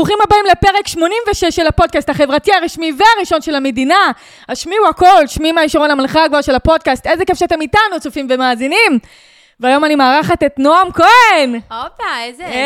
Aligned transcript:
ברוכים 0.00 0.18
הבאים 0.24 0.44
לפרק 0.50 0.86
86 0.88 1.44
של 1.44 1.66
הפודקאסט 1.66 2.10
החברתי 2.10 2.52
הרשמי 2.52 2.92
והראשון 2.98 3.42
של 3.42 3.54
המדינה. 3.54 4.12
השמיעו 4.48 4.88
הכל, 4.88 5.26
שמי 5.26 5.52
מאי 5.52 5.68
שרון 5.68 5.90
המלכה 5.90 6.24
הגבוהה 6.24 6.42
של 6.42 6.54
הפודקאסט. 6.54 7.06
איזה 7.06 7.24
כיף 7.24 7.38
שאתם 7.38 7.60
איתנו, 7.60 8.00
צופים 8.00 8.26
ומאזינים. 8.30 8.98
והיום 9.60 9.84
אני 9.84 9.94
מארחת 9.94 10.42
את 10.42 10.58
נועם 10.58 10.88
כהן. 10.92 11.54
הופה, 11.70 12.04
איזה... 12.24 12.46
היי! 12.46 12.60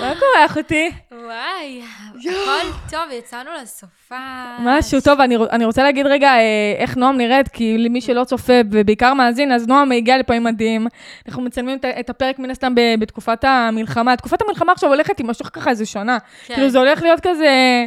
מה 0.00 0.12
קורה, 0.18 0.46
אחותי? 0.46 0.90
וואי, 1.12 1.82
הכל 2.20 2.66
טוב, 2.90 3.00
יצאנו 3.18 3.50
לסופה. 3.62 4.14
משהו 4.58 5.00
טוב, 5.00 5.20
אני, 5.20 5.36
רוצ- 5.36 5.50
אני 5.50 5.64
רוצה 5.64 5.82
להגיד 5.82 6.06
רגע 6.06 6.28
אה, 6.28 6.40
איך 6.78 6.96
נועם 6.96 7.16
נראית, 7.16 7.48
כי 7.48 7.78
למי 7.78 8.00
שלא 8.00 8.24
צופה 8.24 8.52
ובעיקר 8.70 9.14
מאזין, 9.14 9.52
אז 9.52 9.68
נועם 9.68 9.92
הגיע 9.92 10.18
לפה 10.18 10.34
עם 10.34 10.44
מדים. 10.44 10.86
אנחנו 11.28 11.42
מצלמים 11.42 11.78
את, 12.00 12.10
הפרק 12.10 12.38
מן 12.38 12.50
הסתם 12.50 12.72
בתקופת 12.98 13.44
המלחמה. 13.44 14.16
תקופת 14.16 14.42
המלחמה 14.42 14.72
עכשיו 14.72 14.90
הולכת 14.90 15.16
תימשך 15.16 15.50
ככה 15.52 15.70
איזה 15.70 15.86
שנה. 15.86 16.18
כן. 16.46 16.54
כאילו 16.54 16.68
זה 16.70 16.78
הולך 16.78 17.02
להיות 17.02 17.20
כזה, 17.20 17.84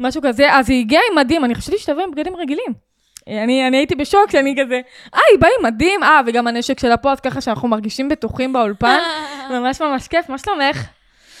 משהו 0.00 0.22
כזה. 0.24 0.52
אז 0.52 0.70
היא 0.70 0.80
הגיעה 0.80 1.02
עם 1.12 1.18
מדים, 1.18 1.44
אני 1.44 1.54
חשבתי 1.54 1.78
שתבוא 1.78 2.02
עם 2.02 2.10
בגדים 2.10 2.36
רגילים. 2.36 2.85
אני, 3.28 3.68
אני 3.68 3.76
הייתי 3.76 3.94
בשוק 3.94 4.30
שאני 4.30 4.54
כזה, 4.58 4.80
אה, 5.14 5.20
היא 5.30 5.40
באה 5.40 5.50
עם 5.58 5.66
מדים, 5.66 6.02
אה, 6.02 6.20
וגם 6.26 6.46
הנשק 6.46 6.80
של 6.80 6.92
הפוד, 6.92 7.20
ככה 7.20 7.40
שאנחנו 7.40 7.68
מרגישים 7.68 8.08
בטוחים 8.08 8.52
באולפן. 8.52 8.98
ממש 9.50 9.80
ממש 9.80 10.08
כיף, 10.08 10.28
מה 10.28 10.38
שלומך? 10.38 10.86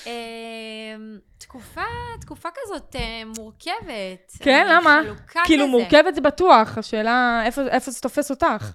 אמ, 0.06 1.18
תקופה, 1.38 1.80
תקופה 2.20 2.48
כזאת 2.54 2.96
אה, 2.96 3.22
מורכבת. 3.36 4.32
כן, 4.38 4.66
למה? 4.70 5.00
כאילו. 5.44 5.66
מורכבת 5.66 6.14
זה 6.14 6.20
בטוח, 6.20 6.78
השאלה 6.78 7.42
איפה, 7.44 7.90
זה 7.90 8.00
תופס 8.00 8.30
אותך. 8.30 8.72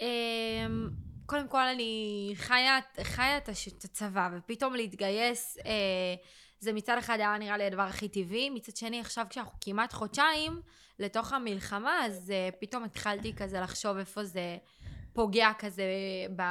אמ, 0.00 0.88
קודם 1.26 1.48
כל, 1.48 1.62
אני 1.62 2.32
חיה, 2.36 2.78
את 3.36 3.48
הצבא, 3.84 4.28
ופתאום 4.36 4.74
להתגייס, 4.74 5.58
אה, 5.66 6.14
זה 6.60 6.72
מצד 6.72 6.98
אחד 6.98 7.20
היה 7.20 7.38
נראה 7.38 7.56
לי 7.56 7.64
הדבר 7.64 7.82
הכי 7.82 8.08
טבעי, 8.08 8.50
מצד 8.50 8.76
שני, 8.76 9.00
עכשיו 9.00 9.26
כשאנחנו 9.30 9.52
כמעט 9.60 9.92
חודשיים 9.92 10.60
לתוך 10.98 11.32
המלחמה, 11.32 12.06
אז 12.06 12.30
אה, 12.30 12.48
פתאום 12.60 12.84
התחלתי 12.84 13.32
כזה 13.36 13.60
לחשוב 13.60 13.96
איפה 13.96 14.24
זה 14.24 14.56
פוגע 15.12 15.50
כזה 15.58 15.84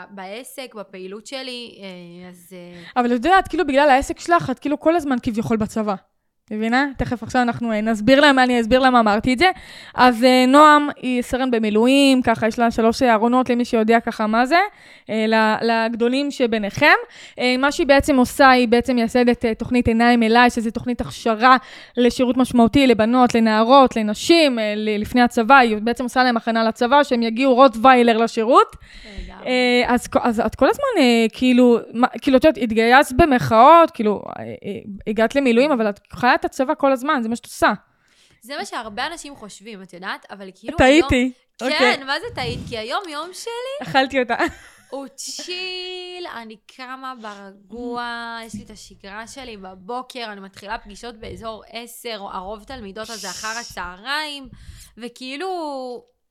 בעסק, 0.09 0.75
בפעילות 0.75 1.27
שלי, 1.27 1.79
אה, 1.81 2.29
אז... 2.29 2.53
אה, 2.53 3.01
אבל 3.01 3.05
את 3.05 3.25
יודעת, 3.25 3.47
כאילו 3.47 3.67
בגלל 3.67 3.89
העסק 3.89 4.19
שלך, 4.19 4.49
את 4.49 4.59
כאילו 4.59 4.79
כל 4.79 4.95
הזמן 4.95 5.15
כביכול 5.23 5.57
בצבא. 5.57 5.95
מבינה? 6.51 6.85
תכף 6.97 7.23
עכשיו 7.23 7.41
אנחנו 7.41 7.71
אה, 7.71 7.81
נסביר 7.81 8.19
להם, 8.19 8.39
אני 8.39 8.61
אסביר 8.61 8.79
למה 8.79 8.99
אמרתי 8.99 9.33
את 9.33 9.39
זה. 9.39 9.49
אז 9.95 10.23
אה, 10.23 10.45
נועם 10.47 10.89
היא 11.01 11.21
סרן 11.21 11.51
במילואים, 11.51 12.21
ככה 12.21 12.47
יש 12.47 12.59
לה 12.59 12.71
שלוש 12.71 13.03
ארונות 13.03 13.49
למי 13.49 13.65
שיודע 13.65 13.99
ככה 13.99 14.27
מה 14.27 14.45
זה, 14.45 14.59
אה, 15.09 15.55
לגדולים 15.61 16.31
שביניכם. 16.31 16.95
אה, 17.39 17.55
מה 17.57 17.71
שהיא 17.71 17.87
בעצם 17.87 18.17
עושה, 18.17 18.49
היא 18.49 18.67
בעצם 18.67 18.95
מייסדת 18.95 19.45
אה, 19.45 19.53
תוכנית 19.55 19.87
עיניים 19.87 20.23
אליי, 20.23 20.49
שזו 20.49 20.71
תוכנית 20.71 21.01
הכשרה 21.01 21.57
לשירות 21.97 22.37
משמעותי 22.37 22.87
לבנות, 22.87 23.35
לנערות, 23.35 23.95
לנשים, 23.95 24.59
אה, 24.59 24.73
לפני 24.77 25.21
הצבא, 25.21 25.57
היא 25.57 25.77
בעצם 25.77 26.03
עושה 26.03 26.23
להם 26.23 26.37
הכנה 26.37 26.63
לצבא, 26.63 27.03
שהם 27.03 27.23
יגיעו 27.23 27.53
רוטוויילר 27.55 28.17
לשירות. 28.17 28.75
אה, 29.45 29.83
אז, 29.87 30.07
אז 30.21 30.39
את 30.39 30.55
כל 30.55 30.69
הזמן, 30.69 31.03
אה, 31.03 31.25
כאילו, 31.33 31.79
כאילו, 32.21 32.37
את 32.37 32.43
יודעת, 32.43 32.63
התגייסת 32.63 33.15
במחאות, 33.15 33.91
כאילו, 33.91 34.23
אה, 34.39 34.43
אה, 34.43 34.79
הגעת 35.07 35.35
למילואים, 35.35 35.71
אבל 35.71 35.89
את 35.89 35.99
חיה 36.13 36.37
את 36.39 36.45
הצבא 36.45 36.73
כל 36.77 36.91
הזמן, 36.91 37.19
זה 37.23 37.29
מה 37.29 37.35
שאת 37.35 37.45
עושה. 37.45 37.73
זה 38.41 38.57
מה 38.57 38.65
שהרבה 38.65 39.07
אנשים 39.07 39.35
חושבים, 39.35 39.83
את 39.83 39.93
יודעת? 39.93 40.25
אבל 40.31 40.49
כאילו... 40.55 40.77
טעיתי. 40.77 41.15
היום- 41.15 41.31
אוקיי. 41.61 41.77
כן, 41.97 42.05
מה 42.05 42.19
זה 42.19 42.35
טעית? 42.35 42.59
כי 42.69 42.77
היום 42.77 43.03
יום 43.09 43.29
שלי 43.33 43.89
אכלתי 43.89 44.19
אותה. 44.19 44.35
הוא 44.89 45.07
chill, 45.15 46.27
אני 46.35 46.57
קמה 46.75 47.13
ברגוע, 47.21 48.37
יש 48.45 48.53
לי 48.53 48.63
את 48.63 48.69
השגרה 48.69 49.27
שלי 49.27 49.57
בבוקר, 49.57 50.25
אני 50.31 50.41
מתחילה 50.41 50.77
פגישות 50.77 51.15
באזור 51.15 51.63
10, 51.71 52.09
הרוב 52.31 52.63
תלמידות 52.63 53.09
הזה 53.09 53.29
אחר 53.29 53.59
הצהריים, 53.61 54.49
וכאילו... 54.97 55.49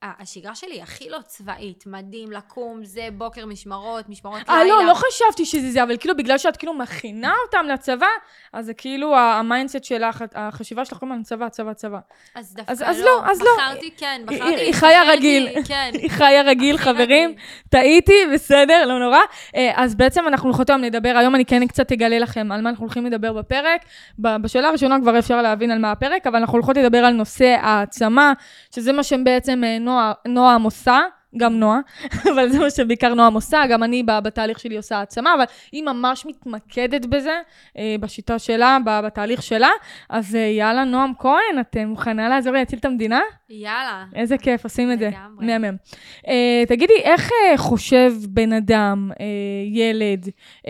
השגרה 0.03 0.55
שלי 0.55 0.73
היא 0.73 0.83
הכי 0.83 1.09
לא 1.09 1.17
צבאית, 1.27 1.83
מדהים 1.87 2.31
לקום, 2.31 2.83
זה 2.83 3.07
בוקר 3.13 3.45
משמרות, 3.45 4.09
משמרות 4.09 4.37
לילה. 4.49 4.59
אה, 4.61 4.67
לא, 4.67 4.85
לא 4.85 4.93
חשבתי 4.93 5.45
שזה 5.45 5.71
זה, 5.71 5.83
אבל 5.83 5.97
כאילו, 5.97 6.17
בגלל 6.17 6.37
שאת 6.37 6.57
כאילו 6.57 6.73
מכינה 6.73 7.33
אותם 7.45 7.65
לצבא, 7.73 8.07
אז 8.53 8.65
זה 8.65 8.73
כאילו 8.73 9.15
ה 9.17 9.25
mindset 9.25 9.83
שלך, 9.83 10.23
החשיבה 10.35 10.85
שלך 10.85 10.97
כל 10.97 11.05
הזמן 11.05 11.23
צבא, 11.23 11.49
צבא, 11.49 11.73
צבא. 11.73 11.99
אז 12.35 12.53
דווקא 12.53 12.71
אז- 12.71 12.83
אז 12.87 12.99
לא, 12.99 13.05
לא, 13.05 13.31
אז 13.31 13.41
לא. 13.41 13.47
בחרתי, 13.57 13.91
כן, 13.97 14.21
בחרתי... 14.25 14.55
היא 14.55 14.73
חיה 14.73 15.03
רגיל. 15.11 15.49
כן. 15.67 15.91
היא 15.93 16.09
חיה 16.09 16.41
רגיל, 16.41 16.77
חברים. 16.77 17.35
טעיתי, 17.69 18.13
בסדר, 18.33 18.85
לא 18.85 18.99
נורא. 18.99 19.19
אה, 19.55 19.71
אז 19.75 19.95
בעצם 19.95 20.27
אנחנו 20.27 20.49
הולכות 20.49 20.69
היום 20.69 20.81
לדבר, 20.81 21.13
היום 21.17 21.35
אני 21.35 21.45
כן 21.45 21.67
קצת 21.67 21.91
אגלה 21.91 22.19
לכם 22.19 22.51
על 22.51 22.61
מה 22.61 22.69
אנחנו 22.69 22.83
הולכים 22.85 23.05
לדבר 23.05 23.33
בפרק. 23.33 23.81
בשאלה 24.19 24.67
הראשונה 24.67 24.97
כבר 25.01 25.19
אפשר 25.19 25.41
להבין 25.41 25.71
על 25.71 25.79
מה 25.79 25.91
הפרק, 25.91 26.27
אבל 26.27 26.35
אנחנו 26.35 26.53
הולכות 26.53 26.77
לדבר 26.77 26.97
על 26.97 27.13
נושא 27.13 27.55
העצמה, 27.61 28.33
שזה 28.75 28.93
מה 28.93 29.03
שבעצם 29.03 29.63
אה, 29.63 29.79
נועה, 29.89 30.13
נועם 30.27 30.63
עושה. 30.63 30.99
גם 31.37 31.59
נועה, 31.59 31.79
אבל 32.33 32.49
זה 32.49 32.59
מה 32.59 32.69
שבעיקר 32.69 33.13
נועם 33.13 33.33
עושה, 33.33 33.63
גם 33.69 33.83
אני 33.83 34.03
בתהליך 34.03 34.59
שלי 34.59 34.77
עושה 34.77 34.97
העצמה, 34.97 35.35
אבל 35.35 35.43
היא 35.71 35.83
ממש 35.83 36.25
מתמקדת 36.25 37.05
בזה, 37.05 37.39
אה, 37.77 37.95
בשיטה 37.99 38.39
שלה, 38.39 38.77
בתהליך 38.85 39.43
שלה. 39.43 39.69
אז 40.09 40.35
אה, 40.35 40.39
יאללה, 40.39 40.83
נועם 40.83 41.11
כהן, 41.19 41.59
את 41.61 41.77
מוכנה 41.87 42.29
לעזור 42.29 42.53
לי 42.53 42.59
להציל 42.59 42.79
את 42.79 42.85
המדינה? 42.85 43.19
יאללה. 43.49 44.05
איזה 44.15 44.37
כיף, 44.37 44.63
עושים 44.63 44.91
את 44.91 44.99
זה. 44.99 45.07
לגמרי. 45.07 45.45
מהמם. 45.45 45.75
Uh, 46.25 46.29
תגידי, 46.67 46.93
איך 47.03 47.29
uh, 47.29 47.57
חושב 47.57 48.13
בן 48.29 48.53
אדם, 48.53 49.11
uh, 49.13 49.17
ילד, 49.77 50.25
uh, 50.65 50.69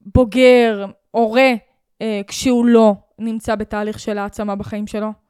בוגר, 0.00 0.84
הורה, 1.10 1.52
uh, 1.54 2.04
כשהוא 2.26 2.66
לא 2.66 2.94
נמצא 3.18 3.54
בתהליך 3.54 3.98
של 3.98 4.18
העצמה 4.18 4.56
בחיים 4.56 4.86
שלו? 4.86 5.29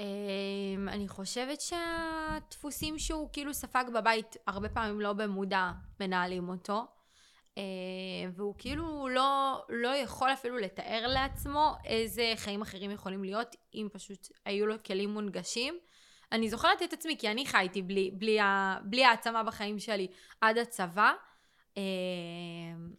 אמ, 0.00 0.88
אני 0.88 1.08
חושבת 1.08 1.60
שהדפוסים 1.60 2.98
שהוא 2.98 3.28
כאילו 3.32 3.54
ספג 3.54 3.84
בבית, 3.94 4.36
הרבה 4.46 4.68
פעמים 4.68 5.00
לא 5.00 5.12
במודע 5.12 5.70
מנהלים 6.00 6.48
אותו. 6.48 6.86
אה, 7.58 7.62
והוא 8.34 8.54
כאילו 8.58 9.08
לא, 9.08 9.62
לא 9.68 9.88
יכול 9.88 10.32
אפילו 10.32 10.58
לתאר 10.58 11.06
לעצמו 11.06 11.74
איזה 11.84 12.32
חיים 12.36 12.62
אחרים 12.62 12.90
יכולים 12.90 13.24
להיות 13.24 13.56
אם 13.74 13.88
פשוט 13.92 14.28
היו 14.44 14.66
לו 14.66 14.74
כלים 14.86 15.10
מונגשים. 15.10 15.78
אני 16.32 16.50
זוכרת 16.50 16.82
את 16.82 16.92
עצמי 16.92 17.16
כי 17.18 17.30
אני 17.30 17.46
חייתי 17.46 17.82
בלי, 17.82 18.10
בלי, 18.14 18.38
בלי 18.82 19.04
העצמה 19.04 19.42
בחיים 19.42 19.78
שלי 19.78 20.06
עד 20.40 20.58
הצבא. 20.58 21.12
אמ, 21.80 22.90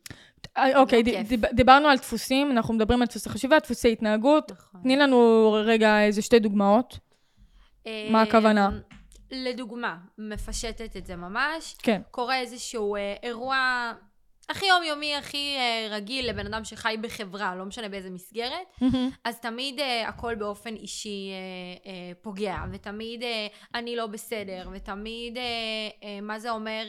אה, 0.57 0.79
אוקיי. 0.79 1.03
דיב- 1.03 1.45
דיברנו 1.53 1.87
על 1.87 1.97
דפוסים, 1.97 2.51
אנחנו 2.51 2.73
מדברים 2.73 3.01
על 3.01 3.07
דפוסי 3.07 3.29
חשיבה, 3.29 3.59
דפוסי 3.59 3.91
התנהגות. 3.91 4.51
נכון. 4.51 4.81
תני 4.83 4.95
לנו 4.95 5.51
רגע 5.65 6.01
איזה 6.01 6.21
שתי 6.21 6.39
דוגמאות. 6.39 6.97
מה 8.11 8.21
הכוונה? 8.21 8.67
אמ, 8.67 8.79
לדוגמה, 9.31 9.97
מפשטת 10.17 10.97
את 10.97 11.05
זה 11.05 11.15
ממש. 11.15 11.75
כן. 11.83 12.01
קורה 12.11 12.39
איזשהו 12.39 12.95
אה, 12.95 13.15
אירוע 13.23 13.91
הכי 14.51 14.66
יומיומי, 14.66 15.16
הכי 15.16 15.56
אה, 15.57 15.88
רגיל 15.91 16.29
לבן 16.29 16.45
אדם 16.45 16.63
שחי 16.63 16.95
בחברה, 17.01 17.56
לא 17.56 17.66
משנה 17.66 17.89
באיזה 17.89 18.09
מסגרת, 18.09 18.79
אז 19.23 19.39
תמיד 19.39 19.79
אה, 19.79 20.07
הכל 20.07 20.35
באופן 20.35 20.75
אישי 20.75 21.29
אה, 21.85 22.11
פוגע, 22.22 22.55
ותמיד 22.72 23.23
אני 23.75 23.96
לא 23.96 24.08
בסדר, 24.08 24.70
ותמיד 24.73 25.37
מה 26.22 26.40
זה 26.40 26.49
אומר, 26.49 26.85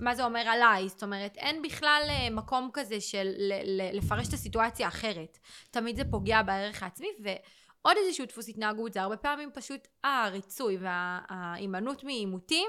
מה 0.00 0.14
זה 0.14 0.24
אומר 0.24 0.40
עליי, 0.40 0.88
זאת 0.88 1.02
אומרת, 1.02 1.36
אין 1.36 1.62
בכלל 1.62 2.02
מקום 2.30 2.70
כזה 2.72 3.00
של 3.00 3.32
ל- 3.38 3.80
ל- 3.80 3.96
לפרש 3.96 4.28
את 4.28 4.32
הסיטואציה 4.32 4.88
אחרת. 4.88 5.38
תמיד 5.70 5.96
זה 5.96 6.02
פוגע 6.10 6.42
בערך 6.42 6.82
העצמי, 6.82 7.08
ועוד 7.20 7.96
איזשהו 8.06 8.26
דפוס 8.26 8.48
התנהגות, 8.48 8.92
זה 8.92 9.02
הרבה 9.02 9.16
פעמים 9.16 9.50
פשוט 9.54 9.88
הריצוי 10.04 10.78
וההימנעות 10.80 12.04
מעימותים. 12.04 12.68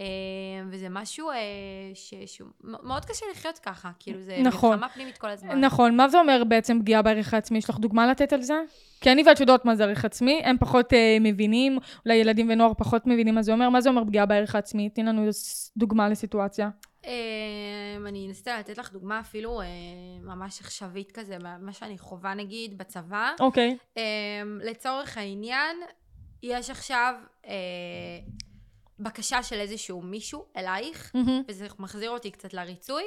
אה, 0.00 0.04
וזה 0.70 0.86
משהו 0.90 1.30
אה, 1.30 1.36
ש- 1.94 2.14
שהוא 2.26 2.48
מאוד 2.60 3.04
קשה 3.04 3.26
לחיות 3.32 3.58
ככה, 3.58 3.90
כאילו 3.98 4.20
זה 4.20 4.38
נכון. 4.44 4.70
מלחמה 4.70 4.88
פנימית 4.88 5.18
כל 5.18 5.28
הזמן. 5.30 5.60
נכון, 5.64 5.96
מה 5.96 6.08
זה 6.08 6.18
אומר 6.20 6.42
בעצם 6.48 6.78
פגיעה 6.80 7.02
בערך 7.02 7.34
העצמי? 7.34 7.58
יש 7.58 7.70
לך 7.70 7.78
דוגמה 7.78 8.06
לתת 8.06 8.32
על 8.32 8.42
זה? 8.42 8.54
כי 9.00 9.12
אני 9.12 9.22
ואת 9.26 9.40
יודעות 9.40 9.64
מה 9.64 9.76
זה 9.76 9.84
ערך 9.84 10.04
עצמי, 10.04 10.40
הם 10.44 10.56
פחות 10.60 10.92
אה, 10.92 11.16
מבינים, 11.20 11.78
אולי 12.06 12.16
ילדים 12.16 12.50
ונוער 12.50 12.74
פחות 12.74 13.06
מבינים 13.06 13.34
מה 13.34 13.42
זה 13.42 13.52
אומר. 13.52 13.68
מה 13.68 13.80
זה 13.80 13.88
אומר 13.88 14.04
פגיעה 14.04 14.26
בערך 14.26 14.54
העצמי? 14.54 14.90
תני 14.90 15.04
לנו 15.04 15.28
דוגמה 15.76 16.08
לסיטואציה. 16.08 16.70
אמ, 17.04 17.10
אני 18.06 18.26
אנסה 18.28 18.58
לתת 18.58 18.78
לך 18.78 18.92
דוגמה 18.92 19.20
אפילו 19.20 19.60
אה, 19.60 19.66
ממש 20.22 20.60
עכשווית 20.60 21.12
כזה, 21.12 21.36
מה 21.60 21.72
שאני 21.72 21.98
חווה 21.98 22.34
נגיד 22.34 22.78
בצבא. 22.78 23.30
אוקיי. 23.40 23.76
לצורך 24.60 25.18
העניין, 25.18 25.76
יש 26.42 26.70
עכשיו 26.70 27.14
אה, 27.46 27.52
בקשה 29.02 29.42
של 29.42 29.60
איזשהו 29.60 30.02
מישהו 30.02 30.44
אלייך, 30.56 31.10
מהמם. 31.14 31.42
וזה 31.48 31.66
מחזיר 31.78 32.10
אותי 32.10 32.30
קצת 32.30 32.54
לריצוי, 32.54 33.04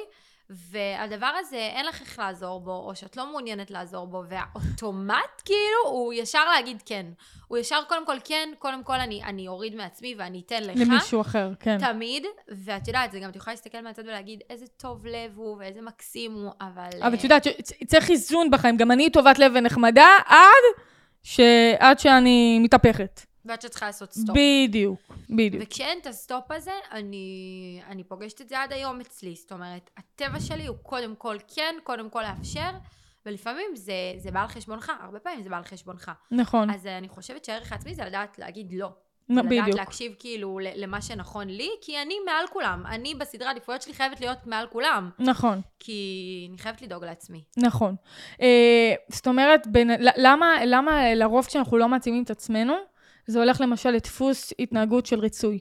והדבר 0.50 1.32
הזה, 1.38 1.56
אין 1.56 1.86
לך 1.86 2.00
איך 2.00 2.18
לעזור 2.18 2.60
בו, 2.60 2.84
או 2.88 2.96
שאת 2.96 3.16
לא 3.16 3.26
מעוניינת 3.26 3.70
לעזור 3.70 4.06
בו, 4.06 4.22
והאוטומט 4.28 5.40
כאילו, 5.44 5.90
הוא 5.90 6.12
ישר 6.12 6.44
להגיד 6.44 6.82
כן. 6.86 7.06
הוא 7.48 7.58
ישר 7.58 7.78
קודם 7.88 8.06
כל 8.06 8.16
כן, 8.24 8.48
קודם 8.58 8.84
כל 8.84 8.94
אני, 8.94 9.22
אני 9.24 9.48
אוריד 9.48 9.74
מעצמי 9.74 10.14
ואני 10.18 10.42
אתן 10.46 10.62
לך. 10.62 10.76
למישהו 10.76 11.20
אחר, 11.20 11.50
כן. 11.60 11.78
תמיד, 11.78 12.24
ואת 12.48 12.88
יודעת, 12.88 13.12
זה 13.12 13.20
גם, 13.20 13.30
את 13.30 13.36
יכולה 13.36 13.54
להסתכל 13.54 13.80
מהצד 13.80 14.02
ולהגיד 14.04 14.40
איזה 14.50 14.66
טוב 14.76 15.06
לב 15.06 15.32
הוא 15.36 15.56
ואיזה 15.58 15.82
מקסים 15.82 16.32
הוא, 16.32 16.50
אבל... 16.60 17.02
אבל 17.02 17.14
את 17.14 17.18
אה, 17.18 17.24
יודעת, 17.24 17.46
צריך 17.86 18.10
איזון 18.10 18.50
בחיים. 18.50 18.76
גם 18.76 18.90
אני 18.92 19.10
טובת 19.10 19.38
לב 19.38 19.52
ונחמדה 19.54 20.08
עד, 20.26 20.82
ש... 21.22 21.40
עד 21.78 21.98
שאני 21.98 22.58
מתהפכת. 22.62 23.20
ואת 23.48 23.62
שצריכה 23.62 23.86
לעשות 23.86 24.12
stop. 24.12 24.36
בדיוק, 24.36 25.00
בדיוק. 25.30 25.62
וכשאין 25.66 25.98
את 25.98 26.06
ה 26.06 26.15
stop 26.15 26.50
הזה, 26.50 26.72
אני, 26.92 27.80
אני 27.88 28.04
פוגשת 28.04 28.40
את 28.40 28.48
זה 28.48 28.60
עד 28.60 28.72
היום 28.72 29.00
אצלי. 29.00 29.34
זאת 29.34 29.52
אומרת, 29.52 29.90
הטבע 29.96 30.40
שלי 30.40 30.66
הוא 30.66 30.76
קודם 30.82 31.14
כל 31.16 31.36
כן, 31.54 31.74
קודם 31.84 32.10
כל 32.10 32.22
לאפשר, 32.22 32.70
ולפעמים 33.26 33.66
זה, 33.74 33.92
זה 34.16 34.30
בא 34.30 34.42
על 34.42 34.48
חשבונך, 34.48 34.92
הרבה 35.00 35.18
פעמים 35.18 35.42
זה 35.42 35.50
בא 35.50 35.56
על 35.56 35.64
חשבונך. 35.64 36.10
נכון, 36.30 36.70
אז 36.70 36.86
אני 36.86 37.08
חושבת 37.08 37.44
שהערך 37.44 37.72
העצמי 37.72 37.94
זה 37.94 38.04
לדעת 38.04 38.38
להגיד 38.38 38.72
לא. 38.72 38.88
נ- 39.28 39.32
לדעת 39.38 39.46
בדיוק. 39.46 39.68
להקשיב 39.78 40.12
כאילו 40.18 40.58
למה 40.62 41.02
שנכון 41.02 41.48
לי, 41.48 41.68
כי 41.80 42.02
אני 42.02 42.14
מעל 42.26 42.46
כולם. 42.52 42.82
אני 42.86 43.14
בסדרי 43.14 43.48
העדיפויות 43.48 43.82
שלי 43.82 43.94
חייבת 43.94 44.20
להיות 44.20 44.38
מעל 44.46 44.66
כולם, 44.66 45.10
נכון. 45.18 45.60
כי 45.78 46.46
אני 46.50 46.58
חייבת 46.58 46.82
לדאוג 46.82 47.04
לעצמי. 47.04 47.44
נכון. 47.56 47.96
אה, 48.40 48.94
זאת 49.08 49.26
אומרת, 49.26 49.66
בין, 49.66 49.90
למה, 50.16 50.54
למה 50.66 51.14
לרוב 51.14 51.46
כשאנחנו 51.46 51.76
לא 51.76 51.88
מעצימים 51.88 52.22
את 52.22 52.30
עצמנו, 52.30 52.74
זה 53.26 53.38
הולך 53.38 53.60
למשל 53.60 53.90
לדפוס 53.90 54.52
התנהגות 54.58 55.06
של 55.06 55.20
ריצוי? 55.20 55.60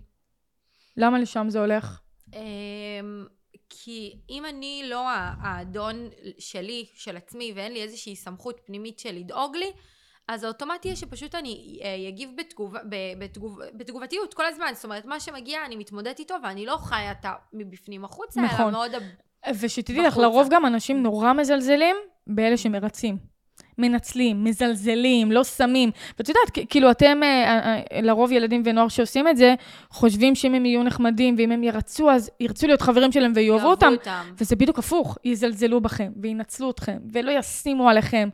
למה 0.97 1.19
לשם 1.19 1.45
זה 1.50 1.59
הולך? 1.59 2.00
אמ, 2.33 3.25
כי 3.69 4.19
אם 4.29 4.45
אני 4.45 4.83
לא 4.89 5.06
האדון 5.41 6.09
שלי, 6.39 6.85
של 6.94 7.17
עצמי, 7.17 7.53
ואין 7.56 7.73
לי 7.73 7.81
איזושהי 7.81 8.15
סמכות 8.15 8.59
פנימית 8.65 9.00
של 9.00 9.12
לדאוג 9.15 9.56
לי, 9.56 9.71
אז 10.27 10.44
האוטומטי 10.44 10.88
יהיה 10.88 10.95
שפשוט 10.95 11.35
אני 11.35 11.79
אה, 11.83 12.09
אגיב 12.09 12.29
בתגוב, 12.38 12.73
בתגוב, 13.19 13.59
בתגובתיות 13.73 14.33
כל 14.33 14.45
הזמן. 14.45 14.71
זאת 14.73 14.83
אומרת, 14.83 15.06
מה 15.06 15.19
שמגיע 15.19 15.65
אני 15.65 15.75
מתמודדת 15.75 16.19
איתו, 16.19 16.35
ואני 16.44 16.65
לא 16.65 16.77
חיה 16.77 17.12
את 17.12 17.25
מבפנים 17.53 18.06
החוצה, 18.06 18.41
אלא 18.41 18.50
נכון. 18.50 18.71
מאוד... 18.71 18.95
הב- 18.95 19.56
ושתדעי 19.59 20.01
לך. 20.01 20.17
לרוב 20.17 20.47
גם 20.51 20.65
אנשים 20.65 21.03
נורא 21.03 21.33
מזלזלים 21.33 21.95
באלה 22.27 22.57
שמרצים. 22.57 23.35
מנצלים, 23.78 24.44
מזלזלים, 24.44 25.31
לא 25.31 25.44
שמים. 25.44 25.92
ואת 26.19 26.30
יודעת, 26.30 26.69
כאילו 26.69 26.92
אתם, 26.92 27.19
אה, 27.24 27.80
אה, 27.92 28.02
לרוב 28.02 28.31
ילדים 28.31 28.62
ונוער 28.66 28.88
שעושים 28.88 29.28
את 29.28 29.38
זה, 29.38 29.56
חושבים 29.90 30.36
שאם 30.36 30.54
הם 30.54 30.66
יהיו 30.66 30.84
נחמדים 30.84 31.36
ואם 31.38 31.52
הם 31.52 31.63
ירצו, 31.63 32.12
אז 32.12 32.31
ירצו 32.40 32.68
להיות 32.68 32.81
חברים 32.81 33.12
שלהם 33.12 33.31
ויאהבו 33.36 33.68
אותם. 33.68 33.94
וזה 34.38 34.56
בדיוק 34.56 34.80
הפוך, 34.80 35.18
יזלזלו 35.24 35.81
בכם, 35.81 36.12
וינצלו 36.22 36.69
אתכם, 36.69 36.98
ולא 37.13 37.31
ישימו 37.31 37.90
עליכם, 37.90 38.30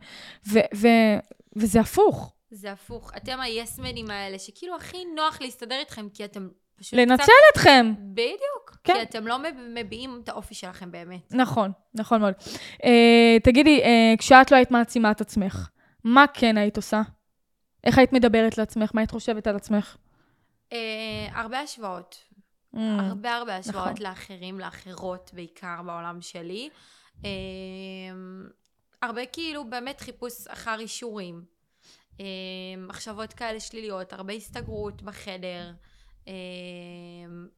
ו- 0.48 0.58
ו- 0.74 1.18
וזה 1.56 1.80
הפוך. 1.80 2.32
זה 2.50 2.72
הפוך. 2.72 3.12
אתם 3.16 3.40
היסמנים 3.40 4.10
האלה, 4.10 4.38
שכאילו 4.38 4.76
הכי 4.76 4.96
נוח 5.16 5.40
להסתדר 5.40 5.78
איתכם, 5.80 6.08
כי 6.14 6.24
אתם 6.24 6.48
פשוט 6.82 6.98
לנצל 6.98 7.22
קצת... 7.22 7.32
אתכם. 7.52 7.92
בדיוק. 8.12 8.76
כן. 8.84 8.94
כי 8.94 9.02
אתם 9.02 9.26
לא 9.26 9.38
מב- 9.38 9.68
מביעים 9.74 10.20
את 10.24 10.28
האופי 10.28 10.54
שלכם 10.54 10.90
באמת. 10.90 11.34
נכון, 11.34 11.72
נכון 11.94 12.20
מאוד. 12.20 12.34
אה, 12.84 13.36
תגידי, 13.42 13.82
אה, 13.82 14.14
כשאת 14.18 14.50
לא 14.50 14.56
היית 14.56 14.70
מעצימה 14.70 15.10
את 15.10 15.20
עצמך, 15.20 15.68
מה 16.04 16.24
כן 16.34 16.56
היית 16.56 16.76
עושה? 16.76 17.02
איך 17.84 17.98
היית 17.98 18.12
מדברת 18.12 18.58
לעצמך? 18.58 18.90
מה 18.94 19.00
היית 19.00 19.10
חושבת 19.10 19.46
על 19.46 19.56
עצמך? 19.56 19.96
אה, 20.72 20.78
הרבה 21.32 21.60
השוואות. 21.60 22.16
Mm, 22.74 22.78
הרבה 22.78 23.34
הרבה 23.34 23.56
השוואות 23.56 23.86
נכון. 23.92 24.02
לאחרים, 24.06 24.60
לאחרות, 24.60 25.30
בעיקר 25.34 25.82
בעולם 25.86 26.20
שלי. 26.20 26.68
אה, 27.24 27.30
הרבה 29.02 29.26
כאילו 29.26 29.64
באמת 29.70 30.00
חיפוש 30.00 30.46
אחר 30.48 30.80
אישורים. 30.80 31.52
מחשבות 32.78 33.32
כאלה 33.32 33.60
שליליות, 33.60 34.12
הרבה 34.12 34.32
הסתגרות 34.32 35.02
בחדר. 35.02 35.70
אה, 36.28 36.32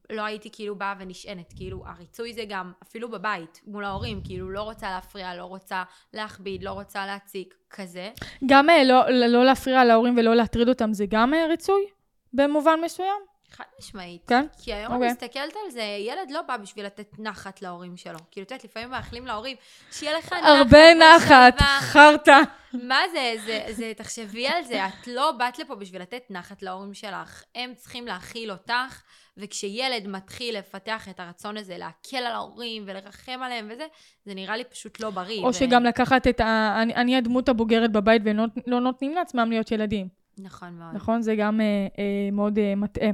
לא 0.09 0.21
הייתי 0.21 0.49
כאילו 0.51 0.75
באה 0.75 0.93
ונשענת, 0.99 1.53
כאילו 1.55 1.83
הריצוי 1.85 2.33
זה 2.33 2.43
גם 2.49 2.71
אפילו 2.83 3.09
בבית, 3.11 3.61
מול 3.67 3.83
ההורים, 3.85 4.21
כאילו 4.23 4.49
לא 4.49 4.61
רוצה 4.61 4.89
להפריע, 4.89 5.35
לא 5.35 5.43
רוצה 5.43 5.83
להכביד, 6.13 6.63
לא 6.63 6.71
רוצה 6.71 7.05
להציק, 7.05 7.55
כזה. 7.69 8.09
גם 8.45 8.69
אה, 8.69 8.83
לא, 8.83 9.09
לא 9.09 9.45
להפריע 9.45 9.83
להורים 9.83 10.17
ולא 10.17 10.35
להטריד 10.35 10.69
אותם, 10.69 10.93
זה 10.93 11.05
גם 11.09 11.33
אה, 11.33 11.45
ריצוי? 11.47 11.85
במובן 12.33 12.79
מסוים? 12.83 13.34
חד 13.51 13.63
משמעית. 13.79 14.21
כן? 14.27 14.45
כי 14.63 14.73
היום 14.73 14.93
אוקיי. 14.93 15.07
אני 15.07 15.13
מסתכלת 15.13 15.53
על 15.65 15.71
זה, 15.71 15.81
ילד 15.81 16.31
לא 16.31 16.41
בא 16.41 16.57
בשביל 16.57 16.85
לתת 16.85 17.19
נחת 17.19 17.61
להורים 17.61 17.97
שלו. 17.97 18.19
כאילו, 18.31 18.45
את 18.45 18.51
יודעת, 18.51 18.65
לפעמים 18.65 18.89
מאחלים 18.89 19.27
להורים, 19.27 19.57
שיהיה 19.91 20.17
לך 20.17 20.33
נחת. 20.33 20.43
הרבה 20.45 20.93
נחת, 20.93 21.53
בשלווה." 21.55 21.79
חרטא. 21.81 22.41
מה 22.73 22.99
זה, 23.11 23.33
זה, 23.45 23.65
זה, 23.69 23.91
תחשבי 23.97 24.47
על 24.47 24.63
זה, 24.63 24.85
את 24.85 25.07
לא 25.07 25.31
באת 25.31 25.59
לפה 25.59 25.75
בשביל 25.75 26.01
לתת 26.01 26.23
נחת 26.29 26.61
להורים 26.61 26.93
שלך. 26.93 27.43
הם 27.55 27.73
צריכים 27.75 28.07
להכיל 28.07 28.51
אותך, 28.51 29.01
וכשילד 29.37 30.07
מתחיל 30.07 30.57
לפתח 30.57 31.09
את 31.09 31.19
הרצון 31.19 31.57
הזה 31.57 31.77
להקל 31.77 32.17
על 32.17 32.31
ההורים 32.31 32.83
ולרחם 32.85 33.39
עליהם 33.43 33.69
וזה, 33.71 33.85
זה 34.25 34.33
נראה 34.33 34.57
לי 34.57 34.63
פשוט 34.63 34.99
לא 34.99 35.09
בריא. 35.09 35.41
או 35.41 35.47
ו- 35.47 35.53
שגם 35.53 35.83
לקחת 35.83 36.27
את 36.27 36.39
ה... 36.39 36.77
אני, 36.81 36.95
אני 36.95 37.17
הדמות 37.17 37.49
הבוגרת 37.49 37.91
בבית 37.91 38.21
ולא 38.25 38.43
לא 38.67 38.79
נותנים 38.79 39.13
לעצמם 39.13 39.49
להיות 39.49 39.71
ילדים. 39.71 40.24
נכון 40.37 40.73
מאוד. 40.79 40.95
נכון? 40.95 41.21
זה 41.21 41.35
גם 41.35 41.61
אה, 41.61 41.65
אה, 41.99 42.29
מאוד 42.31 42.59
אה, 42.59 42.75
מטעה. 42.75 43.09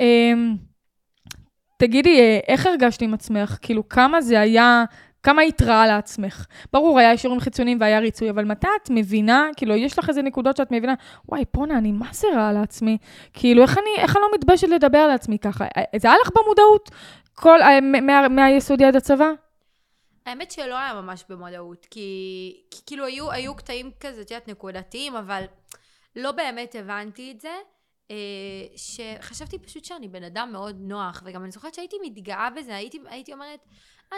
אה, 0.00 0.32
תגידי, 1.78 2.20
אה, 2.20 2.38
איך 2.48 2.66
הרגשת 2.66 3.02
עם 3.02 3.14
עצמך? 3.14 3.58
כאילו, 3.62 3.88
כמה 3.88 4.20
זה 4.20 4.40
היה, 4.40 4.84
כמה 5.22 5.42
היית 5.42 5.62
רעה 5.62 5.86
לעצמך? 5.86 6.46
ברור, 6.72 6.98
היה 6.98 7.12
אישורים 7.12 7.40
חיצוניים 7.40 7.78
והיה 7.80 7.98
ריצוי, 7.98 8.30
אבל 8.30 8.44
מתי 8.44 8.66
את 8.82 8.90
מבינה, 8.90 9.48
כאילו, 9.56 9.74
יש 9.74 9.98
לך 9.98 10.08
איזה 10.08 10.22
נקודות 10.22 10.56
שאת 10.56 10.70
מבינה, 10.70 10.94
וואי, 11.28 11.44
בואנה, 11.54 11.78
אני 11.78 11.92
מה 11.92 12.08
זה 12.12 12.28
רעה 12.36 12.52
לעצמי? 12.52 12.98
כאילו, 13.32 13.62
איך 13.62 13.78
אני, 13.78 14.02
איך 14.02 14.16
אני 14.16 14.22
לא 14.22 14.28
מתביישת 14.34 14.68
לדבר 14.68 14.98
על 14.98 15.10
עצמי 15.10 15.38
ככה? 15.38 15.64
אה, 15.76 15.98
זה 15.98 16.08
היה 16.08 16.16
לך 16.22 16.30
במודעות? 16.36 16.90
כל, 17.34 17.62
אה, 17.62 17.80
מה, 17.80 18.28
מהיסודי 18.28 18.84
עד 18.84 18.96
הצבא? 18.96 19.30
האמת 20.26 20.50
שלא 20.50 20.78
היה 20.78 20.94
ממש 20.94 21.24
במודעות, 21.28 21.86
כי, 21.90 22.56
כי 22.70 22.80
כאילו 22.86 23.04
היו, 23.04 23.30
היו 23.30 23.54
קטעים 23.54 23.90
כזה, 24.00 24.20
את 24.20 24.30
יודעת, 24.30 24.48
נקודתיים, 24.48 25.16
אבל 25.16 25.44
לא 26.16 26.32
באמת 26.32 26.74
הבנתי 26.74 27.32
את 27.32 27.40
זה. 27.40 27.54
אה, 28.10 28.16
שחשבתי 28.76 29.58
פשוט 29.58 29.84
שאני 29.84 30.08
בן 30.08 30.24
אדם 30.24 30.48
מאוד 30.52 30.76
נוח, 30.80 31.22
וגם 31.26 31.42
אני 31.42 31.50
זוכרת 31.50 31.74
שהייתי 31.74 31.96
מתגאה 32.02 32.50
בזה, 32.50 32.76
הייתי, 32.76 32.98
הייתי 33.06 33.32
אומרת, 33.32 33.60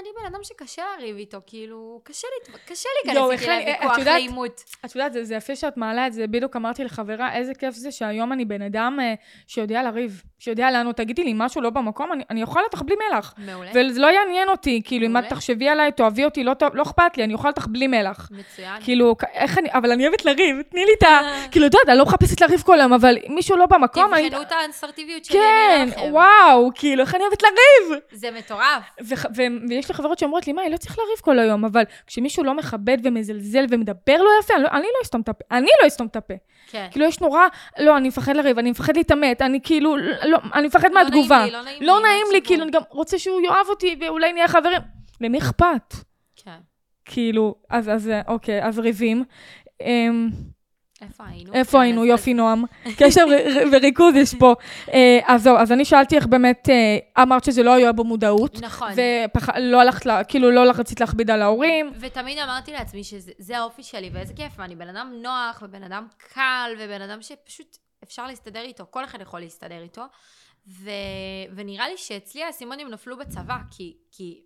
אני 0.01 0.09
בן 0.21 0.27
אדם 0.27 0.45
שקשה 0.45 0.83
לריב 0.99 1.17
איתו, 1.17 1.39
כאילו, 1.47 2.01
קשה, 2.05 2.29
לי, 2.29 2.59
קשה 2.67 2.89
להיכנס 2.97 3.17
יואו, 3.17 3.31
איתי 3.31 3.47
לוויכוח, 3.47 3.99
לעימות. 3.99 4.65
את 4.85 4.95
יודעת, 4.95 5.13
זה, 5.13 5.25
זה 5.25 5.35
יפה 5.35 5.57
שאת 5.57 5.77
מעלה 5.77 6.07
את 6.07 6.13
זה, 6.13 6.27
בדיוק 6.27 6.57
אמרתי 6.57 6.85
לחברה, 6.85 7.35
איזה 7.35 7.55
כיף 7.55 7.75
זה 7.75 7.93
שהיום 7.93 8.33
אני 8.33 8.45
בן 8.45 8.63
אדם 8.63 8.99
אה, 9.03 9.15
שיודע 9.47 9.83
לריב, 9.83 10.23
שיודע 10.39 10.71
לענות, 10.71 10.97
תגידי 10.97 11.25
לי 11.25 11.33
משהו 11.37 11.61
לא 11.61 11.71
במקום, 11.71 12.13
אני, 12.13 12.25
אני 12.31 12.43
אוכל 12.43 12.61
אותך 12.65 12.83
בלי 12.83 12.95
מלח. 13.09 13.35
מעולה. 13.39 13.71
וזה 13.75 14.01
לא 14.01 14.07
יעניין 14.07 14.49
אותי, 14.49 14.83
כאילו, 14.85 15.07
אם 15.07 15.17
את 15.17 15.23
מעולה. 15.23 15.31
תחשבי 15.31 15.69
עליי, 15.69 15.93
תאהבי 15.93 16.25
אותי, 16.25 16.45
לא, 16.45 16.53
לא 16.73 16.83
אכפת 16.83 17.17
לי, 17.17 17.25
אני 17.25 17.35
אוכל 17.35 17.49
אותך 17.49 17.67
בלי 17.71 17.87
מלח. 17.87 18.29
מצוין. 18.31 18.83
כאילו, 18.85 19.17
איך 19.35 19.59
אני, 19.59 19.69
אבל 19.73 19.93
אני 19.93 20.07
אוהבת 20.07 20.25
לריב, 20.25 20.63
תני 20.63 20.85
לי 20.85 20.93
את 20.99 21.03
ה... 21.03 21.21
כאילו, 21.51 21.67
את 21.67 21.75
יודעת, 21.75 21.89
אני 21.89 21.99
לא 21.99 22.05
מחפשת 22.05 22.41
לריב 22.41 22.63
כל 22.63 22.81
היום, 22.81 22.93
אבל 22.93 23.17
מישהו 23.29 23.57
לא 23.57 23.67
במקום. 23.67 24.05
תבחנו 24.07 24.43
את 24.43 24.53
האנסרטיביות 24.53 25.25
שלי, 25.25 25.39
כן. 25.39 25.89
וואו, 26.11 26.71
כאילו, 26.75 27.03
איך 27.03 27.15
אני 27.15 27.23
אוהבת 27.25 27.43
לריב? 27.43 28.01
זה 28.13 28.31
מטורף. 28.31 28.83
ויש 29.85 29.89
לי 29.91 29.95
חברות 29.95 30.19
שאומרות 30.19 30.47
לי, 30.47 30.53
מה, 30.53 30.69
לא 30.69 30.77
צריך 30.77 30.99
לריב 30.99 31.19
כל 31.21 31.39
היום, 31.39 31.65
אבל 31.65 31.83
כשמישהו 32.07 32.45
לא 32.45 32.55
מכבד 32.55 32.99
ומזלזל 33.05 33.65
ומדבר 33.71 34.17
לא 34.23 34.31
יפה, 34.41 34.55
אני 34.55 34.63
לא, 34.63 34.69
אני 34.69 34.83
לא 34.83 35.03
אסתום 35.03 35.21
את 35.21 35.29
הפה. 35.29 35.45
אני 35.51 35.67
לא 35.83 35.87
אסתום 35.87 36.07
את 36.07 36.17
הפה. 36.17 36.35
כן. 36.71 36.89
כאילו, 36.91 37.07
יש 37.07 37.21
נורא, 37.21 37.41
לא, 37.79 37.97
אני 37.97 38.09
מפחד 38.09 38.37
לריב, 38.37 38.59
אני 38.59 38.71
מפחד 38.71 38.97
להתעמת, 38.97 39.43
אני 39.43 39.61
כאילו, 39.63 39.97
לא, 40.25 40.39
אני 40.55 40.67
מפחד 40.67 40.89
לא 40.89 40.95
מהתגובה. 40.95 41.39
נעים 41.39 41.47
לי, 41.47 41.53
לא 41.53 41.63
נעים 41.63 41.81
לי. 41.81 41.87
לא 41.87 42.01
נעים 42.03 42.27
לי, 42.33 42.39
משהו 42.39 42.47
כאילו. 42.47 42.63
אני 42.63 42.71
גם 42.71 42.83
רוצה 42.91 43.19
שהוא 43.19 43.41
יאהב 43.41 43.69
אותי 43.69 43.97
ואולי 44.01 44.33
נהיה 44.33 44.49
חברים. 44.49 44.81
למי 45.21 45.39
אכפת? 45.39 45.95
כן. 46.37 46.59
כאילו, 47.05 47.55
אז, 47.71 47.89
אז, 47.89 48.11
אוקיי, 48.29 48.65
אז 48.65 48.79
ריבים. 48.79 49.25
אמ, 49.81 50.29
איפה 51.09 51.25
היינו? 51.27 51.55
איפה 51.55 51.79
כן, 51.79 51.83
היינו? 51.83 52.03
אז- 52.03 52.09
יופי, 52.09 52.35
נועם. 52.35 52.65
קשר 52.99 53.25
וריכוז 53.73 54.15
יש 54.15 54.35
פה. 54.35 54.55
אה, 54.93 55.19
אז 55.25 55.43
זהו, 55.43 55.57
אז 55.57 55.73
אני 55.73 55.85
שאלתי 55.85 56.17
איך 56.17 56.27
באמת, 56.27 56.69
אה, 56.69 57.23
אמרת 57.23 57.45
שזה 57.45 57.63
לא 57.63 57.75
היה 57.75 57.93
במודעות. 57.93 58.61
נכון. 58.61 58.91
ולא 59.57 59.81
הלכת, 59.81 60.11
כאילו 60.29 60.51
לא 60.51 60.71
רצית 60.79 61.01
להכביד 61.01 61.31
על 61.31 61.43
ההורים. 61.43 61.93
ותמיד 62.01 62.39
אמרתי 62.39 62.73
לעצמי 62.73 63.05
שזה 63.05 63.33
זה 63.39 63.59
האופי 63.59 63.83
שלי, 63.83 64.11
ואיזה 64.13 64.35
כיף, 64.35 64.53
ואני 64.59 64.77
בן 64.77 64.89
אדם 64.89 65.13
נוח, 65.23 65.63
ובן 65.63 65.83
אדם 65.83 66.07
קל, 66.35 66.71
ובן 66.79 67.01
אדם 67.01 67.23
שפשוט 67.23 67.77
אפשר 68.05 68.27
להסתדר 68.27 68.61
איתו, 68.61 68.85
כל 68.91 69.05
אחד 69.05 69.21
יכול 69.21 69.41
להסתדר 69.41 69.83
איתו. 69.83 70.03
ו... 70.69 70.91
ונראה 71.57 71.89
לי 71.89 71.97
שאצלי 71.97 72.43
האסימונים 72.43 72.89
נפלו 72.89 73.17
בצבא, 73.19 73.57
כי, 73.71 73.97
כי 74.11 74.41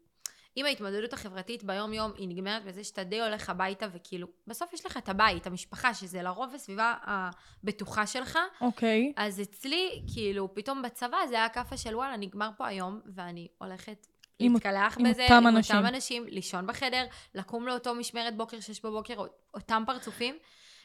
אם 0.59 0.67
ההתמודדות 0.67 1.12
החברתית 1.12 1.65
ביום-יום 1.65 2.12
היא 2.17 2.29
נגמרת 2.29 2.65
בזה 2.65 2.85
שאתה 2.85 3.05
די 3.05 3.21
הולך 3.21 3.50
הביתה, 3.50 3.87
וכאילו, 3.93 4.27
בסוף 4.47 4.73
יש 4.73 4.87
לך 4.87 4.97
את 4.97 5.09
הבית, 5.09 5.47
המשפחה, 5.47 5.95
שזה 5.95 6.23
לרוב 6.23 6.55
הסביבה 6.55 6.95
הבטוחה 7.03 8.07
שלך, 8.07 8.38
אוקיי. 8.61 9.12
אז 9.17 9.41
אצלי, 9.41 10.03
כאילו, 10.15 10.55
פתאום 10.55 10.83
בצבא 10.83 11.19
זה 11.29 11.35
היה 11.35 11.49
כאפה 11.49 11.77
של 11.77 11.97
וואלה, 11.97 12.17
נגמר 12.17 12.50
פה 12.57 12.67
היום, 12.67 13.00
ואני 13.15 13.49
הולכת 13.59 14.07
להתקלח 14.41 14.99
עם 14.99 15.11
בזה, 15.11 15.23
אותם 15.23 15.35
עם 15.35 15.47
אנשים. 15.47 15.77
אותם 15.77 15.87
אנשים, 15.87 16.25
לישון 16.27 16.67
בחדר, 16.67 17.05
לקום 17.35 17.67
לאותו 17.67 17.95
משמרת 17.95 18.37
בוקר, 18.37 18.61
שש 18.61 18.81
בבוקר, 18.81 19.15
אותם 19.55 19.83
פרצופים, 19.87 20.35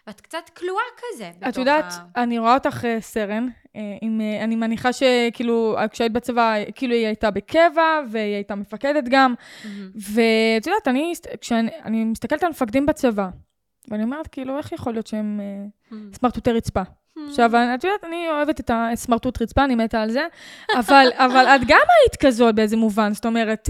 ואת 0.08 0.22
קצת 0.22 0.50
כלואה 0.58 0.84
כזה. 0.98 1.32
את 1.50 1.58
יודעת, 1.58 1.86
ה- 2.16 2.24
אני 2.24 2.40
רואה 2.40 2.54
אותך 2.54 2.86
אה, 2.86 3.02
סרן, 3.02 3.48
אה, 3.76 3.82
עם, 4.02 4.22
אה, 4.22 4.44
אני 4.44 4.56
מניחה 4.56 4.90
שכאילו, 4.94 5.76
כשהיית 5.92 6.12
בצבא, 6.12 6.54
כאילו 6.76 6.94
היא 6.94 7.06
הייתה 7.06 7.32
בקבע, 7.32 7.84
והיא 8.10 8.36
הייתה 8.36 8.56
מפקדת 8.56 9.04
גם, 9.10 9.34
מהמם. 9.66 9.90
ואת 9.96 10.68
יודעת, 10.68 10.88
אני, 10.88 11.14
כשאני 11.42 11.70
אני 11.86 12.04
מסתכלת 12.06 12.44
על 12.44 12.50
מפקדים 12.50 12.86
בצבא, 12.86 13.28
ואני 13.92 14.04
אומרת, 14.04 14.28
כאילו, 14.28 14.58
איך 14.58 14.72
יכול 14.72 14.94
להיות 14.94 15.08
שהם 15.08 15.40
מהמם. 15.92 16.10
סמרטוטי 16.14 16.52
רצפה? 16.52 16.82
עכשיו, 17.30 17.52
את 17.76 17.84
יודעת, 17.84 18.04
אני 18.04 18.30
אוהבת 18.30 18.60
את 18.60 18.72
הסמרטוט 18.74 19.42
רצפה, 19.42 19.64
אני 19.64 19.76
מתה 19.76 20.02
על 20.02 20.12
זה, 20.12 20.28
אבל, 20.80 21.08
אבל 21.18 21.46
את 21.56 21.62
גם 21.68 21.78
היית 22.02 22.16
כזאת 22.26 22.56
באיזה 22.56 22.78
מובן, 22.78 23.14
זאת 23.14 23.26
אומרת, 23.26 23.70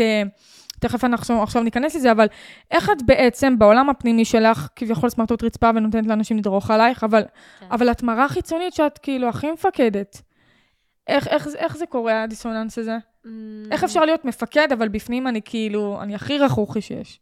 תכף 0.83 1.03
אנחנו 1.03 1.43
עכשיו 1.43 1.63
ניכנס 1.63 1.95
לזה, 1.95 2.11
אבל 2.11 2.27
איך 2.71 2.89
את 2.89 3.01
בעצם 3.05 3.59
בעולם 3.59 3.89
הפנימי 3.89 4.25
שלך, 4.25 4.67
כביכול 4.75 5.09
סמרטוט 5.09 5.43
רצפה 5.43 5.69
ונותנת 5.75 6.07
לאנשים 6.07 6.37
לדרוך 6.37 6.71
עלייך, 6.71 7.03
אבל, 7.03 7.23
כן. 7.59 7.65
אבל 7.71 7.91
את 7.91 8.03
מראה 8.03 8.29
חיצונית 8.29 8.73
שאת 8.73 8.97
כאילו 8.97 9.29
הכי 9.29 9.51
מפקדת. 9.51 10.21
איך, 11.07 11.27
איך, 11.27 11.47
איך 11.55 11.77
זה 11.77 11.85
קורה, 11.85 12.23
הדיסוננס 12.23 12.77
הזה? 12.77 12.97
מהמם. 13.25 13.71
איך 13.71 13.83
אפשר 13.83 14.05
להיות 14.05 14.25
מפקד, 14.25 14.67
אבל 14.71 14.87
בפנים 14.87 15.27
אני 15.27 15.41
כאילו, 15.45 16.01
אני 16.01 16.15
הכי 16.15 16.37
רכרוכי 16.37 16.81
שיש. 16.81 17.19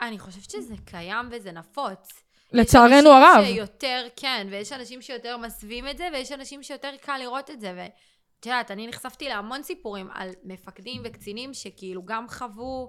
אני 0.00 0.18
חושבת 0.18 0.50
שזה 0.50 0.74
קיים 0.84 1.28
וזה 1.30 1.52
נפוץ. 1.52 2.22
לצערנו 2.52 2.96
יש 2.96 3.04
הרב. 3.04 3.38
אנשים 3.38 3.54
שיותר, 3.54 4.06
כן, 4.16 4.46
ויש 4.50 4.72
אנשים 4.72 5.02
שיותר 5.02 5.36
מסווים 5.36 5.88
את 5.88 5.98
זה, 5.98 6.08
ויש 6.12 6.32
אנשים 6.32 6.62
שיותר 6.62 6.90
קל 7.00 7.18
לראות 7.18 7.50
את 7.50 7.60
זה. 7.60 7.86
ואת 8.38 8.46
יודעת, 8.46 8.70
אני 8.70 8.86
נחשפתי 8.86 9.28
להמון 9.28 9.62
סיפורים 9.62 10.08
על 10.14 10.30
מפקדים 10.44 11.02
וקצינים 11.04 11.54
שכאילו 11.54 12.04
גם 12.04 12.28
חוו 12.28 12.86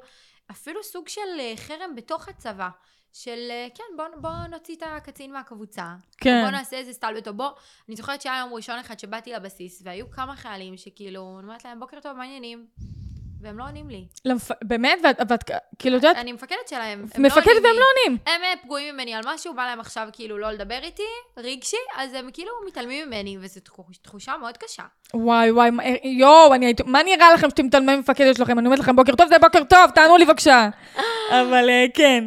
אפילו 0.52 0.84
סוג 0.84 1.08
של 1.08 1.20
אה, 1.40 1.54
חרם 1.58 1.96
בתוך 1.96 2.28
הצבא. 2.28 2.70
של 3.14 3.48
אה, 3.50 3.68
כן, 3.76 3.84
בוא, 3.98 4.06
בוא 4.22 4.48
נוציא 4.50 4.76
את 4.76 4.84
הקצין 4.86 5.34
מהקבוצה. 5.34 5.96
כן. 6.18 6.42
בוא 6.44 6.52
נעשה 6.52 6.78
איזה 6.78 6.94
סטלבט, 6.94 7.28
או 7.28 7.34
בוא. 7.34 7.50
אני 7.88 7.96
זוכרת 7.96 8.22
שהיה 8.22 8.40
יום 8.40 8.54
ראשון 8.54 8.80
אחד 8.80 9.00
שבאתי 9.00 9.34
לבסיס, 9.34 9.82
והיו 9.86 10.12
כמה 10.12 10.36
חיילים 10.36 10.78
שכאילו, 10.78 11.40
אני 11.40 11.48
אומרת 11.48 11.66
להם, 11.66 11.80
בוקר 11.80 12.00
טוב, 12.00 12.18
מה 12.18 12.24
העניינים? 12.24 12.68
והם 13.42 13.58
לא 13.60 13.64
עונים 13.64 13.90
לי. 13.90 14.06
למפ... 14.26 14.52
באמת? 14.64 15.00
ואת, 15.04 15.22
ואת 15.30 15.44
כאילו, 15.80 15.98
את 15.98 16.04
יודעת, 16.04 16.18
אני 16.18 16.32
מפקדת 16.32 16.68
שלהם. 16.70 17.06
הם 17.16 17.24
לא 17.24 17.28
מפקדת 17.30 17.46
עונים 17.48 17.64
והם 17.64 17.74
לי. 17.74 17.80
לא 17.80 17.86
עונים. 18.06 18.18
הם 18.28 18.42
אה, 18.44 18.54
פגועים 18.64 18.94
ממני 18.96 19.14
על 19.14 19.22
משהו, 19.34 19.54
בא 19.54 19.66
להם 19.66 19.80
עכשיו 19.80 20.08
כאילו 20.14 20.38
לא 20.38 20.52
לדבר 20.52 20.80
איתי, 20.84 21.04
רגשי, 21.38 21.78
אז 21.98 22.14
הם 22.14 22.30
כאילו 22.34 22.52
מתעלמים 22.68 23.08
ממני, 23.08 23.38
וזו 23.42 23.60
תחוש- 23.60 23.98
תחושה 24.02 24.34
מאוד 24.42 24.58
קשה. 24.58 24.84
וואי 25.14 25.52
וואי, 25.52 25.70
מה- 25.70 25.84
יואו, 26.04 26.54
אני 26.54 26.66
הייתי, 26.66 26.84
מה 26.86 27.04
נראה 27.04 27.34
לכם 27.34 27.50
שאתם 27.50 27.66
מתעלמים 27.66 27.98
ממפקדת 27.98 28.36
שלכם? 28.36 28.60
אני 28.60 28.66
אומרת 28.68 28.80
לכם, 28.80 28.96
בוקר 28.96 29.16
טוב 29.16 29.28
זה 29.28 29.40
בוקר 29.40 29.64
טוב, 29.64 29.90
תענו 29.96 30.18
לי 30.18 30.26
בבקשה. 30.26 30.70
אבל 31.42 31.70
אה, 31.70 31.86
כן. 31.94 32.24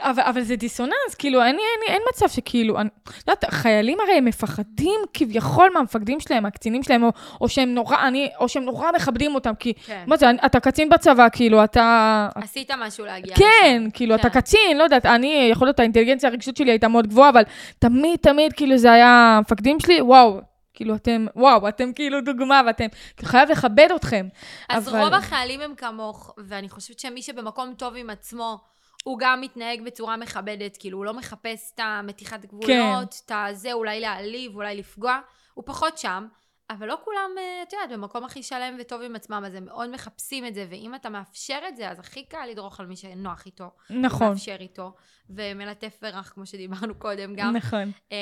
אבל, 0.00 0.22
אבל 0.22 0.42
זה 0.42 0.56
דיסוננס, 0.56 1.14
כאילו, 1.18 1.42
אין, 1.42 1.56
אין, 1.58 1.94
אין 1.94 2.02
מצב 2.12 2.28
שכאילו, 2.28 2.80
אני, 2.80 2.88
את 3.04 3.28
יודעת, 3.28 3.44
חיילים 3.50 3.98
הרי 4.00 4.12
הם 4.12 4.24
מפחדים 4.24 5.00
כביכול 5.14 5.70
מהמפקדים 5.74 6.20
שלהם, 6.20 6.42
מהקצינים 6.42 6.82
שלהם, 6.82 7.02
או, 7.02 7.08
או 7.40 7.48
שהם 7.48 7.74
נורא, 7.74 7.96
אני, 8.08 8.28
או 8.40 8.48
שהם 8.48 8.62
נורא 8.62 8.90
מכבדים 8.96 9.34
אותם, 9.34 9.54
כי, 9.58 9.72
כן. 9.74 10.04
מה 10.06 10.16
זה, 10.16 10.30
אתה 10.46 10.60
קצין 10.60 10.88
בצבא, 10.88 11.28
כאילו, 11.32 11.64
אתה... 11.64 12.28
עשית 12.34 12.70
משהו 12.70 13.04
להגיע 13.04 13.34
כן, 13.36 13.78
לשם. 13.80 13.90
כאילו, 13.90 14.14
אתה 14.14 14.30
כן. 14.30 14.40
קצין, 14.40 14.78
לא 14.78 14.82
יודעת, 14.82 15.06
אני, 15.06 15.48
יכול 15.52 15.66
להיות, 15.66 15.80
האינטליגנציה 15.80 16.28
הרגשית 16.28 16.56
שלי 16.56 16.70
הייתה 16.70 16.88
מאוד 16.88 17.06
גבוהה, 17.06 17.28
אבל 17.28 17.42
תמיד, 17.78 18.18
תמיד, 18.22 18.52
כאילו, 18.52 18.76
זה 18.78 18.92
היה 18.92 19.36
המפקדים 19.38 19.80
שלי, 19.80 20.00
וואו, 20.00 20.40
כאילו, 20.74 20.94
אתם, 20.94 21.26
וואו, 21.36 21.68
אתם 21.68 21.92
כאילו 21.92 22.20
דוגמה, 22.20 22.60
ואתם, 22.66 22.86
חייב 23.22 23.50
לכבד 23.50 23.88
אתכם. 23.96 24.28
אז 24.68 24.88
אבל- 24.88 25.00
רוב 25.00 25.14
החיילים 25.14 25.60
הם 25.60 25.74
כמוך, 25.74 26.34
ואני 26.38 26.68
חושבת 26.68 26.98
שמי 26.98 27.22
שבמקום 27.22 27.74
טוב 27.76 27.94
עם 27.96 28.10
עצמו, 28.10 28.73
הוא 29.04 29.18
גם 29.18 29.40
מתנהג 29.40 29.82
בצורה 29.82 30.16
מכבדת, 30.16 30.76
כאילו, 30.76 30.98
הוא 30.98 31.04
לא 31.04 31.14
מחפש 31.14 31.72
את 31.74 31.80
המתיחת 31.82 32.44
גבולות, 32.44 33.22
את 33.26 33.32
הזה, 33.34 33.72
אולי 33.72 34.00
להעליב, 34.00 34.54
אולי 34.54 34.76
לפגוע, 34.76 35.18
הוא 35.54 35.64
פחות 35.66 35.98
שם. 35.98 36.26
אבל 36.70 36.86
לא 36.86 36.98
כולם, 37.04 37.30
אה, 37.38 37.62
את 37.62 37.72
יודעת, 37.72 37.90
במקום 37.90 38.24
הכי 38.24 38.42
שלם 38.42 38.76
וטוב 38.80 39.02
עם 39.02 39.16
עצמם, 39.16 39.42
אז 39.46 39.54
הם 39.54 39.64
מאוד 39.64 39.90
מחפשים 39.90 40.46
את 40.46 40.54
זה, 40.54 40.66
ואם 40.70 40.94
אתה 40.94 41.08
מאפשר 41.08 41.58
את 41.68 41.76
זה, 41.76 41.90
אז 41.90 41.98
הכי 41.98 42.24
קל 42.24 42.46
לדרוך 42.50 42.80
על 42.80 42.86
מי 42.86 42.96
שנוח 42.96 43.46
איתו. 43.46 43.70
נכון, 43.90 44.28
מאפשר 44.28 44.56
איתו, 44.60 44.94
ומלטף 45.30 45.98
ורך, 46.02 46.32
כמו 46.34 46.46
שדיברנו 46.46 46.94
קודם 46.94 47.34
גם. 47.36 47.56
נכון. 47.56 47.92
אמ, 48.10 48.16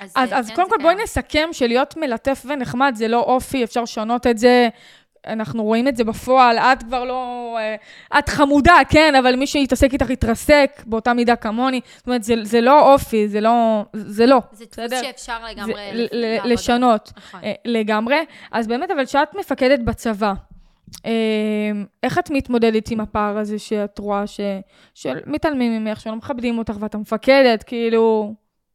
אז, 0.00 0.12
אז, 0.16 0.32
אה, 0.32 0.38
אז 0.38 0.48
כן, 0.48 0.54
קודם 0.54 0.70
כל 0.70 0.76
בואי. 0.82 0.94
נסכם 0.94 1.48
שלהיות 1.52 1.96
מלטף 1.96 2.42
ונחמד 2.48 2.92
זה 2.96 3.08
לא 3.08 3.20
אופי, 3.20 3.64
אפשר 3.64 3.82
לשנות 3.82 4.26
את 4.26 4.38
זה. 4.38 4.68
אנחנו 5.26 5.64
רואים 5.64 5.88
את 5.88 5.96
זה 5.96 6.04
בפועל, 6.04 6.58
את 6.58 6.82
כבר 6.82 7.04
לא... 7.04 7.56
אה, 7.60 8.18
את 8.18 8.28
חמודה, 8.28 8.74
כן, 8.88 9.14
אבל 9.14 9.36
מי 9.36 9.46
שיתעסק 9.46 9.92
איתך 9.92 10.10
יתרסק 10.10 10.82
באותה 10.86 11.12
מידה 11.14 11.36
כמוני. 11.36 11.80
זאת 11.96 12.06
אומרת, 12.06 12.22
זה, 12.24 12.34
זה 12.42 12.60
לא 12.60 12.92
אופי, 12.92 13.28
זה 13.28 13.40
לא... 13.40 13.84
זה 13.92 14.26
לא. 14.26 14.38
זה 14.52 14.64
דפוס 14.64 14.78
בסדר? 14.78 15.02
שאפשר 15.02 15.36
זה, 15.46 15.52
לגמרי 15.54 15.74
ל- 15.92 15.96
ל- 15.96 16.08
לעבוד 16.12 16.40
עליו. 16.40 16.52
לשנות 16.54 17.12
נכון. 17.16 17.40
אה, 17.44 17.52
לגמרי. 17.64 18.16
אז 18.52 18.66
באמת, 18.66 18.90
אבל 18.90 19.06
כשאת 19.06 19.34
מפקדת 19.38 19.80
בצבא, 19.80 20.32
אה, 21.06 21.10
איך 22.02 22.18
את 22.18 22.30
מתמודדת 22.30 22.90
עם 22.90 23.00
הפער 23.00 23.38
הזה 23.38 23.58
שאת 23.58 23.98
רואה 23.98 24.26
ש, 24.26 24.40
שמתעלמים 24.94 25.84
ממך, 25.84 26.00
שלא 26.00 26.16
מכבדים 26.16 26.58
אותך 26.58 26.74
ואת 26.80 26.94
המפקדת, 26.94 27.62
כאילו... 27.62 28.34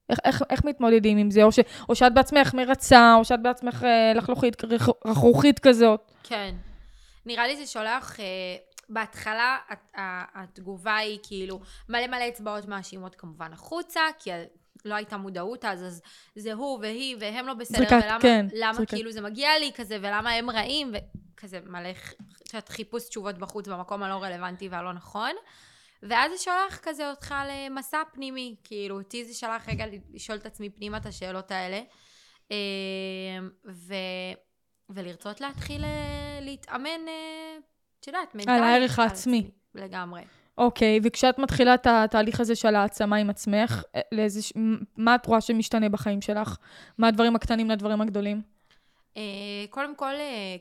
איך, 0.09 0.19
איך, 0.25 0.43
איך 0.49 0.65
מתמודדים 0.65 1.17
עם 1.17 1.31
זה? 1.31 1.43
או, 1.43 1.51
ש, 1.51 1.59
או 1.89 1.95
שאת 1.95 2.13
בעצמך 2.13 2.53
מרצה, 2.53 3.15
או 3.17 3.25
שאת 3.25 3.41
בעצמך 3.41 3.83
אה, 3.83 4.13
לחלוכית, 4.15 4.63
רכ- 4.65 4.89
רכרוכית 5.05 5.59
כזאת. 5.59 6.11
כן. 6.23 6.55
נראה 7.25 7.47
לי 7.47 7.57
זה 7.57 7.67
שולח, 7.71 8.19
אה, 8.19 8.25
בהתחלה 8.89 9.57
הת- 9.69 9.95
ה- 9.97 10.41
התגובה 10.43 10.95
היא 10.97 11.19
כאילו 11.23 11.59
מלא 11.89 12.07
מלא 12.07 12.27
אצבעות 12.27 12.65
מאשימות 12.65 13.15
כמובן 13.15 13.53
החוצה, 13.53 14.01
כי 14.19 14.29
לא 14.85 14.95
הייתה 14.95 15.17
מודעות 15.17 15.65
אז, 15.65 15.83
אז 15.83 16.01
זה 16.35 16.53
הוא 16.53 16.79
והיא 16.81 17.15
והם 17.19 17.47
לא 17.47 17.53
בסדר, 17.53 17.77
זריקת- 17.77 18.03
ולמה 18.05 18.19
כן, 18.21 18.45
למה. 18.53 18.85
כאילו 18.85 19.11
זה 19.11 19.21
מגיע 19.21 19.49
לי 19.59 19.71
כזה, 19.75 19.97
ולמה 20.01 20.31
הם 20.31 20.49
רעים, 20.49 20.91
וכזה 21.35 21.59
מלא, 21.65 21.89
חיפוש 22.69 23.03
תשובות 23.09 23.37
בחוץ 23.37 23.67
במקום 23.67 24.03
הלא 24.03 24.13
רלוונטי 24.23 24.67
והלא 24.67 24.93
נכון. 24.93 25.31
ואז 26.03 26.31
זה 26.31 26.37
שולח 26.37 26.79
כזה 26.83 27.09
אותך 27.09 27.35
למסע 27.49 28.01
פנימי, 28.13 28.55
כאילו 28.63 28.97
אותי 28.99 29.25
זה 29.25 29.33
שלח 29.33 29.69
רגע 29.69 29.85
לשאול 30.13 30.37
את 30.37 30.45
עצמי 30.45 30.69
פנימה 30.69 30.97
את 30.97 31.05
השאלות 31.05 31.51
האלה. 31.51 31.81
אה, 32.51 32.57
ו... 33.65 33.93
ולרצות 34.89 35.41
להתחיל 35.41 35.83
אה, 35.83 36.39
להתאמן, 36.41 37.07
אה, 37.07 37.57
את 37.99 38.07
יודעת, 38.07 38.35
מנטלית. 38.35 38.61
הערך 38.61 38.99
העצמי. 38.99 39.51
לגמרי. 39.75 40.21
אוקיי, 40.57 40.99
וכשאת 41.03 41.39
מתחילה 41.39 41.73
את 41.73 41.87
התהליך 41.87 42.39
הזה 42.39 42.55
של 42.55 42.75
העצמה 42.75 43.15
עם 43.15 43.29
עצמך, 43.29 43.83
אה, 43.95 44.01
לאיזה, 44.11 44.41
ש- 44.41 44.53
מה 44.97 45.15
את 45.15 45.25
רואה 45.25 45.41
שמשתנה 45.41 45.89
בחיים 45.89 46.21
שלך? 46.21 46.57
מה 46.97 47.07
הדברים 47.07 47.35
הקטנים 47.35 47.69
לדברים 47.69 48.01
הגדולים? 48.01 48.41
קודם 49.69 49.95
כל, 49.95 50.13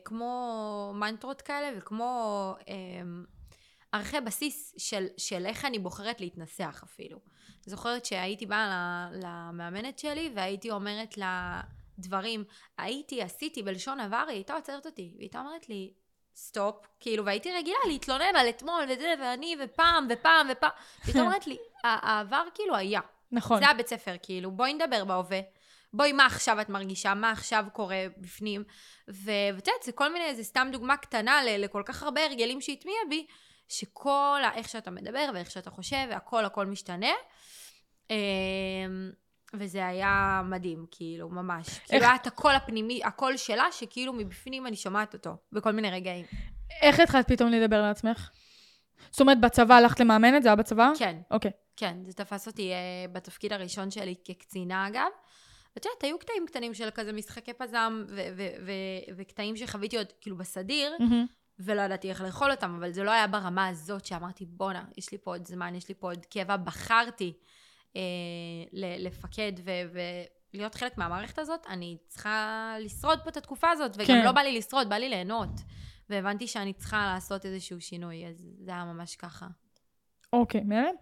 כמו 0.04 0.92
מנטרות 0.94 1.42
כאלה 1.42 1.78
וכמו 1.78 2.54
ערכי 3.92 4.20
בסיס 4.20 4.74
של, 4.78 5.06
של 5.16 5.46
איך 5.46 5.64
אני 5.64 5.78
בוחרת 5.78 6.20
להתנסח 6.20 6.80
אפילו. 6.84 7.18
זוכרת 7.66 8.04
שהייתי 8.04 8.46
באה 8.46 9.08
למאמנת 9.12 9.98
שלי 9.98 10.30
והייתי 10.34 10.70
אומרת 10.70 11.18
לה 11.18 11.60
דברים, 11.98 12.44
הייתי, 12.78 13.22
עשיתי 13.22 13.62
בלשון 13.62 14.00
עבר, 14.00 14.24
היא 14.28 14.36
הייתה 14.36 14.54
עוצרת 14.54 14.86
אותי, 14.86 15.02
והיא 15.14 15.24
הייתה 15.24 15.38
אומרת 15.40 15.68
לי, 15.68 15.92
סטופ, 16.34 16.86
כאילו, 17.00 17.24
והייתי 17.24 17.52
רגילה 17.52 17.78
להתלונן 17.88 18.36
על 18.36 18.48
אתמול 18.48 18.82
וזה, 18.88 19.14
ואני, 19.20 19.56
ופעם, 19.64 20.06
ופעם, 20.10 20.46
ופעם, 20.52 20.70
והיא 21.04 21.20
אומרת 21.20 21.46
לי, 21.46 21.56
"ה- 21.84 22.10
העבר 22.10 22.42
כאילו 22.54 22.76
היה. 22.76 23.00
נכון. 23.32 23.58
זה 23.60 23.66
הבית 23.68 23.86
ספר, 23.86 24.14
כאילו, 24.22 24.50
בואי 24.50 24.74
נדבר 24.74 25.04
בהווה. 25.04 25.40
בואי, 25.92 26.12
מה 26.12 26.26
עכשיו 26.26 26.60
את 26.60 26.68
מרגישה? 26.68 27.14
מה 27.14 27.30
עכשיו 27.30 27.64
קורה 27.72 27.96
בפנים? 28.18 28.64
ואת 29.08 29.66
יודעת, 29.68 29.82
זה 29.82 29.92
כל 29.92 30.12
מיני, 30.12 30.34
זה 30.34 30.44
סתם 30.44 30.68
דוגמה 30.72 30.96
קטנה 30.96 31.44
ל- 31.44 31.64
לכל 31.64 31.82
כך 31.86 32.02
הרבה 32.02 32.24
הרגלים 32.24 32.60
שהטמיע 32.60 32.96
בי, 33.08 33.26
שכל 33.68 34.08
ה- 34.44 34.54
איך 34.54 34.68
שאתה 34.68 34.90
מדבר 34.90 35.30
ואיך 35.34 35.50
שאתה 35.50 35.70
חושב, 35.70 36.06
והכל 36.10 36.44
הכל 36.44 36.66
משתנה. 36.66 37.12
וזה 39.54 39.86
היה 39.86 40.42
מדהים, 40.44 40.86
כאילו, 40.90 41.28
ממש. 41.28 41.78
כאילו, 41.78 42.04
היה 42.04 42.14
את 42.14 42.26
הקול 42.26 42.54
הפנימי, 42.54 43.00
הקול 43.04 43.36
שלה, 43.36 43.64
שכאילו 43.72 44.12
מבפנים 44.12 44.66
אני 44.66 44.76
שומעת 44.76 45.14
אותו, 45.14 45.36
בכל 45.52 45.72
מיני 45.72 45.90
רגעים. 45.90 46.24
איך 46.82 47.00
התחלת 47.00 47.28
פתאום 47.28 47.50
לדבר 47.50 47.76
על 47.76 47.90
עצמך? 47.90 48.30
זאת 49.10 49.20
אומרת, 49.20 49.40
בצבא 49.40 49.74
הלכת 49.74 50.00
למאמנת? 50.00 50.42
זה 50.42 50.48
היה 50.48 50.56
בצבא? 50.56 50.90
כן. 50.98 51.16
אוקיי. 51.30 51.50
כן, 51.76 51.96
זה 52.04 52.12
תפס 52.12 52.46
אותי 52.46 52.72
uh, 52.72 53.10
בתפקיד 53.12 53.52
הראשון 53.52 53.90
שלי 53.90 54.14
כקצינה 54.24 54.88
אגב. 54.88 55.08
ואת 55.76 55.84
יודעת, 55.84 56.02
היו 56.04 56.18
קטעים 56.18 56.46
קטנים 56.46 56.74
של 56.74 56.88
כזה 56.90 57.12
משחקי 57.12 57.52
פזם 57.52 58.04
ו- 58.08 58.28
ו- 58.36 58.66
ו- 58.66 59.14
וקטעים 59.16 59.56
שחוויתי 59.56 59.96
עוד 59.96 60.06
כאילו 60.20 60.36
בסדיר, 60.36 60.92
מהמם. 61.00 61.26
ולא 61.58 61.82
ידעתי 61.82 62.10
איך 62.10 62.20
לאכול 62.20 62.50
אותם, 62.50 62.74
אבל 62.78 62.92
זה 62.92 63.02
לא 63.02 63.10
היה 63.10 63.26
ברמה 63.26 63.66
הזאת 63.66 64.04
שאמרתי, 64.04 64.46
בואנה, 64.46 64.84
יש 64.96 65.12
לי 65.12 65.18
פה 65.18 65.30
עוד 65.30 65.46
זמן, 65.46 65.74
יש 65.74 65.88
לי 65.88 65.94
פה 65.94 66.06
עוד 66.10 66.26
קבע. 66.26 66.56
בחרתי 66.56 67.32
לפקד 68.98 69.52
ו- 69.64 69.98
ולהיות 70.54 70.74
חלק 70.74 70.98
מהמערכת 70.98 71.38
הזאת, 71.38 71.66
אני 71.68 71.96
צריכה 72.08 72.74
לשרוד 72.80 73.18
פה 73.24 73.30
את 73.30 73.36
התקופה 73.36 73.70
הזאת, 73.70 73.90
וגם 73.94 74.06
כן. 74.06 74.24
לא 74.24 74.32
בא 74.32 74.40
לי 74.40 74.58
לשרוד, 74.58 74.88
בא 74.88 74.96
לי 74.96 75.08
ליהנות. 75.08 75.50
והבנתי 76.10 76.46
שאני 76.46 76.72
צריכה 76.72 77.12
לעשות 77.14 77.46
איזשהו 77.46 77.80
שינוי, 77.80 78.26
אז 78.26 78.46
זה 78.58 78.70
היה 78.70 78.84
ממש 78.84 79.16
ככה. 79.16 79.46
אוקיי, 80.32 80.60
מהמם. 80.60 80.94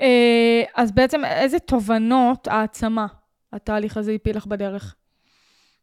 אה, 0.00 0.62
אז 0.74 0.92
בעצם 0.92 1.24
איזה 1.24 1.58
תובנות 1.58 2.48
העצמה 2.48 3.06
התהליך 3.52 3.96
הזה 3.96 4.12
הפיל 4.12 4.36
לך 4.36 4.46
בדרך? 4.46 4.94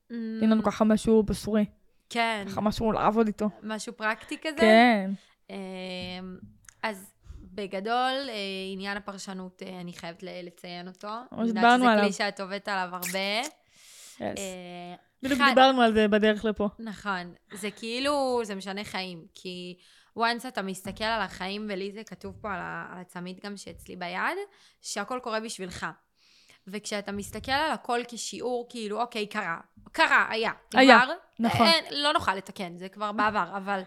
תן 0.08 0.50
לנו 0.50 0.64
ככה 0.64 0.84
משהו 0.86 1.24
בשרי, 1.24 1.66
כן, 2.10 2.46
ככה 2.50 2.62
משהו 2.62 2.92
לעבוד 2.92 3.28
איתו. 3.28 3.50
משהו 3.64 3.94
פרקטי 3.94 4.38
כזה. 4.42 4.58
כן. 4.58 5.12
אמ, 5.50 6.38
אז 6.84 7.14
בגדול, 7.60 8.30
אה, 8.30 8.34
עניין 8.74 8.98
הפרשנות, 8.98 9.64
אה, 9.64 9.82
אני 9.82 9.94
חייבת 9.94 10.24
לציין 10.24 10.88
אותו. 10.88 11.08
אני 11.32 11.48
יודעת 11.48 11.80
שזה 11.80 11.92
עליו. 11.92 12.04
כלי 12.04 12.14
שאת 12.14 12.40
עובדת 12.40 12.68
עליו 12.68 12.90
הרבה. 12.96 13.42
Yes. 14.18 14.22
אה, 14.22 14.96
בדיוק 15.24 15.40
דיברנו 15.50 15.82
על 15.82 15.94
זה 15.94 16.08
בדרך 16.08 16.46
לפה. 16.46 16.68
נכון. 16.80 17.34
זה 17.54 17.72
כאילו, 17.72 18.42
זה 18.44 18.56
משנה 18.56 18.84
חיים. 18.84 19.26
כי 19.36 19.78
once 20.18 20.48
אתה 20.48 20.62
מסתכל 20.62 21.04
על 21.04 21.22
החיים, 21.22 21.68
ולי 21.70 21.92
זה 21.92 22.04
כתוב 22.04 22.36
פה 22.42 22.54
על 22.54 22.60
הצמיד 22.62 23.40
גם 23.44 23.58
שאצלי 23.58 23.96
ביד, 23.96 24.38
שהכל 24.82 25.20
קורה 25.24 25.40
בשבילך. 25.40 25.86
וכשאתה 26.68 27.12
מסתכל 27.12 27.52
על 27.52 27.72
הכל 27.72 28.00
כשיעור, 28.08 28.68
כאילו, 28.70 29.02
אוקיי, 29.02 29.28
קרה. 29.28 29.58
קרה, 29.92 30.28
היה. 30.30 30.52
היה, 30.74 30.98
נגמר. 30.98 31.14
נכון. 31.40 31.68
אין, 31.68 31.84
לא 31.92 32.14
נוכל 32.14 32.36
לתקן, 32.36 32.78
זה 32.78 32.90
כבר 32.90 33.12
בעבר, 33.12 33.46
אבל 33.58 33.82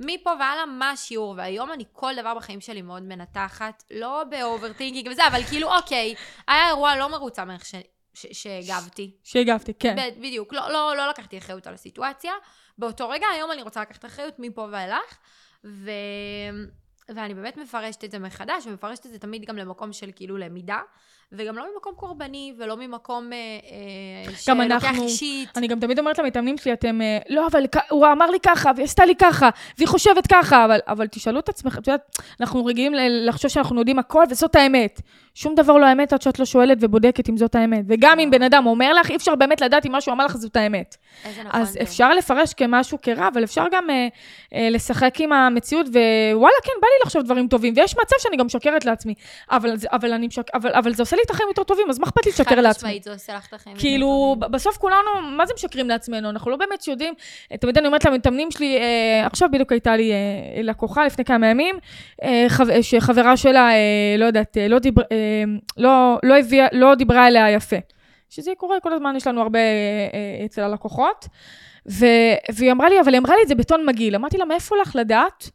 מפה 0.00 0.30
והלאה, 0.30 0.66
מה 0.66 0.90
השיעור? 0.90 1.34
והיום 1.36 1.72
אני 1.72 1.84
כל 1.92 2.12
דבר 2.16 2.34
בחיים 2.34 2.60
שלי 2.60 2.82
מאוד 2.82 3.02
מנתחת, 3.02 3.82
לא 3.90 4.24
ב 4.30 4.36
overthinking 4.36 5.08
וזה, 5.10 5.26
אבל 5.26 5.42
כאילו, 5.42 5.76
אוקיי, 5.76 6.14
היה 6.48 6.68
אירוע 6.68 6.96
לא 6.96 7.08
מרוצה 7.08 7.44
מאיך 7.44 7.66
ש- 7.66 7.74
ש- 8.14 8.26
שהגבתי. 8.42 9.16
שהגבתי, 9.24 9.74
כן. 9.74 9.96
ב- 9.96 10.18
בדיוק, 10.18 10.52
לא, 10.52 10.72
לא, 10.72 10.96
לא 10.96 11.08
לקחתי 11.08 11.38
אחריות 11.38 11.66
על 11.66 11.74
הסיטואציה. 11.74 12.32
באותו 12.78 13.08
רגע, 13.08 13.26
היום 13.34 13.52
אני 13.52 13.62
רוצה 13.62 13.80
לקחת 13.80 14.04
אחריות 14.04 14.34
מפה 14.38 14.68
ואילך, 14.72 15.16
ו... 15.64 15.90
ואני 17.08 17.34
באמת 17.34 17.56
מפרשת 17.56 18.04
את 18.04 18.10
זה 18.10 18.18
מחדש, 18.18 18.66
ומפרשת 18.66 19.06
את 19.06 19.10
זה 19.10 19.18
תמיד 19.18 19.44
גם 19.44 19.56
למקום 19.56 19.92
של 19.92 20.10
כאילו 20.16 20.36
למידה, 20.36 20.80
וגם 21.32 21.56
לא 21.56 21.64
ממקום 21.74 21.92
קורבני, 21.96 22.52
ולא 22.58 22.76
ממקום 22.76 23.32
אה, 23.32 23.38
אה, 24.28 24.36
שלוקח 24.36 24.84
אנחנו- 24.84 25.04
אישית. 25.04 25.48
אני 25.58 25.68
גם 25.68 25.80
תמיד 25.80 25.98
אומרת 25.98 26.18
למתאמנים 26.18 26.58
שלי, 26.58 26.72
אתם, 26.72 27.00
אה, 27.02 27.18
לא, 27.28 27.46
אבל 27.46 27.64
הוא 27.90 28.06
אמר 28.12 28.30
לי 28.30 28.40
ככה, 28.40 28.70
והיא 28.76 28.84
עשתה 28.84 29.04
לי 29.06 29.14
ככה, 29.16 29.48
והיא 29.78 29.88
חושבת 29.88 30.26
ככה, 30.26 30.64
אבל, 30.64 30.78
אבל 30.88 31.06
תשאלו 31.06 31.38
את 31.38 31.48
עצמכם, 31.48 31.80
את 31.80 31.86
יודעת, 31.86 32.18
אנחנו 32.40 32.64
רגילים 32.64 32.92
לחשוב 33.26 33.50
שאנחנו 33.50 33.78
יודעים 33.78 33.98
הכל, 33.98 34.24
וזאת 34.30 34.54
האמת. 34.54 35.00
שום 35.34 35.54
דבר 35.54 35.76
לא 35.76 35.86
האמת 35.86 36.12
עד 36.12 36.22
שאת 36.22 36.38
לא 36.38 36.44
שואלת 36.44 36.78
ובודקת 36.80 37.28
אם 37.28 37.36
זאת 37.36 37.54
האמת. 37.54 37.84
וגם 37.88 38.18
אם 38.18 38.30
בן 38.30 38.42
אדם 38.42 38.66
אומר 38.66 38.92
לך, 38.92 39.10
אי 39.10 39.16
אפשר 39.16 39.34
באמת 39.34 39.60
לדעת 39.60 39.86
אם 39.86 39.92
מה 39.92 40.00
שהוא 40.00 40.14
אמר 40.14 40.24
לך 40.24 40.36
זאת 40.36 40.56
האמת. 40.56 40.96
איזה 41.24 41.42
נכון 41.42 41.60
אז 41.60 41.68
זה. 41.72 41.78
אפשר 41.82 42.14
לפרש 42.14 42.54
כמשהו 42.54 42.98
כרע, 43.02 43.28
אבל 43.28 43.44
אפשר 43.44 43.64
גם 43.72 43.90
אה, 43.90 44.08
אה, 44.54 44.68
לשחק 44.70 45.14
עם 45.20 45.32
המציאות, 45.32 45.86
ווואלה, 45.86 46.56
כן, 46.64 46.72
בא 46.80 46.86
לי 46.86 47.04
לחשוב 47.04 47.22
דברים 47.22 47.48
טובים, 47.48 47.74
ויש 47.76 47.92
מצב 48.02 48.16
שאני 48.18 48.36
גם 48.36 48.46
משקרת 48.46 48.84
לעצמי. 48.84 49.14
אבל, 49.50 49.74
אבל, 49.92 50.12
אני 50.12 50.26
משק... 50.26 50.54
אבל, 50.54 50.70
אבל 50.72 50.94
זה 50.94 51.02
עושה 51.02 51.15
לי 51.16 51.22
את 51.26 51.30
החיים 51.30 51.48
יותר 51.48 51.62
טובים, 51.62 51.90
אז 51.90 51.98
מה 51.98 52.06
אכפת 52.06 52.26
לי 52.26 52.32
לשקר 52.32 52.50
חד 52.50 52.58
לעצמי? 52.58 52.88
משמעית, 52.88 53.02
זה 53.04 53.12
עושה 53.12 53.34
לך 53.34 53.46
את 53.48 53.52
החיים. 53.54 53.76
יותר 53.76 53.88
כאילו, 53.88 54.06
טובים. 54.36 54.50
ב- 54.52 54.54
בסוף 54.54 54.76
כולנו, 54.76 54.96
מה 55.36 55.46
זה 55.46 55.52
משקרים 55.56 55.88
לעצמנו? 55.88 56.30
אנחנו 56.30 56.50
לא 56.50 56.56
באמת 56.56 56.88
יודעים. 56.88 57.14
אה, 57.52 57.56
תמיד 57.56 57.78
אני 57.78 57.86
אומרת 57.86 58.04
למתאמנים 58.04 58.50
שלי, 58.50 58.76
אה, 58.78 59.26
עכשיו 59.26 59.48
בדיוק 59.52 59.72
הייתה 59.72 59.96
לי 59.96 60.12
אה, 60.12 60.16
לקוחה 60.62 61.06
לפני 61.06 61.24
כמה 61.24 61.46
ימים, 61.46 61.76
אה, 62.22 62.44
חב- 62.48 62.80
שחברה 62.82 63.36
שלה, 63.36 63.68
אה, 63.70 63.76
לא 64.18 64.24
יודעת, 64.24 64.56
אה, 64.56 64.68
לא, 64.68 64.78
דיבר, 64.78 65.02
אה, 65.12 65.16
לא, 65.76 66.18
לא, 66.22 66.38
הביאה, 66.38 66.66
לא 66.72 66.94
דיברה 66.94 67.26
אליה 67.26 67.50
יפה. 67.50 67.76
שזה 68.30 68.50
קורה 68.56 68.80
כל 68.80 68.92
הזמן, 68.92 69.14
יש 69.16 69.26
לנו 69.26 69.42
הרבה 69.42 69.58
אה, 69.58 69.64
אה, 70.40 70.44
אצל 70.44 70.62
הלקוחות. 70.62 71.26
ו, 71.90 72.06
והיא 72.54 72.72
אמרה 72.72 72.88
לי, 72.88 73.00
אבל 73.00 73.12
היא 73.12 73.18
אמרה 73.20 73.36
לי 73.36 73.42
את 73.42 73.48
זה 73.48 73.54
בטון 73.54 73.86
מגעיל. 73.86 74.14
אמרתי 74.14 74.38
לה, 74.38 74.44
מאיפה 74.44 74.74
לך 74.82 74.96
לדעת? 74.96 75.50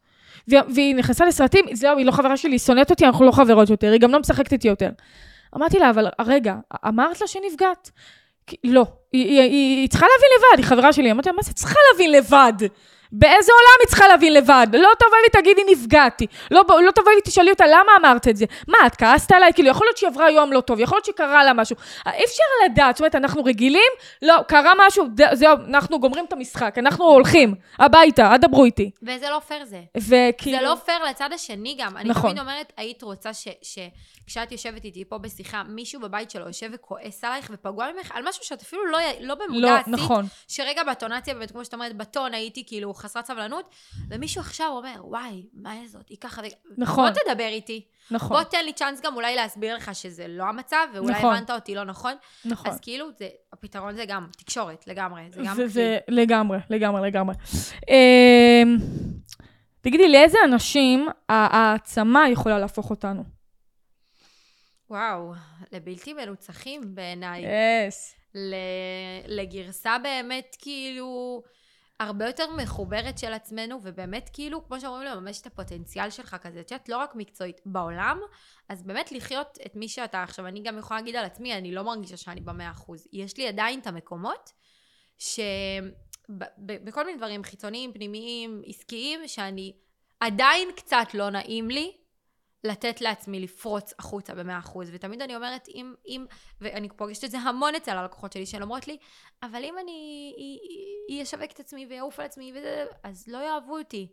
והיא 0.47 0.95
נכנסה 0.95 1.25
לסרטים, 1.25 1.65
זהו, 1.73 1.97
היא 1.97 2.05
לא 2.05 2.11
חברה 2.11 2.37
שלי, 2.37 2.51
היא 2.51 2.59
שונאת 2.59 2.89
אותי, 2.91 3.05
אנחנו 3.05 3.25
לא 3.25 3.31
חברות 3.31 3.69
יותר, 3.69 3.91
היא 3.91 3.99
גם 3.99 4.11
לא 4.11 4.19
משחקת 4.19 4.51
איתי 4.53 4.67
יותר. 4.67 4.89
אמרתי 5.55 5.79
לה, 5.79 5.89
אבל 5.89 6.07
רגע, 6.25 6.55
אמרת 6.87 7.21
לה 7.21 7.27
שנפגעת? 7.27 7.91
לא, 8.63 8.85
היא, 9.13 9.25
היא, 9.27 9.39
היא, 9.41 9.77
היא 9.77 9.89
צריכה 9.89 10.05
להבין 10.05 10.29
לבד, 10.37 10.57
היא 10.63 10.65
חברה 10.65 10.93
שלי. 10.93 11.11
אמרתי 11.11 11.29
לה, 11.29 11.35
מה 11.35 11.41
זה 11.41 11.53
צריכה 11.53 11.79
להבין 11.91 12.11
לבד? 12.11 12.53
באיזה 13.11 13.51
עולם 13.51 13.77
היא 13.81 13.87
צריכה 13.87 14.07
להבין 14.07 14.33
לבד? 14.33 14.67
לא 14.73 14.89
תבואי 14.99 15.19
ותגידי 15.29 15.61
נפגעתי. 15.71 16.27
לא, 16.51 16.63
לא 16.85 16.91
תבואי 16.91 17.13
ותשאלי 17.17 17.51
אותה 17.51 17.65
למה 17.67 17.91
אמרת 17.99 18.27
את 18.27 18.37
זה. 18.37 18.45
מה, 18.67 18.77
את 18.87 18.95
כעסת 18.95 19.31
עליי? 19.31 19.53
כאילו, 19.53 19.69
יכול 19.69 19.87
להיות 19.87 19.97
שהיא 19.97 20.09
עברה 20.09 20.31
יום 20.31 20.53
לא 20.53 20.61
טוב, 20.61 20.79
יכול 20.79 20.95
להיות 20.95 21.05
שקרה 21.05 21.43
לה 21.43 21.53
משהו. 21.53 21.75
אי 22.07 22.23
אפשר 22.25 22.43
לדעת, 22.65 22.95
זאת 22.95 23.01
אומרת, 23.01 23.15
אנחנו 23.15 23.43
רגילים, 23.43 23.91
לא, 24.21 24.35
קרה 24.47 24.71
משהו, 24.87 25.05
זהו, 25.33 25.57
אנחנו 25.67 25.99
גומרים 25.99 26.25
את 26.25 26.33
המשחק, 26.33 26.77
אנחנו 26.77 27.05
הולכים 27.05 27.55
הביתה, 27.79 28.31
אל 28.31 28.37
דברו 28.37 28.65
איתי. 28.65 28.91
וזה 29.03 29.29
לא 29.29 29.39
פייר 29.39 29.65
זה. 29.65 29.81
וכאילו... 29.97 30.57
זה 30.57 30.63
לא 30.65 30.75
פייר 30.85 31.03
לצד 31.03 31.29
השני 31.33 31.75
גם. 31.79 31.97
אני 31.97 32.09
נכון. 32.09 32.29
תמיד 32.29 32.41
אומרת, 32.41 32.73
היית 32.77 33.03
רוצה 33.03 33.33
ש- 33.33 33.79
שכשאת 34.31 34.51
יושבת 34.51 34.85
איתי 34.85 35.05
פה 35.05 35.17
בשיחה, 35.17 35.63
מישהו 35.63 36.01
בבית 36.01 36.31
שלו 36.31 36.47
יושב 36.47 36.69
וכועס 36.73 37.23
עלייך 37.23 37.51
ופגוע 37.53 37.87
ממך 37.97 38.11
על 38.13 38.23
משהו 38.29 38.43
שאת 38.43 38.61
אפילו 38.61 38.85
לא, 38.85 38.97
לא 39.19 39.35
במודע 39.35 39.67
לא, 39.67 39.77
עשית. 39.77 39.93
נכון. 39.93 40.25
שרגע 40.47 40.83
בטונציה, 40.83 41.33
באמת, 41.33 41.51
כמו 41.51 41.65
שאת 41.65 41.73
אומרת, 41.73 41.97
בטון 41.97 42.33
הייתי 42.33 42.63
כאילו 42.67 42.93
חסרת 42.93 43.25
סבלנות, 43.25 43.69
ומישהו 44.09 44.41
עכשיו 44.41 44.67
אומר, 44.71 44.95
וואי, 45.03 45.45
מה 45.53 45.73
זאת? 45.87 46.09
היא 46.09 46.17
ככה... 46.21 46.41
נכון. 46.77 47.13
בוא 47.13 47.21
תדבר 47.23 47.47
איתי. 47.47 47.85
נכון, 48.11 48.37
בוא 48.37 48.43
תן 48.43 48.65
לי 48.65 48.73
צ'אנס 48.73 49.01
גם 49.01 49.15
אולי 49.15 49.35
להסביר 49.35 49.75
לך 49.75 49.95
שזה 49.95 50.25
לא 50.27 50.43
המצב, 50.43 50.87
ואולי 50.93 51.13
נכון. 51.13 51.35
הבנת 51.35 51.51
אותי 51.51 51.75
לא 51.75 51.83
נכון. 51.83 52.13
נכון. 52.45 52.71
אז 52.71 52.79
כאילו, 52.79 53.07
זה, 53.19 53.27
הפתרון 53.53 53.95
זה 53.95 54.05
גם 54.05 54.27
תקשורת, 54.37 54.87
לגמרי. 54.87 55.21
זה 55.29 55.41
גם 55.45 55.55
זה. 55.55 55.67
זה 55.67 55.97
לגמרי, 56.07 56.57
לגמרי, 56.69 57.07
לגמרי. 57.07 57.35
אמ, 57.89 58.77
תגידי, 59.81 60.09
לאיזה 60.09 60.37
אנשים 60.45 61.07
העצמה 61.29 62.29
יכולה 62.29 62.59
להפוך 62.59 62.89
אותנו? 62.89 63.40
וואו, 64.91 65.33
לבלתי 65.71 66.13
מנוצחים 66.13 66.95
בעיניי. 66.95 67.43
יס. 67.87 68.15
ל- 68.35 68.55
לגרסה 69.27 69.97
באמת 70.03 70.55
כאילו 70.59 71.41
הרבה 71.99 72.25
יותר 72.25 72.51
מחוברת 72.51 73.17
של 73.17 73.33
עצמנו, 73.33 73.79
ובאמת 73.83 74.29
כאילו, 74.33 74.67
כמו 74.67 74.79
שאומרים, 74.79 75.07
לממש 75.07 75.41
את 75.41 75.45
הפוטנציאל 75.47 76.09
שלך 76.09 76.35
כזה, 76.41 76.59
את 76.59 76.71
יודעת, 76.71 76.89
לא 76.89 76.97
רק 76.97 77.15
מקצועית, 77.15 77.61
בעולם, 77.65 78.19
אז 78.69 78.83
באמת 78.83 79.11
לחיות 79.11 79.57
את 79.65 79.75
מי 79.75 79.89
שאתה. 79.89 80.23
עכשיו, 80.23 80.47
אני 80.47 80.63
גם 80.63 80.77
יכולה 80.77 80.99
להגיד 80.99 81.15
על 81.15 81.25
עצמי, 81.25 81.57
אני 81.57 81.71
לא 81.71 81.83
מרגישה 81.83 82.17
שאני 82.17 82.41
במאה 82.41 82.71
אחוז. 82.71 83.07
יש 83.13 83.37
לי 83.37 83.47
עדיין 83.47 83.79
את 83.79 83.87
המקומות 83.87 84.51
שבכל 85.17 87.05
מיני 87.05 87.17
דברים 87.17 87.43
חיצוניים, 87.43 87.93
פנימיים, 87.93 88.61
עסקיים, 88.65 89.27
שאני 89.27 89.73
עדיין 90.19 90.69
קצת 90.75 91.07
לא 91.13 91.29
נעים 91.29 91.69
לי 91.69 92.00
לתת 92.63 93.01
לעצמי 93.01 93.39
לפרוץ 93.39 93.93
החוצה 93.99 94.35
במאה 94.35 94.59
אחוז. 94.59 94.89
ותמיד 94.93 95.21
אני 95.21 95.35
אומרת, 95.35 95.67
אם, 95.75 95.93
אם, 96.07 96.25
ואני 96.61 96.89
פוגשת 96.89 97.23
את 97.23 97.31
זה 97.31 97.37
המון 97.37 97.75
אצל 97.75 97.97
הלקוחות 97.97 98.33
שלי, 98.33 98.45
שהן 98.45 98.61
אומרות 98.61 98.87
לי, 98.87 98.97
אבל 99.43 99.63
אם 99.63 99.75
אני 99.83 101.23
אשווק 101.23 101.51
את 101.51 101.59
עצמי 101.59 101.87
ואעוף 101.89 102.19
על 102.19 102.25
עצמי, 102.25 102.53
וזה, 102.55 102.85
אז 103.03 103.27
לא 103.27 103.37
יאהבו 103.37 103.77
אותי. 103.77 104.07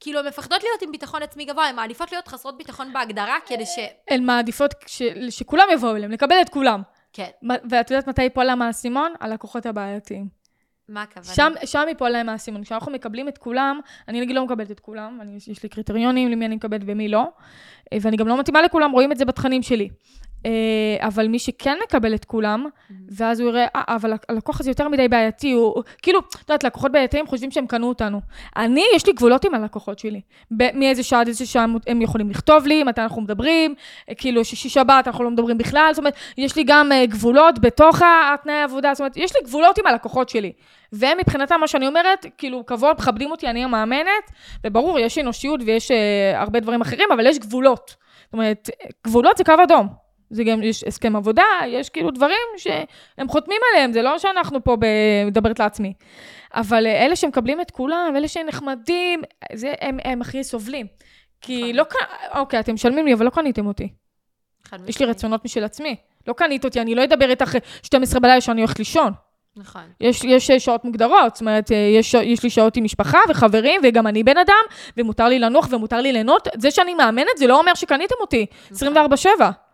כאילו, 0.00 0.20
הן 0.20 0.26
מפחדות 0.26 0.62
להיות 0.62 0.82
עם 0.82 0.92
ביטחון 0.92 1.22
עצמי 1.22 1.44
גבוה, 1.44 1.68
הן 1.68 1.76
מעדיפות 1.76 2.12
להיות 2.12 2.28
חסרות 2.28 2.58
ביטחון 2.58 2.92
בהגדרה, 2.92 3.38
כדי 3.46 3.66
ש... 3.66 3.78
הן 4.10 4.24
מעדיפות 4.24 4.74
ש... 4.86 5.02
שכולם 5.30 5.64
יבואו 5.72 5.96
אליהם, 5.96 6.10
לקבל 6.10 6.36
את 6.40 6.48
כולם. 6.48 6.82
כן, 7.12 7.30
ואת 7.70 7.90
יודעת 7.90 8.06
מתי 8.08 8.22
ייפול 8.22 8.44
להם 8.44 8.62
האסימון? 8.62 9.14
הלקוחות 9.20 9.66
הבעייתיים. 9.66 10.43
מה 10.88 11.02
הכוונה? 11.02 11.34
שם, 11.34 11.52
שם 11.64 11.84
ייפול 11.88 12.10
להם 12.10 12.28
האסימון. 12.28 12.64
כשאנחנו 12.64 12.92
מקבלים 12.92 13.28
את 13.28 13.38
כולם, 13.38 13.80
אני 14.08 14.20
נגיד 14.20 14.36
לא 14.36 14.44
מקבלת 14.44 14.70
את 14.70 14.80
כולם, 14.80 15.18
אני, 15.20 15.36
יש 15.46 15.62
לי 15.62 15.68
קריטריונים 15.68 16.28
למי 16.28 16.46
אני 16.46 16.56
מקבלת 16.56 16.80
ומי 16.86 17.08
לא, 17.08 17.28
אה, 17.92 17.98
ואני 18.00 18.16
גם 18.16 18.28
לא 18.28 18.40
מתאימה 18.40 18.62
לכולם, 18.62 18.90
רואים 18.90 19.12
את 19.12 19.16
זה 19.16 19.24
בתכנים 19.24 19.62
שלי. 19.62 19.88
אה, 20.44 21.06
אבל 21.06 21.28
מי 21.28 21.38
שכן 21.38 21.76
מקבל 21.84 22.14
את 22.14 22.24
כולם, 22.24 22.66
ואז 23.10 23.40
הוא 23.40 23.48
יראה, 23.48 23.66
אה, 23.76 23.82
אבל 23.88 24.12
הלקוח 24.28 24.60
הזה 24.60 24.70
יותר 24.70 24.88
מדי 24.88 25.08
בעייתי, 25.08 25.52
הוא, 25.52 25.82
כאילו, 26.02 26.20
את 26.20 26.40
יודעת, 26.40 26.64
לקוחות 26.64 26.92
בעייתיים 26.92 27.26
חושבים 27.26 27.50
שהם 27.50 27.66
קנו 27.66 27.88
אותנו. 27.88 28.20
אני, 28.56 28.84
יש 28.94 29.06
לי 29.06 29.12
גבולות 29.12 29.44
עם 29.44 29.54
הלקוחות 29.54 29.98
שלי. 29.98 30.20
מאיזה 30.50 31.02
שעה 31.02 31.20
עד 31.20 31.28
איזה 31.28 31.46
שעה 31.46 31.66
הם 31.86 32.02
יכולים 32.02 32.30
לכתוב 32.30 32.66
לי, 32.66 32.84
מתי 32.84 33.00
אנחנו 33.00 33.22
מדברים, 33.22 33.74
אה, 34.08 34.14
כאילו, 34.14 34.44
שישי 34.44 34.68
שבת 34.68 35.06
אנחנו 35.06 35.24
לא 35.24 35.30
מדברים 35.30 35.58
בכלל, 35.58 35.88
זאת 35.92 35.98
אומרת, 35.98 36.14
יש 36.38 36.56
לי 36.56 36.64
גם 36.66 36.90
גבולות 37.08 37.58
בתוך 37.58 38.02
התנאי 38.34 38.54
העבודה, 38.54 38.94
זאת 38.94 39.00
אומרת, 39.00 39.16
יש 39.16 39.36
לי 39.36 39.40
גבולות 39.44 39.78
עם 39.78 39.86
הלקוחות 39.86 40.28
שלי. 40.28 40.52
והם 40.92 41.18
מבחינתם, 41.18 41.60
מה 41.60 41.68
שאני 41.68 41.86
אומרת, 41.86 42.26
כאילו, 42.38 42.66
כבוד, 42.66 42.96
מכבדים 42.98 43.30
אותי, 43.30 43.46
אני 43.46 43.64
המאמנת, 43.64 44.30
וברור, 44.64 44.98
יש 44.98 45.18
אנושיות 45.18 45.60
ויש 45.66 45.90
אה, 45.90 46.40
הרבה 46.40 46.60
דברים 46.60 46.80
אחרים, 46.80 47.08
אבל 47.14 47.26
יש 47.26 47.38
גבולות. 47.38 47.96
זאת 48.24 48.32
אומרת, 48.32 48.70
גבולות 49.06 49.36
זה 49.36 49.44
קו 49.44 49.52
אדום. 49.62 50.03
זה 50.34 50.44
גם, 50.44 50.62
יש 50.62 50.84
הסכם 50.84 51.16
עבודה, 51.16 51.44
יש 51.66 51.88
כאילו 51.90 52.10
דברים 52.10 52.36
שהם 52.56 53.28
חותמים 53.28 53.60
עליהם, 53.72 53.92
זה 53.92 54.02
לא 54.02 54.18
שאנחנו 54.18 54.64
פה 54.64 54.76
מדברת 55.26 55.58
לעצמי. 55.58 55.92
אבל 56.54 56.86
אה, 56.86 57.06
אלה 57.06 57.16
שמקבלים 57.16 57.60
את 57.60 57.70
כולם, 57.70 58.12
אלה 58.16 58.28
שנחמדים, 58.28 59.22
זה, 59.52 59.72
הם, 59.80 59.98
הם 60.04 60.20
הכי 60.20 60.44
סובלים. 60.44 60.86
כי 61.40 61.60
נכון. 61.62 61.76
לא, 61.76 61.84
ק- 61.84 62.36
אוקיי, 62.36 62.60
אתם 62.60 62.74
משלמים 62.74 63.06
לי, 63.06 63.14
אבל 63.14 63.24
לא 63.24 63.30
קניתם 63.30 63.66
אותי. 63.66 63.88
יש 64.88 65.00
לי. 65.00 65.06
רצונות 65.06 65.44
משל 65.44 65.64
עצמי. 65.64 65.96
לא 66.26 66.32
קנית 66.32 66.64
אותי, 66.64 66.80
אני 66.80 66.94
לא 66.94 67.04
אדבר 67.04 67.30
איתך 67.30 67.56
12 67.82 68.20
בלילה 68.20 68.40
שאני 68.40 68.60
הולכת 68.60 68.78
לישון. 68.78 69.12
נכון. 69.56 69.82
יש, 70.00 70.24
יש 70.24 70.50
אה, 70.50 70.60
שעות 70.60 70.84
מוגדרות, 70.84 71.34
זאת 71.34 71.40
אומרת, 71.40 71.72
אה, 71.72 71.76
יש, 71.76 72.14
יש 72.14 72.42
לי 72.42 72.50
שעות 72.50 72.76
עם 72.76 72.84
משפחה 72.84 73.18
וחברים, 73.28 73.80
וגם 73.84 74.06
אני 74.06 74.24
בן 74.24 74.38
אדם, 74.38 74.62
ומותר 74.96 75.24
לי 75.28 75.38
לנוח 75.38 75.68
ומותר 75.70 75.96
לי 76.00 76.12
ליהנות. 76.12 76.48
זה 76.58 76.70
שאני 76.70 76.94
מאמנת, 76.94 77.26
זה 77.36 77.46
לא 77.46 77.58
אומר 77.58 77.74
שקניתם 77.74 78.14
אותי. 78.20 78.46
24-7. 78.72 78.76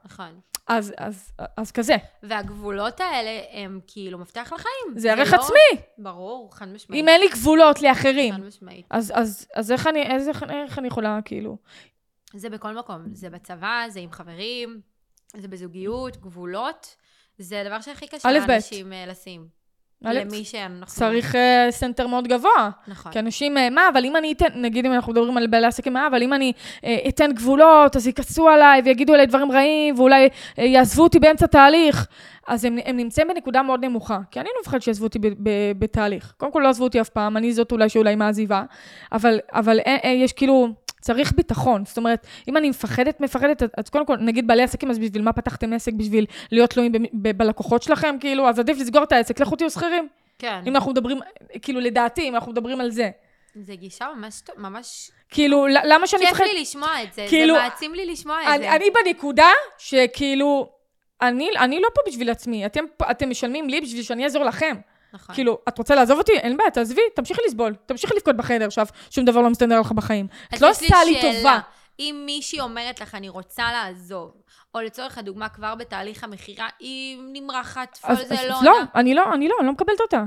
נכון. 0.04 0.26
אז, 0.70 0.94
אז, 0.96 1.32
אז 1.56 1.72
כזה. 1.72 1.96
והגבולות 2.22 3.00
האלה 3.00 3.40
הם 3.52 3.80
כאילו 3.86 4.18
מפתח 4.18 4.52
לחיים. 4.54 4.98
זה 4.98 5.12
ערך 5.12 5.32
לא- 5.32 5.38
עצמי. 5.38 5.82
ברור, 5.98 6.54
חד 6.54 6.68
משמעית. 6.68 7.02
אם 7.02 7.08
אין 7.08 7.20
לי 7.20 7.28
גבולות 7.28 7.82
לאחרים, 7.82 8.34
חד 8.34 8.40
משמעית. 8.40 8.86
אז, 8.90 9.12
אז, 9.16 9.46
אז 9.54 9.72
איך, 9.72 9.86
אני, 9.86 10.02
איך, 10.02 10.42
איך 10.50 10.78
אני 10.78 10.88
יכולה, 10.88 11.18
כאילו... 11.24 11.56
זה 12.34 12.50
בכל 12.50 12.74
מקום. 12.74 13.02
זה 13.12 13.30
בצבא, 13.30 13.84
זה 13.88 14.00
עם 14.00 14.12
חברים, 14.12 14.80
זה 15.36 15.48
בזוגיות, 15.48 16.16
גבולות. 16.16 16.96
זה 17.38 17.60
הדבר 17.60 17.80
שהכי 17.80 18.06
קשה. 18.06 18.32
לאנשים 18.32 18.92
אה, 18.92 19.06
לשים. 19.06 19.59
למי 20.02 20.44
שאנחנו... 20.44 20.86
צריך 20.86 21.34
אה, 21.34 21.66
סנטר 21.70 22.06
מאוד 22.06 22.28
גבוה. 22.28 22.70
נכון. 22.88 23.12
כי 23.12 23.18
אנשים, 23.18 23.58
אה, 23.58 23.70
מה, 23.70 23.88
אבל 23.92 24.04
אם 24.04 24.16
אני 24.16 24.32
אתן, 24.32 24.46
נגיד 24.54 24.86
אם 24.86 24.92
אנחנו 24.92 25.12
מדברים 25.12 25.36
על 25.36 25.46
בעלי 25.46 25.66
עסקים, 25.66 25.92
מה, 25.92 26.06
אבל 26.06 26.22
אם 26.22 26.32
אני 26.32 26.52
אה, 26.84 26.98
אתן 27.08 27.32
גבולות, 27.32 27.96
אז 27.96 28.06
יכעסו 28.06 28.48
עליי 28.48 28.82
ויגידו 28.84 29.14
עליי 29.14 29.26
דברים 29.26 29.52
רעים, 29.52 29.98
ואולי 29.98 30.28
אה, 30.58 30.64
יעזבו 30.64 31.02
אותי 31.02 31.18
באמצע 31.18 31.46
תהליך. 31.46 32.06
אז 32.48 32.64
הם, 32.64 32.78
הם 32.84 32.96
נמצאים 32.96 33.28
בנקודה 33.28 33.62
מאוד 33.62 33.84
נמוכה. 33.84 34.18
כי 34.30 34.40
אני 34.40 34.48
לא 34.54 34.60
מפחדת 34.62 34.82
שיעזבו 34.82 35.04
אותי 35.04 35.18
ב, 35.18 35.26
ב, 35.26 35.50
בתהליך. 35.78 36.32
קודם 36.36 36.52
כל, 36.52 36.60
לא 36.60 36.68
עזבו 36.68 36.84
אותי 36.84 37.00
אף 37.00 37.08
פעם, 37.08 37.36
אני 37.36 37.52
זאת 37.52 37.72
אולי 37.72 37.88
שאולי 37.88 38.14
מעזיבה. 38.14 38.62
אבל, 39.12 39.38
אבל 39.52 39.80
אה, 39.86 39.96
אה, 40.04 40.10
יש 40.10 40.32
כאילו, 40.32 40.68
צריך 41.00 41.32
ביטחון. 41.32 41.84
זאת 41.86 41.96
אומרת, 41.96 42.26
אם 42.48 42.56
אני 42.56 42.70
מפחדת, 42.70 43.20
מפחדת, 43.20 43.62
אז- 43.62 43.88
קודם 43.90 44.06
כל, 44.06 44.16
נגיד 44.16 44.46
בעלי 44.46 44.62
עסקים, 44.62 44.90
אז 44.90 44.98
בשביל 44.98 45.22
מה 45.22 45.32
פתחתם 45.32 45.72
עסק? 45.72 45.92
בשביל 45.92 46.26
להיות 46.52 46.70
תלויים 46.70 46.92
בלקוחות 47.12 47.82
שלכם? 47.82 48.16
כאילו, 48.20 48.48
אז 48.48 48.58
עדיף 48.58 48.78
לסגור 48.78 49.02
את 49.02 49.12
העסק, 49.12 49.40
לכו 49.40 49.56
תהיו 49.56 49.70
שכירים. 49.70 50.08
כן. 50.38 50.60
אם 50.66 50.76
אנחנו 50.76 50.90
מדברים, 50.90 51.18
כאילו, 51.62 51.80
לדעתי, 51.80 52.28
אם 52.28 52.34
אנחנו 52.34 52.52
מדברים 52.52 52.80
על 52.80 52.90
זה. 52.90 53.10
זה 53.54 53.74
גישה 53.74 54.06
ממש 54.16 54.40
טוב, 54.40 54.54
ממש... 54.58 55.10
כאילו, 55.30 55.66
למה 55.66 56.06
שאני 56.06 56.22
כיף 56.22 56.32
אפחד? 56.32 56.44
לי 56.54 56.60
לשמוע 56.60 57.02
את 57.02 57.12
זה. 57.12 57.26
כאילו, 57.28 57.54
זה 57.54 57.60
מעצים 57.60 57.94
לי 57.94 58.06
לשמוע 58.06 58.42
את 58.42 58.48
אני, 58.48 58.58
זה. 58.58 58.76
אני 58.76 58.84
בנקודה 59.04 59.48
שכאילו, 59.78 60.70
אני, 61.22 61.48
אני 61.58 61.80
לא 61.80 61.88
פה 61.94 62.00
בשביל 62.10 62.30
עצמי, 62.30 62.66
אתם, 62.66 62.84
אתם 63.10 63.30
משלמים 63.30 63.68
לי 63.68 63.80
בשביל 63.80 64.02
שאני 64.02 64.24
אעזור 64.24 64.44
לכם. 64.44 64.76
נכון. 65.12 65.34
כאילו, 65.34 65.58
את 65.68 65.78
רוצה 65.78 65.94
לעזוב 65.94 66.18
אותי? 66.18 66.32
אין 66.32 66.56
בעיה, 66.56 66.70
תעזבי, 66.70 67.00
תמשיכי 67.14 67.40
לסבול, 67.46 67.74
תמשיכי 67.86 68.14
לבכות 68.16 68.36
בחדר 68.36 68.66
עכשיו, 68.66 68.86
שום 69.10 69.24
דבר 69.24 69.40
לא 69.40 69.50
מסתדר 69.50 69.80
לך 69.80 69.92
בחיים. 69.92 70.26
את 70.54 70.60
לא 70.60 70.70
עושה 70.70 71.04
לי. 71.04 71.20
טובה. 71.20 71.58
אם 71.98 72.22
מישהי 72.26 72.60
אומרת 72.60 73.00
לך, 73.00 73.14
אני 73.14 73.28
רוצה 73.28 73.72
לעזוב, 73.72 74.32
או 74.74 74.80
לצורך 74.80 75.18
הדוגמה, 75.18 75.48
כבר 75.48 75.74
בתהליך 75.74 76.24
המכירה, 76.24 76.68
היא 76.78 77.18
נמרחת, 77.32 77.98
כל 78.02 78.14
זה 78.14 78.34
אז 78.34 78.44
לא... 78.48 78.56
לא. 78.62 78.78
אני 78.94 79.14
לא, 79.14 79.34
אני 79.34 79.48
לא, 79.48 79.54
אני 79.58 79.66
לא 79.66 79.72
מקבלת 79.72 80.00
אותה. 80.00 80.24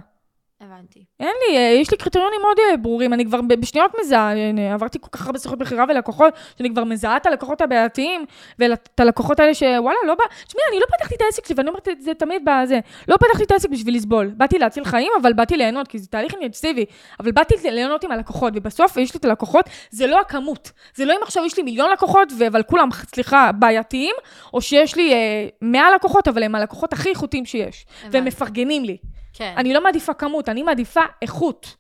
הבנתי. 0.64 1.04
אין 1.20 1.34
לי, 1.48 1.58
אה, 1.58 1.62
יש 1.62 1.92
לי 1.92 1.98
קריטריונים 1.98 2.42
מאוד 2.42 2.58
אה, 2.60 2.78
ברורים, 2.78 3.14
אני 3.14 3.26
כבר 3.26 3.42
בשניות 3.42 3.92
מזהה, 4.02 4.34
אה, 4.36 4.74
עברתי 4.74 4.98
כל 5.02 5.10
כך 5.12 5.26
הרבה 5.26 5.40
שיחות 5.40 5.60
מכירה 5.60 5.86
ולקוחות, 5.90 6.34
שאני 6.58 6.70
כבר 6.70 6.84
מזהה 6.84 7.18
את 7.18 7.26
הלקוחות 7.26 7.62
הבעייתיים, 7.62 8.26
ואת 8.60 9.00
הלקוחות 9.00 9.40
האלה 9.40 9.54
שוואלה, 9.54 9.98
לא 10.08 10.16
בא... 10.16 10.24
תשמעי, 10.48 10.64
אני 10.72 10.80
לא 10.80 10.86
פתחתי 10.98 11.16
את 11.16 11.22
העסק 11.22 11.46
שלי, 11.46 11.56
ואני 11.58 11.70
אומרת 11.70 11.90
את 11.90 12.02
זה 12.02 12.14
תמיד 12.14 12.46
בזה, 12.46 12.80
לא 13.08 13.18
פתחתי 13.18 13.44
את 13.44 13.52
העסק 13.52 13.70
בשביל 13.70 13.96
לסבול. 13.96 14.28
באתי 14.38 14.60
להציל 14.60 14.86
חיים, 14.86 15.12
אבל 15.22 15.34
באתי 15.34 15.58
ליהנות, 15.58 15.88
כי 15.88 16.00
זה 16.00 16.08
תהליך 16.08 16.34
אינטנסיבי, 16.34 16.86
אבל 17.20 17.32
באתי 17.32 17.56
ליהנות 17.72 18.04
עם 18.04 18.12
הלקוחות, 18.12 18.54
ובסוף 18.56 18.98
יש 18.98 19.14
לי 19.14 19.18
את 19.18 19.26
הלקוחות, 19.26 19.66
זה 19.90 20.08
לא 20.08 20.20
הכמות. 20.20 20.72
זה 20.96 21.06
לא 21.06 21.14
אם 21.14 21.24
עכשיו 21.24 21.46
יש 21.46 21.58
לי 21.58 21.64
מיליון 21.64 21.92
לקוחות, 21.92 22.34
אבל 22.48 22.64
כולם, 22.64 22.90
סליחה, 23.16 23.52
בעייתיים, 23.52 24.16
או 24.54 24.62
שיש 24.62 24.96
לי 24.96 25.14
אה, 25.14 25.48
100 25.62 25.84
לקוחות, 25.96 26.28
אבל 26.28 26.44
הם 26.44 26.56
הלקוחות 26.56 26.94
הכי 26.94 27.10
איכותיים 27.10 27.46
שיש, 27.46 27.86
והם. 28.12 28.26
מפרגנים 28.26 28.84
לי. 28.84 28.98
כן. 29.34 29.54
אני 29.58 29.74
לא 29.74 29.84
מעדיפה 29.84 30.14
כמות, 30.14 30.50
אני 30.50 30.64
מעדיפה 30.64 31.02
איכות. 31.22 31.76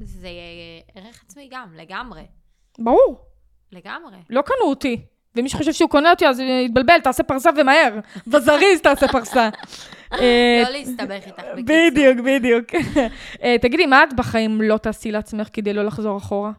זה 0.00 0.26
אה, 0.26 1.02
ערך 1.02 1.22
עצמי 1.24 1.48
גם, 1.50 1.74
לגמרי. 1.76 2.22
ברור, 2.78 3.20
לגמרי. 3.72 4.16
לא 4.30 4.42
קנו 4.42 4.64
אותי. 4.64 5.00
ומי 5.36 5.48
שחושב 5.48 5.72
שהוא 5.72 5.90
קונה 5.90 6.10
אותי, 6.10 6.26
אז 6.26 6.40
יתבלבל, 6.40 7.00
תעשה 7.00 7.22
פרסה 7.22 7.50
ומהר. 7.56 7.98
בזריז 8.26 8.80
תעשה 8.82 9.08
פרסה. 9.08 9.48
אה, 10.12 10.62
לא 10.64 10.70
להסתבך 10.70 11.26
איתך, 11.26 11.38
בקיצור. 11.38 11.64
בדיוק, 11.64 12.18
בדיוק. 12.26 12.64
אה, 13.42 13.56
תגידי, 13.60 13.86
מה 13.86 14.04
את 14.04 14.16
בחיים 14.16 14.62
לא 14.62 14.76
תעשי 14.76 15.10
לעצמך 15.10 15.48
כדי 15.52 15.72
לא 15.72 15.84
לחזור 15.84 16.18
אחורה? 16.18 16.52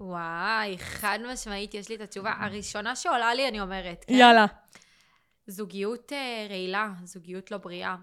וואי, 0.00 0.78
חד 0.78 1.18
משמעית, 1.32 1.74
יש 1.74 1.88
לי 1.88 1.94
את 1.94 2.00
התשובה. 2.00 2.32
הראשונה 2.40 2.96
שעולה 2.96 3.34
לי, 3.34 3.48
אני 3.48 3.60
אומרת. 3.60 4.04
כן? 4.08 4.14
יאללה. 4.14 4.46
זוגיות 5.46 6.12
אה, 6.12 6.46
רעילה, 6.50 6.88
זוגיות 7.04 7.50
לא 7.50 7.58
בריאה. 7.58 7.96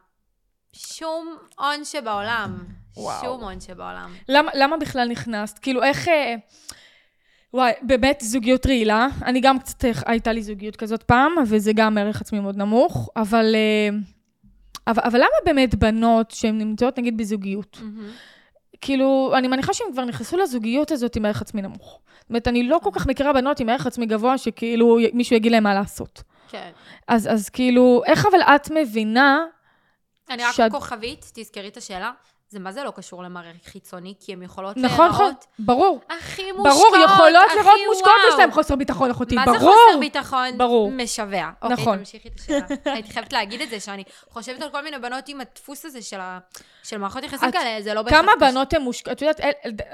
שום 0.74 1.38
הון 1.60 1.86
שבעולם. 1.86 2.64
וואו. 2.98 3.26
שום 3.26 3.44
הון 3.44 3.62
שבעולם. 3.62 4.14
למה, 4.30 4.52
למה 4.54 4.78
בכלל 4.78 5.08
נכנסת? 5.08 5.60
כאילו, 5.60 5.84
איך... 5.84 6.08
אה, 6.08 6.36
וואי, 7.54 7.72
באמת 7.82 8.22
זוגיות 8.24 8.66
רעילה. 8.66 9.08
אני 9.26 9.42
גם 9.42 9.60
קצת, 9.60 9.86
אה, 9.86 9.92
הייתה 10.06 10.32
לי 10.32 10.44
זוגיות 10.44 10.76
כזאת 10.76 11.04
פעם, 11.04 11.32
וזה 11.48 11.72
גם 11.74 11.98
ערך 11.98 12.22
עצמי 12.22 12.40
מאוד 12.40 12.58
נמוך, 12.58 13.10
אבל... 13.16 13.56
אה, 13.56 13.98
אבל, 14.88 15.02
אבל 15.06 15.20
למה 15.20 15.36
באמת 15.46 15.76
בנות 15.76 16.32
שהן 16.32 16.58
נמצאות 16.58 17.00
נגיד 17.00 17.18
בזוגיות? 17.18 17.82
כאילו, 18.82 19.34
אני 19.38 19.48
מניחה 19.48 19.74
שהם 19.74 19.88
כבר 19.92 20.06
נכנסו 20.06 20.38
לזוגיות 20.38 20.92
הזאת 20.92 21.16
עם 21.16 21.26
ערך 21.26 21.42
עצמי 21.42 21.62
נמוך. 21.62 22.00
זאת 22.22 22.30
אומרת, 22.30 22.48
אני 22.48 22.64
לא 22.64 22.80
כל 22.84 22.90
כך 22.94 23.08
מכירה 23.08 23.34
בנות 23.34 23.60
עם 23.60 23.70
ערך 23.70 23.88
עצמי 23.88 24.06
גבוה, 24.06 24.38
שכאילו 24.38 24.98
מישהו 25.14 25.36
יגיד 25.36 25.52
להם 25.52 25.64
מה 25.64 25.74
לעשות. 25.74 26.24
כן. 26.50 26.70
אז, 27.08 27.28
אז 27.34 27.50
כאילו, 27.50 28.02
איך 28.06 28.26
אבל 28.26 28.42
את 28.42 28.72
מבינה... 28.72 29.46
אני 30.30 30.44
רק 30.46 30.54
שאת- 30.56 30.72
כוכבית, 30.72 31.32
תזכרי 31.34 31.68
את 31.68 31.78
השאלה. 31.78 32.12
זה 32.54 32.60
מה 32.60 32.72
זה 32.72 32.84
לא 32.84 32.92
קשור 32.96 33.24
למראה 33.24 33.52
חיצוני, 33.66 34.14
כי 34.20 34.34
הן 34.34 34.44
יכולות 34.44 34.78
נכון, 34.78 35.08
נכון, 35.10 35.26
להיראות 35.26 35.46
ברור. 35.60 36.00
הכי 36.20 36.52
מושקעות, 36.52 36.76
ברור, 36.94 37.04
יכולות 37.06 37.52
לראות 37.58 37.80
מושקעות. 37.90 38.16
יש 38.34 38.40
להם 38.40 38.52
חוסר 38.52 38.76
ביטחון 38.76 39.12
אחותי, 39.12 39.36
מה 39.36 39.46
ברור. 39.46 39.60
זה 39.60 39.66
חוסר 39.66 40.00
ביטחון? 40.00 40.58
ברור. 40.58 40.92
משווע. 40.92 41.50
נכון. 41.70 41.72
אוקיי, 41.78 41.98
תמשיכי 41.98 42.28
את 42.30 42.40
השאלה. 42.40 42.66
הייתי 42.96 43.14
חייבת 43.14 43.34
להגיד 43.34 43.62
את 43.62 43.70
זה, 43.70 43.80
שאני 43.80 44.04
חושבת 44.30 44.62
על 44.62 44.70
כל 44.70 44.82
מיני 44.84 44.98
בנות 45.00 45.28
עם 45.30 45.42
הדפוס 45.42 45.86
הזה 45.86 46.02
של, 46.02 46.20
ה... 46.20 46.40
של 46.84 46.98
מערכות 46.98 47.24
יחסים 47.24 47.52
כאלה, 47.52 47.82
זה 47.82 47.94
לא 47.94 48.02
בהכרח... 48.02 48.22
כמה. 48.22 48.32
בנות 48.40 48.74
הן 48.74 48.82
מושקעות? 48.82 49.18
את 49.18 49.22
יודעת, 49.22 49.40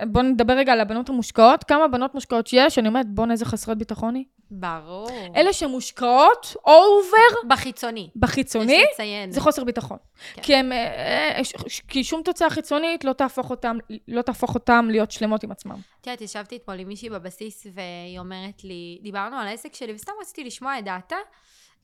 בואו 0.08 0.24
נדבר 0.24 0.54
רגע 0.54 0.74
על 0.74 0.80
הבנות 0.82 1.10
המושקעות. 1.10 1.64
כמה 1.64 1.88
בנות 1.88 2.14
מושקעות 2.16 2.48
שיש? 2.48 2.80
אני 2.80 2.88
אומרת, 2.88 3.06
בואנה, 3.10 3.34
איזה 3.34 3.46
חסרת 3.46 3.78
ביטחון 3.78 4.16
היא. 4.16 4.24
ברור. 4.52 5.10
אלה 5.36 5.54
שמושקעות 5.54 6.56
אובר 6.66 7.48
בחיצוני. 7.48 8.10
בחיצוני, 8.16 8.74
יש 8.74 8.88
לציין. 8.94 9.32
זה 9.32 9.42
חוסר 9.42 9.64
ביטחון. 9.64 9.98
כן. 10.34 10.42
כי, 10.42 10.56
הם, 10.56 10.72
אה, 10.72 10.78
אה, 11.38 11.44
ש- 11.44 11.82
כי 11.88 12.04
שום 12.04 12.22
תוצאה 12.24 12.49
חיצונית 12.50 13.04
לא 13.04 13.14
תהפוך 13.14 13.50
אותם, 13.50 13.78
לא 14.08 14.22
תהפוך 14.22 14.56
אותם 14.56 14.88
להיות 14.90 15.12
שלמות 15.12 15.44
עם 15.44 15.52
עצמם. 15.52 15.78
את 16.02 16.08
יודעת, 16.08 16.22
ישבתי 16.22 16.56
אתמול 16.56 16.80
עם 16.80 16.88
מישהי 16.88 17.10
בבסיס, 17.10 17.68
והיא 17.74 18.20
אומרת 18.20 18.64
לי, 18.64 19.00
דיברנו 19.04 19.38
על 19.38 19.48
העסק 19.48 19.76
שלי, 19.76 19.94
וסתם 19.94 20.12
רציתי 20.22 20.44
לשמוע 20.44 20.80
את 20.80 20.84
דעתה. 20.84 21.16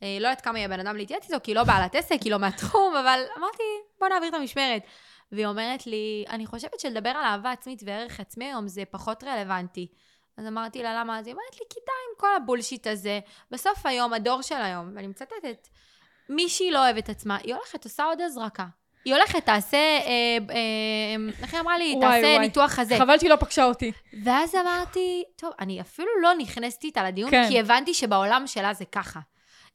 אה, 0.04 0.17
לא 0.19 0.28
יודעת 0.28 0.41
כמה 0.41 0.60
יהיה 0.60 0.67
בן 0.67 0.80
אדם 0.80 0.97
להתייעץ 0.97 1.23
איתו, 1.23 1.38
כי 1.43 1.51
היא 1.51 1.56
לא 1.56 1.63
בעלת 1.63 1.95
עסק, 1.95 2.17
היא 2.23 2.32
לא 2.32 2.39
מהתחום, 2.39 2.95
אבל 3.01 3.23
אמרתי, 3.38 3.63
בוא 3.99 4.08
נעביר 4.08 4.30
את 4.30 4.34
המשמרת. 4.34 4.82
והיא 5.32 5.45
אומרת 5.45 5.88
לי, 5.88 6.25
אני 6.30 6.45
חושבת 6.45 6.80
שלדבר 6.80 7.10
על 7.10 7.23
אהבה 7.23 7.51
עצמית 7.51 7.82
וערך 7.86 8.19
עצמי 8.19 8.45
היום 8.45 8.67
זה 8.67 8.84
פחות 8.91 9.23
רלוונטי. 9.23 9.88
אז 10.38 10.47
אמרתי 10.47 10.84
לה, 10.84 10.99
למה? 10.99 11.19
אז 11.19 11.28
היא 11.28 11.34
אומרת 11.34 11.54
לי, 11.54 11.65
כי 11.69 11.80
עם 11.80 12.19
כל 12.19 12.28
הבולשיט 12.36 12.88
הזה. 12.88 13.19
בסוף 13.51 13.86
היום, 13.86 14.13
הדור 14.13 14.41
של 14.41 14.56
היום, 14.56 14.91
ואני 14.95 15.08
מצטטת, 15.08 15.67
מי 16.30 16.49
שהיא 16.49 16.71
לא 16.71 16.86
אוהבת 16.86 17.10
עצמה, 17.10 17.38
היא 17.43 17.56
הולכת, 17.56 17.84
עושה 17.84 18.04
עוד 18.04 18.21
הזרקה. 18.21 18.65
היא 19.05 19.13
הולכת, 19.13 19.45
תעשה, 19.45 19.77
אה, 19.77 20.37
אה, 20.49 21.33
איך 21.41 21.53
היא 21.53 21.61
אמרה 21.61 21.77
לי? 21.77 21.95
תעשה. 22.01 22.39
ניתוח 22.39 22.71
חזה. 22.71 22.97
חבל 22.97 23.19
שהיא 23.19 23.29
לא 23.29 23.35
פגשה 23.35 23.65
אותי. 23.65 23.91
ואז 24.23 24.55
אמרתי, 24.55 25.23
טוב, 25.35 25.51
אני 25.59 25.81
אפילו 25.81 26.07
לא 26.21 26.33
נכנסת 26.37 26.83
איתה 26.83 27.03
לדיון. 27.03 27.31
כן. 27.31 27.45
כי 27.49 27.59
הבנתי 27.59 27.93
שבעולם 27.93 28.47
שלה 28.47 28.73
זה 28.73 28.85
ככה. 28.85 29.19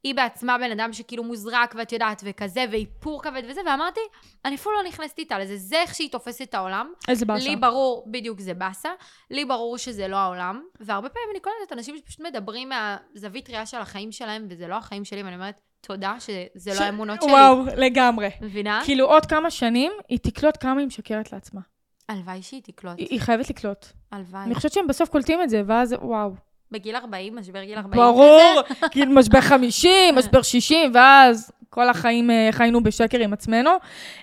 היא 0.03 0.15
בעצמה 0.15 0.57
בן 0.57 0.71
אדם 0.71 0.93
שכאילו 0.93 1.23
מוזרק, 1.23 1.73
ואת 1.77 1.91
יודעת, 1.91 2.21
וכזה, 2.25 2.65
ואיפור 2.71 3.23
כבד 3.23 3.43
וזה, 3.47 3.61
ואמרתי, 3.65 3.99
אני 4.45 4.55
אפילו 4.55 4.75
לא 4.75 4.83
נכנסת 4.87 5.17
איתה 5.19 5.39
לזה, 5.39 5.57
זה 5.57 5.81
איך 5.81 5.95
שהיא 5.95 6.11
תופסת 6.11 6.41
את 6.41 6.53
העולם. 6.53 6.93
איזה 7.07 7.25
באסה. 7.25 7.49
לי 7.49 7.55
ברור, 7.55 8.03
בדיוק 8.11 8.39
זה 8.39 8.53
באסה, 8.53 8.89
לי 9.31 9.45
ברור 9.45 9.77
שזה 9.77 10.07
לא 10.07 10.15
העולם, 10.15 10.63
והרבה 10.79 11.09
פעמים 11.09 11.27
אני 11.31 11.39
קולטת 11.39 11.73
אנשים 11.73 11.97
שפשוט 11.97 12.19
מדברים 12.19 12.69
מהזווית 12.69 13.49
ראייה 13.49 13.65
של 13.65 13.77
החיים 13.77 14.11
שלהם, 14.11 14.47
וזה 14.49 14.67
לא 14.67 14.75
החיים 14.75 15.05
שלי, 15.05 15.23
ואני 15.23 15.35
אומרת, 15.35 15.61
תודה 15.81 16.15
שזה 16.19 16.75
ש- 16.75 16.79
לא 16.79 16.83
האמונות 16.85 17.21
שלי. 17.21 17.31
וואו, 17.31 17.63
לגמרי. 17.77 18.29
מבינה? 18.41 18.81
כאילו, 18.85 19.05
עוד 19.05 19.25
כמה 19.25 19.51
שנים, 19.51 19.91
היא 20.09 20.19
תקלוט 20.19 20.57
כמה 20.59 20.79
היא 20.79 20.87
משקרת 20.87 21.33
לעצמה. 21.33 21.61
הלוואי 22.09 22.41
שהיא 22.41 22.61
תקלוט. 22.63 22.97
היא 22.97 23.07
היא 23.09 23.19
חייבת 23.21 23.49
לקלוט. 23.49 23.85
הלוואי. 24.11 24.43
אני 24.43 24.55
חושבת 24.55 24.71
שהם 24.71 24.87
בסוף 24.87 25.09
קולטים 25.09 25.41
את 25.41 25.49
זה, 25.49 25.61
ואז 25.65 25.95
וואו. 26.01 26.31
בגיל 26.71 26.95
40, 26.95 27.35
משבר 27.35 27.63
גיל 27.63 27.77
40 27.77 28.01
ברור, 28.03 28.61
כאילו 28.91 29.11
משבר 29.15 29.41
50, 29.41 30.15
משבר 30.15 30.41
60, 30.41 30.91
ואז 30.93 31.51
כל 31.69 31.89
החיים 31.89 32.31
אה, 32.31 32.49
חיינו 32.51 32.83
בשקר 32.83 33.19
עם 33.19 33.33
עצמנו. 33.33 33.69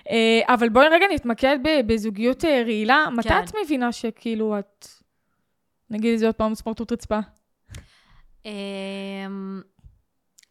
אה, 0.09 0.39
אבל 0.53 0.69
בואי 0.69 0.87
רגע 0.87 1.05
נתמקד 1.13 1.57
בזוגיות 1.87 2.45
אה, 2.45 2.61
רעילה. 2.65 3.05
מתי 3.17 3.29
כן. 3.29 3.43
את 3.43 3.51
מבינה 3.63 3.91
שכאילו 3.91 4.59
את... 4.59 4.87
נגיד 5.89 6.13
את 6.13 6.19
זה 6.19 6.25
עוד 6.25 6.35
פעם, 6.35 6.55
ספורטות 6.55 6.91
רצפה. 6.91 7.19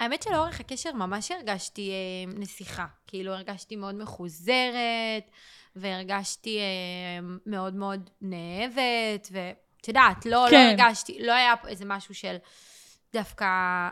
אמ, 0.00 0.04
האמת 0.04 0.22
שלאורך 0.22 0.61
הקשר 0.61 0.92
ממש 0.92 1.30
הרגשתי 1.30 1.90
אה, 1.90 2.32
נסיכה. 2.40 2.87
כאילו, 3.06 3.32
הרגשתי 3.32 3.76
מאוד 3.76 3.94
מחוזרת, 3.94 5.30
והרגשתי 5.76 6.58
אה, 6.58 7.28
מאוד 7.46 7.74
מאוד 7.74 8.11
נאהבת, 8.22 9.28
ואת 9.30 9.88
יודעת, 9.88 10.26
לא, 10.26 10.44
לא 10.44 10.50
כן. 10.50 10.66
הרגשתי, 10.68 11.18
לא 11.20 11.32
היה 11.32 11.56
פה 11.56 11.68
איזה 11.68 11.84
משהו 11.84 12.14
של 12.14 12.37
דווקא 13.12 13.46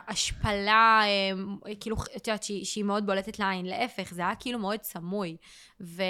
השפלה, 0.09 1.01
אה, 1.05 1.75
כאילו, 1.81 1.97
את 2.16 2.27
יודעת, 2.27 2.42
שהיא, 2.42 2.64
שהיא 2.64 2.85
מאוד 2.85 3.07
בולטת 3.07 3.38
לעין. 3.38 3.66
להפך, 3.66 4.14
זה 4.14 4.23
היה 4.23 4.35
כאילו 4.35 4.59
מאוד 4.59 4.83
סמוי. 4.83 5.37
ו... 5.81 6.03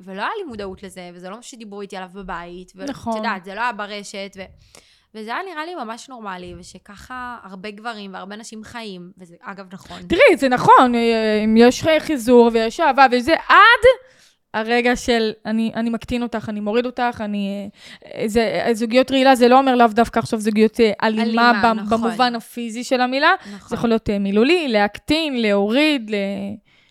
ולא 0.00 0.22
היה 0.22 0.30
לי 0.38 0.44
מודעות 0.44 0.82
לזה, 0.82 1.10
וזה 1.14 1.30
לא 1.30 1.38
משהו 1.38 1.50
שדיברו 1.50 1.80
איתי 1.80 1.96
עליו 1.96 2.10
בבית. 2.14 2.72
ואת 2.74 2.90
נכון. 2.90 3.16
יודעת, 3.16 3.44
זה 3.44 3.54
לא 3.54 3.60
היה 3.60 3.72
ברשת, 3.72 4.36
ו... 4.36 4.42
וזה 5.14 5.34
היה 5.34 5.42
נראה 5.52 5.64
לי 5.66 5.74
ממש 5.74 6.08
נורמלי, 6.08 6.54
ושככה 6.58 7.38
הרבה 7.42 7.70
גברים 7.70 8.14
והרבה 8.14 8.36
נשים 8.36 8.64
חיים, 8.64 9.10
וזה 9.18 9.36
אגב 9.40 9.66
נכון. 9.72 10.02
תראי, 10.02 10.36
זה 10.36 10.48
נכון, 10.48 10.94
אה, 10.94 11.40
אם 11.44 11.56
יש 11.56 11.84
חיזור 11.98 12.50
ויש 12.52 12.80
אהבה 12.80 13.06
וזה, 13.12 13.32
עד 13.48 13.84
הרגע 14.54 14.96
של 14.96 15.32
אני, 15.46 15.72
אני 15.74 15.90
מקטין 15.90 16.22
אותך, 16.22 16.48
אני 16.48 16.60
מוריד 16.60 16.86
אותך, 16.86 17.20
אני... 17.20 17.70
אה, 18.04 18.22
זה, 18.26 18.64
זוגיות 18.72 19.10
רעילה 19.10 19.34
זה 19.34 19.48
לא 19.48 19.58
אומר 19.58 19.74
לאו 19.74 19.86
דווקא 19.86 20.18
עכשיו 20.18 20.40
זוגיות 20.40 20.80
אה, 20.80 20.92
אלימה, 21.02 21.22
אלימה, 21.22 21.52
במ- 21.64 21.80
נכון. 21.80 22.00
במובן 22.00 22.34
הפיזי 22.34 22.84
של 22.84 23.00
המילה. 23.00 23.32
נכון. 23.54 23.68
זה 23.68 23.74
יכול 23.76 23.90
להיות 23.90 24.10
אה, 24.10 24.18
מילולי, 24.18 24.68
להקטין, 24.68 25.42
להוריד, 25.42 26.10
ל... 26.10 26.14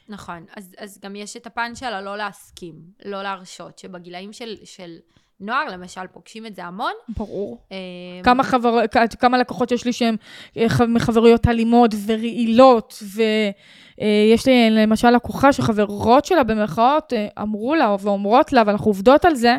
נכון. 0.10 0.46
אז, 0.56 0.76
אז 0.78 1.00
גם 1.04 1.16
יש 1.16 1.38
את 1.38 1.48
הפן 1.48 1.76
של 1.76 1.86
הלא 1.86 2.18
להסכים, 2.18 2.74
לא 3.06 3.24
להרשות, 3.24 3.80
שבגילאים 3.80 4.34
של, 4.34 4.56
של 4.64 4.96
נוער, 5.40 5.66
למשל, 5.72 6.02
פוגשים 6.12 6.46
את 6.46 6.56
זה 6.56 6.66
המון. 6.66 6.92
ברור. 7.18 7.58
אה, 7.72 7.78
כמה, 8.24 8.44
חבר, 8.44 8.80
כמה 9.20 9.38
לקוחות 9.38 9.72
יש 9.72 9.86
לי 9.86 9.94
שהן 9.94 10.16
אה, 10.58 10.66
מחברויות 10.88 11.48
אלימות 11.48 11.92
ורעילות, 12.06 13.04
ויש 13.16 14.48
לי 14.48 14.70
למשל 14.72 15.10
לקוחה 15.10 15.54
שחברות 15.54 16.26
שלה 16.26 16.44
במרכאות 16.44 17.14
אה, 17.14 17.28
אמרו 17.42 17.76
לה 17.76 17.96
ואומרות 18.00 18.54
לה, 18.54 18.64
ואנחנו 18.66 18.90
עובדות 18.90 19.26
על 19.26 19.36
זה, 19.36 19.58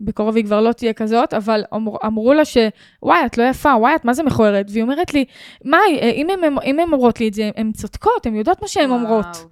בקרוב 0.00 0.36
היא 0.36 0.44
כבר 0.44 0.60
לא 0.60 0.72
תהיה 0.72 0.92
כזאת, 0.92 1.34
אבל 1.34 1.64
אמר, 1.74 1.92
אמרו 2.06 2.32
לה 2.34 2.42
שוואי, 2.44 3.26
את 3.26 3.38
לא 3.38 3.44
יפה, 3.44 3.76
וואי, 3.76 3.94
את 3.94 4.04
מה 4.04 4.14
זה 4.14 4.22
מכוערת? 4.22 4.66
והיא 4.70 4.82
אומרת 4.82 5.14
לי, 5.14 5.24
אה, 5.74 5.78
הן 6.16 6.30
אם 6.64 6.78
הן 6.80 6.92
אומרות 6.92 7.20
לי 7.20 7.28
את 7.28 7.34
זה, 7.34 7.50
הן 7.56 7.72
צודקות, 7.72 8.26
הן 8.26 8.34
יודעות 8.34 8.62
מה 8.62 8.68
שהן 8.68 8.90
אומרות. 8.90 9.46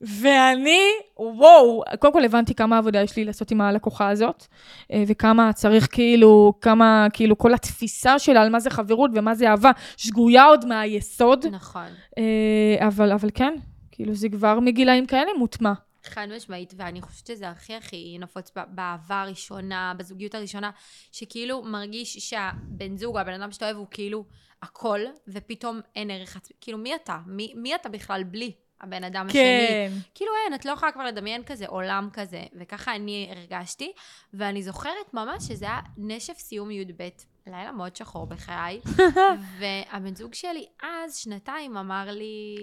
ואני, 0.00 0.80
וואו, 1.16 1.82
קודם 1.98 2.12
כל 2.12 2.24
הבנתי 2.24 2.54
כמה 2.54 2.78
עבודה 2.78 3.02
יש 3.02 3.16
לי 3.16 3.24
לעשות 3.24 3.50
עם 3.50 3.60
הלקוחה 3.60 4.08
הזאת, 4.08 4.46
אה, 4.92 5.02
וכמה 5.06 5.52
צריך 5.52 5.88
כאילו, 5.92 6.54
כמה, 6.60 7.06
כאילו, 7.12 7.38
כל 7.38 7.54
התפיסה 7.54 8.18
שלה 8.18 8.42
על 8.42 8.48
מה 8.48 8.60
זה 8.60 8.70
חברות 8.70 9.10
ומה 9.14 9.34
זה 9.34 9.50
אהבה, 9.50 9.70
שגויה 9.96 10.44
עוד 10.44 10.66
מהיסוד, 10.66 11.46
נכון. 11.46 11.88
אה, 12.18 12.86
אבל, 12.86 13.12
אבל 13.12 13.28
כן, 13.34 13.54
כאילו, 13.90 14.14
זה 14.14 14.28
כבר 14.28 14.60
מגילאים 14.60 15.06
כאלה 15.06 15.30
מוטמע. 15.38 15.72
חד 16.04 16.26
משמעית, 16.36 16.74
ואני 16.76 17.02
חושבת 17.02 17.26
שזה 17.26 17.48
הכי 17.48 17.74
הכי 17.74 18.16
נפוץ 18.20 18.50
באהבה 18.68 19.22
הראשונה, 19.22 19.92
בזוגיות 19.96 20.34
הראשונה, 20.34 20.70
שכאילו 21.12 21.62
מרגיש 21.62 22.16
שהבן 22.18 22.96
זוג 22.96 23.16
או 23.16 23.20
הבן 23.20 23.40
אדם 23.40 23.52
שאתה 23.52 23.64
אוהב 23.64 23.76
הוא 23.76 23.86
כאילו 23.90 24.24
הכל, 24.62 25.00
ופתאום 25.28 25.80
אין 25.96 26.10
ערך 26.10 26.36
עצמי. 26.36 26.56
כאילו, 26.60 26.78
מי 26.78 26.94
אתה? 26.94 27.18
מי, 27.26 27.52
מי 27.56 27.74
אתה 27.74 27.88
בכלל 27.88 28.22
בלי 28.22 28.52
הבן 28.80 29.04
אדם 29.04 29.26
השני? 29.26 29.40
כן. 29.68 29.92
כאילו 30.14 30.32
אין, 30.44 30.54
את 30.54 30.64
לא 30.64 30.72
יכולה 30.72 30.92
כבר 30.92 31.04
לדמיין 31.04 31.44
כזה 31.44 31.66
עולם 31.66 32.08
כזה, 32.12 32.42
וככה 32.60 32.94
אני 32.94 33.30
הרגשתי, 33.36 33.92
ואני 34.34 34.62
זוכרת 34.62 35.14
ממש 35.14 35.44
שזה 35.44 35.64
היה 35.64 35.80
נשף 35.96 36.38
סיום 36.38 36.70
י"ב, 36.70 37.08
לילה 37.46 37.72
מאוד 37.72 37.96
שחור 37.96 38.26
בחיי, 38.26 38.80
והבן 39.58 40.14
זוג 40.14 40.34
שלי 40.34 40.66
אז, 40.82 41.16
שנתיים, 41.16 41.76
אמר 41.76 42.10
לי, 42.10 42.56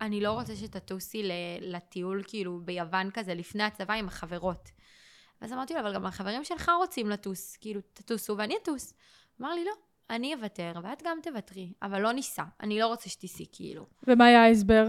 אני 0.00 0.20
לא 0.20 0.32
רוצה 0.32 0.56
שתטוסי 0.56 1.22
לטיול 1.60 2.22
כאילו 2.26 2.60
ביוון 2.64 3.10
כזה 3.10 3.34
לפני 3.34 3.62
הצבא 3.62 3.94
עם 3.94 4.08
החברות. 4.08 4.70
ואז 5.40 5.52
אמרתי 5.52 5.74
לו, 5.74 5.80
אבל 5.80 5.94
גם 5.94 6.06
החברים 6.06 6.44
שלך 6.44 6.70
רוצים 6.78 7.10
לטוס, 7.10 7.56
כאילו, 7.56 7.80
תטוסו 7.92 8.36
ואני 8.38 8.56
אטוס. 8.62 8.94
אמר 9.40 9.54
לי, 9.54 9.64
לא, 9.64 9.72
אני 10.10 10.34
אוותר, 10.34 10.72
ואת 10.82 11.02
גם 11.04 11.18
תוותרי, 11.22 11.72
אבל 11.82 12.00
לא 12.00 12.12
ניסע, 12.12 12.42
אני 12.62 12.78
לא 12.80 12.86
רוצה 12.86 13.08
שתיסעי, 13.08 13.46
כאילו. 13.52 13.86
ומה 14.08 14.24
היה 14.26 14.44
ההסבר? 14.44 14.86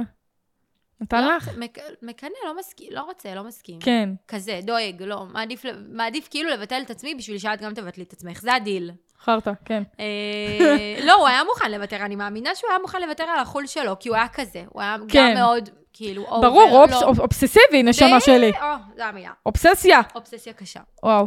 נתן 1.02 1.24
לא 1.24 1.36
לך? 1.36 1.50
מק- 1.58 1.78
מקנא, 2.02 2.30
לא 2.46 2.58
מסכים, 2.60 2.88
לא 2.92 3.02
רוצה, 3.02 3.36
לא 3.36 3.44
מסכים. 3.44 3.80
כן. 3.80 4.10
כזה, 4.28 4.60
דואג, 4.64 5.04
לא, 5.04 5.26
מעדיף, 5.26 5.66
מעדיף 5.90 6.28
כאילו 6.32 6.50
לבטל 6.50 6.82
את 6.86 6.90
עצמי 6.90 7.16
בשביל 7.16 7.38
שאת 7.38 7.62
גם 7.62 7.74
תבטלי 7.74 8.04
את 8.04 8.14
עצמך, 8.14 8.42
זה 8.42 8.54
הדיל. 8.54 8.92
חרטא, 9.20 9.52
כן. 9.66 9.84
אה, 10.00 11.00
לא, 11.06 11.14
הוא 11.14 11.28
היה 11.28 11.44
מוכן 11.44 11.72
לוותר, 11.72 11.96
אני 11.98 12.16
מאמינה 12.16 12.56
שהוא 12.56 12.70
היה 12.70 12.80
מוכן 12.80 13.02
לוותר 13.02 13.24
על 13.24 13.40
החול 13.40 13.68
שלו, 13.68 14.00
כי 14.00 14.10
הוא 14.10 14.16
היה 14.16 14.28
כזה, 14.28 14.64
הוא 14.70 14.82
היה 14.82 14.98
גם 14.98 15.08
כן. 15.08 15.34
מאוד, 15.38 15.70
כאילו, 15.94 16.26
over, 16.26 16.50
ברור, 16.50 16.84
אופס- 16.86 17.02
לא. 17.02 17.08
אובססיבי, 17.20 17.84
נשמה 17.84 18.20
שלי. 18.20 18.50
או, 18.62 18.66
זו 18.98 19.04
המילה. 19.04 19.32
אובססיה. 19.46 20.02
אובססיה 20.16 20.54
קשה. 20.54 20.80
וואו. 21.04 21.26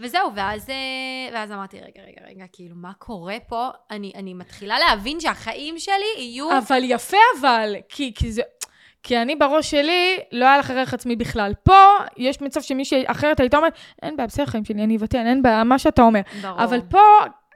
וזהו, 0.00 0.30
ואז, 0.34 0.70
אה, 0.70 1.34
ואז 1.34 1.52
אמרתי, 1.52 1.76
רגע, 1.76 2.02
רגע, 2.06 2.30
רגע, 2.30 2.44
כאילו, 2.52 2.76
מה 2.76 2.92
קורה 2.98 3.36
פה? 3.48 3.68
אני, 3.90 4.12
אני 4.14 4.34
מתחילה 4.34 4.78
להבין 4.78 5.20
שהחיים 5.20 5.78
שלי 5.78 5.94
יהיו... 6.18 6.58
אבל 6.58 6.80
יפה 6.84 7.16
אבל, 7.40 7.74
כי, 7.88 8.12
כי 8.14 8.32
זה... 8.32 8.42
כי 9.02 9.18
אני 9.22 9.36
בראש 9.36 9.70
שלי, 9.70 10.18
לא 10.32 10.44
היה 10.46 10.58
לך 10.58 10.70
ערך 10.70 10.94
עצמי 10.94 11.16
בכלל. 11.16 11.52
פה, 11.62 11.84
יש 12.16 12.40
מצב 12.42 12.62
שמישהי 12.62 13.04
אחרת 13.06 13.40
הייתה 13.40 13.56
אומרת, 13.56 13.72
אין 14.02 14.16
בעיה, 14.16 14.26
בסדר, 14.26 14.46
חיים 14.46 14.64
שלי, 14.64 14.84
אני 14.84 14.96
אבטל, 14.96 15.18
אין 15.18 15.42
בעיה, 15.42 15.64
מה 15.64 15.78
שאתה 15.78 16.02
אומר. 16.02 16.20
ברור. 16.42 16.64
אבל 16.64 16.80
פה, 16.90 17.00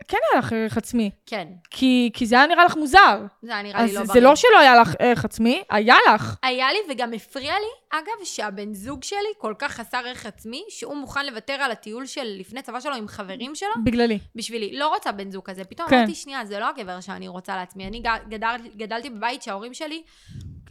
כן 0.08 0.16
היה 0.32 0.38
לך 0.38 0.52
ערך 0.52 0.76
עצמי. 0.76 1.10
כן, 1.26 1.48
כי, 1.70 2.10
כי 2.14 2.26
זה 2.26 2.36
היה 2.36 2.46
נראה 2.46 2.64
לך 2.64 2.76
מוזר. 2.76 3.26
זה 3.42 3.52
היה 3.52 3.62
נראה 3.62 3.80
אז 3.80 3.88
לי 3.90 3.94
לא 3.96 4.04
זה 4.04 4.12
בריא. 4.12 4.22
לא 4.22 4.36
שלא 4.36 4.58
היה 4.60 4.76
לך 4.76 4.94
ערך 4.98 5.24
עצמי, 5.24 5.62
היה 5.70 5.96
לך. 6.14 6.36
היה 6.42 6.72
לי 6.72 6.78
וגם 6.94 7.12
הפריע 7.12 7.54
לי, 7.54 7.66
אגב, 7.92 8.24
שהבן 8.24 8.74
זוג 8.74 9.04
שלי 9.04 9.18
כל 9.38 9.54
כך 9.58 9.72
חסר 9.72 9.96
ערך 10.06 10.26
עצמי, 10.26 10.64
שהוא 10.68 10.96
מוכן 10.96 11.26
לוותר 11.26 11.52
על 11.52 11.70
הטיול 11.70 12.06
של 12.06 12.24
לפני 12.38 12.62
צבא 12.62 12.80
שלו 12.80 12.94
עם 12.94 13.08
חברים 13.08 13.54
שלו, 13.54 13.68
בגללי. 13.84 14.18
בשבילי. 14.34 14.76
לא 14.76 14.88
רוצה 14.88 15.12
בן 15.12 15.30
זוג 15.30 15.44
כזה. 15.44 15.64
פתאום 15.64 15.88
כן. 15.88 15.96
אמרתי, 15.96 16.14
שנייה, 16.14 16.44
זה 16.44 16.58
לא 16.58 16.68
הגבר 16.68 17.00
שאני 17.00 17.28
רוצה 17.28 17.56
לעצמי. 17.56 17.86
אני 17.86 18.02
גדל, 18.28 18.56
גדלתי 18.76 19.10
בבית 19.10 19.42
שההורים 19.42 19.74
שלי 19.74 20.02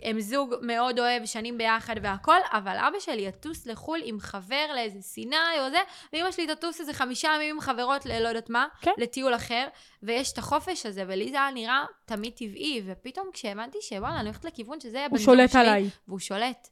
הם 0.04 0.22
זוג 0.22 0.56
מאוד 0.62 1.00
אוהב, 1.00 1.26
שנים 1.26 1.58
ביחד 1.58 1.96
והכל, 2.02 2.38
אבל 2.52 2.78
אבא 2.78 3.00
שלי 3.00 3.22
יטוס 3.22 3.68
לחו"ל 3.68 4.00
עם 4.04 4.20
חבר 4.20 4.66
לאיזה 4.76 5.02
סיני 5.02 5.36
או 5.60 5.70
זה, 5.70 5.78
ואמא 6.14 6.32
שלי 6.32 6.48
תטוס 6.48 6.80
איזה 6.80 6.94
חמישה 6.94 7.30
ימים 7.36 7.56
עם 7.56 7.62
חברות 7.62 8.06
ללא 8.06 8.28
יודעת 8.28 8.50
מה, 8.50 8.66
כן. 8.82 8.92
לטיול 8.98 9.36
אחר, 9.36 9.68
ויש 10.04 10.34
את 10.34 10.38
החופש 10.38 10.86
הזה, 10.86 11.04
ולי 11.08 11.32
זה 11.32 11.38
היה 11.38 11.52
נראה 11.52 11.86
תמיד 12.06 12.34
טבעי, 12.34 12.82
ופתאום 12.86 13.30
כשהבנתי 13.34 13.78
שוואלה, 13.82 14.20
אני 14.20 14.30
הולכת 14.30 14.46
לכיוון 14.46 14.80
שזה 14.80 14.98
יהיה 14.98 15.10
בן 15.10 15.16
הוא 15.16 15.20
זוג 15.20 15.36
שולט 15.36 15.52
שלי, 15.52 15.62
עליי. 15.62 15.90
והוא 16.08 16.20
שולט. 16.20 16.68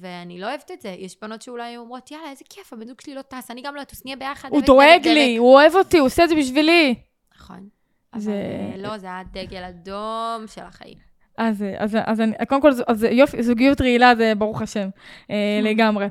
ואני 0.00 0.40
לא 0.40 0.46
אוהבת 0.46 0.70
את 0.70 0.80
זה. 0.80 0.94
יש 0.98 1.16
בנות 1.22 1.42
שאולי 1.42 1.76
אומרות, 1.76 2.10
יאללה, 2.10 2.30
איזה 2.30 2.44
כיף, 2.50 2.72
הבן 2.72 2.86
זוג 2.86 3.00
שלי 3.00 3.14
לא 3.14 3.22
טס, 3.22 3.50
אני 3.50 3.62
גם 3.62 3.74
לא 3.74 3.82
אטוס, 3.82 4.04
נהיה 4.04 4.16
ביחד. 4.16 4.48
הוא 4.52 4.60
דואג 4.62 5.00
לי, 5.08 5.32
דבק." 5.34 5.38
הוא 5.40 5.54
אוהב 5.54 5.74
אותי, 5.74 5.98
הוא 5.98 6.06
עושה 6.06 6.24
את 6.24 6.28
זה 6.28 6.34
בשבילי. 6.34 6.94
נכון. 7.36 7.68
זה- 8.16 8.30
אבל 8.72 8.80
אה, 8.84 8.88
לא, 8.90 8.98
זה 8.98 9.06
היה 9.06 9.22
דגל 9.32 9.62
אדום 9.64 10.46
של 10.46 10.60
החיים. 10.62 10.98
אז, 11.38 11.64
אז, 11.78 11.96
אז 12.06 12.20
אני, 12.20 12.32
קודם 12.48 12.60
כל, 12.62 12.70
אז 12.88 13.04
יופי, 13.10 13.42
זוגיות 13.42 13.80
רעילה 13.80 14.14
זה 14.14 14.32
ברוך 14.38 14.62
השם, 14.62 14.88
אה, 15.30 15.36
לגמרי. 15.70 16.06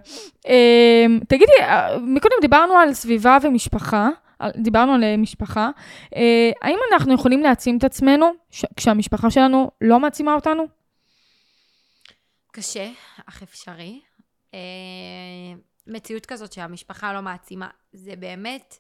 אה, 0.48 1.06
תגידי, 1.28 1.52
אה, 1.62 1.98
מקודם 2.00 2.36
דיברנו 2.42 2.74
על 2.74 2.94
סביבה 2.94 3.38
ומשפחה, 3.44 4.10
דיברנו 4.58 4.94
על 4.94 5.04
אה, 5.04 5.18
משפחה. 5.18 5.70
אה, 6.16 6.52
האם 6.62 6.78
אנחנו 6.94 7.14
יכולים 7.14 7.42
להעצים 7.44 7.78
את 7.78 7.84
עצמנו 7.84 8.26
ש- 8.52 8.66
כשהמשפחה 8.78 9.32
שלנו 9.32 9.72
לא 9.82 10.00
מעצימה 10.00 10.34
אותנו? 10.34 10.64
קשה, 12.56 12.92
אך 13.26 13.44
אפשרי. 13.44 14.02
אה, 14.54 14.60
מציאות 15.88 16.26
כזאת 16.26 16.54
שהמשפחה 16.54 17.14
לא 17.14 17.22
מעצימה, 17.22 17.70
זה 17.94 18.16
באמת, 18.16 18.78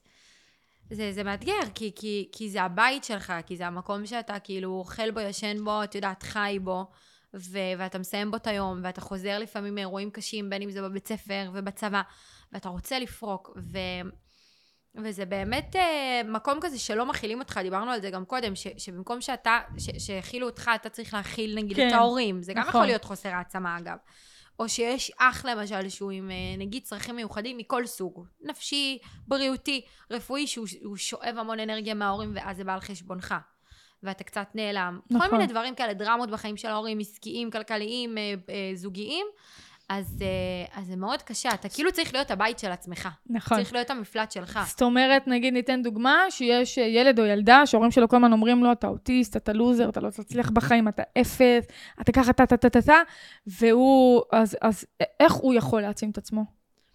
זה, 0.89 1.11
זה 1.11 1.23
מאתגר, 1.23 1.59
כי, 1.75 1.91
כי, 1.95 2.29
כי 2.31 2.49
זה 2.49 2.61
הבית 2.61 3.03
שלך, 3.03 3.33
כי 3.45 3.57
זה 3.57 3.67
המקום 3.67 4.05
שאתה 4.05 4.39
כאילו 4.39 4.71
אוכל 4.71 5.11
בו, 5.11 5.19
ישן 5.19 5.63
בו, 5.63 5.83
את 5.83 5.95
יודעת, 5.95 6.23
חי 6.23 6.59
בו, 6.63 6.85
ו, 7.33 7.57
ואתה 7.77 7.99
מסיים 7.99 8.31
בו 8.31 8.37
את 8.37 8.47
היום, 8.47 8.79
ואתה 8.83 9.01
חוזר 9.01 9.39
לפעמים 9.39 9.75
מאירועים 9.75 10.11
קשים, 10.11 10.49
בין 10.49 10.61
אם 10.61 10.71
זה 10.71 10.81
בבית 10.81 11.07
ספר 11.07 11.51
ובצבא, 11.53 12.01
ואתה 12.51 12.69
רוצה 12.69 12.99
לפרוק, 12.99 13.57
ו... 13.57 13.77
וזה 14.95 15.25
באמת 15.25 15.75
אה, 15.75 16.21
מקום 16.25 16.59
כזה 16.61 16.79
שלא 16.79 17.05
מכילים 17.05 17.39
אותך, 17.39 17.59
דיברנו 17.63 17.91
על 17.91 18.01
זה 18.01 18.09
גם 18.09 18.25
קודם, 18.25 18.55
ש, 18.55 18.67
שבמקום 18.77 19.21
שאתה, 19.21 19.59
שהכילו 19.77 20.47
אותך, 20.47 20.71
אתה 20.75 20.89
צריך 20.89 21.13
להכיל 21.13 21.55
נגיד 21.55 21.77
כן, 21.77 21.87
את 21.87 21.93
ההורים. 21.93 22.43
זה 22.43 22.53
גם 22.53 22.59
נכון. 22.59 22.69
יכול 22.69 22.85
להיות 22.85 23.03
חוסר 23.03 23.29
העצמה 23.29 23.77
אגב. 23.77 23.97
או 24.59 24.69
שיש 24.69 25.11
אח 25.17 25.45
למשל 25.45 25.89
שהוא 25.89 26.11
עם 26.11 26.31
אה, 26.31 26.35
נגיד 26.57 26.83
צרכים 26.83 27.15
מיוחדים 27.15 27.57
מכל 27.57 27.85
סוג, 27.85 28.25
נפשי, 28.41 28.97
בריאותי, 29.27 29.85
רפואי, 30.11 30.47
שהוא 30.47 30.97
שואב 30.97 31.35
המון 31.37 31.59
אנרגיה 31.59 31.93
מההורים 31.93 32.31
ואז 32.35 32.57
זה 32.57 32.63
בא 32.63 32.73
על 32.73 32.79
חשבונך. 32.79 33.35
ואתה 34.03 34.23
קצת 34.23 34.47
נעלם. 34.53 34.99
נכון. 35.09 35.29
כל 35.29 35.35
מיני 35.37 35.47
דברים 35.47 35.75
כאלה, 35.75 35.93
דרמות 35.93 36.31
בחיים 36.31 36.57
של 36.57 36.67
ההורים, 36.67 36.99
עסקיים, 36.99 37.51
כלכליים, 37.51 38.17
אה, 38.17 38.71
זוגיים. 38.75 39.25
אז, 39.89 40.17
אה, 40.21 40.79
אז 40.79 40.87
זה 40.87 40.95
מאוד 40.95 41.21
קשה, 41.21 41.49
אתה 41.53 41.69
כאילו 41.69 41.91
צריך 41.91 42.13
להיות 42.13 42.31
הבית 42.31 42.59
של 42.59 42.71
עצמך. 42.71 43.09
נכון. 43.29 43.57
צריך 43.57 43.73
להיות 43.73 43.89
המפלט 43.89 44.31
שלך. 44.31 44.59
זאת 44.67 44.81
אומרת, 44.81 45.27
נגיד 45.27 45.53
ניתן 45.53 45.81
דוגמה, 45.83 46.17
שיש 46.29 46.77
אה, 46.77 46.83
ילד 46.83 47.19
או 47.19 47.25
ילדה 47.25 47.65
שההורים 47.65 47.91
שלו 47.91 48.09
כל 48.09 48.15
הזמן 48.15 48.33
אומרים 48.33 48.63
לו, 48.63 48.71
אתה 48.71 48.87
אוטיסט, 48.87 49.37
אתה 49.37 49.53
לוזר, 49.53 49.89
אתה 49.89 49.99
לא 49.99 50.09
תצליח 50.09 50.49
בחיים, 50.49 50.87
אתה 50.87 51.03
אפס, 51.21 51.65
אתה 52.01 52.11
ככה, 52.11 52.33
טה 52.33 52.45
טה 52.45 52.57
טה 52.57 52.69
טה 52.69 52.81
טה, 52.81 52.97
והוא, 53.47 54.21
אז, 54.31 54.57
אז 54.61 54.85
איך 55.19 55.33
הוא 55.33 55.53
יכול 55.53 55.81
להעצים 55.81 56.09
את 56.09 56.17
עצמו? 56.17 56.45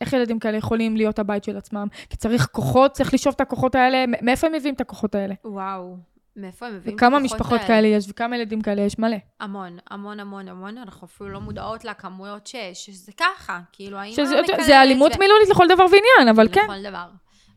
איך 0.01 0.13
ילדים 0.13 0.39
כאלה 0.39 0.57
יכולים 0.57 0.97
להיות 0.97 1.19
הבית 1.19 1.45
של 1.45 1.57
עצמם? 1.57 1.87
כי 2.11 2.17
צריך 2.17 2.47
כוחות, 2.53 2.93
צריך 2.93 3.15
לשאוב 3.15 3.35
את 3.35 3.41
הכוחות 3.41 3.75
האלה, 3.75 4.05
מאיפה 4.23 4.47
הם 4.47 4.53
מביאים 4.53 4.75
את 4.75 4.81
הכוחות 4.81 5.15
האלה? 5.15 5.35
וואו, 5.45 5.97
מאיפה 6.39 6.67
הם 6.67 6.77
מביאים 6.77 6.97
וכמה 6.97 7.19
משפחות? 7.19 7.61
כאלה 7.67 7.89
יש, 7.89 8.05
וכמה 8.09 8.37
ילדים 8.37 8.61
כאלה 8.61 8.83
יש? 8.83 8.99
מלא. 8.99 9.17
המון, 9.41 9.79
המון, 9.91 10.21
המון, 10.21 10.49
המון, 10.49 10.79
אנחנו 10.79 11.07
אפילו 11.07 11.31
לא 11.31 11.41
מודעות 11.41 11.85
לכמויות 11.85 12.47
ש, 12.47 12.57
שזה 12.73 13.13
ככה, 13.13 13.61
כאילו, 13.73 13.99
האמא 13.99 14.13
שזה, 14.13 14.43
מקללת 14.43 14.67
זה 14.67 14.83
אלימות 14.83 15.13
ו- 15.17 15.19
מילולית 15.19 15.49
לכל 15.49 15.67
דבר 15.69 15.85
ועניין, 15.85 16.37
אבל 16.37 16.49
כן. 16.53 16.65
לכל 16.65 16.83
דבר. 16.83 17.09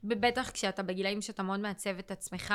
בטח 0.04 0.50
כשאתה 0.50 0.84
בגילאים 0.84 1.22
שאתה 1.22 1.44
מאוד 1.44 1.60
מעצב 1.60 1.98
את 2.00 2.12
עצמך, 2.12 2.54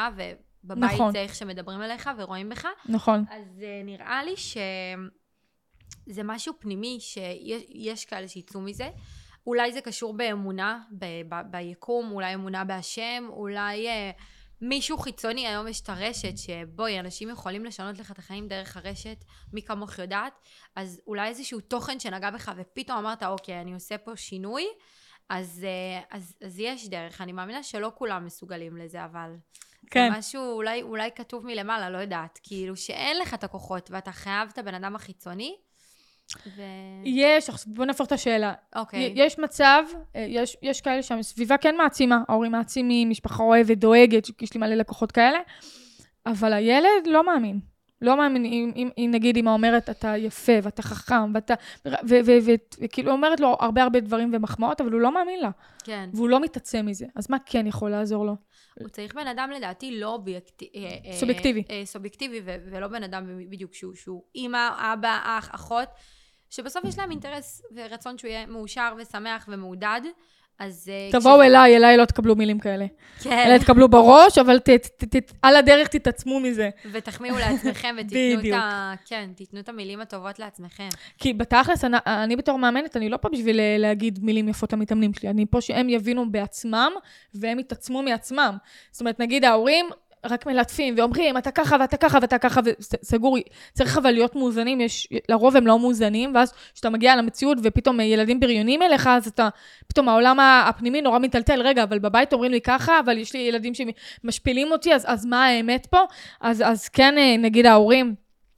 ובבית 0.65 0.93
נכון. 0.93 1.13
זה 1.13 1.19
איך 1.19 1.35
שמדברים 1.35 1.81
עליך 1.81 2.11
ורואים 2.19 2.49
בך, 2.49 2.67
נכון. 2.89 3.25
אז 3.31 3.59
uh, 3.59 3.85
נראה 3.85 4.25
לי 4.25 4.37
שזה 4.37 6.23
משהו 6.25 6.55
פנימי, 6.59 6.99
שיש 7.01 7.65
יש 7.69 8.05
כאלה 8.05 8.29
שיצאו 8.29 8.61
מזה. 8.61 8.89
אולי 9.47 9.73
זה 9.73 9.81
קשור 9.81 10.17
באמונה, 10.17 10.81
ב, 10.99 11.05
ב, 11.29 11.35
ביקום, 11.51 12.11
אולי 12.11 12.35
אמונה 12.35 12.65
בהשם, 12.65 13.25
אולי 13.29 13.87
uh, 13.87 14.23
מישהו 14.61 14.99
חיצוני, 14.99 15.47
היום 15.47 15.69
יש 15.69 15.81
את 15.81 15.89
הרשת, 15.89 16.39
שבואי, 16.39 17.01
אנשים 17.01 17.31
יכולים 17.31 17.65
לשנות 17.65 17.99
לך 17.99 18.11
את 18.11 18.19
החיים 18.19 18.49
דרך 18.49 18.77
הרשת, 18.77 19.25
מי 19.53 19.63
כמוך 19.63 19.99
יודעת, 19.99 20.33
אז 20.77 21.01
אולי 21.07 21.29
איזשהו 21.29 21.61
תוכן 21.61 22.01
שנגע 22.01 22.31
בך, 22.31 22.53
ופתאום 22.57 22.99
אמרת, 22.99 23.23
אוקיי, 23.23 23.61
אני 23.61 23.75
עושה 23.75 23.99
פה 23.99 24.17
שינוי, 24.17 24.67
אז, 25.29 25.65
uh, 25.65 26.07
אז, 26.11 26.37
אז 26.45 26.59
יש 26.59 26.89
דרך. 26.89 27.21
אני 27.21 27.33
מאמינה 27.33 27.63
שלא 27.63 27.93
כולם 27.95 28.25
מסוגלים 28.25 28.77
לזה, 28.77 29.05
אבל... 29.05 29.37
כן. 29.91 30.09
זה 30.13 30.19
משהו 30.19 30.53
אולי, 30.53 30.83
אולי 30.83 31.11
כתוב 31.15 31.47
מלמעלה, 31.47 31.91
לא 31.91 31.99
יודעת. 31.99 32.41
כאילו 32.43 32.77
שאין 32.77 33.19
לך 33.19 33.35
את 33.35 33.45
הכוחות 33.45 33.91
ואתה 33.91 34.13
חייב 34.13 34.49
את 34.53 34.59
הבן 34.59 34.75
אדם 34.75 34.97
החיצוני. 34.97 35.57
ו... 36.57 36.63
יש, 37.05 37.51
בוא 37.67 37.85
נהפוך 37.85 38.07
את 38.07 38.13
השאלה. 38.13 38.53
אוקיי. 38.77 39.13
יש 39.15 39.39
מצב, 39.39 39.83
אה, 40.17 40.27
יש, 40.29 40.57
יש 40.63 40.81
כאלה 40.81 41.03
שהסביבה 41.03 41.57
כן 41.57 41.77
מעצימה, 41.77 42.19
ההורים 42.29 42.53
מעצימים, 42.53 43.11
משפחה 43.11 43.43
אוהבת, 43.43 43.79
דואגת, 43.79 44.43
יש 44.43 44.55
לי 44.55 44.61
מלא 44.61 44.75
לקוחות 44.75 45.13
כאלה, 45.13 45.39
אבל 46.27 46.53
הילד 46.53 47.07
לא 47.07 47.27
מאמין. 47.27 47.61
לא 48.01 48.17
מאמין, 48.17 48.45
אם, 48.45 48.73
אם, 48.77 48.89
אם 48.99 49.11
נגיד 49.13 49.37
אמא 49.37 49.51
אומרת, 49.51 49.91
אתה 49.91 50.17
יפה, 50.17 50.53
ואתה 50.63 50.83
חכם, 50.83 51.35
ואתה... 51.35 51.55
וכאילו 52.81 53.13
אומרת 53.13 53.41
לו 53.41 53.57
הרבה 53.61 53.83
הרבה 53.83 54.01
דברים 54.01 54.31
ומחמאות, 54.35 54.81
אבל 54.81 54.93
הוא 54.93 55.01
לא 55.01 55.15
מאמין 55.15 55.41
לה, 55.41 55.51
כן. 55.85 56.11
והוא 56.15 56.29
לא 56.29 56.41
מתעצם 56.41 56.87
מזה. 56.87 57.07
אז 57.15 57.31
מה 57.31 57.37
כן 57.47 57.67
יכול 57.67 57.91
לעזור 57.91 58.27
לו? 58.27 58.37
הוא 58.81 58.89
צריך 58.89 59.15
בן 59.15 59.27
אדם 59.27 59.51
לדעתי 59.57 60.01
לא 60.01 60.09
אובייקטיבי. 60.09 61.13
סובייקטיבי. 61.13 61.63
סובייקטיבי, 61.85 62.41
ו- 62.45 62.57
ולא 62.71 62.89
בן 62.89 63.03
אדם 63.03 63.25
בדיוק 63.51 63.75
שהוא, 63.75 63.95
שהוא 63.95 64.23
אימא, 64.35 64.69
אבא, 64.93 65.21
אח, 65.23 65.51
אחות, 65.55 65.89
שבסוף 66.51 66.85
יש 66.85 66.99
להם 66.99 67.11
אינטרס 67.11 67.63
ורצון 67.75 68.19
שהוא 68.19 68.29
יהיה 68.29 68.47
מאושר 68.47 68.95
ושמח 68.99 69.49
ומעודד. 69.53 70.01
אז... 70.59 70.91
אה, 70.93 71.09
תבואו 71.13 71.35
כשזה- 71.35 71.47
אליי, 71.47 71.77
אליי 71.77 71.97
לא 71.97 72.05
תקבלו 72.05 72.37
מילים 72.37 72.59
כאלה. 72.59 72.87
כן. 73.23 73.45
אלא 73.47 73.59
תקבלו 73.59 73.89
בראש, 73.89 74.39
אבל 74.39 74.59
ת, 74.59 74.71
ת, 74.71 75.17
ת, 75.17 75.33
על 75.43 75.57
הדרך 75.57 75.89
תתעצמו 75.89 76.41
מזה. 76.41 76.71
ותחמיאו 76.93 77.37
לעצמכם 77.39 77.97
ותיתנו 78.01 78.49
את. 78.49 78.55
ה... 78.55 78.93
כן, 79.07 79.31
תיתנו 79.37 79.61
את 79.61 79.69
המילים 79.69 80.01
הטובות 80.01 80.39
לעצמכם. 80.39 80.89
כי 81.19 81.33
בתכלס, 81.33 81.85
אני, 81.85 81.97
אני 82.07 82.37
בתור 82.37 82.59
מאמנת, 82.59 82.97
אני 82.97 83.09
לא 83.09 83.17
פה 83.17 83.29
בשביל 83.29 83.61
אה, 83.61 83.77
להגיד 83.79 84.19
מילים 84.23 84.49
יפות 84.49 84.73
למתאמנים 84.73 85.15
שלי, 85.15 85.31
אני 85.31 85.47
פה 85.51 85.61
שהם 85.61 85.89
יבינו 85.89 86.33
בעצמם, 86.33 86.93
והם 87.35 87.59
יתעצמו 87.59 88.03
מעצמם. 88.03 88.57
זאת 88.93 89.01
אומרת, 89.01 89.21
נגיד 89.21 89.45
ההורים 89.45 89.87
רק 90.31 90.47
מלטפים 90.47 90.95
ואומרים, 90.99 91.39
אתה 91.39 91.51
ככה 91.51 91.77
ואתה 91.81 91.97
ככה 91.97 92.19
ואתה 92.23 92.39
ככה, 92.39 92.61
וסגור, 92.79 93.37
צריך 93.73 93.99
אבל 93.99 94.11
להיות 94.11 94.37
מאוזנים, 94.37 94.81
יש, 94.81 95.09
לרוב 95.29 95.57
הם 95.57 95.67
לא 95.67 95.79
מאוזנים, 95.79 96.35
ואז 96.35 96.53
כשאתה 96.75 96.91
מגיע 96.91 97.17
למציאות 97.17 97.59
ופתאום 97.63 98.01
ילדים 98.01 98.41
בריונים 98.41 98.83
אליך, 98.83 99.07
אז 99.07 99.27
אתה, 99.27 99.49
פתאום 99.89 100.09
העולם 100.09 100.41
הפנימי 100.41 101.03
נורא 101.03 101.19
מטלטל, 101.19 101.63
רגע, 101.63 101.83
אבל 101.83 101.99
בבית 101.99 102.33
אומרים 102.33 102.53
לי 102.53 102.61
ככה, 102.61 103.01
אבל 103.01 103.19
יש 103.19 103.33
לי 103.33 103.39
ילדים 103.39 103.73
שמשפילים 103.75 104.73
אותי, 104.73 104.95
אז, 104.95 105.05
אז 105.07 105.27
מה 105.27 105.47
האמת 105.47 105.87
פה? 105.87 106.01
אז, 106.41 106.63
אז 106.67 106.89
כן, 106.89 107.19
אה, 107.19 107.37
נגיד 107.37 107.67
ההורים, 107.67 108.15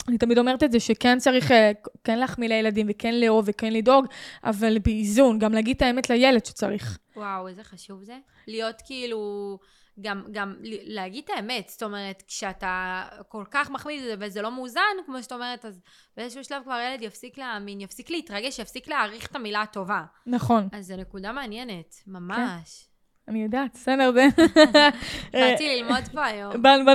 אני 0.08 0.18
תמיד 0.18 0.38
אומרת 0.38 0.62
את 0.62 0.72
זה, 0.72 0.80
שכן 0.80 1.18
צריך 1.18 1.52
אה, 1.52 1.72
כן 2.04 2.18
להחמיא 2.18 2.48
לילדים, 2.48 2.86
וכן 2.90 3.14
לאהוב, 3.14 3.44
וכן 3.48 3.72
לדאוג, 3.72 4.06
אבל 4.44 4.78
באיזון, 4.78 5.38
גם 5.38 5.52
להגיד 5.52 5.76
את 5.76 5.82
האמת 5.82 6.10
לילד 6.10 6.46
שצריך. 6.46 6.98
וואו, 7.16 7.48
איזה 7.48 7.64
חשוב 7.64 8.02
זה. 8.02 8.16
להיות 8.46 8.82
כאילו, 8.84 9.58
גם, 10.00 10.22
גם 10.30 10.54
להגיד 10.84 11.24
את 11.24 11.30
האמת. 11.36 11.68
זאת 11.68 11.82
אומרת, 11.82 12.22
כשאתה 12.28 13.02
כל 13.28 13.44
כך 13.50 13.70
מחמיא 13.70 14.00
לזה 14.00 14.14
וזה 14.20 14.42
לא 14.42 14.50
מאוזן, 14.52 14.80
כמו 15.06 15.22
שאת 15.22 15.32
אומרת, 15.32 15.64
אז 15.64 15.80
באיזשהו 16.16 16.44
שלב 16.44 16.62
כבר 16.62 16.72
הילד 16.72 17.02
יפסיק 17.02 17.38
להאמין, 17.38 17.80
יפסיק 17.80 18.10
להתרגש, 18.10 18.58
יפסיק 18.58 18.88
להעריך 18.88 19.26
את 19.26 19.36
המילה 19.36 19.62
הטובה. 19.62 20.02
נכון, 20.26 20.68
אז 20.72 20.86
זו 20.86 20.96
נקודה 20.96 21.32
מעניינת, 21.32 21.94
ממש. 22.06 22.88
אני 23.28 23.42
יודעת, 23.42 23.70
בסדר, 23.74 24.12
זה... 24.12 24.26
באתי 25.32 25.76
ללמוד 25.76 26.04
פה 26.12 26.24
היום. 26.24 26.52
באנו, 26.62 26.92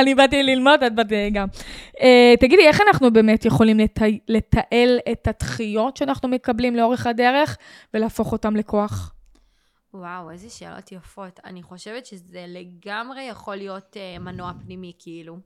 אני 0.00 0.14
באתי 0.14 0.42
ללמוד, 0.42 0.82
את 0.82 0.94
באת 0.94 1.12
אה, 1.12 1.28
גם. 1.32 1.48
אה, 2.00 2.34
תגידי, 2.40 2.66
איך 2.68 2.80
אנחנו 2.80 3.10
באמת 3.12 3.44
יכולים 3.44 3.78
לת- 3.78 3.98
לתעל 4.28 4.98
את 5.12 5.28
הדחיות 5.28 5.96
שאנחנו 5.96 6.28
מקבלים 6.28 6.76
לאורך 6.76 7.06
הדרך 7.06 7.56
ולהפוך 7.94 8.32
אותם 8.32 8.56
לכוח? 8.56 9.14
וואו, 9.94 10.30
איזה 10.30 10.50
שאלות 10.50 10.92
יפות. 10.92 11.40
אני 11.44 11.62
חושבת 11.62 12.06
שזה 12.06 12.44
לגמרי 12.48 13.22
יכול 13.22 13.56
להיות 13.56 13.96
אה, 13.96 14.18
מנוע 14.18 14.52
פנימי, 14.64 14.92
כאילו. 14.98 15.36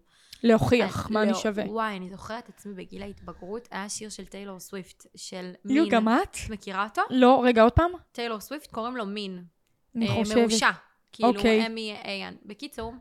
להוכיח 0.43 1.11
מה 1.11 1.25
לא, 1.25 1.31
אני 1.31 1.39
שווה. 1.39 1.65
וואי, 1.65 1.97
אני 1.97 2.11
זוכרת 2.11 2.45
את 2.45 2.49
עצמי 2.49 2.75
בגיל 2.75 3.03
ההתבגרות, 3.03 3.69
היה 3.71 3.89
שיר 3.89 4.09
של 4.09 4.27
טיילור 4.27 4.61
סוויפט, 4.61 5.07
של 5.17 5.53
יו, 5.65 5.83
מין. 5.83 5.93
גם 5.93 6.09
את? 6.09 6.37
את 6.47 6.51
מכירה 6.51 6.85
אותו? 6.85 7.03
לא, 7.11 7.43
רגע, 7.45 7.63
עוד 7.63 7.73
פעם? 7.73 7.91
טיילור 8.13 8.41
סוויפט 8.41 8.71
קוראים 8.73 8.97
לו 8.97 9.07
מין. 9.07 9.45
אני 9.97 10.09
אה, 10.09 10.15
חושבת. 10.15 10.39
מרושע. 10.39 10.71
כאילו, 11.13 11.29
אוקיי. 11.29 11.67
M-E-A-N. 11.67 12.35
בקיצור, 12.47 12.95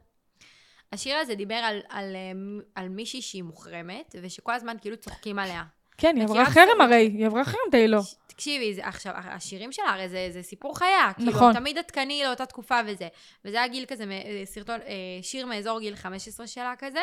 השיר 0.91 1.17
הזה 1.17 1.35
דיבר 1.35 1.55
על, 1.55 1.81
על, 1.89 2.15
אה, 2.15 2.31
על 2.75 2.89
מישהי 2.89 3.21
שהיא 3.21 3.43
מוחרמת, 3.43 4.15
ושכל 4.21 4.53
הזמן 4.53 4.75
כאילו 4.81 4.97
צוחקים 4.97 5.39
עליה. 5.39 5.63
כן, 5.97 6.15
היא 6.15 6.23
עברה 6.23 6.45
חרם? 6.45 6.81
הרי, 6.81 6.95
היא 7.17 7.25
עברה 7.25 7.43
חרם 7.45 7.71
טיילור. 7.71 8.01
ש- 8.01 8.15
תקשיבי, 8.27 8.73
זה, 8.73 8.87
עכשיו, 8.87 9.13
השירים 9.15 9.71
שלה 9.71 9.89
הרי 9.89 10.09
זה, 10.09 10.27
זה 10.31 10.43
סיפור 10.43 10.77
חיה. 10.77 11.11
כאילו, 11.15 11.31
נכון. 11.31 11.47
הם 11.47 11.53
תמיד 11.53 11.77
עדכני 11.77 12.23
לאותה 12.25 12.45
תקופה 12.45 12.79
וזה. 12.87 13.07
וזה 13.45 13.57
היה 13.57 13.67
גיל 13.67 13.85
כזה, 13.87 14.03
אה, 14.03 14.41
סרטון, 14.45 14.79
אה, 14.81 14.93
שיר 15.21 15.45
מאזור 15.45 15.79
גיל 15.79 15.95
15 15.95 16.47
שלה 16.47 16.73
כזה. 16.79 16.99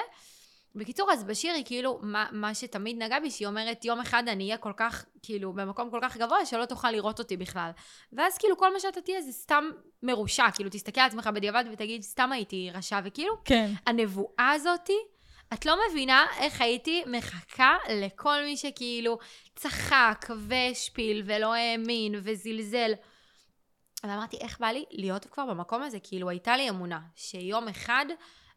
בקיצור, 0.75 1.13
אז 1.13 1.25
בשיר 1.25 1.53
היא 1.55 1.65
כאילו, 1.67 1.99
מה, 2.03 2.27
מה 2.33 2.55
שתמיד 2.55 3.03
נגע 3.03 3.21
בי, 3.21 3.31
שהיא 3.31 3.49
אומרת, 3.49 3.85
יום 3.85 4.01
אחד 4.01 4.23
אני 4.29 4.45
אהיה 4.45 4.57
כל 4.57 4.73
כך, 4.77 5.05
כאילו, 5.23 5.53
במקום 5.53 5.91
כל 5.91 5.99
כך 6.03 6.17
גבוה, 6.17 6.47
שלא 6.47 6.65
תוכל 6.65 6.91
לראות 6.91 7.19
אותי 7.19 7.37
בכלל. 7.37 7.71
ואז 8.13 8.39
כאילו, 8.39 8.57
כל 8.57 8.73
מה 8.73 8.81
שאתה 8.81 9.01
תהיה 9.01 9.23
זה 9.23 9.33
סתם 9.33 9.65
מרושע, 10.03 10.51
כאילו, 10.55 10.71
תסתכל 10.71 11.01
על 11.01 11.07
עצמך 11.07 11.31
בדיעבד 11.35 11.65
ותגיד, 11.73 12.03
סתם 12.03 12.33
הייתי 12.33 12.71
רשע, 12.75 13.01
וכאילו, 13.05 13.35
כן. 13.45 13.71
הנבואה 13.87 14.51
הזאתי, 14.55 14.97
את 15.55 15.67
לא 15.67 15.77
מבינה 15.91 16.27
איך 16.39 16.61
הייתי 16.61 17.05
מחכה 17.07 17.77
לכל 17.91 18.43
מי 18.45 18.57
שכאילו 18.57 19.19
צחק 19.57 20.27
והשפיל 20.39 21.23
ולא 21.27 21.55
האמין 21.55 22.15
וזלזל. 22.23 22.93
ואמרתי, 24.05 24.37
איך 24.37 24.61
בא 24.61 24.67
לי 24.67 24.85
להיות 24.91 25.25
כבר 25.25 25.47
במקום 25.47 25.83
הזה? 25.83 25.99
כאילו, 26.03 26.29
הייתה 26.29 26.57
לי 26.57 26.69
אמונה 26.69 27.01
שיום 27.15 27.69
אחד, 27.69 28.07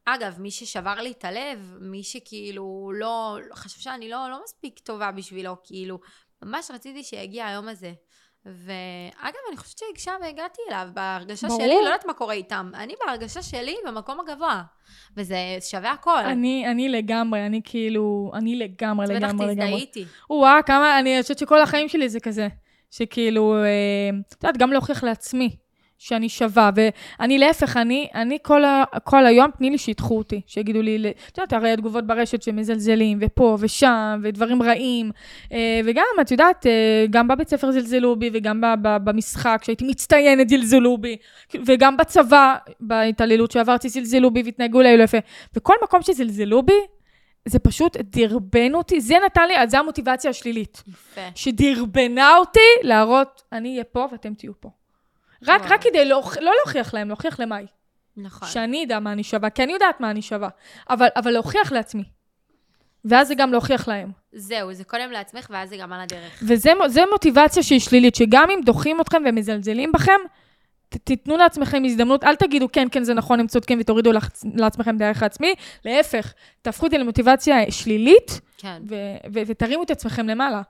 אגב, 0.05 0.39
מי 0.39 0.51
ששבר 0.51 0.95
לי 0.95 1.11
את 1.11 1.25
הלב, 1.25 1.77
מי 1.79 2.03
שכאילו 2.03 2.91
לא, 2.95 3.37
חשב 3.53 3.79
שאני 3.79 4.09
לא, 4.09 4.29
לא 4.29 4.43
מספיק 4.43 4.79
טובה 4.79 5.11
בשבילו, 5.11 5.55
כאילו, 5.63 5.99
ממש 6.41 6.71
רציתי 6.71 7.03
שיגיע 7.03 7.45
היום 7.45 7.67
הזה. 7.67 7.93
ואגב, 8.45 9.39
אני 9.49 9.57
חושבת 9.57 9.79
ששם 9.97 10.11
הגעתי 10.29 10.61
אליו, 10.69 10.87
בהרגשה 10.93 11.47
ברור. 11.47 11.59
שלי, 11.61 11.75
לא 11.75 11.85
יודעת 11.85 12.05
מה 12.05 12.13
קורה 12.13 12.33
איתם. 12.33 12.71
אני 12.75 12.93
בהרגשה 13.05 13.41
שלי 13.41 13.75
במקום 13.87 14.19
הגבוה. 14.19 14.63
וזה 15.17 15.37
שווה 15.59 15.91
הכל. 15.91 16.17
אני, 16.25 16.67
אני 16.71 16.89
לגמרי, 16.89 17.45
אני 17.45 17.61
כאילו, 17.63 18.31
אני 18.33 18.55
לגמרי, 18.55 19.05
בטח 19.05 19.15
לגמרי, 19.15 19.47
תזדהי 19.47 19.65
לגמרי. 19.67 19.81
איתי. 19.81 20.05
וואה, 20.29 20.61
כמה, 20.65 20.99
אני 20.99 21.21
חושבת 21.21 21.37
שכל 21.37 21.61
החיים 21.61 21.89
שלי 21.89 22.09
זה 22.09 22.19
כזה. 22.19 22.47
שכאילו, 22.91 23.55
אה, 23.55 24.09
את 24.27 24.43
יודעת, 24.43 24.57
גם 24.57 24.71
להוכיח 24.73 25.03
לעצמי, 25.03 25.55
שאני 26.03 26.29
שווה, 26.29 26.69
ואני 26.75 27.37
להפך, 27.37 27.77
אני, 27.77 28.07
אני 28.15 28.37
כל, 28.41 28.65
ה, 28.65 28.83
כל 29.03 29.25
היום, 29.25 29.51
תני 29.57 29.69
לי 29.69 29.77
שידחו 29.77 30.17
אותי, 30.17 30.41
שיגידו 30.47 30.81
לי, 30.81 31.13
את 31.31 31.37
יודעת, 31.37 31.53
הרי 31.53 31.71
התגובות 31.71 32.07
ברשת 32.07 32.41
שמזלזלים, 32.41 33.17
ופה 33.21 33.57
ושם, 33.59 34.19
ודברים 34.23 34.63
רעים, 34.63 35.11
אה, 35.51 35.81
וגם, 35.85 36.03
את 36.21 36.31
יודעת, 36.31 36.67
אה, 36.67 37.05
גם 37.09 37.27
בבית 37.27 37.49
ספר 37.49 37.71
זלזלו 37.71 38.15
בי, 38.15 38.29
וגם 38.33 38.61
במשחק, 38.81 39.57
כשהייתי 39.61 39.85
מצטיינת 39.87 40.49
זלזלו 40.49 40.97
בי, 40.97 41.17
וגם 41.65 41.97
בצבא, 41.97 42.55
בהתעללות 42.79 43.51
שעברתי, 43.51 43.89
זלזלו 43.89 44.31
בי 44.31 44.41
והתנהגו 44.45 44.81
אליי 44.81 44.97
לא 44.97 45.03
יפה. 45.03 45.17
וכל 45.55 45.75
מקום 45.83 46.01
שזלזלו 46.01 46.63
בי, 46.63 46.73
זה 47.45 47.59
פשוט 47.59 47.97
דרבן 47.97 48.73
אותי, 48.73 49.01
זה 49.01 49.15
נתן 49.25 49.47
לי, 49.47 49.53
זה 49.67 49.79
המוטיבציה 49.79 50.29
השלילית. 50.29 50.83
יפה. 50.87 51.21
שדרבנה 51.35 52.37
אותי 52.37 52.59
להראות, 52.81 53.43
אני 53.51 53.71
אהיה 53.71 53.83
פה 53.83 54.07
ואתם 54.11 54.33
תהיו 54.33 54.51
פה. 54.59 54.69
רק. 55.47 55.61
רק 55.69 55.81
כדי 55.81 56.05
להוכ... 56.05 56.37
לא 56.37 56.51
להוכיח 56.63 56.93
להם, 56.93 57.07
להוכיח 57.07 57.39
למאי. 57.39 57.65
נכון. 58.17 58.47
שאני 58.47 58.83
אדע 58.85 58.99
מה 58.99 59.11
אני 59.11 59.23
שווה, 59.23 59.49
כי 59.49 59.63
אני 59.63 59.73
יודעת 59.73 59.99
מה 59.99 60.11
אני 60.11 60.21
שווה. 60.21 60.49
אבל, 60.89 61.07
אבל 61.15 61.31
להוכיח 61.31 61.71
לעצמי. 61.71 62.03
ואז 63.05 63.27
זה 63.27 63.35
גם 63.35 63.51
להוכיח 63.51 63.87
להם. 63.87 64.11
זהו, 64.33 64.73
זה 64.73 64.83
קודם 64.83 65.11
לעצמך, 65.11 65.47
ואז 65.49 65.69
זה 65.69 65.77
גם 65.77 65.93
על 65.93 66.01
הדרך. 66.01 66.43
וזה 66.47 66.71
מו- 66.73 66.89
זה 66.89 67.01
מוטיבציה 67.11 67.63
שהיא 67.63 67.79
שלילית, 67.79 68.15
שגם 68.15 68.49
אם 68.49 68.59
דוחים 68.65 69.01
אתכם 69.01 69.23
ומזלזלים 69.29 69.91
בכם, 69.91 70.19
ת, 70.89 70.97
תיתנו 70.97 71.37
לעצמכם 71.37 71.83
הזדמנות, 71.85 72.23
אל 72.23 72.35
תגידו, 72.35 72.67
כן, 72.71 72.87
כן, 72.91 73.03
זה 73.03 73.13
נכון, 73.13 73.39
הם 73.39 73.47
צודקים, 73.47 73.79
ותורידו 73.81 74.11
לעצמכם 74.55 74.97
דרך 74.97 75.23
העצמי. 75.23 75.53
להפך, 75.85 76.33
תהפכו 76.61 76.85
את 76.85 76.91
זה 76.91 76.97
למוטיבציה 76.97 77.71
שלילית, 77.71 78.41
כן. 78.57 78.81
ו, 78.89 78.95
ו, 79.33 79.39
ותרימו 79.47 79.83
את 79.83 79.91
עצמכם 79.91 80.27
למעלה. 80.27 80.61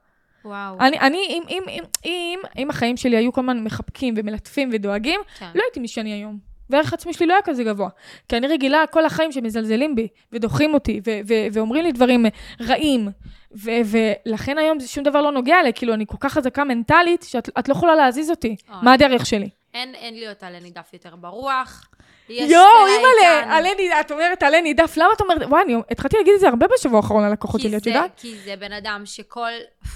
וואו. 0.45 0.79
אני, 0.79 0.99
אני 0.99 1.17
אם, 1.29 1.43
אם, 1.49 1.63
אם, 1.69 1.83
אם, 2.05 2.39
אם 2.57 2.69
החיים 2.69 2.97
שלי 2.97 3.17
היו 3.17 3.33
כל 3.33 3.41
הזמן 3.41 3.63
מחבקים 3.63 4.13
ומלטפים 4.17 4.69
ודואגים, 4.73 5.19
כן. 5.39 5.49
לא 5.55 5.61
הייתי 5.63 5.79
מי 5.79 5.87
שאני 5.87 6.13
היום. 6.13 6.53
וערך 6.69 6.93
עצמי 6.93 7.13
שלי 7.13 7.25
לא 7.25 7.33
היה 7.33 7.41
כזה 7.41 7.63
גבוה. 7.63 7.89
כי 8.29 8.37
אני 8.37 8.47
רגילה 8.47 8.83
כל 8.91 9.05
החיים 9.05 9.31
שמזלזלים 9.31 9.95
בי, 9.95 10.07
ודוחים 10.31 10.73
אותי, 10.73 11.01
ו- 11.07 11.19
ו- 11.27 11.47
ואומרים 11.53 11.83
לי 11.83 11.91
דברים 11.91 12.25
רעים. 12.61 13.07
ו- 13.55 13.71
ולכן 14.25 14.57
היום 14.57 14.79
זה 14.79 14.87
שום 14.87 15.03
דבר 15.03 15.21
לא 15.21 15.31
נוגע 15.31 15.63
לי, 15.63 15.73
כאילו, 15.73 15.93
אני 15.93 16.05
כל 16.07 16.17
כך 16.19 16.33
חזקה 16.33 16.63
מנטלית, 16.63 17.23
שאת 17.23 17.49
את 17.59 17.69
לא 17.69 17.73
יכולה 17.73 17.95
להזיז 17.95 18.29
אותי. 18.29 18.55
אוי. 18.69 18.77
מה 18.81 18.93
הדרך 18.93 19.25
שלי? 19.25 19.49
אין, 19.73 19.95
אין 19.95 20.13
להיות 20.13 20.43
עלה 20.43 20.59
נידף 20.59 20.89
יותר 20.93 21.15
ברוח. 21.15 21.89
יואו, 22.29 22.63
אימא'לה. 22.87 23.57
עלה 23.57 23.69
נידף, 23.77 23.95
את 24.01 24.11
אומרת 24.11 24.43
עלה 24.43 24.61
נידף, 24.61 24.93
למה 24.97 25.13
את 25.15 25.21
אומרת, 25.21 25.41
וואי, 25.49 25.61
אני 25.61 25.75
התחלתי 25.91 26.17
להגיד 26.17 26.33
את 26.33 26.39
זה 26.39 26.49
הרבה 26.49 26.67
בשבוע 26.73 26.97
האחרון 26.97 27.23
ללקוחות 27.23 27.61
כי 27.61 27.67
שלי, 27.67 27.77
את 27.77 27.85
יודעת? 27.85 28.11
כי 28.17 28.37
זה 28.37 28.55
בן 28.55 28.71
אדם 28.71 29.01
שכל 29.05 29.51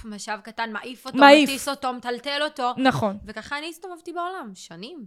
משאב 0.05 0.39
קטן 0.39 0.71
מעיף 0.71 1.05
אותו, 1.05 1.17
מעיף. 1.17 1.49
מטיס 1.49 1.67
אותו, 1.69 1.93
מטלטל 1.93 2.41
אותו. 2.43 2.73
נכון. 2.78 3.17
וככה 3.25 3.57
אני 3.57 3.69
הסתובבתי 3.69 4.13
בעולם, 4.13 4.51
שנים. 4.53 5.05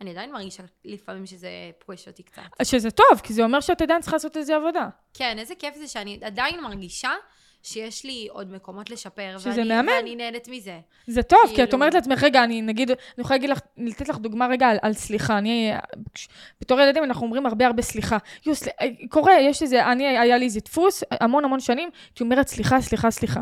אני 0.00 0.10
עדיין 0.10 0.32
מרגישה 0.32 0.62
לפעמים 0.84 1.26
שזה 1.26 1.48
פוגש 1.78 2.08
אותי 2.08 2.22
קצת. 2.22 2.42
שזה 2.62 2.90
טוב, 2.90 3.20
כי 3.22 3.32
זה 3.32 3.42
אומר 3.42 3.60
שאת 3.60 3.82
עדיין 3.82 4.00
צריכה 4.00 4.16
לעשות 4.16 4.36
איזה 4.36 4.56
עבודה. 4.56 4.88
כן, 5.14 5.38
איזה 5.38 5.54
כיף 5.54 5.76
זה 5.76 5.88
שאני 5.88 6.18
עדיין 6.22 6.60
מרגישה 6.60 7.10
שיש 7.62 8.04
לי 8.04 8.28
עוד 8.30 8.52
מקומות 8.52 8.90
לשפר. 8.90 9.38
שזה 9.38 9.50
ואני, 9.50 9.68
מהמם. 9.68 9.88
ואני 9.88 10.16
נהנית 10.16 10.48
מזה. 10.48 10.78
זה 11.06 11.22
טוב, 11.22 11.40
כי 11.44 11.50
את 11.50 11.54
כאילו- 11.56 11.72
אומרת 11.72 11.94
לעצמך, 11.94 12.22
רגע, 12.24 12.44
אני 12.44 12.62
נגיד, 12.62 12.90
אני 12.90 12.98
יכולה 13.18 13.36
להגיד 13.36 13.50
לך, 13.50 13.58
לתת 13.76 14.08
לך 14.08 14.18
דוגמה 14.18 14.46
רגע 14.46 14.68
על, 14.68 14.78
על 14.82 14.92
סליחה. 14.92 15.38
אני, 15.38 15.72
בתור 16.60 16.80
ילדים 16.80 17.04
אנחנו 17.04 17.26
אומרים 17.26 17.46
הרבה 17.46 17.66
הרבה 17.66 17.82
סליחה. 17.82 18.18
יו, 18.46 18.54
סל... 18.54 18.70
קורה, 19.08 19.32
יש 19.40 19.62
איזה, 19.62 19.92
אני, 19.92 20.18
היה 20.18 20.36
לי 20.36 20.44
איזה 20.44 20.60
דפוס 20.60 21.04
המון 21.10 21.44
המון 21.44 21.60
שנים, 21.60 21.90
הייתי 22.08 22.22
אומרת 22.24 22.48
סליחה, 22.48 22.80
סליחה, 22.80 23.10
סליחה. 23.10 23.40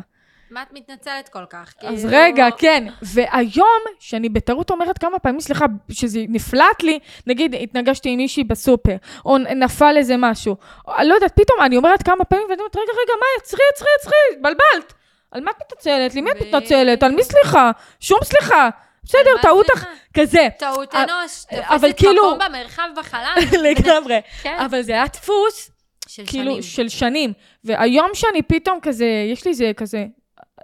מה 0.51 0.63
את 0.63 0.69
מתנצלת 0.73 1.29
כל 1.29 1.45
כך? 1.51 1.75
אז 1.83 2.05
כאילו- 2.05 2.19
רגע, 2.23 2.47
כן. 2.59 2.85
והיום, 3.03 3.81
שאני 4.01 4.29
בטעות 4.29 4.71
אומרת 4.71 4.99
כמה 4.99 5.19
פעמים 5.19 5.41
סליחה, 5.41 5.65
שזה 5.93 6.21
נפלט 6.29 6.83
לי, 6.83 6.99
נגיד, 7.27 7.55
התנגשתי 7.55 8.09
עם 8.09 8.17
מישהי 8.17 8.45
בסופר, 8.45 8.97
או 9.25 9.39
נפל 9.39 9.95
איזה 9.97 10.15
משהו, 10.19 10.57
או, 10.89 10.97
אני 10.97 11.09
לא 11.09 11.15
יודעת, 11.15 11.33
פתאום 11.41 11.61
אני 11.61 11.77
אומרת 11.77 12.03
כמה 12.03 12.25
פעמים, 12.25 12.47
ואני 12.51 12.59
אומרת, 12.61 12.77
רגע, 12.77 12.93
רגע, 12.93 13.13
מה, 13.21 13.27
עצרי, 13.43 13.61
עצרי, 13.75 13.89
עצרי, 14.01 14.13
התבלבלת. 14.37 14.93
על 15.31 15.41
מה 15.41 15.51
את 15.51 15.57
מתנצלת? 15.63 16.15
למי 16.15 16.31
את 16.31 16.37
מתנצלת? 16.43 17.03
על 17.03 17.13
מי 17.13 17.25
סליחה? 17.25 17.71
שום 18.01 18.19
סליחה. 18.25 18.69
בסדר, 19.05 19.31
טעות? 19.43 19.67
אח... 19.75 19.85
כזה. 20.15 20.49
טעות 20.59 20.95
אנוש, 20.95 21.45
אבל 21.53 21.79
תופסת 21.93 21.99
כאילו- 21.99 22.35
מקום 22.35 22.39
במרחב 22.49 22.89
בחלל. 22.97 23.35
לגמרי. 23.71 24.19
כן, 24.43 24.57
אבל 24.59 24.83
זה 24.83 24.93
היה 24.93 25.07
דפוס, 25.07 25.71
של 26.09 26.23
כאילו, 26.27 26.51
שנים. 26.51 26.63
של 26.63 26.89
שנים. 26.89 27.33
והיום 27.65 28.09
שאני 28.15 28.43
פתאום 28.43 28.79
כזה, 28.83 29.07
יש 29.33 29.45
לי 29.45 29.51
איזה 29.51 29.71
כזה, 29.77 30.05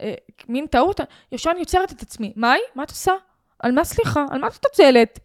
אה, 0.03 0.15
מין 0.49 0.67
טעות, 0.67 1.01
ישר 1.33 1.51
אני 1.51 1.61
יוצרת 1.61 1.93
את 1.93 2.03
עצמי. 2.03 2.33
מאי, 2.37 2.59
מה 2.75 2.83
את 2.83 2.91
עושה? 2.91 3.13
על 3.59 3.73
מה 3.73 3.85
סליחה? 3.85 4.25
על 4.31 4.39
מה 4.41 4.47
את 4.47 4.53
מתנצלת? 4.55 5.19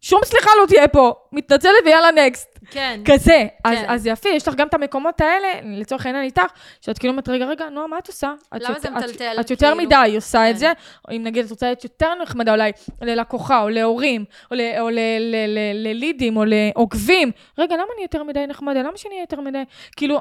שום 0.00 0.20
סליחה 0.24 0.50
לא 0.62 0.66
תהיה 0.66 0.88
פה. 0.88 1.14
מתנצלת 1.32 1.72
ויאללה 1.84 2.10
נקסט. 2.26 2.58
כן. 2.70 3.00
כזה. 3.04 3.46
אז, 3.64 3.78
כן. 3.78 3.84
אז 3.88 4.06
יפי, 4.06 4.28
יש 4.28 4.48
לך 4.48 4.54
גם 4.54 4.66
את 4.68 4.74
המקומות 4.74 5.20
האלה, 5.20 5.48
לצורך 5.80 6.06
העניין 6.06 6.24
איתך, 6.24 6.42
שאת 6.80 6.98
כאילו 6.98 7.12
אומרת, 7.12 7.28
רגע, 7.28 7.44
רגע, 7.46 7.68
נועה, 7.68 7.86
מה 7.86 7.98
את 7.98 8.06
עושה? 8.08 8.32
את 8.56 8.62
למה 8.62 8.72
יות- 8.74 8.82
זה 8.82 8.88
את- 8.88 8.92
מטלטל, 8.94 9.36
את 9.40 9.50
יותר 9.50 9.66
כאילו? 9.74 9.86
מדי 9.86 10.12
עושה 10.16 10.50
את 10.50 10.54
כן. 10.54 10.58
זה, 10.58 10.72
או 11.08 11.16
אם 11.16 11.22
נגיד 11.24 11.44
את 11.44 11.50
רוצה 11.50 11.66
להיות 11.66 11.84
יותר 11.84 12.14
נחמדה 12.22 12.52
אולי 12.52 12.72
ללקוחה, 13.02 13.62
או 13.62 13.68
להורים, 13.68 14.24
או, 14.50 14.56
ל, 14.56 14.60
או 14.80 14.90
ל, 14.90 14.98
ל, 15.20 15.36
ל, 15.46 15.58
ללידים, 15.88 16.36
או 16.36 16.44
לעוקבים. 16.46 17.30
רגע, 17.58 17.74
למה 17.74 17.86
אני 17.96 18.02
יותר 18.02 18.22
מדי 18.22 18.46
נחמדה? 18.46 18.80
למה 18.82 18.96
שאני 18.96 19.14
אהיה 19.14 19.22
יותר 19.22 19.40
מדי? 19.40 19.62
כאילו, 19.96 20.20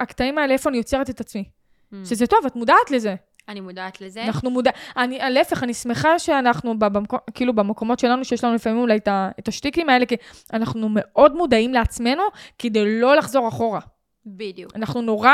הקטעים 0.00 0.38
האלה, 0.38 0.52
איפה 0.52 0.70
אני 0.70 0.78
יוצרת 0.78 1.10
את 1.10 1.20
עצמי. 1.20 1.44
Mm. 1.92 1.96
שזה 2.04 2.26
טוב, 2.26 2.46
את 2.46 2.56
מודעת 2.56 2.90
לזה. 2.90 3.14
אני 3.48 3.60
מודעת 3.60 4.00
לזה. 4.00 4.24
אנחנו 4.24 4.50
מודע... 4.50 4.70
אני, 4.96 5.18
להפך, 5.30 5.62
אני 5.62 5.74
שמחה 5.74 6.18
שאנחנו, 6.18 6.78
במקום, 6.78 7.18
כאילו, 7.34 7.52
במקומות 7.52 7.98
שלנו, 7.98 8.24
שיש 8.24 8.44
לנו 8.44 8.54
לפעמים 8.54 8.78
אולי 8.78 8.98
את, 9.38 9.48
השטיקים 9.48 9.88
האלה, 9.88 10.06
כי 10.06 10.16
אנחנו 10.52 10.88
מאוד 10.90 11.36
מודעים 11.36 11.74
לעצמנו, 11.74 12.22
כדי 12.58 13.00
לא 13.00 13.16
לחזור 13.16 13.48
אחורה. 13.48 13.80
בדיוק. 14.26 14.76
אנחנו 14.76 15.02
נורא 15.02 15.32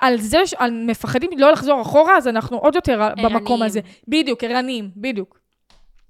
על 0.00 0.16
זה, 0.16 0.38
על 0.56 0.70
מפחדים 0.86 1.30
לא 1.36 1.52
לחזור 1.52 1.82
אחורה, 1.82 2.16
אז 2.16 2.28
אנחנו 2.28 2.56
עוד 2.56 2.74
יותר 2.74 3.08
במקום 3.16 3.32
ערניים. 3.32 3.62
הזה. 3.62 3.80
בדיוק, 4.08 4.44
ערניים, 4.44 4.90
בדיוק. 4.96 5.38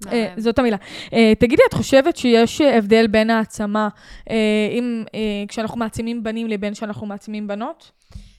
מהמם. 0.04 0.40
זאת 0.40 0.58
המילה. 0.58 0.76
אה, 1.12 1.32
תגידי, 1.38 1.62
את 1.68 1.74
חושבת 1.74 2.16
שיש 2.16 2.60
הבדל 2.60 3.06
בין 3.06 3.30
העצמה, 3.30 3.88
אה, 4.30 4.36
אם, 4.70 5.04
כשאנחנו 5.48 5.78
מעצימים 5.78 6.22
בנים 6.22 6.46
לבין 6.46 6.72
כשאנחנו 6.72 7.06
מעצימים 7.06 7.46
בנות? 7.46 7.90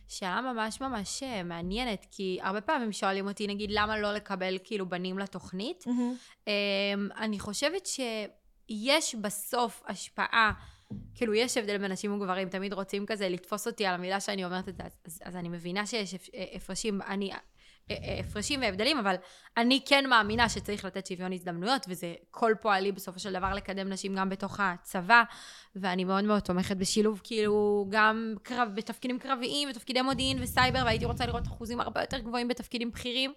שאלה 0.08 0.42
ממש 0.42 0.82
ממש 0.82 1.24
אה, 1.24 1.44
מעניינת, 1.44 2.06
כי 2.12 2.40
הרבה 2.42 2.62
פעמים 2.62 2.92
שואלים 2.92 3.28
אותי, 3.28 3.48
נגיד, 3.48 3.70
למה 3.74 4.00
לא 4.00 4.14
לקבל 4.14 4.58
כאילו 4.64 4.90
בנים 4.90 5.20
לתוכנית? 5.20 5.84
אמ, 6.48 6.52
אני 7.18 7.40
חושבת 7.40 7.86
שיש 7.86 9.16
בסוף 9.16 9.84
השפעה, 9.88 10.52
כאילו 11.16 11.34
יש 11.34 11.58
הבדל 11.58 11.78
בין 11.78 11.92
נשים 11.92 12.14
וגברים, 12.14 12.50
תמיד 12.50 12.74
רוצים 12.74 13.06
כזה 13.06 13.30
לתפוס 13.30 13.68
אותי 13.68 13.86
על 13.86 13.94
המילה 13.94 14.20
שאני 14.20 14.46
אומרת 14.46 14.70
את 14.70 14.76
זה, 14.78 14.84
אז, 15.06 15.20
אז 15.24 15.36
אני 15.36 15.50
מבינה 15.50 15.86
שיש 15.86 16.14
הפ- 16.14 16.30
הפרשים, 16.56 17.02
אני, 17.02 17.32
אה, 17.32 17.38
אה, 17.38 17.42
הפרשים 18.20 18.62
והבדלים, 18.62 18.98
אבל 18.98 19.16
אני 19.58 19.82
כן 19.86 20.10
מאמינה 20.10 20.50
שצריך 20.50 20.86
לתת 20.86 21.06
שוויון 21.06 21.34
הזדמנויות, 21.34 21.86
וזה 21.90 22.14
כל 22.32 22.54
פועלי 22.62 22.92
בסופו 22.92 23.20
של 23.20 23.34
דבר 23.34 23.54
לקדם 23.54 23.90
נשים 23.90 24.16
גם 24.16 24.30
בתוך 24.30 24.60
הצבא, 24.60 25.24
ואני 25.76 26.04
מאוד 26.04 26.24
מאוד 26.24 26.40
תומכת 26.40 26.78
בשילוב 26.78 27.22
כאילו 27.24 27.86
גם 27.90 28.36
קרב, 28.44 28.70
בתפקידים 28.76 29.20
קרביים, 29.20 29.70
בתפקידי 29.70 30.02
מודיעין 30.02 30.44
וסייבר, 30.44 30.82
והייתי 30.86 31.06
רוצה 31.06 31.26
לראות 31.26 31.48
אחוזים 31.48 31.80
הרבה 31.80 32.02
יותר 32.02 32.20
גבוהים 32.20 32.48
בתפקידים 32.48 32.92
בכירים. 32.92 33.34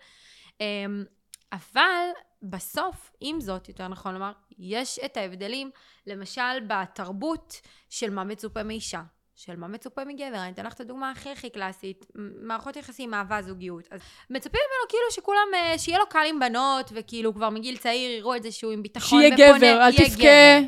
אמ, 0.61 1.05
אבל 1.53 2.09
בסוף, 2.43 3.11
עם 3.21 3.41
זאת, 3.41 3.69
יותר 3.69 3.89
נכון 3.89 4.15
לומר, 4.15 4.33
יש 4.59 4.99
את 5.05 5.17
ההבדלים, 5.17 5.71
למשל 6.07 6.61
בתרבות 6.67 7.61
של 7.91 8.11
מה 8.11 8.25
מצופה 8.25 8.63
מאישה, 8.63 9.03
של 9.39 9.57
מה 9.57 9.69
מצופה 9.69 10.05
מגבר. 10.05 10.37
אני 10.43 10.51
אתן 10.53 10.67
לך 10.67 10.73
את 10.73 10.81
הדוגמה 10.81 11.11
הכי 11.11 11.31
הכי 11.31 11.51
קלאסית, 11.51 12.07
מערכות 12.43 12.77
יחסים, 12.77 13.15
אהבה, 13.15 13.43
זוגיות. 13.43 13.85
אז 13.91 14.01
מצפים 14.31 14.61
ממנו 14.61 14.89
כאילו 14.89 15.03
שכולם, 15.11 15.47
אה, 15.55 15.79
שיהיה 15.79 15.99
לו 15.99 16.07
קל 16.09 16.25
עם 16.29 16.39
בנות, 16.41 16.91
וכאילו 16.95 17.35
כבר 17.35 17.51
מגיל 17.51 17.77
צעיר 17.77 18.11
יראו 18.11 18.37
את 18.37 18.43
זה 18.43 18.53
שהוא 18.53 18.73
עם 18.73 18.83
ביטחון 18.83 19.21
שיהיה 19.21 19.35
ופונה, 19.35 19.59
גבר, 19.59 19.87
אל 19.87 19.93
תבכה. 19.93 20.17
גבר. 20.17 20.61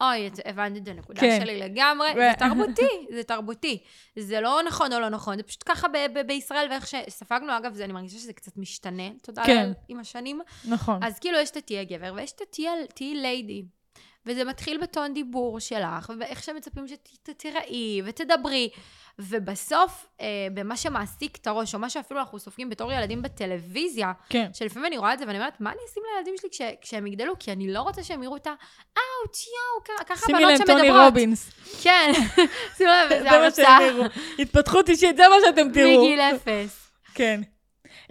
אוי, 0.00 0.26
את- 0.26 0.40
הבנת 0.44 0.82
את 0.82 0.88
הנקודה 0.88 1.20
כן. 1.20 1.38
שלי 1.40 1.58
לגמרי. 1.60 2.08
ו- 2.10 2.14
זה 2.14 2.32
תרבותי, 2.38 3.06
זה 3.12 3.22
תרבותי. 3.24 3.82
זה 4.16 4.40
לא 4.40 4.60
נכון 4.66 4.92
או 4.92 5.00
לא 5.00 5.08
נכון, 5.08 5.36
זה 5.36 5.42
פשוט 5.42 5.62
ככה 5.66 5.88
ב- 5.88 6.18
ב- 6.18 6.26
בישראל, 6.26 6.66
ואיך 6.70 6.86
שספגנו, 6.86 7.56
אגב, 7.58 7.74
זה, 7.74 7.84
אני 7.84 7.92
מרגישה 7.92 8.18
שזה 8.18 8.32
קצת 8.32 8.56
משתנה, 8.56 9.02
תודה 9.22 9.42
כן. 9.46 9.56
לאל, 9.56 9.72
עם 9.88 9.98
השנים. 10.00 10.40
נכון. 10.68 11.02
אז 11.04 11.18
כאילו 11.18 11.38
יש 11.38 11.50
את 11.50 11.56
התהיה 11.56 11.84
גבר, 11.84 12.12
ויש 12.16 12.32
את 12.32 12.40
התהיה 12.40 12.72
ליידי. 13.14 13.64
וזה 14.26 14.44
מתחיל 14.44 14.78
בטון 14.82 15.14
דיבור 15.14 15.60
שלך, 15.60 16.12
ובאיך 16.14 16.42
שמצפים 16.42 16.84
שתיראי 16.88 18.02
ותדברי. 18.04 18.70
ובסוף, 19.18 20.06
אה, 20.20 20.26
במה 20.54 20.76
שמעסיק 20.76 21.36
את 21.36 21.46
הראש, 21.46 21.74
או 21.74 21.78
מה 21.78 21.90
שאפילו 21.90 22.20
אנחנו 22.20 22.38
סופגים 22.38 22.70
בתור 22.70 22.92
ילדים 22.92 23.22
בטלוויזיה, 23.22 24.12
כן. 24.28 24.50
שלפעמים 24.52 24.86
אני 24.86 24.98
רואה 24.98 25.14
את 25.14 25.18
זה 25.18 25.24
ואני 25.26 25.38
אומרת, 25.38 25.60
מה 25.60 25.70
אני 25.70 25.78
אשים 25.90 26.02
לילדים 26.14 26.34
שלי 26.40 26.50
כש, 26.50 26.60
כשהם 26.80 27.06
יגדלו? 27.06 27.38
כי 27.38 27.52
אני 27.52 27.72
לא 27.72 27.80
רוצה 27.80 28.02
שהם 28.02 28.22
יראו 28.22 28.36
את 28.36 28.46
ה... 28.46 28.50
אאוץ', 28.96 29.46
יואו, 29.46 29.98
ככה 30.08 30.26
שימי 30.26 30.38
בנות 30.38 30.48
להם 30.48 30.56
שמדברות. 30.58 30.80
טוני 30.80 31.04
רובינס. 31.04 31.50
כן, 31.82 32.12
שימו 32.76 32.90
לב, 32.90 33.48
זה 33.48 33.62
יראו. 33.62 34.04
התפתחות 34.38 34.88
אישית, 34.88 35.16
זה 35.16 35.22
מה 35.28 35.36
שאתם 35.46 35.72
תראו. 35.72 36.04
מגיל 36.04 36.20
אפס. 36.20 36.90
כן. 37.14 37.40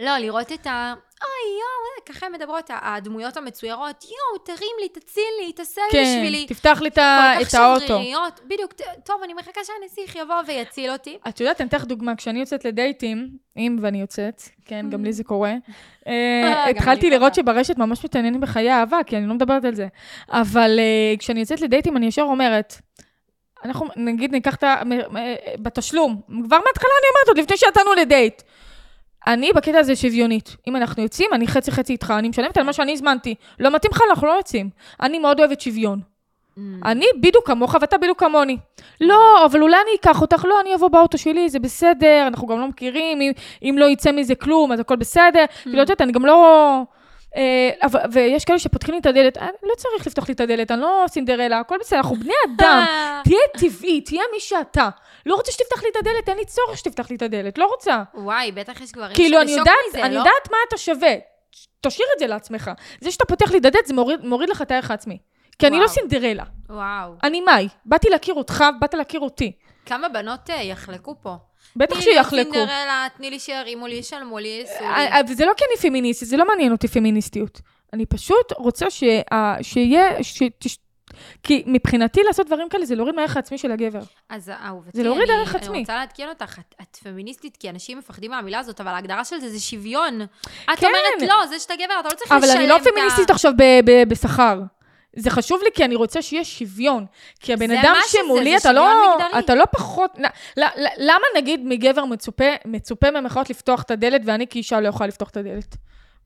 לא, 0.00 0.18
לראות 0.18 0.52
את 0.52 0.66
ה... 0.66 0.94
אוי, 1.22 1.52
יואו, 1.52 1.86
איזה 1.96 2.18
ככה 2.18 2.26
הן 2.26 2.32
מדברות, 2.32 2.70
הדמויות 2.70 3.36
המצוירות, 3.36 4.04
יואו, 4.04 4.44
תרים 4.44 4.76
לי, 4.80 4.88
תציל 4.88 5.22
לי, 5.40 5.52
תעשה 5.52 5.80
לי 5.92 5.98
כן, 5.98 6.02
בשבילי. 6.18 6.46
תפתח 6.46 6.78
לי 6.82 6.88
את 6.88 6.98
ה- 6.98 7.32
כל 7.38 7.44
כך 7.44 7.48
את 7.48 7.54
האוטו. 7.54 7.86
שבריריות. 7.86 8.40
בדיוק, 8.46 8.72
טוב, 9.04 9.20
אני 9.24 9.34
מחכה 9.34 9.60
שהנסיך 9.64 10.16
יבוא 10.16 10.34
ויציל 10.46 10.90
אותי. 10.90 11.18
את 11.28 11.40
יודעת, 11.40 11.60
אני 11.60 11.68
אתן 11.68 11.76
לך 11.76 11.84
דוגמה, 11.84 12.16
כשאני 12.16 12.40
יוצאת 12.40 12.64
לדייטים, 12.64 13.28
אם 13.56 13.76
ואני 13.80 14.00
יוצאת, 14.00 14.42
כן, 14.64 14.90
גם 14.90 15.04
לי 15.04 15.12
זה 15.12 15.24
קורה, 15.24 15.52
אה, 16.08 16.64
גם 16.64 16.70
התחלתי 16.70 17.10
לראות. 17.10 17.34
שברשת 17.34 17.78
ממש 17.78 18.04
מתעניינים 18.04 18.40
בחיי 18.40 18.72
אהבה, 18.72 18.98
כי 19.06 19.16
אני 19.16 19.26
לא 19.26 19.34
מדברת 19.34 19.64
על 19.64 19.74
זה. 19.74 19.86
אבל 20.30 20.78
אה, 20.78 21.14
כשאני 21.18 21.40
יוצאת 21.40 21.60
לדייטים, 21.60 21.96
אני 21.96 22.06
ישר 22.06 22.22
אומרת, 22.22 22.74
אנחנו 23.64 23.86
נגיד 23.96 24.32
ניקח 24.32 24.54
את 24.54 24.64
ה... 24.64 24.82
בתשלום, 25.58 26.20
כבר 26.26 26.58
מההתחלה 26.64 26.90
אני 27.00 27.08
אומרת, 27.08 27.28
עוד 27.28 27.38
לפני 27.38 27.56
שיצאנו 27.56 27.92
לדייט. 27.94 28.42
אני 29.26 29.50
בקטע 29.54 29.78
הזה 29.78 29.96
שוויונית. 29.96 30.56
אם 30.68 30.76
אנחנו 30.76 31.02
יוצאים, 31.02 31.30
אני 31.32 31.46
חצי 31.46 31.70
חצי 31.72 31.92
איתך, 31.92 32.14
אני 32.18 32.28
משלמת 32.28 32.56
על 32.56 32.64
מה 32.64 32.72
שאני 32.72 32.92
הזמנתי. 32.92 33.34
לא 33.60 33.74
מתאים 33.74 33.92
לך, 33.92 34.02
אנחנו 34.10 34.26
לא 34.26 34.32
יוצאים. 34.32 34.70
אני 35.00 35.18
מאוד 35.18 35.40
אוהבת 35.40 35.60
שוויון. 35.60 36.00
Mm. 36.00 36.60
אני 36.84 37.06
בדיוק 37.20 37.46
כמוך 37.46 37.76
ואתה 37.80 37.98
בדיוק 37.98 38.20
כמוני. 38.20 38.56
לא, 39.00 39.46
אבל 39.46 39.62
אולי 39.62 39.76
אני 39.76 39.90
אקח 40.00 40.20
אותך, 40.20 40.44
לא, 40.44 40.60
אני 40.60 40.74
אבוא 40.74 40.88
באוטו 40.88 41.18
שלי, 41.18 41.48
זה 41.48 41.58
בסדר, 41.58 42.24
אנחנו 42.26 42.46
גם 42.46 42.60
לא 42.60 42.68
מכירים, 42.68 43.20
אם, 43.20 43.32
אם 43.62 43.76
לא 43.78 43.84
יצא 43.84 44.12
מזה 44.12 44.34
כלום, 44.34 44.72
אז 44.72 44.80
הכל 44.80 44.96
בסדר. 44.96 45.44
כאילו, 45.62 45.82
את 45.82 45.88
יודעת, 45.88 46.00
אני 46.00 46.12
גם 46.12 46.26
לא... 46.26 46.82
אה, 47.36 47.70
אבל, 47.82 48.00
ויש 48.12 48.44
כאלה 48.44 48.58
שפותחים 48.58 48.94
לי 48.94 49.00
את 49.00 49.06
הדלת, 49.06 49.38
"אה, 49.38 49.48
לא 49.62 49.74
צריך 49.76 50.06
לפתוח 50.06 50.28
לי 50.28 50.34
את 50.34 50.40
הדלת, 50.40 50.70
אני 50.70 50.80
לא 50.80 51.04
סינדרלה, 51.08 51.58
הכל 51.58 51.76
בסדר, 51.80 51.98
אנחנו 51.98 52.16
בני 52.16 52.34
אדם. 52.56 52.84
תהיה 53.24 53.38
טבעי, 53.58 54.00
תהיה 54.00 54.22
מי 54.32 54.40
שאתה. 54.40 54.88
לא 55.26 55.34
רוצה 55.34 55.52
שתפתח 55.52 55.82
לי 55.82 55.88
את 55.90 55.96
הדלת, 55.96 56.28
אין 56.28 56.36
לי 56.36 56.44
צורך 56.44 56.78
שתפתח 56.78 57.10
לי 57.10 57.16
את 57.16 57.22
הדלת, 57.22 57.58
לא 57.58 57.66
רוצה. 57.66 58.02
וואי, 58.14 58.52
בטח 58.52 58.80
יש 58.80 58.92
גברים 58.92 59.14
כאילו, 59.16 59.40
אני 59.40 59.50
יודעת, 59.52 59.74
מזה, 59.88 60.04
אני 60.04 60.14
לא? 60.14 60.18
יודעת 60.18 60.50
מה 60.50 60.56
אתה 60.68 60.76
שווה. 60.76 61.14
תשאיר 61.80 62.06
את 62.14 62.18
זה 62.18 62.26
לעצמך. 62.26 62.70
זה 63.00 63.10
שאתה 63.10 63.24
פותח 63.24 63.50
לי 63.50 63.58
את 63.58 63.64
הדלת, 63.64 63.86
זה 63.86 63.94
מוריד, 63.94 64.24
מוריד 64.24 64.48
לך 64.48 64.62
את 64.62 64.70
הערך 64.70 64.90
העצמי. 64.90 65.18
כי 65.58 65.66
אני 65.66 65.76
לא 65.76 65.82
וואו. 65.84 65.94
סינדרלה. 65.94 66.44
וואו. 66.70 67.12
אני 67.22 67.40
מאי. 67.40 67.68
באתי 67.84 68.08
להכיר 68.08 68.34
אותך, 68.34 68.64
באת 68.80 68.94
להכיר 68.94 69.20
אותי. 69.20 69.52
כמה 69.86 70.08
בנות 70.08 70.50
אה, 70.50 70.62
יחלקו 70.62 71.14
פה? 71.22 71.34
בטח 71.76 71.96
תני 71.96 72.06
לי 72.06 72.12
שיחלקו. 72.14 72.52
סינדרלה, 72.52 73.06
תני 73.16 73.30
לי 73.30 73.38
שירימו 73.38 73.86
לי, 73.86 73.94
ישלמו 73.94 74.38
לי, 74.38 74.48
יעשו 74.48 74.84
לי. 74.84 74.86
אה, 74.86 75.16
אה, 75.16 75.20
וזה 75.28 75.44
לא 75.44 75.52
כי 75.56 75.64
אני 75.70 75.76
פמיניסטית, 75.90 76.28
זה 76.28 76.36
לא 76.36 76.46
מעניין 76.48 76.72
אותי 76.72 76.88
פמיניסטיות. 76.88 77.60
אני 77.92 78.06
פשוט 78.06 78.52
רוצה 78.56 78.90
שה- 78.90 79.54
שיהיה, 79.62 80.22
שתש- 80.22 80.78
כי 81.42 81.62
מבחינתי 81.66 82.20
לעשות 82.22 82.46
דברים 82.46 82.68
כאלה 82.68 82.84
זה 82.86 82.94
להוריד 82.94 83.14
מהערך 83.14 83.36
העצמי 83.36 83.58
של 83.58 83.72
הגבר. 83.72 84.00
אז 84.28 84.50
אהובתי, 84.66 84.90
זה 84.94 85.02
להוריד 85.02 85.30
אני- 85.30 85.38
ערך 85.38 85.54
עצמי. 85.54 85.68
אני 85.68 85.78
רוצה 85.80 85.94
לעדכן 85.96 86.28
אותך, 86.28 86.58
את, 86.58 86.74
את 86.82 86.96
פמיניסטית 86.96 87.56
כי 87.56 87.70
אנשים 87.70 87.98
מפחדים 87.98 88.30
מהמילה 88.30 88.58
הזאת, 88.58 88.80
אבל 88.80 88.90
ההגדרה 88.90 89.24
של 89.24 89.40
זה 89.40 89.48
זה 89.50 89.60
שוויון. 89.60 90.20
את 90.22 90.78
כן. 90.78 90.86
אומרת, 90.86 91.30
לא, 91.30 91.46
זה 91.46 91.58
שאתה 91.58 91.74
גבר, 91.76 92.00
אתה 92.00 92.08
לא 92.08 92.14
צריך 92.14 92.32
לשלם 92.32 92.38
אבל 92.38 92.50
את 92.50 92.54
ה... 92.56 92.58
אני 92.58 92.66
לא 92.68 92.78
פמיניסטית 92.90 93.30
עכשיו 93.30 93.52
ב- 93.58 93.80
ב- 93.90 94.08
בשכר. 94.08 94.60
זה 95.18 95.30
חשוב 95.30 95.60
לי 95.64 95.70
כי 95.74 95.84
אני 95.84 95.94
רוצה 95.94 96.22
שיהיה 96.22 96.44
שוויון. 96.44 97.06
כי 97.40 97.52
הבן 97.52 97.70
אדם 97.70 97.94
שמולי, 98.06 98.50
זה 98.50 98.56
אתה 98.56 98.72
לא, 98.72 99.14
מגדרי. 99.20 99.38
אתה 99.38 99.54
לא 99.54 99.64
פחות... 99.72 100.10
ל- 100.18 100.26
ל- 100.60 100.82
ל- 100.84 100.88
למה 100.98 101.24
נגיד 101.36 101.60
מגבר 101.64 102.04
מצופה, 102.04 102.44
מצופה 102.64 103.10
ממך 103.10 103.40
לפתוח 103.50 103.82
את 103.82 103.90
הדלת 103.90 104.20
ואני 104.24 104.46
כאישה 104.46 104.80
לא 104.80 104.88
יכולה 104.88 105.06
לפתוח 105.08 105.28
את 105.30 105.36
הדלת? 105.36 105.76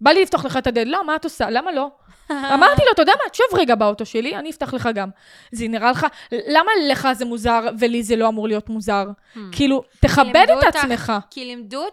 בא 0.00 0.10
לי 0.10 0.22
לפתוח 0.22 0.44
לך 0.44 0.56
את 0.56 0.66
הדלת, 0.66 0.86
לא, 0.86 1.04
מה 1.06 1.16
את 1.16 1.24
עושה? 1.24 1.50
למה 1.50 1.72
לא? 1.72 1.88
אמרתי 2.30 2.82
לו, 2.86 2.92
אתה 2.92 3.02
יודע 3.02 3.12
מה, 3.24 3.30
תשב 3.30 3.44
רגע 3.54 3.74
באוטו 3.74 4.06
שלי, 4.06 4.36
אני 4.36 4.50
אפתח 4.50 4.74
לך 4.74 4.88
גם. 4.94 5.08
זה 5.52 5.68
נראה 5.68 5.90
לך, 5.90 6.06
למה 6.32 6.70
לך 6.88 7.08
זה 7.12 7.24
מוזר 7.24 7.60
ולי 7.78 8.02
זה 8.02 8.16
לא 8.16 8.28
אמור 8.28 8.48
להיות 8.48 8.68
מוזר? 8.68 9.06
כאילו, 9.52 9.82
תכבד 10.00 10.46
את 10.58 10.74
עצמך. 10.74 11.12
כי 11.30 11.44
לימדו 11.44 11.84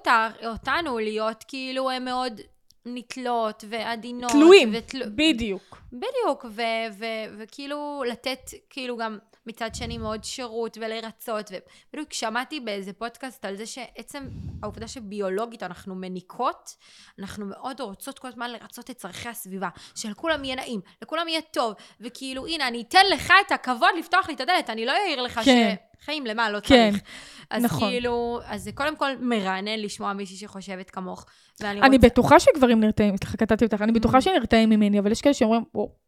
אותנו 0.44 1.00
להיות 1.00 1.44
כאילו 1.48 1.90
מאוד 2.02 2.42
נתלות 2.86 3.64
ועדינות. 3.70 4.32
תלויים, 4.32 4.72
ותל... 4.74 5.02
בדיוק. 5.16 5.82
בדיוק, 5.94 6.46
ו- 6.50 6.62
ו- 6.98 7.06
וכאילו 7.38 8.04
לתת 8.08 8.40
כאילו 8.70 8.98
גם 8.98 9.18
מצד 9.48 9.76
שני 9.76 9.98
מאוד 9.98 10.24
שירות 10.24 10.78
ולרצות. 10.82 11.52
ובדיוק 11.90 12.14
שמעתי 12.14 12.60
באיזה 12.60 12.94
פודקאסט 12.94 13.46
על 13.46 13.56
זה 13.56 13.66
שעצם 13.66 14.28
העובדה 14.64 14.88
שביולוגית 14.88 15.64
אנחנו 15.64 15.96
מניקות, 15.96 16.76
אנחנו 17.20 17.46
מאוד 17.46 17.82
רוצות 17.82 18.20
כל 18.20 18.28
הזמן 18.28 18.52
לרצות 18.52 18.90
את 18.90 18.98
צורכי 18.98 19.30
הסביבה, 19.30 19.70
שלכולם 19.96 20.44
יהיה 20.44 20.56
נעים, 20.56 20.82
לכולם 21.02 21.28
יהיה 21.28 21.42
טוב, 21.42 21.74
וכאילו 22.02 22.48
הנה 22.48 22.68
אני 22.68 22.84
אתן 22.88 23.06
לך 23.12 23.34
את 23.48 23.52
הכבוד 23.52 23.90
לפתוח 24.00 24.28
לי 24.28 24.34
את 24.34 24.42
הדלת, 24.42 24.70
אני 24.70 24.86
לא 24.86 24.92
אעיר 24.92 25.22
לך 25.22 25.40
כן. 25.46 25.76
שחיים 26.02 26.26
למה 26.26 26.50
לא 26.50 26.60
כן, 26.60 26.92
צריך. 26.92 27.04
אז 27.50 27.64
נכון. 27.64 27.90
כאילו, 27.90 28.40
אז 28.46 28.64
זה 28.64 28.72
קודם 28.72 28.96
כל 28.96 29.12
מרענן 29.20 29.80
לשמוע 29.80 30.14
מישהי 30.14 30.38
שחושבת 30.38 30.90
כמוך. 30.90 31.26
אני 31.62 31.80
רוצה... 31.80 31.98
בטוחה 31.98 32.40
שגברים 32.40 32.80
נרתעים, 32.80 33.18
סליחה, 33.18 33.38
קטעתי 33.38 33.66
אותך, 33.66 33.82
אני 33.82 33.92
Mm. 33.92 33.96
בטוחה 33.96 34.22
שנרתעים 34.22 34.70
ממני, 34.70 35.00
אבל 35.00 35.12
יש 35.12 35.22
כאלה 35.22 35.34
שאומרים, 35.34 35.64
וואו, 35.74 36.07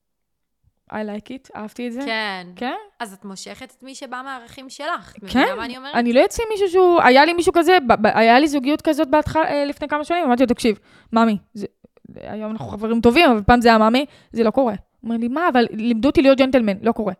I 0.91 0.95
like 0.95 1.29
it, 1.29 1.49
אהבתי 1.55 1.87
את 1.87 1.93
זה. 1.93 2.01
כן. 2.05 2.47
כן? 2.55 2.73
אז 2.99 3.13
את 3.13 3.25
מושכת 3.25 3.73
את 3.77 3.83
מי 3.83 3.95
שבא 3.95 4.21
מהערכים 4.25 4.69
שלך. 4.69 5.13
כן. 5.27 5.39
מבינה 5.39 5.55
מה 5.55 5.65
אני 5.65 5.77
אומרת? 5.77 5.95
אני 5.95 6.13
לא 6.13 6.25
אצא 6.25 6.43
עם 6.43 6.49
מישהו 6.51 6.69
שהוא, 6.69 7.01
היה 7.01 7.25
לי 7.25 7.33
מישהו 7.33 7.53
כזה, 7.53 7.77
ב- 7.87 8.07
היה 8.07 8.39
לי 8.39 8.47
זוגיות 8.47 8.81
כזאת 8.81 9.07
בהתחלה, 9.09 9.45
אה, 9.45 9.65
לפני 9.65 9.87
כמה 9.87 10.03
שנים, 10.03 10.23
אמרתי 10.25 10.41
לו, 10.43 10.47
תקשיב, 10.47 10.79
ממי, 11.13 11.37
זה- 11.53 11.67
היום 12.21 12.51
אנחנו 12.51 12.67
חברים 12.67 13.01
טובים, 13.01 13.29
אבל 13.31 13.41
פעם 13.43 13.61
זה 13.61 13.69
היה 13.69 13.77
ממי, 13.77 14.05
זה 14.31 14.43
לא 14.43 14.51
קורה. 14.51 14.73
הוא 14.73 15.09
אומר 15.09 15.17
לי, 15.17 15.27
מה, 15.27 15.49
אבל 15.53 15.65
לימדו 15.71 16.07
אותי 16.09 16.21
להיות 16.21 16.37
ג'נטלמן, 16.37 16.73
לא 16.81 16.91
קורה. 16.91 17.13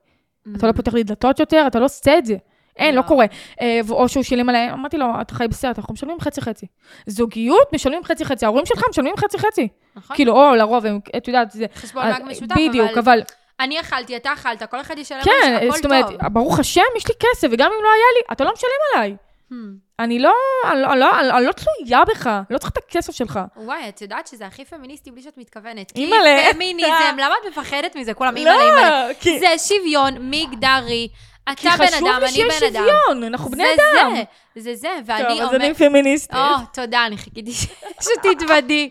אתה 0.58 0.68
לא 0.68 0.72
פותח 0.72 0.94
לי 0.94 1.04
דלתות 1.04 1.40
יותר, 1.40 1.64
אתה 1.68 1.80
לא 1.80 1.86
עושה 1.86 2.18
את 2.18 2.26
זה. 2.26 2.36
אין, 2.78 2.96
לא 2.96 3.02
לא. 3.02 3.08
קורה. 3.08 3.26
אה, 3.62 3.80
או 3.90 4.10
שהוא 4.10 4.24
שילם 4.24 4.50
עליהם, 4.50 4.74
אמרתי 4.74 4.98
לו, 4.98 5.06
אתה 5.22 5.36
חי 5.36 5.48
בסרט, 5.48 5.78
אנחנו 5.80 5.94
משלמים 5.94 6.20
חצי-חצי. 6.20 6.66
זוגיות, 7.08 7.74
משלמים 7.74 8.04
חצי-חצי. 8.04 8.46
ההורים 8.46 8.66
שלך 8.66 8.82
משלמים 8.90 9.18
חצי-חצי. 9.18 9.68
נכון? 9.96 10.16
כאילו, 10.16 10.34
או 10.50 10.56
לרוב, 10.56 10.86
הם- 10.86 11.00
את 11.18 11.28
יודעת, 11.28 11.52
זה... 11.52 11.66
חשבון 11.76 12.04
אה, 12.04 12.20
בנק 12.20 12.28
משותף, 12.32 12.56
בדיוק, 12.70 12.90
אבל 12.98 13.00
אבל 13.00 13.22
אני 13.60 13.80
אכלתי, 13.80 14.16
אתה 14.16 14.34
אכלת, 14.34 14.64
כל 14.64 14.82
אחד 14.82 14.98
ישלם 14.98 15.18
על 15.18 15.24
כן, 15.24 15.32
זה, 15.50 15.58
הכל 15.58 15.76
זאת 15.76 15.86
אומרת, 15.86 16.06
טוב. 16.06 16.28
ברוך 16.32 16.60
השם, 16.60 16.82
יש 16.98 17.08
לי 17.08 17.14
כסף, 17.20 17.48
וגם 17.52 17.72
אם 17.78 17.84
לא 17.84 17.90
היה 17.90 18.06
לי, 18.16 18.22
אתה 18.32 18.44
לא 18.44 18.54
משלם 18.54 18.70
עליי. 18.96 19.16
Hmm. 19.52 19.56
אני 20.00 20.20
לא, 20.20 20.34
אני 20.72 20.82
לא, 20.82 20.92
אני 20.92 21.00
לא, 21.00 21.38
אני 21.38 21.46
לא 21.46 21.52
תלויה 21.52 22.06
בך, 22.06 22.30
לא 22.50 22.58
צריך 22.58 22.72
את 22.72 22.78
הכסף 22.78 23.16
שלך. 23.16 23.40
וואי, 23.58 23.90
את 23.90 24.02
יודעת 24.02 24.28
שזה 24.28 24.46
הכי 24.46 24.66
פמיניסטי 24.66 25.12
בלי 25.12 25.22
שאת 25.22 25.38
מתכוונת. 25.38 25.92
כי 25.92 26.00
אימא'לה. 26.06 26.54
פמיניזם, 26.54 27.16
למה 27.18 27.34
את 27.42 27.48
מפחדת 27.52 27.96
מזה? 27.96 28.14
כולם 28.14 28.38
אימא'לה, 28.38 28.62
אימא'לה. 28.62 29.08
לא, 29.08 29.14
כי 29.14 29.40
זה 29.40 29.48
שוויון 29.58 30.14
מגדרי. 30.20 31.08
אתה 31.52 31.62
כי 31.62 31.68
בן 31.68 31.88
חשוב 31.88 32.08
אדם, 32.08 32.20
לי 32.20 32.26
אני 32.26 32.32
שיהיה 32.32 32.46
בן 32.60 32.66
אדם. 32.68 32.86
שוויון, 32.88 33.24
אנחנו 33.24 33.52
בני 33.52 33.64
זה 33.64 33.84
אדם. 34.02 34.14
זה, 34.56 34.62
זה 34.62 34.76
זה, 34.76 34.88
טוב, 34.98 35.06
ואני 35.06 35.42
אז 35.44 35.50
אני 35.50 35.64
אומרת... 35.64 35.78
פמיניסטית. 35.78 36.36
או, 36.36 36.56
תודה, 36.74 37.06
אני 37.06 37.18
חיכיתי 37.18 37.52
שתתוודי. 38.04 38.90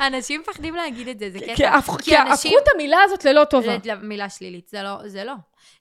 אנשים 0.00 0.40
מפחדים 0.40 0.74
להגיד 0.74 1.08
את 1.08 1.18
זה, 1.18 1.30
זה 1.30 1.38
כי 1.38 1.44
קטע. 1.44 1.80
כי 1.98 2.16
הפכו 2.16 2.58
את 2.58 2.68
המילה 2.74 2.98
הזאת 3.04 3.24
ללא 3.24 3.44
טובה. 3.44 3.72
מילה 4.02 4.28
שלילית, 4.28 4.68
זה 4.68 4.82
לא, 4.82 5.08
זה 5.08 5.24
לא. 5.24 5.32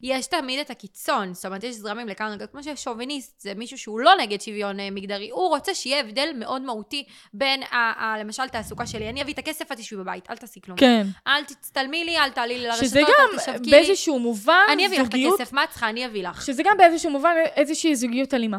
יש 0.04 0.28
תמיד 0.28 0.60
את 0.60 0.70
הקיצון, 0.70 1.34
זאת 1.34 1.46
אומרת, 1.46 1.64
יש 1.64 1.76
זרמים 1.76 2.08
לכאן 2.08 2.32
רגע, 2.32 2.48
כמו 2.48 2.62
ששוביניסט 2.64 3.42
זה 3.42 3.54
מישהו 3.54 3.78
שהוא 3.78 4.00
לא 4.00 4.12
נגד 4.16 4.42
שוויון 4.42 4.80
אה, 4.80 4.92
מגדרי, 4.92 5.30
הוא 5.30 5.48
רוצה 5.50 5.74
שיהיה 5.74 6.00
הבדל 6.00 6.30
מאוד 6.36 6.62
מהותי 6.62 7.04
בין, 7.34 7.64
ה, 7.64 7.76
ה, 7.76 8.20
למשל, 8.20 8.48
תעסוקה 8.48 8.88
שלי, 8.88 9.10
אני 9.10 9.22
אביא 9.22 9.34
את 9.34 9.40
הכסף, 9.40 9.72
את 9.72 9.78
תשבי 9.78 9.98
בבית, 10.00 10.30
אל 10.30 10.38
תעשי 10.38 10.62
כלום. 10.62 10.78
כן. 10.78 11.08
אל 11.28 11.44
תצטלמי 11.44 12.06
לי, 12.06 12.18
אל 12.18 12.30
תעלי 12.30 12.58
לי 12.58 12.68
לרשתות, 12.68 12.96
אל 12.96 13.40
תשווקי 13.40 13.60
לי. 13.64 13.72
באיזשהו 13.72 14.20
מובן 14.20 14.54
אני 14.74 14.88
אביא 14.88 15.00
לך 15.00 15.08
את 15.08 15.12
זוגיות, 15.12 15.40
הכסף, 15.40 15.54
מה 15.54 15.64
את 15.64 15.70
צריכה? 15.70 15.90
אני 15.90 16.06
אביא 16.06 16.24
לך. 16.24 16.42
שזה 16.46 16.64
גם 16.66 16.78
באיזשהו 16.78 17.10
מובן 17.12 17.34
איזושהי 17.56 17.96
זוגיות 17.96 18.34
אלימה. 18.34 18.58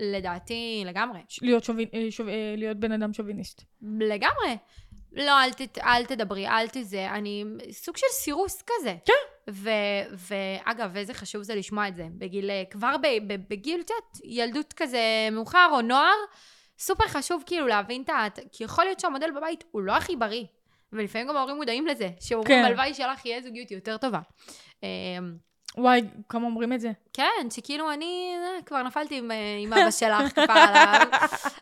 לדעתי, 0.00 0.82
לגמרי. 0.86 1.18
להיות 1.42 1.70
אה, 1.70 2.10
שוב- 2.10 2.28
אה, 2.28 2.54
להיות 2.56 2.76
בן 2.76 2.92
אדם 2.92 3.12
שוביניסט. 3.12 3.62
לגמרי. 4.00 4.56
לא, 5.12 5.44
אל, 5.44 5.52
ת, 5.52 5.78
אל 5.78 6.04
תדברי, 6.04 6.48
אל 6.48 6.68
תזה. 6.68 7.10
אני... 7.10 7.44
סוג 7.70 7.96
של 7.96 8.06
סירוס 8.12 8.62
כזה. 8.66 8.94
כן. 9.04 9.12
ו- 9.52 9.70
ואגב, 10.30 10.96
איזה 10.96 11.14
חשוב 11.14 11.42
זה 11.42 11.54
לשמוע 11.54 11.88
את 11.88 11.96
זה. 11.96 12.06
בגיל, 12.18 12.50
כבר 12.70 12.96
ב, 13.02 13.06
ב, 13.26 13.36
בגיל, 13.50 13.80
את 13.80 13.90
יודעת, 13.90 14.24
ילדות 14.24 14.72
כזה 14.72 15.28
מאוחר 15.32 15.68
או 15.72 15.80
נוער, 15.80 16.16
סופר 16.78 17.08
חשוב 17.08 17.42
כאילו 17.46 17.66
להבין 17.66 18.02
את 18.02 18.08
ה... 18.10 18.26
כי 18.52 18.64
יכול 18.64 18.84
להיות 18.84 19.00
שהמודל 19.00 19.30
בבית 19.36 19.64
הוא 19.70 19.82
לא 19.82 19.92
הכי 19.92 20.16
בריא. 20.16 20.44
ולפעמים 20.92 21.28
גם 21.28 21.36
ההורים 21.36 21.56
מודעים 21.56 21.86
לזה. 21.86 22.08
שאומרים, 22.20 22.48
כן. 22.48 22.64
הלוואי 22.64 22.94
שלך 22.94 23.26
יהיה 23.26 23.42
זוגיות 23.42 23.70
יותר 23.70 23.96
טובה. 23.96 24.20
וואי, 25.76 26.02
כמה 26.28 26.46
אומרים 26.46 26.72
את 26.72 26.80
זה? 26.80 26.90
כן, 27.12 27.50
שכאילו 27.50 27.92
אני 27.92 28.34
אה, 28.36 28.62
כבר 28.66 28.82
נפלתי 28.82 29.18
עם, 29.18 29.30
אה, 29.30 29.36
עם 29.62 29.72
אבא 29.72 29.90
שלך, 29.90 30.32
כפרה 30.32 30.64
עליו. 30.64 31.06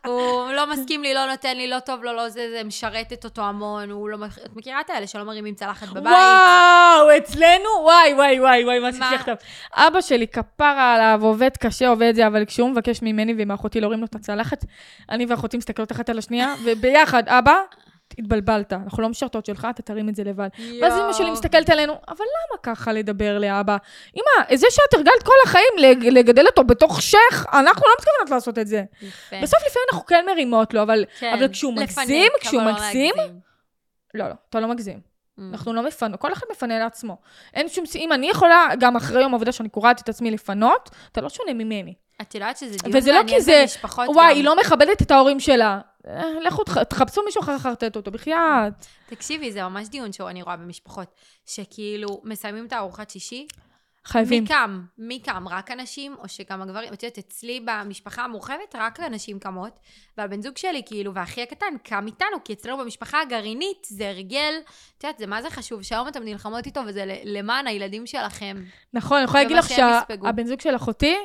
הוא 0.06 0.52
לא 0.52 0.70
מסכים 0.72 1.02
לי, 1.02 1.14
לא 1.14 1.26
נותן 1.26 1.56
לי, 1.56 1.68
לא 1.68 1.78
טוב 1.78 2.04
לו, 2.04 2.12
לא 2.12 2.28
זה, 2.28 2.50
זה 2.50 2.64
משרתת 2.64 3.24
אותו 3.24 3.42
המון. 3.42 3.90
הוא 3.90 4.08
לא... 4.08 4.18
את 4.46 4.56
מכירה 4.56 4.80
את 4.80 4.90
האלה 4.90 5.06
שלא 5.06 5.24
מרימים 5.24 5.54
צלחת 5.54 5.88
בבית? 5.88 6.02
וואו, 6.02 7.16
אצלנו? 7.16 7.68
וואי, 7.82 8.14
וואי, 8.14 8.40
וואי, 8.40 8.64
וואי, 8.64 8.78
מה 8.78 8.88
עשיתי? 8.88 9.14
עכשיו? 9.14 9.36
אבא 9.74 10.00
שלי 10.00 10.26
כפרה 10.26 10.94
עליו, 10.94 11.20
עובד 11.22 11.56
קשה, 11.56 11.88
עובד 11.88 12.12
זה, 12.14 12.26
אבל 12.26 12.44
כשהוא 12.44 12.70
מבקש 12.70 13.02
ממני 13.02 13.34
ומאחותי 13.38 13.80
להורים 13.80 14.00
לו 14.00 14.06
את 14.06 14.14
הצלחת, 14.14 14.64
אני 15.10 15.26
ואחותי 15.26 15.56
מסתכלות 15.56 15.92
אחת 15.92 16.10
על 16.10 16.18
השנייה, 16.18 16.54
וביחד, 16.64 17.28
אבא, 17.28 17.54
התבלבלת, 18.18 18.72
אנחנו 18.72 19.02
לא 19.02 19.08
משרתות 19.08 19.46
שלך, 19.46 19.66
אתה 19.70 19.82
תרים 19.82 20.08
את 20.08 20.14
זה 20.16 20.24
לבד. 20.24 20.48
ואז 20.82 20.92
אמא 20.98 21.12
שלי 21.12 21.30
מסתכלת 21.30 21.70
עלינו, 21.70 21.92
אבל 22.08 22.24
למה 22.24 22.58
ככה 22.62 22.92
לדבר 22.92 23.38
לאבא? 23.38 23.76
אמא, 24.16 24.56
זה 24.56 24.66
שאת 24.70 24.94
הרגלת 24.94 25.22
כל 25.24 25.32
החיים 25.44 25.72
לג- 25.78 26.06
לגדל 26.08 26.46
אותו 26.46 26.64
בתוך 26.64 27.02
שייח, 27.02 27.46
אנחנו 27.52 27.82
לא 27.86 27.92
מתכוונות 27.98 28.30
לעשות 28.30 28.58
את 28.58 28.66
זה. 28.66 28.82
יפה. 29.02 29.36
בסוף 29.42 29.58
לפעמים 29.66 29.86
אנחנו 29.92 30.06
כן 30.06 30.24
מרימות 30.26 30.74
לו, 30.74 30.82
אבל 30.82 31.04
כן, 31.18 31.32
אבל 31.38 31.48
כשהוא 31.48 31.72
לפנק, 31.76 31.98
מגזים, 31.98 32.22
אבל 32.32 32.40
כשהוא 32.40 32.62
לא 32.62 32.72
מגזים, 32.72 33.12
להגזים. 33.16 33.38
לא, 34.14 34.28
לא, 34.28 34.34
אתה 34.50 34.60
לא 34.60 34.68
מגזים. 34.68 34.98
Mm. 34.98 35.42
אנחנו 35.52 35.72
לא 35.72 35.82
מפנו, 35.82 36.18
כל 36.18 36.32
אחד 36.32 36.46
מפנה 36.52 36.78
לעצמו. 36.78 37.16
אין 37.54 37.68
שום, 37.68 37.84
אם 37.96 38.12
אני 38.12 38.30
יכולה, 38.30 38.66
גם 38.80 38.96
אחרי 38.96 39.22
יום 39.22 39.34
עבודה 39.34 39.52
שאני 39.52 39.68
קורעת 39.68 40.00
את 40.00 40.08
עצמי 40.08 40.30
לפנות, 40.30 40.90
אתה 41.12 41.20
לא 41.20 41.28
שונה 41.28 41.52
ממני. 41.52 41.94
את 42.22 42.34
יודעת 42.34 42.56
שזה 42.56 42.76
דיון 42.84 42.96
וזה 42.96 43.10
לא 43.12 43.16
מעניין 43.18 43.36
כי 43.38 43.42
זה, 43.44 43.58
במשפחות 43.62 44.08
וואי, 44.08 44.30
גם. 44.30 44.36
היא 44.36 44.44
לא 44.44 44.56
מכבדת 44.60 45.02
את 45.02 45.10
ההורים 45.10 45.40
שלה. 45.40 45.78
אה, 46.06 46.40
לכו, 46.44 46.64
תח- 46.64 46.82
תחפשו 46.82 47.22
מישהו 47.24 47.42
אחר 47.42 47.54
לחרטט 47.54 47.96
אותו, 47.96 48.10
בחייאת. 48.10 48.72
תקשיבי, 49.06 49.52
זה 49.52 49.62
ממש 49.62 49.88
דיון 49.88 50.12
שאני 50.12 50.42
רואה 50.42 50.56
במשפחות, 50.56 51.14
שכאילו 51.46 52.20
מסיימים 52.24 52.66
את 52.66 52.72
הארוחת 52.72 53.10
שישי, 53.10 53.46
חייבים. 54.04 54.42
מי 54.42 54.48
קם? 54.48 54.82
מי 54.98 55.20
קם? 55.20 55.48
רק 55.48 55.70
הנשים, 55.70 56.16
או 56.18 56.28
שגם 56.28 56.62
הגברים? 56.62 56.92
את 56.92 57.02
יודעת, 57.02 57.18
אצלי 57.18 57.60
במשפחה 57.64 58.24
המורחבת, 58.24 58.74
רק 58.74 59.00
הנשים 59.00 59.38
קמות, 59.38 59.78
והבן 60.18 60.42
זוג 60.42 60.56
שלי, 60.56 60.82
כאילו, 60.86 61.14
והאחי 61.14 61.42
הקטן, 61.42 61.66
קם 61.82 62.06
איתנו, 62.06 62.44
כי 62.44 62.52
אצלנו 62.52 62.78
במשפחה 62.78 63.20
הגרעינית 63.20 63.86
זה 63.90 64.08
הרגל, 64.08 64.54
את 64.98 65.04
יודעת, 65.04 65.18
זה 65.18 65.26
מה 65.26 65.42
זה 65.42 65.50
חשוב, 65.50 65.82
שהיום 65.82 66.08
אתן 66.08 66.22
נלחמות 66.24 66.66
איתו, 66.66 66.80
וזה 66.86 67.04
למען 67.24 67.66
הילדים 67.66 68.06
שלכם. 68.06 68.56
נכון, 68.92 69.16
אני 69.16 69.24
יכולה 69.24 69.42
להגיד 69.42 69.56
לך. 69.56 69.68
שהבן 69.68 70.46
זוג 70.46 70.60
של 70.60 70.76
אחותי, 70.76 71.16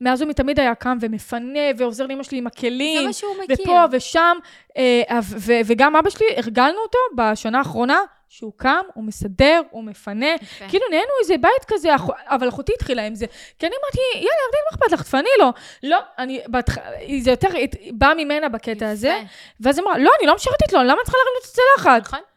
מאז 0.00 0.22
הוא 0.22 0.30
מתמיד 0.30 0.60
היה 0.60 0.74
קם 0.74 0.98
ומפנה 1.00 1.60
ועוזר 1.76 2.06
לאמא 2.06 2.22
שלי 2.22 2.38
עם 2.38 2.44
זה 2.44 2.48
הכלים. 2.52 3.06
מה 3.06 3.12
שהוא 3.12 3.34
מכיר. 3.44 3.56
ופה 3.62 3.84
ושם, 3.92 4.36
אה, 4.76 5.20
וגם 5.66 5.96
אבא 5.96 6.10
שלי, 6.10 6.26
הרגלנו 6.36 6.78
אותו 6.78 6.98
בשנה 7.16 7.58
האחרונה, 7.58 7.98
שהוא 8.28 8.52
קם, 8.56 8.82
הוא 8.94 9.04
מסדר, 9.04 9.60
הוא 9.70 9.84
מפנה. 9.84 10.34
יפה. 10.42 10.68
כאילו 10.68 10.84
נהיינו 10.90 11.10
איזה 11.22 11.36
בית 11.36 11.64
כזה, 11.66 11.88
אבל 12.26 12.48
אחותי 12.48 12.72
התחילה 12.76 13.06
עם 13.06 13.14
זה. 13.14 13.26
כי 13.58 13.66
אני 13.66 13.74
אמרתי, 13.82 13.98
יאללה, 14.14 14.24
ירדן, 14.24 14.58
מה 14.70 14.76
אכפת 14.76 14.92
לך? 14.92 15.02
תפני 15.02 15.28
לו. 15.38 15.52
לא, 15.82 15.98
אני, 16.18 16.40
בהתח... 16.46 16.76
זה 17.20 17.30
יותר 17.30 17.48
בא 17.92 18.12
ממנה 18.16 18.48
בקטע 18.48 18.90
הזה. 18.90 19.20
ואז 19.60 19.78
אמרה, 19.78 19.98
לא, 19.98 20.10
אני 20.18 20.26
לא 20.26 20.34
משרתת 20.34 20.72
לו, 20.72 20.82
למה 20.82 20.92
אני 20.92 21.04
צריכה 21.04 21.18
להרים 21.18 21.34
לו 21.34 21.40
את 21.40 21.48
הצלחת? 21.50 22.06
נכון. 22.06 22.29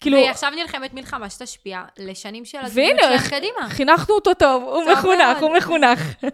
כאילו, 0.00 0.16
והיא 0.16 0.30
עכשיו 0.30 0.50
נלחמת 0.62 0.94
מלחמה 0.94 1.30
שתשפיע 1.30 1.82
לשנים 1.98 2.44
של 2.44 2.58
הזוגיות 2.58 2.96
והנה, 3.00 3.12
איך- 3.14 3.30
קדימה. 3.30 3.68
חינכנו 3.68 4.14
אותו 4.14 4.34
טוב, 4.34 4.62
הוא 4.62 4.82
מחונך. 4.92 5.38
הוא 5.40 5.56
מחונך. 5.56 6.24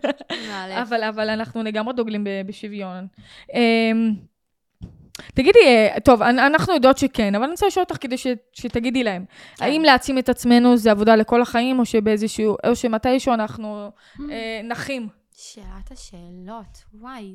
אבל, 0.83 1.03
אבל 1.05 1.31
אנחנו 1.31 1.63
לגמרי 1.63 1.95
דוגלים 1.95 2.25
ב- 2.25 2.43
בשוויון. 2.47 3.07
אמ, 3.55 4.15
תגידי, 5.35 5.59
אה, 5.65 6.01
טוב, 6.05 6.23
אנ- 6.23 6.39
אנחנו 6.39 6.75
יודעות 6.75 6.99
שכן, 6.99 7.35
אבל 7.35 7.45
אני 7.45 7.51
רוצה 7.51 7.67
לשאול 7.67 7.85
אותך 7.91 7.97
כדי 8.03 8.19
ש, 8.19 8.27
שתגידי 8.53 9.05
להם. 9.05 9.25
כן. 9.57 9.65
האם 9.65 9.83
להעצים 9.83 10.19
את 10.19 10.29
עצמנו 10.29 10.77
זה 10.77 10.91
עבודה 10.91 11.17
לכל 11.17 11.43
החיים, 11.43 11.79
או 11.79 11.85
שבאיזשהו, 11.85 12.57
או 12.67 12.77
שמתישהו 12.77 13.35
אנחנו 13.35 13.91
אה, 14.31 14.61
נחים? 14.65 15.09
שאלת 15.37 15.91
השאלות, 15.93 16.85
וואי. 16.95 17.35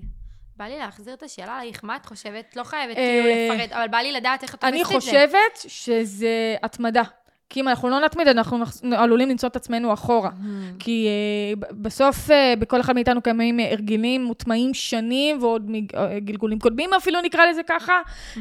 בא 0.60 0.66
לי 0.66 0.78
להחזיר 0.78 1.14
את 1.14 1.24
השאלה 1.24 1.58
עלייך, 1.58 1.84
מה 1.84 1.96
את 1.96 2.06
חושבת? 2.06 2.56
לא 2.56 2.64
חייבת 2.64 2.98
אה, 2.98 3.04
כאילו 3.04 3.56
לפרט, 3.58 3.72
אבל 3.72 3.88
בא 3.88 3.98
לי 3.98 4.12
לדעת 4.12 4.44
איך 4.44 4.56
את 4.56 4.64
אני 4.64 4.84
תופסת 4.84 4.96
את 4.96 5.02
זה. 5.02 5.08
חושבת 5.12 5.58
שזה 5.68 6.56
התמדה. 6.64 7.04
כי 7.50 7.62
אם 7.62 7.68
אנחנו 7.68 7.90
לא 7.90 8.00
נתמיד, 8.00 8.28
אנחנו 8.28 8.58
נח- 8.58 8.72
עלולים 8.98 9.30
למצוא 9.30 9.50
את 9.50 9.56
עצמנו 9.56 9.94
אחורה. 9.94 10.30
כי 10.80 11.08
אה, 11.08 11.56
ב- 11.60 11.84
בסוף 11.84 12.32
אה, 12.32 12.54
בכל 12.60 12.82
אחד 12.82 12.96
מאיתנו 12.96 13.22
קיימים 13.22 13.60
הרגלים 13.60 14.24
מוטמעים 14.24 14.74
שנים 14.74 15.38
ועוד 15.42 15.70
אה, 15.98 16.20
גלגולים 16.20 16.60
קודמים 16.60 16.90
אפילו 16.94 17.22
נקרא 17.22 17.46
לזה 17.46 17.62
ככה, 17.68 17.94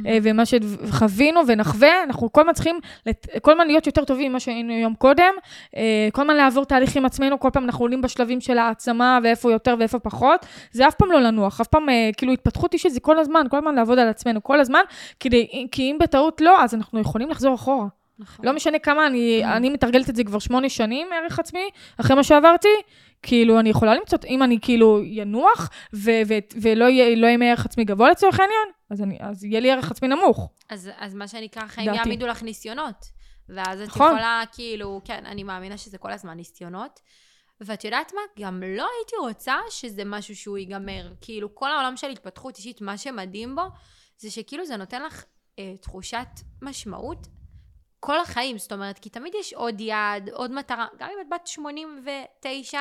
אה, 0.07 0.19
ומה 0.23 0.43
שחווינו 0.47 1.41
ונחווה, 1.47 2.03
אנחנו 2.05 2.33
כל 2.33 2.41
הזמן 2.41 2.53
צריכים, 2.53 2.79
לת- 3.07 3.27
כל 3.43 3.51
הזמן 3.53 3.67
להיות 3.67 3.87
יותר 3.87 4.05
טובים 4.05 4.31
ממה 4.31 4.41
שהיינו 4.41 4.73
יום 4.73 4.95
קודם, 4.95 5.33
אה, 5.77 6.09
כל 6.13 6.23
הזמן 6.23 6.37
לעבור 6.37 6.65
תהליך 6.65 6.97
עם 6.97 7.05
עצמנו, 7.05 7.41
כל 7.41 7.49
פעם 7.53 7.65
אנחנו 7.65 7.85
עולים 7.85 8.03
בשלבים 8.03 8.41
של 8.41 8.59
העצמה 8.59 9.19
ואיפה 9.23 9.53
יותר 9.53 9.75
ואיפה 9.79 9.99
פחות, 9.99 10.47
זה 10.73 10.89
אף 10.89 10.95
פעם 10.95 11.13
לא 11.13 11.21
לנוח, 11.21 11.61
אף 11.61 11.67
פעם 11.67 11.89
אה, 11.89 12.11
כאילו 12.17 12.33
התפתחות 12.33 12.73
אישית 12.75 12.93
זה 12.93 13.01
כל 13.01 13.19
הזמן, 13.19 13.47
כל 13.51 13.57
הזמן 13.57 13.75
לעבוד 13.75 13.99
על 13.99 14.09
עצמנו, 14.09 14.43
כל 14.43 14.61
הזמן, 14.61 14.81
כדי, 15.21 15.47
כי 15.73 15.83
אם 15.83 15.97
בטעות 16.01 16.41
לא, 16.41 16.63
אז 16.63 16.75
אנחנו 16.75 17.01
יכולים 17.01 17.31
לחזור 17.31 17.55
אחורה. 17.55 17.87
נכון. 18.19 18.47
לא 18.47 18.53
משנה 18.53 18.79
כמה, 18.79 19.07
אני, 19.07 19.45
אני 19.45 19.71
מתרגלת 19.71 20.11
את 20.11 20.17
זה 20.17 20.25
כבר 20.25 20.39
שמונה 20.39 20.69
שנים, 20.69 21.09
ערך 21.13 21.39
עצמי, 21.39 21.71
אחרי 22.01 22.17
מה 22.17 22.25
שעברתי, 22.25 22.69
כאילו, 23.23 23.61
אני 23.61 23.69
יכולה 23.69 23.95
למצוא, 23.95 24.19
אם 24.29 24.43
אני 24.43 24.59
כאילו 24.63 25.01
ינוח, 25.05 25.71
ו- 25.95 26.11
ו- 26.29 26.39
ולא 26.63 26.85
יהיה 26.85 27.17
לא 27.17 27.27
יהיה 27.27 27.51
ערך 27.51 27.67
עצמי 27.67 27.85
גבוה 27.85 28.11
לצורך 28.11 28.41
העניין, 28.41 28.69
אז, 28.91 29.03
אני, 29.03 29.19
אז 29.21 29.45
יהיה 29.45 29.61
לי 29.61 29.71
ערך 29.71 29.91
עצמי 29.91 30.09
נמוך. 30.09 30.51
אז, 30.71 30.91
אז 30.99 31.15
מה 31.15 31.29
שנקרא, 31.29 31.63
דעתי. 31.63 31.83
יעמידו 31.83 32.27
לך 32.27 32.43
ניסיונות. 32.43 33.19
ואז 33.49 33.81
את 33.81 33.89
נכון. 33.89 34.07
יכולה, 34.07 34.43
כאילו, 34.53 35.01
כן, 35.05 35.27
אני 35.27 35.43
מאמינה 35.43 35.79
שזה 35.79 35.99
כל 35.99 36.13
הזמן 36.13 36.37
ניסיונות. 36.37 37.01
ואת 37.61 37.85
יודעת 37.85 38.13
מה? 38.15 38.45
גם 38.45 38.63
לא 38.63 38.87
הייתי 38.99 39.17
רוצה 39.21 39.55
שזה 39.71 40.03
משהו 40.07 40.37
שהוא 40.37 40.59
ייגמר. 40.59 41.13
כאילו, 41.21 41.55
כל 41.55 41.73
העולם 41.73 41.97
של 41.97 42.11
התפתחות 42.11 42.57
אישית, 42.57 42.81
מה 42.81 42.99
שמדהים 42.99 43.57
בו, 43.57 43.63
זה 44.19 44.31
שכאילו 44.31 44.67
זה 44.67 44.77
נותן 44.77 45.03
לך 45.03 45.25
אה, 45.59 45.75
תחושת 45.81 46.29
משמעות 46.63 47.27
כל 48.01 48.21
החיים. 48.21 48.59
זאת 48.59 48.73
אומרת, 48.73 48.99
כי 48.99 49.11
תמיד 49.11 49.33
יש 49.41 49.53
עוד 49.53 49.81
יעד, 49.81 50.29
עוד 50.29 50.53
מטרה. 50.53 50.87
גם 50.99 51.09
אם 51.15 51.21
את 51.21 51.27
בת 51.31 51.47
89, 51.47 52.81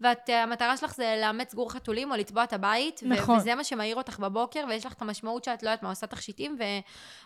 והמטרה 0.00 0.76
שלך 0.76 0.94
זה 0.94 1.18
לאמץ 1.20 1.54
גור 1.54 1.72
חתולים 1.72 2.10
או 2.10 2.16
לצבוע 2.16 2.44
את 2.44 2.52
הבית, 2.52 3.00
נכון. 3.04 3.38
וזה 3.38 3.54
מה 3.54 3.64
שמעיר 3.64 3.96
אותך 3.96 4.18
בבוקר, 4.18 4.64
ויש 4.68 4.86
לך 4.86 4.92
את 4.92 5.02
המשמעות 5.02 5.44
שאת 5.44 5.62
לא 5.62 5.68
יודעת 5.68 5.82
מה, 5.82 5.88
עושה 5.88 6.06
תכשיטים, 6.06 6.56
ו... 6.58 6.62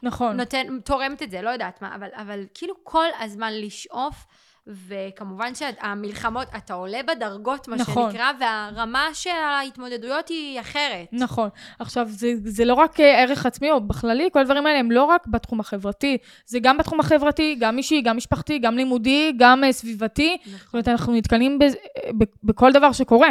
נכון. 0.03 0.37
תורמת 0.85 1.23
את 1.23 1.31
זה, 1.31 1.43
לא 1.43 1.51
יודעת 1.51 1.83
מה, 1.83 1.95
אבל, 1.95 2.09
אבל 2.13 2.45
כאילו 2.55 2.75
כל 2.83 3.07
הזמן 3.21 3.53
לשאוף, 3.53 4.27
וכמובן 4.67 5.55
שהמלחמות, 5.55 6.49
אתה 6.57 6.75
עולה 6.75 7.01
בדרגות, 7.09 7.69
מה 7.69 7.77
נכון. 7.77 8.11
שנקרא, 8.13 8.31
והרמה 8.41 9.09
של 9.13 9.31
ההתמודדויות 9.31 10.29
היא 10.29 10.61
אחרת. 10.61 11.07
נכון. 11.13 11.49
עכשיו, 11.79 12.07
זה, 12.09 12.33
זה 12.45 12.65
לא 12.65 12.75
רק 12.75 13.01
אה, 13.01 13.23
ערך 13.23 13.47
עצמי, 13.47 13.71
או 13.71 13.81
בכללי, 13.81 14.29
כל 14.33 14.39
הדברים 14.39 14.67
האלה 14.67 14.79
הם 14.79 14.91
לא 14.91 15.05
רק 15.05 15.27
בתחום 15.27 15.61
החברתי, 15.61 16.19
זה 16.47 16.59
גם 16.59 16.79
בתחום 16.79 17.01
החברתי, 17.01 17.57
גם 17.61 17.79
אישי, 17.79 18.01
גם 18.01 18.17
משפחתי, 18.17 18.59
גם 18.59 18.77
לימודי, 18.77 19.33
גם 19.37 19.65
אה, 19.65 19.73
סביבתי. 19.73 20.37
זאת 20.45 20.55
נכון. 20.55 20.69
אומרת, 20.73 20.89
אנחנו 20.89 21.13
נתקלים 21.13 21.59
אה, 21.63 22.11
בכל 22.45 22.73
דבר 22.73 22.93
שקורה. 22.93 23.31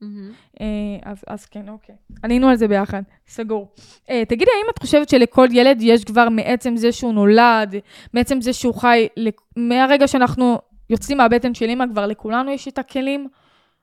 מהמם. 0.00 0.32
אה, 0.60 0.66
אז, 1.02 1.24
אז 1.26 1.46
כן, 1.46 1.68
אוקיי. 1.68 1.94
עלינו 2.22 2.48
על 2.48 2.56
זה 2.56 2.68
ביחד, 2.68 3.02
סגור. 3.28 3.68
אה, 4.10 4.24
תגידי, 4.24 4.50
האם 4.50 4.70
את 4.70 4.78
חושבת 4.78 5.08
שלכל 5.08 5.48
ילד 5.52 5.78
יש 5.80 6.04
כבר 6.04 6.28
מעצם 6.28 6.76
זה 6.76 6.92
שהוא 6.92 7.12
נולד, 7.12 7.74
מעצם 8.14 8.40
זה 8.40 8.52
שהוא 8.52 8.74
חי, 8.74 9.08
מהרגע 9.56 10.08
שאנחנו 10.08 10.58
יוצאים 10.90 11.18
מהבטן 11.18 11.54
של 11.54 11.64
אימא, 11.64 11.84
כבר 11.92 12.06
לכולנו 12.06 12.50
יש 12.50 12.68
את 12.68 12.78
הכלים 12.78 13.28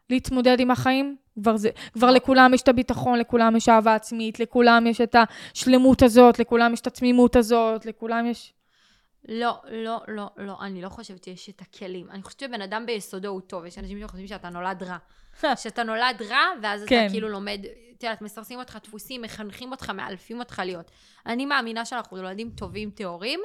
להתמודד 0.10 0.60
עם 0.60 0.72
החיים? 0.72 1.16
כבר, 1.42 1.58
זה, 1.58 1.70
כבר 1.94 2.12
לכולם 2.12 2.54
יש 2.54 2.62
את 2.62 2.68
הביטחון, 2.68 3.20
לכולם 3.20 3.56
יש 3.56 3.70
אהבה 3.70 3.96
עצמית, 3.96 4.40
לכולם 4.40 4.88
יש 4.88 5.02
את 5.02 5.16
השלמות 5.54 6.02
הזאת, 6.02 6.40
לכולם 6.40 6.74
יש 6.74 6.82
את 6.82 6.88
התמימות 6.88 7.36
הזאת, 7.36 7.86
לכולם 7.86 8.26
יש... 8.26 8.54
לא, 9.28 9.58
לא, 9.72 10.02
לא, 10.08 10.30
לא, 10.38 10.58
אני 10.62 10.82
לא 10.82 10.90
חושבת 10.90 11.24
שיש 11.24 11.50
את 11.50 11.62
הכלים. 11.62 12.12
אני 12.12 12.24
חושבת 12.24 12.40
שבן 12.40 12.62
אדם 12.62 12.86
ביסודו 12.86 13.28
הוא 13.28 13.42
טוב, 13.42 13.66
יש 13.66 13.78
אנשים 13.78 14.00
שחושבים 14.02 14.28
שאתה 14.28 14.50
נולד 14.50 14.84
רע. 14.84 14.98
שאתה 15.64 15.84
נולד 15.84 16.22
רע, 16.30 16.46
ואז 16.62 16.86
כן. 16.88 17.06
אתה 17.06 17.14
כאילו 17.14 17.30
לומד, 17.30 17.66
את 17.98 18.04
יודעת, 18.04 18.22
מסרסים 18.22 18.60
אותך 18.60 18.78
דפוסים, 18.84 19.22
מחנכים 19.22 19.72
אותך, 19.72 19.90
מאלפים 19.90 20.40
אותך 20.40 20.62
להיות. 20.66 20.92
אני 21.26 21.46
מאמינה 21.46 21.86
שאנחנו 21.86 22.18
ילדים 22.18 22.50
טובים, 22.50 22.92
טהורים, 22.92 23.40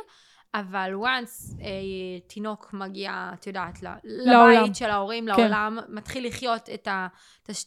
אבל 0.55 0.93
once 0.95 1.62
אה, 1.62 2.20
תינוק 2.26 2.72
מגיע, 2.72 3.30
את 3.34 3.47
יודעת, 3.47 3.78
לעולם. 4.05 4.62
לבית 4.62 4.76
של 4.76 4.91
ההורים, 4.91 5.26
כן. 5.36 5.43
לעולם, 5.43 5.78
מתחיל 5.89 6.26
לחיות 6.26 6.70
את, 6.74 6.89
ה, 6.89 7.07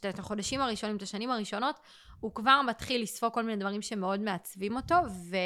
את, 0.10 0.20
החודשים 0.20 0.62
הראשונים, 0.62 0.98
את 0.98 1.02
השנים 1.02 1.32
הראשונות, 1.32 1.80
הוא 2.20 2.36
כבר 2.36 2.62
מתחיל 2.68 3.02
לספוג 3.02 3.34
כל 3.34 3.44
מיני 3.44 3.58
דברים 3.58 3.82
שמאוד 3.82 4.20
מעצבים 4.20 4.76
אותו, 4.76 4.96
ו, 5.30 5.38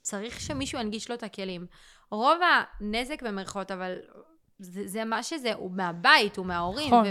וצריך 0.00 0.40
שמישהו 0.40 0.80
ינגיש 0.80 1.08
לו 1.08 1.14
את 1.14 1.22
הכלים. 1.22 1.66
רוב 2.10 2.38
הנזק 2.80 3.22
במרכאות, 3.22 3.70
אבל 3.70 3.98
זה, 4.60 4.86
זה 4.86 5.04
מה 5.04 5.22
שזה, 5.22 5.54
הוא 5.54 5.70
מהבית, 5.70 6.36
הוא 6.36 6.46
מההורים, 6.46 6.86
נכון. 6.86 7.04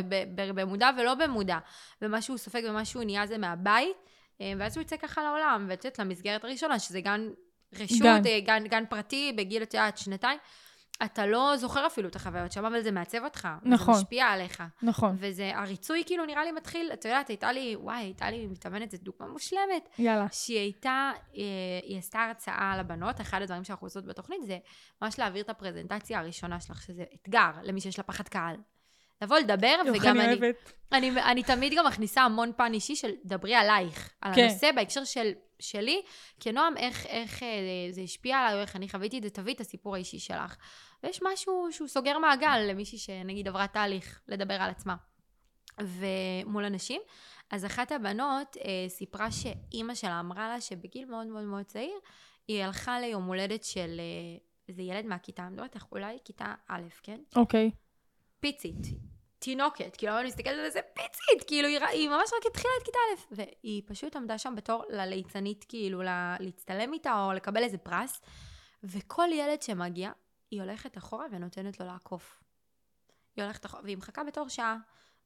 ובמודע 0.50 0.90
ולא 0.98 1.16
במודע. 1.16 1.58
ומה 2.02 2.22
שהוא 2.22 2.38
סופג 2.38 2.62
ומה 2.70 2.86
שהוא 2.86 3.04
נהיה 3.04 3.28
זה 3.28 3.38
מהבית, 3.38 3.98
אה, 4.42 4.54
ואז 4.58 4.78
הוא 4.78 4.82
יצא 4.82 4.98
ככה 4.98 5.24
לעולם, 5.24 5.66
ואת 5.70 5.86
יודעת, 5.86 6.00
למסגרת 6.00 6.44
הראשונה, 6.44 6.80
שזה 6.80 7.02
גן 7.02 7.30
רשות, 7.74 8.00
גן. 8.02 8.22
גן, 8.24 8.40
גן, 8.46 8.68
גן 8.68 8.84
פרטי, 8.90 9.34
בגיל, 9.38 9.64
את 9.64 9.74
יודעת, 9.74 9.98
שנתיים. 9.98 10.40
אתה 11.06 11.26
לא 11.26 11.58
זוכר 11.58 11.88
אפילו 11.88 12.10
את 12.10 12.16
החוויות 12.16 12.52
שם, 12.52 12.66
אבל 12.66 12.82
זה 12.82 12.92
מעצב 12.92 13.24
אותך. 13.24 13.48
נכון. 13.64 13.94
זה 13.94 14.02
משפיע 14.02 14.26
עליך. 14.26 14.64
נכון, 14.82 15.16
וזה, 15.20 15.52
הריצוי 15.56 16.04
כאילו 16.06 16.26
נראה 16.26 16.44
לי 16.44 16.52
מתחיל, 16.52 16.90
את 16.94 17.06
יודעת, 17.06 17.28
הייתה 17.28 17.52
לי, 17.52 17.76
וואי, 17.76 17.98
הייתה 17.98 18.30
לי 18.30 18.48
מתאמנת, 18.48 18.92
זו 18.92 18.98
דוגמה 19.02 19.28
מושלמת. 19.28 19.90
יאללה. 20.00 20.26
שהיא 20.32 20.58
הייתה, 20.58 21.12
אה, 21.36 21.42
היא 21.84 21.98
עשתה 21.98 22.20
הרצאה 22.20 22.78
לבנות, 22.80 23.22
אחד 23.22 23.42
הדברים 23.42 23.64
שאנחנו 23.64 23.88
עושות 23.88 24.06
בתוכנית 24.06 24.44
זה 24.44 24.58
ממש 25.02 25.20
להעביר 25.20 25.44
את 25.44 25.50
הפרזנטציה 25.50 26.20
הראשונה 26.20 26.60
שלך, 26.60 26.82
שזה 26.82 27.04
אתגר 27.14 27.52
למי 27.64 27.82
שיש 27.82 27.98
לה 27.98 28.04
פחד 28.04 28.28
קהל. 28.28 28.56
לבוא 29.22 29.38
לדבר, 29.38 29.76
וגם 29.94 30.20
אני 30.20 30.34
אני. 30.34 30.52
אני, 30.92 31.22
אני 31.22 31.44
תמיד 31.44 31.74
גם 31.78 31.86
מכניסה 31.88 32.22
המון 32.22 32.52
פן 32.58 32.74
אישי 32.74 32.96
של 32.96 33.12
דברי 33.26 33.56
עלייך, 33.56 34.14
על 34.22 34.36
כן. 34.36 34.42
הנושא 34.42 34.72
בהקשר 34.72 35.04
של, 35.04 35.32
שלי, 35.60 36.02
כנועם, 36.40 36.78
איך, 36.78 37.06
איך 37.06 37.44
אה, 37.44 37.48
זה 37.92 38.02
השפיע 38.02 38.38
עליי, 38.38 38.56
או 38.56 38.62
איך 38.62 38.76
אני 38.76 38.90
חוויתי 38.90 39.18
את 39.18 39.24
זה, 39.24 39.30
תביאי 39.30 39.56
את 39.56 39.62
הסיפור 39.62 39.96
האישי 39.96 40.20
שלך. 40.20 40.56
ויש 41.04 41.20
משהו 41.24 41.68
שהוא 41.72 41.88
סוגר 41.88 42.18
מעגל 42.18 42.58
למישהי 42.70 42.98
שנגיד 42.98 43.48
עברה 43.48 43.68
תהליך 43.68 44.22
לדבר 44.28 44.54
על 44.54 44.70
עצמה. 44.70 44.96
ומול 45.82 46.66
אנשים. 46.66 47.02
אז 47.52 47.66
אחת 47.66 47.92
הבנות 47.92 48.58
אה, 48.58 48.90
סיפרה 48.90 49.32
שאימא 49.32 49.96
שלה 49.96 50.20
אמרה 50.20 50.50
לה 50.50 50.62
שבגיל 50.62 51.06
מאוד 51.06 51.28
מאוד 51.28 51.44
מאוד 51.44 51.66
צעיר, 51.66 52.00
היא 52.48 52.64
הלכה 52.64 53.00
ליום 53.00 53.26
הולדת 53.26 53.64
של 53.64 54.00
אה, 54.00 54.38
איזה 54.70 54.82
ילד 54.82 55.06
מהכיתה, 55.06 55.48
אני 55.48 55.58
לא 55.58 55.62
יודעת 55.62 55.76
איך, 55.76 55.86
אולי 55.92 56.18
כיתה 56.26 56.54
א', 56.68 56.82
כן? 57.04 57.20
אוקיי. 57.36 57.72
פיצית, 58.40 58.88
תינוקת, 59.40 59.96
כאילו 59.98 60.20
אני 60.20 60.28
מסתכלת 60.28 60.60
על 60.66 60.70
זה 60.70 60.80
פיצית, 60.94 61.48
כאילו 61.48 61.68
היא, 61.68 61.80
היא 61.80 62.10
ממש 62.10 62.30
רק 62.38 62.46
התחילה 62.52 62.74
את 62.80 62.86
כיתה 62.86 62.98
א', 62.98 63.36
והיא 63.36 63.82
פשוט 63.86 64.16
עמדה 64.16 64.38
שם 64.38 64.54
בתור 64.58 64.84
לליצנית, 64.90 65.66
כאילו 65.70 66.02
לה, 66.02 66.36
להצטלם 66.40 66.94
איתה 66.94 67.24
או 67.26 67.34
לקבל 67.34 67.64
איזה 67.64 67.78
פרס, 67.78 68.22
וכל 68.84 69.28
ילד 69.32 69.62
שמגיע, 69.62 70.12
היא 70.52 70.62
הולכת 70.62 70.98
אחורה 70.98 71.26
ונותנת 71.32 71.80
לו 71.80 71.86
לעקוף. 71.86 72.44
היא 73.36 73.44
הולכת 73.44 73.66
אחורה, 73.66 73.84
והיא 73.84 73.98
מחכה 73.98 74.24
בתור 74.24 74.50
שעה. 74.50 74.78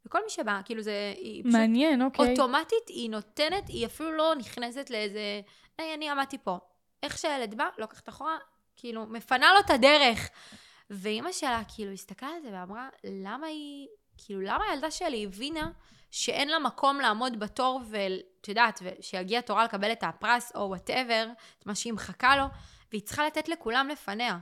וכל 0.05 0.19
מי 0.23 0.29
שבא, 0.29 0.61
כאילו 0.65 0.81
זה, 0.81 1.13
היא 1.17 1.43
פשוט 1.43 1.53
מעניין, 1.53 2.01
אוקיי. 2.01 2.31
אוטומטית, 2.31 2.87
היא 2.87 3.09
נותנת, 3.09 3.67
היא 3.67 3.85
אפילו 3.85 4.11
לא 4.11 4.35
נכנסת 4.35 4.89
לאיזה, 4.89 5.41
היי, 5.77 5.93
אני 5.93 6.09
עמדתי 6.09 6.37
פה. 6.37 6.57
איך 7.03 7.17
שהילד 7.17 7.55
בא, 7.55 7.67
לוקחת 7.77 8.09
אחורה, 8.09 8.37
כאילו, 8.75 9.05
מפנה 9.05 9.53
לו 9.53 9.59
את 9.59 9.69
הדרך. 9.69 10.29
ואימא 10.89 11.31
שלה, 11.31 11.61
כאילו, 11.75 11.91
הסתכלה 11.91 12.29
על 12.29 12.41
זה 12.41 12.49
ואמרה, 12.53 12.89
למה 13.03 13.47
היא, 13.47 13.87
כאילו, 14.17 14.41
למה 14.41 14.63
הילדה 14.69 14.91
שלי 14.91 15.25
הבינה 15.25 15.71
שאין 16.11 16.47
לה 16.49 16.59
מקום 16.59 16.99
לעמוד 16.99 17.39
בתור, 17.39 17.81
ואת 17.89 18.47
יודעת, 18.47 18.81
שיגיע 19.01 19.41
תורה 19.41 19.63
לקבל 19.63 19.91
את 19.91 20.03
הפרס, 20.03 20.51
או 20.55 20.61
whatever, 20.61 21.27
את 21.59 21.65
מה 21.65 21.75
שהיא 21.75 21.93
מחכה 21.93 22.37
לו, 22.37 22.45
והיא 22.91 23.01
צריכה 23.01 23.25
לתת 23.25 23.49
לכולם 23.49 23.87
לפניה. 23.87 24.37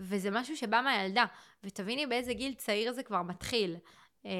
וזה 0.00 0.30
משהו 0.30 0.56
שבא 0.56 0.80
מהילדה. 0.84 1.24
ותביני 1.64 2.06
באיזה 2.06 2.34
גיל 2.34 2.52
צעיר 2.54 2.92
זה 2.92 3.02
כבר 3.02 3.22
מתחיל. 3.22 3.76
אמ, 4.24 4.30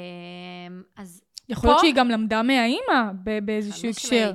אז 0.96 1.22
יכול 1.48 1.68
להיות 1.70 1.78
פה- 1.78 1.84
שהיא 1.86 1.94
גם 1.94 2.08
למדה 2.08 2.42
מהאימא 2.42 3.10
באיזשהו 3.42 3.88
הקשר. 3.90 4.32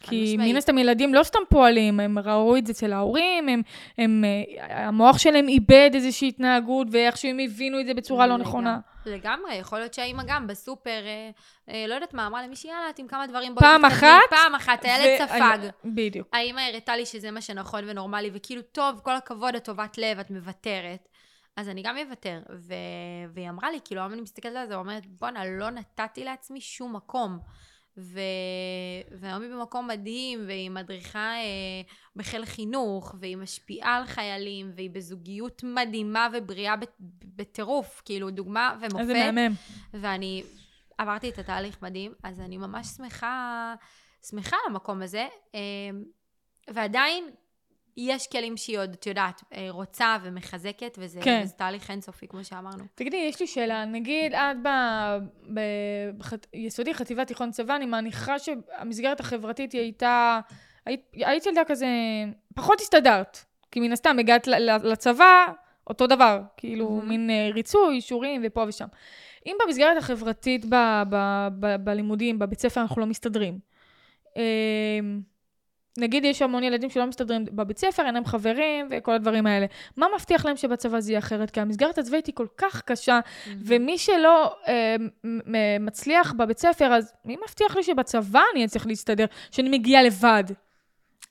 כי. 0.00 0.36
מן 0.38 0.56
הסתם 0.56 0.78
ילדים 0.78 1.14
לא 1.14 1.22
סתם 1.22 1.38
פועלים, 1.48 2.00
הם 2.00 2.18
ראו 2.18 2.56
את 2.56 2.66
זה 2.66 2.72
אצל 2.72 2.92
ההורים, 2.92 3.48
הם, 3.48 3.62
הם, 3.98 4.24
אה, 4.24 4.86
המוח 4.88 5.18
שלהם 5.18 5.48
איבד 5.48 5.90
איזושהי 5.94 6.28
התנהגות, 6.28 6.86
ואיכשהו 6.90 7.28
הם 7.30 7.38
הבינו 7.44 7.80
את 7.80 7.86
זה 7.86 7.94
בצורה 7.94 8.26
לא. 8.26 8.36
נכונה. 8.36 8.78
לגמרי, 9.06 9.54
יכול 9.54 9.78
להיות 9.78 9.94
שהאימא 9.94 10.22
גם 10.26 10.46
בסופר, 10.46 10.90
אה, 11.06 11.30
אה, 11.68 11.84
לא 11.88 11.94
יודעת 11.94 12.14
מה, 12.14 12.26
אמרה 12.26 12.42
למישהי, 12.42 12.70
יאללה, 12.70 12.86
עם 12.98 13.08
כמה 13.08 13.26
דברים 13.26 13.54
פעם 13.54 13.88
תתקדמי." 13.88 14.10
אחת, 14.10 14.30
פעם 14.30 14.54
אחת, 14.54 14.84
הילד 14.84 15.20
ו- 15.20 15.26
ספג. 15.26 15.58
בדיוק. 15.84 16.28
האימא 16.32 16.60
הראתה 16.60 16.96
לי 16.96 17.06
שזה 17.06 17.30
מה 17.30 17.40
שנכון 17.40 17.88
ונורמלי, 17.88 18.30
וכאילו, 18.34 18.62
טוב, 18.62 19.00
כל 19.04 19.16
הכבוד, 19.16 19.54
את 19.54 19.64
טובת 19.64 19.98
לב, 19.98 20.18
את 20.18 20.30
מוותרת. 20.30 21.08
אז 21.56 21.68
אני 21.68 21.82
גם 21.82 21.96
אוותר. 21.98 22.40
ו... 22.58 22.74
והיא 23.34 23.48
אמרה 23.50 23.70
לי, 23.70 23.78
כאילו, 23.84 24.00
היום 24.00 24.12
אני 24.12 24.20
מסתכלת 24.20 24.56
על 24.56 24.66
זה, 24.66 24.76
ואומרת, 24.76 25.06
בואנה, 25.06 25.44
לא 25.46 25.70
נתתי 25.70 26.24
לעצמי 26.24 26.60
שום 26.60 26.96
מקום. 26.96 27.38
ו... 28.00 28.20
והיום 29.20 29.42
היא 29.42 29.50
במקום 29.50 29.86
מדהים, 29.86 30.44
והיא 30.46 30.70
מדריכה 30.70 31.34
אה, 31.34 31.82
בחיל 32.16 32.44
חינוך, 32.44 33.14
והיא 33.20 33.36
משפיעה 33.36 33.96
על 33.96 34.06
חיילים, 34.06 34.70
והיא 34.74 34.90
בזוגיות 34.90 35.62
מדהימה 35.64 36.28
ובריאה 36.32 36.76
בט- 36.76 37.00
בטירוף, 37.24 38.02
כאילו, 38.04 38.30
דוגמה 38.30 38.76
ומופת. 38.80 39.00
איזה 39.00 39.12
מהמם. 39.14 39.54
ואני 39.94 40.42
עברתי 40.98 41.28
את 41.28 41.38
התהליך 41.38 41.82
מדהים, 41.82 42.12
אז 42.22 42.40
אני 42.40 42.56
ממש 42.56 42.86
שמחה, 42.86 43.74
שמחה 44.30 44.56
על 44.56 44.72
המקום 44.72 45.02
הזה, 45.02 45.26
אה, 45.54 45.60
ועדיין 46.70 47.24
יש 48.08 48.26
כלים 48.26 48.56
שהיא 48.56 48.78
עוד, 48.78 48.92
את 48.92 49.06
יודעת, 49.06 49.42
אה, 49.54 49.66
רוצה 49.70 50.16
ומחזקת, 50.22 50.98
וזה, 50.98 51.20
כן. 51.22 51.40
וזה 51.44 51.52
תהליך 51.52 51.90
אינסופי, 51.90 52.28
כמו 52.28 52.44
שאמרנו. 52.44 52.84
תגידי, 52.94 53.16
יש 53.16 53.40
לי 53.40 53.46
שאלה. 53.46 53.84
נגיד, 53.84 54.34
את 54.34 54.56
ביסודי, 56.54 56.94
חטיבה, 56.94 57.24
תיכון, 57.24 57.50
צבא, 57.50 57.76
אני 57.76 57.86
מניחה 57.86 58.38
שהמסגרת 58.38 59.20
החברתית 59.20 59.72
היא 59.72 59.80
הייתה... 59.80 60.40
היית, 60.86 61.00
היית 61.14 61.46
ילדה 61.46 61.62
כזה... 61.66 61.86
פחות 62.54 62.80
הסתדרת. 62.80 63.38
כי 63.70 63.80
מן 63.80 63.92
הסתם 63.92 64.16
הגעת 64.18 64.46
לצבא, 64.84 65.46
אותו 65.86 66.06
דבר. 66.06 66.40
כאילו, 66.56 67.00
Mhm. 67.02 67.08
מין 67.08 67.30
אה, 67.30 67.48
ריצוי, 67.54 67.96
אישורים 67.96 68.42
ופה 68.44 68.64
ושם. 68.68 68.86
אם 69.46 69.56
במסגרת 69.66 69.96
החברתית 69.96 70.64
ב, 70.64 70.74
ב, 71.10 71.48
ב, 71.60 71.76
בלימודים, 71.84 72.38
בבית 72.38 72.60
ספר, 72.60 72.80
אנחנו 72.80 73.00
לא 73.00 73.06
מסתדרים. 73.06 73.58
אה, 76.00 76.04
נגיד 76.04 76.24
יש 76.24 76.42
המון 76.42 76.64
ילדים 76.64 76.90
שלא 76.90 77.06
מסתדרים 77.06 77.44
בבית 77.44 77.78
ספר, 77.78 78.06
אין 78.06 78.14
להם 78.14 78.24
חברים 78.24 78.88
וכל 78.90 79.12
הדברים 79.12 79.46
האלה. 79.46 79.66
מה 79.96 80.06
מבטיח 80.14 80.44
להם 80.44 80.56
שבצבא 80.56 81.00
זה 81.00 81.12
יהיה 81.12 81.18
אחרת? 81.18 81.50
כי 81.50 81.60
המסגרת 81.60 81.98
הצבאית 81.98 82.26
היא 82.26 82.34
כל 82.34 82.46
כך 82.56 82.82
קשה, 82.82 83.20
ומי 83.64 83.98
שלא 83.98 84.56
אה, 84.68 84.96
מ- 85.24 85.86
מצליח 85.86 86.32
בבית 86.32 86.58
ספר, 86.58 86.92
אז 86.92 87.12
מי 87.24 87.36
מבטיח 87.44 87.76
לי 87.76 87.82
שבצבא 87.82 88.42
אני 88.54 88.64
אצליח 88.64 88.86
להסתדר, 88.86 89.24
שאני 89.50 89.68
מגיעה 89.68 90.02
לבד? 90.02 90.44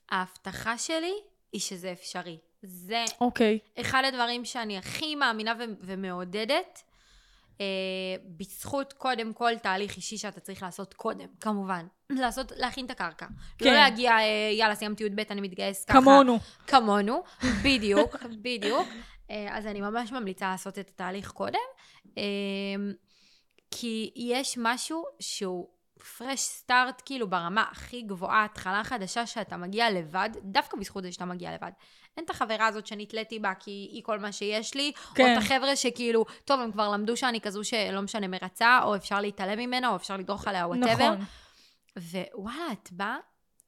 ההבטחה 0.10 0.78
שלי 0.78 1.14
היא 1.54 1.62
שזה 1.62 1.92
אפשרי. 1.92 2.38
זה 2.64 3.06
אוקיי. 3.22 3.60
אחד 3.82 4.04
הדברים 4.08 4.46
שאני 4.46 4.78
הכי 4.78 5.16
מאמינה 5.16 5.54
ו- 5.60 5.74
ומעודדת, 5.82 6.50
אה, 6.52 6.89
בזכות 8.38 8.94
קודם 8.94 9.34
כל 9.34 9.58
תהליך 9.58 9.96
אישי 9.96 10.18
שאתה 10.18 10.40
צריך 10.40 10.64
לעשות 10.64 10.94
קודם, 10.94 11.28
כמובן. 11.40 11.86
לעשות, 12.10 12.52
להכין 12.56 12.86
את 12.86 12.92
הקרקע. 12.92 13.26
כן. 13.58 13.66
לא 13.66 13.74
להגיע, 13.74 14.12
אה, 14.12 14.52
יאללה, 14.54 14.76
סיימתי 14.76 15.04
י"ב, 15.04 15.20
אני 15.30 15.42
מתגייס 15.42 15.86
ככה. 15.86 16.02
כמונו. 16.02 16.40
כמונו, 16.68 17.24
בדיוק, 17.66 18.16
בדיוק. 18.42 18.88
אה, 19.32 19.58
אז 19.58 19.68
אני 19.68 19.82
ממש 19.82 20.12
ממליצה 20.12 20.50
לעשות 20.50 20.80
את 20.80 20.90
התהליך 20.90 21.32
קודם, 21.32 21.60
אה, 22.18 22.24
כי 23.72 24.12
יש 24.16 24.58
משהו 24.62 25.04
שהוא 25.20 25.68
fresh 26.18 26.40
start, 26.40 27.02
כאילו 27.06 27.30
ברמה 27.30 27.66
הכי 27.72 28.02
גבוהה, 28.02 28.46
התחלה 28.46 28.84
חדשה 28.84 29.26
שאתה 29.26 29.58
מגיע 29.58 29.92
לבד, 29.92 30.30
דווקא 30.44 30.78
בזכות 30.78 31.04
זה 31.04 31.12
שאתה 31.12 31.26
מגיע 31.26 31.54
לבד. 31.54 31.72
אין 32.18 32.26
את 32.26 32.30
החברה 32.30 32.68
הזאת 32.68 32.88
שנתליתי 32.88 33.40
בה 33.40 33.54
כי 33.60 33.72
היא 33.92 34.04
כל 34.04 34.20
מה 34.20 34.32
שיש 34.32 34.74
לי, 34.74 34.92
כן. 35.16 35.24
או 35.24 35.34
את 35.34 35.38
החבר'ה 35.38 35.76
שכאילו, 35.76 36.26
טוב, 36.46 36.60
הם 36.60 36.72
כבר 36.72 36.90
למדו 36.90 37.18
שאני 37.18 37.42
כזו 37.42 37.64
שלא 37.64 38.02
משנה 38.02 38.28
מה 38.28 38.43
רצה, 38.43 38.80
או 38.84 38.96
אפשר 38.96 39.22
להתעלם 39.22 39.60
ממנה, 39.60 39.90
או 39.90 39.96
אפשר 39.96 40.18
לדרוך 40.18 40.48
עליה, 40.48 40.68
whatever. 40.68 41.14
נכון. 41.14 41.26
ווואלה, 41.98 42.72
את 42.72 42.92
באה 42.92 43.18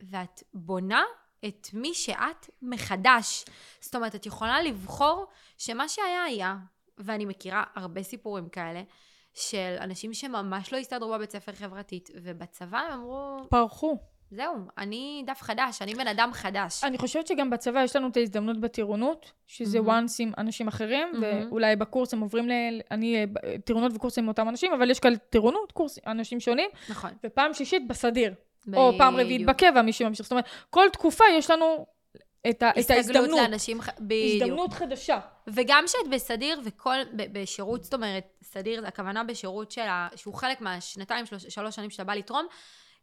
ואת 0.02 0.44
בונה 0.54 1.04
את 1.48 1.68
מי 1.74 1.94
שאת 1.94 2.50
מחדש. 2.62 3.46
זאת 3.82 3.96
אומרת, 3.96 4.16
את 4.16 4.26
יכולה 4.26 4.62
לבחור 4.62 5.26
שמה 5.58 5.90
שהיה 5.90 6.24
היה, 6.24 6.56
ואני 6.98 7.26
מכירה 7.26 7.64
הרבה 7.76 8.04
סיפורים 8.04 8.50
כאלה, 8.50 8.82
של 9.34 9.76
אנשים 9.80 10.14
שממש 10.14 10.74
לא 10.74 10.78
הסתדרו 10.78 11.14
בבית 11.14 11.32
ספר 11.32 11.52
חברתית, 11.52 12.10
ובצבא 12.24 12.78
הם 12.78 12.92
אמרו, 12.92 13.38
פרחו. 13.50 13.98
זהו, 14.32 14.54
אני 14.78 15.24
דף 15.28 15.42
חדש, 15.42 15.82
אני 15.82 15.96
בן 15.96 16.08
אדם 16.08 16.30
חדש. 16.34 16.84
אני 16.84 16.98
חושבת 16.98 17.28
שגם 17.28 17.50
בצבא 17.50 17.84
יש 17.84 17.96
לנו 17.96 18.08
את 18.08 18.18
ההזדמנות 18.18 18.60
בטירונות, 18.60 19.32
שזה 19.48 19.82
מהמם. 19.82 20.06
once 20.06 20.12
עם 20.20 20.32
אנשים 20.38 20.68
אחרים, 20.68 21.08
מהמם. 21.14 21.48
ואולי 21.50 21.76
בקורס 21.76 22.14
הם 22.14 22.20
עוברים 22.20 22.50
ל... 22.50 22.52
אני... 22.92 23.16
אה, 23.18 23.24
ב- 23.34 23.58
טירונות 23.58 23.92
וקורסים 23.96 24.24
עם 24.24 24.28
אותם 24.28 24.50
אנשים, 24.50 24.74
אבל 24.74 24.92
יש 24.92 25.00
כאלה 25.00 25.18
טירונות, 25.18 25.72
קורס, 25.72 26.00
אנשים 26.08 26.40
שונים, 26.40 26.70
נכון. 26.90 27.12
ופעם 27.26 27.54
שישית 27.54 27.88
בסדיר. 27.88 28.34
או 28.74 28.92
פעם 28.98 29.16
רביעית. 29.16 29.46
בקבע, 29.46 29.82
מי 29.82 29.94
שממשיך. 29.94 30.24
זאת 30.26 30.32
אומרת, 30.32 30.46
כל 30.70 30.86
תקופה 30.94 31.24
יש 31.38 31.52
לנו 31.52 31.86
את, 32.50 32.64
ה... 32.64 32.70
את 32.70 32.78
הסתגלות 32.78 32.98
ההזדמנות. 32.98 33.40
לאנשים, 33.40 33.82
ח- 33.82 33.90
בדיוק. 34.00 34.42
הזדמנות 34.44 34.74
חדשה. 34.74 35.20
וגם 35.48 35.84
כשאת 35.88 36.08
בסדיר 36.12 36.62
וכל, 36.64 36.98
ב- 37.16 37.40
בשירות, 37.42 37.84
זאת 37.84 37.94
אומרת, 37.94 38.24
סדיר, 38.44 38.88
הכוונה 38.88 39.24
בשירות 39.24 39.72
שלה, 39.72 40.08
שהוא 40.16 40.34
חלק 40.34 40.62
מהשנתיים, 40.62 41.26
שלוש, 41.26 41.44
שלוש 41.44 41.76
שנים 41.76 41.90
שאתה 41.90 42.04
בא 42.04 42.14
לתרום, 42.14 42.46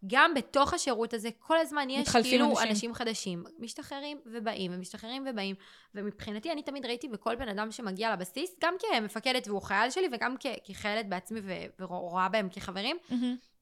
גם 0.06 0.34
בתוך 0.34 0.74
השירות 0.74 1.14
הזה, 1.14 1.28
כל 1.38 1.58
הזמן 1.58 1.90
יש 1.90 2.08
כאילו 2.08 2.50
אנשים. 2.50 2.68
אנשים. 2.68 2.94
חדשים. 2.94 3.44
משתחררים 3.58 4.18
ובאים, 4.26 4.72
ומשתחררים 4.74 5.24
ובאים. 5.30 5.54
ומבחינתי, 5.94 6.52
אני 6.52 6.62
תמיד 6.62 6.86
ראיתי 6.86 7.08
בכל 7.08 7.34
בן 7.34 7.48
אדם 7.48 7.70
שמגיע 7.70 8.12
לבסיס, 8.12 8.56
גם 8.64 8.74
כמפקדת 8.80 9.48
והוא 9.48 9.62
חייל 9.62 9.90
שלי, 9.90 10.08
וגם 10.12 10.34
כ- 10.40 10.46
כחיילת 10.72 11.08
בעצמי 11.08 11.40
ו- 11.42 11.64
ורואה 11.78 12.28
בהם 12.28 12.48
כחברים, 12.52 12.96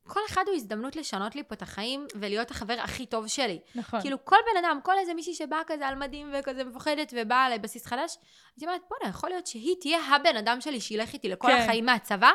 כל 0.08 0.20
אחד 0.28 0.42
הוא 0.46 0.54
הזדמנות 0.56 0.96
לשנות 0.96 1.36
לי 1.36 1.42
פה 1.42 1.54
את 1.54 1.62
החיים 1.62 2.06
ולהיות 2.14 2.50
החבר 2.50 2.76
הכי 2.80 3.06
טוב 3.06 3.26
שלי. 3.26 3.58
נכון. 3.74 4.00
כאילו 4.00 4.24
כל 4.24 4.36
בן 4.52 4.64
אדם, 4.64 4.80
כל 4.82 4.98
איזה 4.98 5.14
מישהי 5.14 5.34
שבאה 5.34 5.60
כזה 5.66 5.86
על 5.88 5.94
מדים 5.94 6.34
וכזה 6.38 6.64
מפוחדת 6.64 7.12
ובאה 7.16 7.50
לבסיס 7.50 7.86
חדש, 7.86 8.16
אז 8.56 8.62
היא 8.62 8.68
אומרת, 8.68 8.80
בואנה, 8.90 9.10
יכול 9.10 9.30
להיות 9.30 9.46
שהיא 9.46 9.74
תהיה 9.80 9.98
הבן 10.06 10.36
אדם 10.36 10.60
שלי 10.60 10.80
שילך 10.80 11.12
איתי 11.12 11.28
לכל 11.28 11.48
כן. 11.48 11.62
החיים 11.62 11.84
מהצבא, 11.86 12.30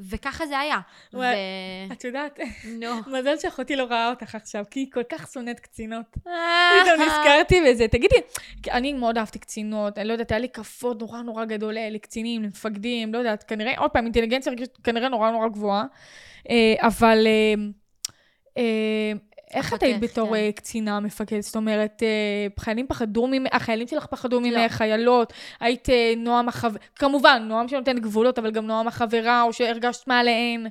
וככה 0.00 0.46
זה 0.46 0.58
היה. 0.58 0.78
ו... 1.14 1.18
את 1.92 2.04
יודעת, 2.04 2.40
נו. 2.64 2.86
מזל 3.18 3.38
שאחותי 3.38 3.76
לא 3.76 3.84
ראה 3.84 4.10
אותך 4.10 4.34
עכשיו, 4.34 4.64
כי 4.70 4.80
היא 4.80 4.86
כל 4.92 5.02
כך 5.08 5.32
שונאת 5.32 5.60
קצינות. 5.60 6.06
פתאום 6.12 7.02
נזכרתי 7.06 7.60
בזה. 7.68 7.88
תגידי, 7.88 8.16
אני 8.70 8.92
מאוד 8.92 9.18
אהבתי 9.18 9.38
קצינות, 9.38 9.98
אני 9.98 10.08
לא 10.08 10.12
יודעת, 10.12 10.30
היה 10.30 10.40
לי 10.40 10.48
כבוד 10.48 11.00
נורא 11.00 11.22
נורא 11.22 11.44
גדול 11.44 11.78
אה, 11.78 11.90
לקצינים, 11.90 12.42
למפקדים, 12.42 13.12
לא 13.12 13.18
יודעת, 13.18 13.42
כנראה, 13.42 13.78
עוד 13.78 13.90
פעם, 13.90 14.04
אינטליגנציה 14.04 14.52
כנראה 14.84 15.08
נורא 15.08 15.30
נורא 15.30 15.48
גבוהה. 15.48 15.84
אה, 16.50 16.74
אבל 16.80 17.26
אה, 17.26 17.54
אה, 18.56 19.12
איך 19.50 19.74
את 19.74 19.82
היית 19.82 20.00
בתור 20.00 20.28
כן. 20.28 20.34
אה, 20.34 20.52
קצינה 20.52 21.00
מפקדת? 21.00 21.42
זאת 21.42 21.56
אומרת, 21.56 22.02
אה, 22.02 22.46
חיילים 22.60 22.86
פחדו 22.86 23.26
ממך, 23.26 23.54
החיילים 23.54 23.88
שלך 23.88 24.06
פחדו 24.06 24.40
לא. 24.40 24.46
ממך, 24.46 24.72
חיילות, 24.72 25.32
היית 25.60 25.90
אה, 25.90 26.12
נועם 26.16 26.48
החבר... 26.48 26.78
כמובן, 26.94 27.42
נועם 27.48 27.68
שנותן 27.68 27.98
גבולות, 27.98 28.38
אבל 28.38 28.50
גם 28.50 28.66
נועם 28.66 28.88
החברה, 28.88 29.42
או 29.42 29.52
שהרגשת 29.52 30.06
מעליהן. 30.06 30.66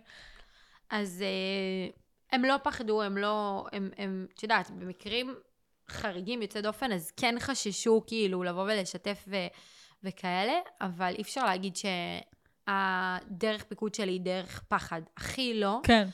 אז 0.90 1.24
הם 2.32 2.46
לא 2.46 2.56
פחדו, 2.64 3.02
הם 3.02 3.18
לא, 3.18 3.66
הם, 3.98 4.26
את 4.36 4.44
יודעת, 4.44 4.72
במקרים 4.72 5.36
חריגים 5.90 6.42
יוצא 6.42 6.62
דופן, 6.62 6.92
אז 6.92 7.12
כן 7.12 7.36
חששו 7.40 8.04
כאילו 8.08 8.44
לבוא 8.44 8.64
ולשתף 8.64 9.26
ו, 9.28 9.36
וכאלה, 10.04 10.54
אבל 10.82 11.14
אי 11.18 11.22
אפשר 11.22 11.46
להגיד 11.46 11.74
שהדרך 11.76 13.64
פיקוד 13.64 13.96
שלי 13.96 14.12
היא 14.12 14.22
דרך 14.22 14.64
פחד. 14.68 15.02
הכי 15.18 15.54
לא. 15.54 15.80
כן. 15.84 16.08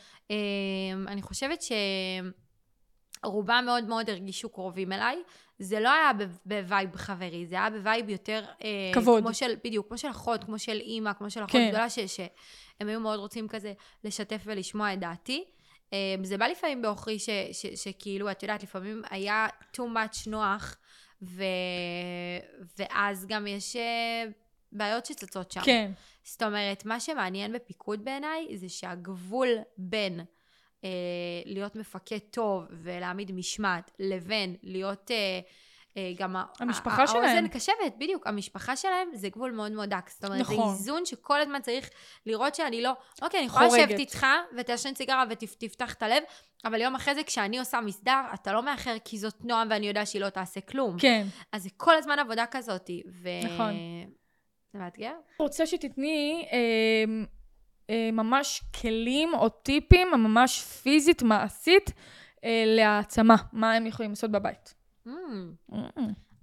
אני 1.08 1.22
חושבת 1.22 1.62
שרובם 3.26 3.64
מאוד 3.66 3.84
מאוד 3.84 4.10
הרגישו 4.10 4.50
קרובים 4.50 4.92
אליי. 4.92 5.24
זה 5.60 5.80
לא 5.80 5.90
היה 5.90 6.12
ב 6.46 6.56
vibe 6.56 6.96
חברי, 6.96 7.46
זה 7.48 7.56
היה 7.56 7.70
ב 7.70 7.78
vibe 7.78 8.10
יותר... 8.10 8.44
אה, 8.64 8.92
כבוד. 8.94 9.24
כמו 9.24 9.34
של, 9.34 9.56
בדיוק, 9.64 9.88
כמו 9.88 9.98
של 9.98 10.10
אחות, 10.10 10.44
כמו 10.44 10.60
של 10.60 10.80
אימא, 10.80 11.14
כמו 11.14 11.30
של 11.30 11.40
אחות 11.40 11.52
כן. 11.52 11.70
גדולה, 11.70 11.90
ש, 11.90 12.00
שהם 12.00 12.88
היו 12.88 13.00
מאוד 13.00 13.20
רוצים 13.20 13.48
כזה 13.48 13.74
לשתף 14.04 14.42
ולשמוע 14.46 14.94
את 14.94 15.00
דעתי. 15.00 15.44
אה, 15.94 16.16
זה 16.24 16.38
בא 16.38 16.48
לפעמים 16.48 16.82
בעוכרי 16.82 17.20
ש, 17.20 17.30
ש, 17.52 17.66
שכאילו, 17.66 18.32
את 18.32 18.44
יודעת, 18.44 18.64
לפעמים 18.64 19.02
היה 19.10 19.48
too 19.76 19.80
much 19.80 20.30
נוח, 20.30 20.78
ו, 21.22 21.44
ואז 22.80 23.26
גם 23.28 23.48
יש 23.48 23.76
אה, 23.76 24.24
בעיות 24.72 25.06
שצצות 25.06 25.52
שם. 25.52 25.62
כן. 25.62 25.92
זאת 26.24 26.44
אומרת, 26.44 26.86
מה 26.86 27.00
שמעניין 27.00 27.54
בפיקוד 27.54 28.06
בעיניי, 28.06 28.58
זה 28.58 28.70
שהגבול 28.70 29.50
בין 29.78 30.20
אה, 30.84 30.90
להיות 31.46 31.76
מפקד 31.76 32.18
טוב 32.32 32.64
ולהעמיד 32.72 33.32
משמעת, 33.32 33.92
לבין 34.00 34.56
להיות 34.64 35.12
אה, 35.12 35.40
אה, 35.98 36.14
גם 36.18 36.36
המשפחה 36.60 37.08
שלהם. 37.08 37.24
האוזן 37.24 37.48
קשבת, 37.48 37.94
בדיוק, 37.98 38.28
המשפחה 38.28 38.76
שלהם 38.76 39.10
זה 39.14 39.30
גבול 39.30 39.52
מאוד 39.52 39.72
מאוד 39.72 39.90
דק. 39.90 40.10
זאת 40.10 40.26
אומרת, 40.26 40.40
נכון. 40.40 40.56
זה 40.56 40.80
איזון 40.80 41.06
שכל 41.06 41.42
הזמן 41.42 41.62
צריך 41.62 41.90
לראות 42.26 42.56
שאני 42.56 42.82
לא, 42.82 42.92
אוקיי, 43.22 43.40
אני 43.40 43.48
יכולה. 43.48 43.68
לשבת 43.68 44.00
איתך 44.00 44.26
ותעשן 44.58 44.96
סיגרה 44.96 45.24
ותפתח 45.30 45.94
את 45.94 46.04
הלב, 46.04 46.24
אבל 46.66 46.82
יום 46.82 46.96
אחרי 46.96 47.16
זה 47.16 47.24
כשאני 47.24 47.60
עושה 47.60 47.82
מסדר, 47.82 48.22
אתה 48.34 48.54
לא 48.54 48.64
מאחר 48.64 48.96
כי 49.06 49.18
זאת 49.18 49.36
נועם 49.44 49.68
ואני 49.72 49.88
יודע 49.88 50.06
שהיא 50.06 50.22
לא 50.22 50.30
תעשה 50.30 50.62
כלום. 50.62 51.00
כן. 51.00 51.28
אז 51.52 51.64
זה 51.64 51.70
כל 51.78 51.96
הזמן 51.96 52.20
עבודה 52.20 52.46
כזאת. 52.52 52.90
ו... 53.22 53.30
נכון. 53.44 53.74
זה 54.74 54.80
מאתגר? 54.80 55.14
רוצה 55.40 55.68
שתתני 55.68 56.48
אה, 56.52 57.24
ממש 58.14 58.64
כלים 58.82 59.34
או 59.34 59.50
טיפים, 59.50 60.12
ממש 60.12 60.62
פיזית, 60.62 61.24
מעשית, 61.24 61.92
אה, 62.44 62.64
להעצמה. 62.66 63.36
מה 63.54 63.74
הם 63.74 63.88
יכולים 63.88 64.12
לעשות 64.12 64.32
בבית. 64.32 64.74
Mm. 65.08 65.12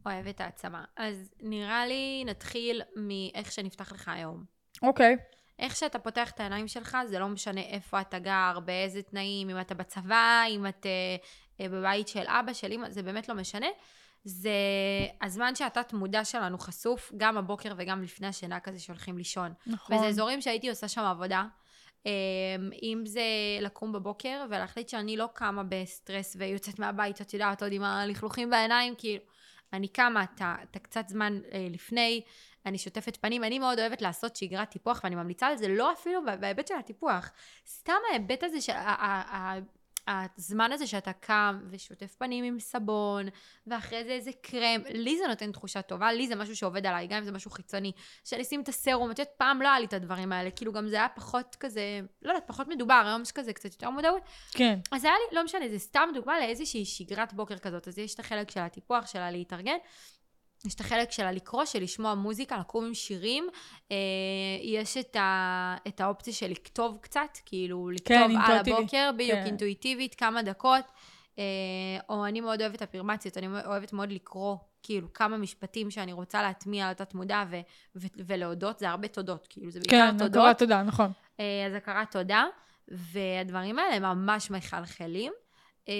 אוהבת 0.07 0.41
העצמה. 0.41 0.85
אז 0.97 1.35
נראה 1.41 1.87
לי 1.87 2.25
נתחיל 2.27 2.83
מאיך 2.97 3.53
שנפתח 3.53 3.93
לך 3.93 4.09
היום. 4.09 4.45
אוקיי. 4.83 5.17
איך 5.59 5.77
שאתה 5.77 5.99
פותח 5.99 6.31
את 6.31 6.41
העיניים 6.41 6.69
שלך, 6.69 6.99
זה 7.07 7.19
לא 7.19 7.29
משנה 7.29 7.61
איפה 7.61 8.01
אתה 8.01 8.19
גר, 8.19 8.59
באיזה 8.65 9.03
תנאים, 9.03 9.51
אם 9.51 9.61
אתה 9.61 9.75
בצבא, 9.75 10.43
אם 10.51 10.67
את 10.67 10.87
אה, 10.87 11.17
אה, 11.61 11.69
בבית 11.69 12.09
של 12.09 12.25
אבא, 12.27 12.53
של 12.53 12.73
אמא, 12.73 12.91
זה 12.91 13.03
באמת 13.03 13.29
לא 13.29 13.35
משנה. 13.35 13.67
זה 14.25 14.51
הזמן 15.23 15.55
שהתת 15.55 15.93
מודע 15.93 16.25
שלנו 16.25 16.59
חשוף, 16.59 17.13
גם 17.17 17.39
הבוקר 17.39 17.73
וגם 17.77 18.03
לפני 18.03 18.27
השינה 18.27 18.61
כזה 18.61 18.79
שהולכים 18.81 19.19
לישון. 19.19 19.53
נכון. 19.67 19.97
וזה 19.97 20.07
אזורים 20.07 20.41
שהייתי 20.41 20.69
עושה 20.71 20.89
שם 20.89 21.01
עבודה. 21.01 21.45
אמ, 22.07 22.11
אם 22.83 23.03
זה 23.07 23.23
לקום 23.61 23.93
בבוקר 23.93 24.45
ולהחליט 24.51 24.89
שאני 24.89 25.17
לא 25.17 25.29
קמה 25.35 25.63
בסטרס 25.69 26.37
ויוצאת 26.39 26.79
מהבית, 26.79 27.21
את 27.21 27.35
יודעת, 27.35 27.63
עוד 27.63 27.73
עם 27.73 27.83
הלכלוכים 27.83 28.51
בעיניים, 28.51 28.95
כאילו, 28.99 29.23
אני 29.73 29.89
קמה 29.89 30.23
את 30.25 30.41
ה- 30.41 30.57
את 30.71 30.77
הקצת 30.77 31.09
זמן 31.09 31.41
אה, 31.53 31.67
לפני, 31.71 32.23
אני 32.67 32.79
שוטפת 32.79 33.17
פנים, 33.17 33.45
אני 33.45 33.59
מאוד 33.59 33.79
אוהבת 33.79 34.03
לעשות 34.03 34.37
שגרת 34.37 34.71
טיפוח, 34.71 35.01
ואני 35.05 35.15
ממליצה 35.15 35.47
על 35.47 35.57
זה 35.57 35.69
לא 35.69 35.93
אפילו 35.93 36.21
בהיבט 36.41 36.67
של 36.67 36.75
הטיפוח, 36.75 37.31
סתם 37.67 37.93
ההיבט 38.11 38.43
הזה, 38.43 38.73
ה- 38.75 39.59
הזמן 40.09 40.73
הזה 40.73 40.87
שאתה 40.87 41.13
קם 41.13 41.61
ושוטף 41.71 42.15
פנים 42.19 42.45
עם 42.45 42.61
סבון, 42.61 43.27
ואחרי 43.67 44.05
זה 44.05 44.11
איזה 44.11 44.31
קרם, 44.43 44.81
לי 44.95 45.19
זה 45.19 45.27
נותן 45.27 45.53
תחושה 45.53 45.83
טובה, 45.83 46.13
לי 46.13 46.27
זה 46.27 46.37
משהו 46.37 46.57
שעובד 46.57 46.87
עליי, 46.87 47.07
גם 47.07 47.17
אם 47.19 47.25
זה 47.25 47.33
משהו 47.33 47.51
חיצוני. 47.51 47.93
שאני 48.25 48.43
אשים 48.43 48.61
את 48.61 48.69
הסרום, 48.69 49.11
את 49.11 49.19
יודעת, 49.19 49.35
פעם 49.39 49.63
לא 49.63 49.69
היה 49.69 49.79
לי 49.79 49.87
את 49.87 49.93
הדברים 49.93 50.33
האלה, 50.33 50.51
כאילו 50.51 50.73
גם 50.73 50.89
זה 50.89 50.97
היה 50.97 51.09
פחות 51.09 51.57
כזה, 51.61 52.01
לא 52.23 52.31
יודעת, 52.31 52.47
פחות 52.47 52.69
מדובר, 52.69 53.03
היום 53.07 53.23
יש 53.23 53.33
כזה 53.33 53.53
קצת 53.53 53.73
יותר 53.73 53.91
מודעות. 53.91 54.23
כן. 54.51 54.79
אז 54.93 55.05
היה 55.05 55.15
לי, 55.15 55.37
לא 55.37 55.45
משנה, 55.45 55.69
זה 55.69 55.79
סתם 55.79 56.09
דוגמה 56.15 56.39
לאיזושהי 56.39 56.85
שגרת 56.85 57.33
בוקר 57.33 57.59
כזאת. 57.59 57.89
אז 57.89 57.99
יש 57.99 58.15
את 58.15 58.21
החלק 58.21 58.51
של 58.51 58.61
הטיפוח, 58.61 59.07
שלה 59.07 59.31
להתארגן. 59.31 59.77
יש 60.67 60.75
את 60.75 60.81
החלק 60.81 61.11
שלה 61.11 61.33
לקרוא, 61.33 61.65
של 61.65 61.83
לשמוע 61.83 62.15
מוזיקה, 62.15 62.59
לקום 62.59 62.85
עם 62.85 62.95
שירים. 62.95 63.49
אה, 63.93 63.97
יש 64.63 64.97
את, 64.97 65.17
ה, 65.17 65.77
את 65.89 66.01
האופציה 66.01 66.33
של 66.33 66.51
לכתוב 66.51 66.99
קצת, 67.01 67.39
כאילו 67.47 67.91
לכתוב 67.91 68.17
על 68.17 68.31
אינטואיטיבי. 68.31 68.77
הבוקר, 68.77 69.11
בדיוק 69.15 69.39
כן. 69.39 69.47
אינטואיטיבית, 69.47 70.15
כמה 70.15 70.43
דקות. 70.43 70.85
אה, 71.39 71.45
או 72.09 72.27
אני 72.27 72.41
מאוד 72.41 72.61
אוהבת 72.61 72.83
אפרמציות, 72.83 73.39
אני 73.39 73.47
אוהבת 73.67 73.93
מאוד 73.93 74.13
לקרוא, 74.13 74.57
כאילו, 74.83 75.13
כמה 75.13 75.37
משפטים 75.37 75.91
שאני 75.91 76.13
רוצה 76.13 76.43
להטמיע 76.43 76.87
על 76.87 76.91
התת 76.91 77.15
מודע 77.15 77.45
ו- 77.51 77.61
ו- 77.97 78.07
ולהודות, 78.27 78.79
זה 78.79 78.89
הרבה 78.89 79.09
תודות, 79.09 79.47
כאילו, 79.51 79.71
זה 79.71 79.81
בעיקר 79.81 79.97
כן, 79.97 80.19
תודות. 80.19 80.43
הכרת 80.45 80.59
תודה, 80.59 80.83
נכון. 80.83 81.13
אה, 81.41 81.67
אז 81.67 81.75
הכרת 81.75 82.11
תודה, 82.13 82.45
והדברים 82.89 83.79
האלה 83.79 84.15
ממש 84.15 84.51
מחלחלים. 84.51 85.33
אה, 85.89 85.95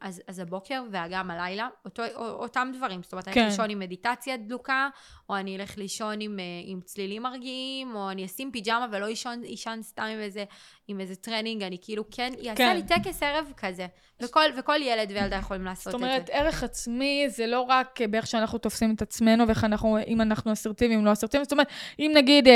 אז, 0.00 0.22
אז 0.26 0.38
הבוקר 0.38 0.82
וגם 0.88 1.30
הלילה, 1.30 1.68
אותו, 1.84 2.02
אותם 2.18 2.72
דברים. 2.76 3.02
זאת 3.02 3.12
אומרת, 3.12 3.28
אני 3.28 3.34
כן. 3.34 3.40
אלך 3.40 3.50
לישון 3.50 3.70
עם 3.70 3.78
מדיטציה 3.78 4.36
דלוקה, 4.36 4.88
או 5.28 5.36
אני 5.36 5.56
אלך 5.56 5.78
לישון 5.78 6.20
עם, 6.20 6.38
אה, 6.38 6.44
עם 6.64 6.80
צלילים 6.80 7.22
מרגיעים, 7.22 7.94
או 7.94 8.10
אני 8.10 8.24
אשים 8.24 8.52
פיג'מה 8.52 8.86
ולא 8.92 9.06
אישן 9.42 9.82
סתם 9.82 10.02
עם 10.02 10.18
איזה, 10.18 10.44
עם 10.88 11.00
איזה 11.00 11.16
טרנינג, 11.16 11.62
אני 11.62 11.76
כאילו 11.80 12.04
כן, 12.10 12.32
יעשה 12.38 12.56
כן. 12.56 12.76
לי 12.76 12.82
טקס 12.82 13.22
ערב 13.22 13.52
כזה. 13.56 13.86
וכל, 14.22 14.44
וכל 14.56 14.78
ילד 14.82 15.10
וילדה 15.10 15.36
יכולים 15.36 15.64
לעשות 15.64 15.92
זאת 15.92 15.94
את 15.94 16.00
זה. 16.00 16.06
אומרת, 16.06 16.30
ערך 16.32 16.62
עצמי 16.62 17.24
זה 17.28 17.46
לא 17.46 17.60
רק 17.60 17.98
באיך 18.10 18.26
שאנחנו 18.26 18.58
תופסים 18.58 18.94
את 18.94 19.02
עצמנו 19.02 19.46
ואיך 19.46 19.64
אנחנו, 19.64 19.98
אם 20.06 20.20
אנחנו 20.20 20.52
אסרטיביים, 20.52 21.04
לא 21.04 21.12
אסרטיביים. 21.12 21.44
זאת 21.44 21.52
אומרת, 21.52 21.68
אם 21.98 22.12
נגיד 22.14 22.48
אה, 22.48 22.52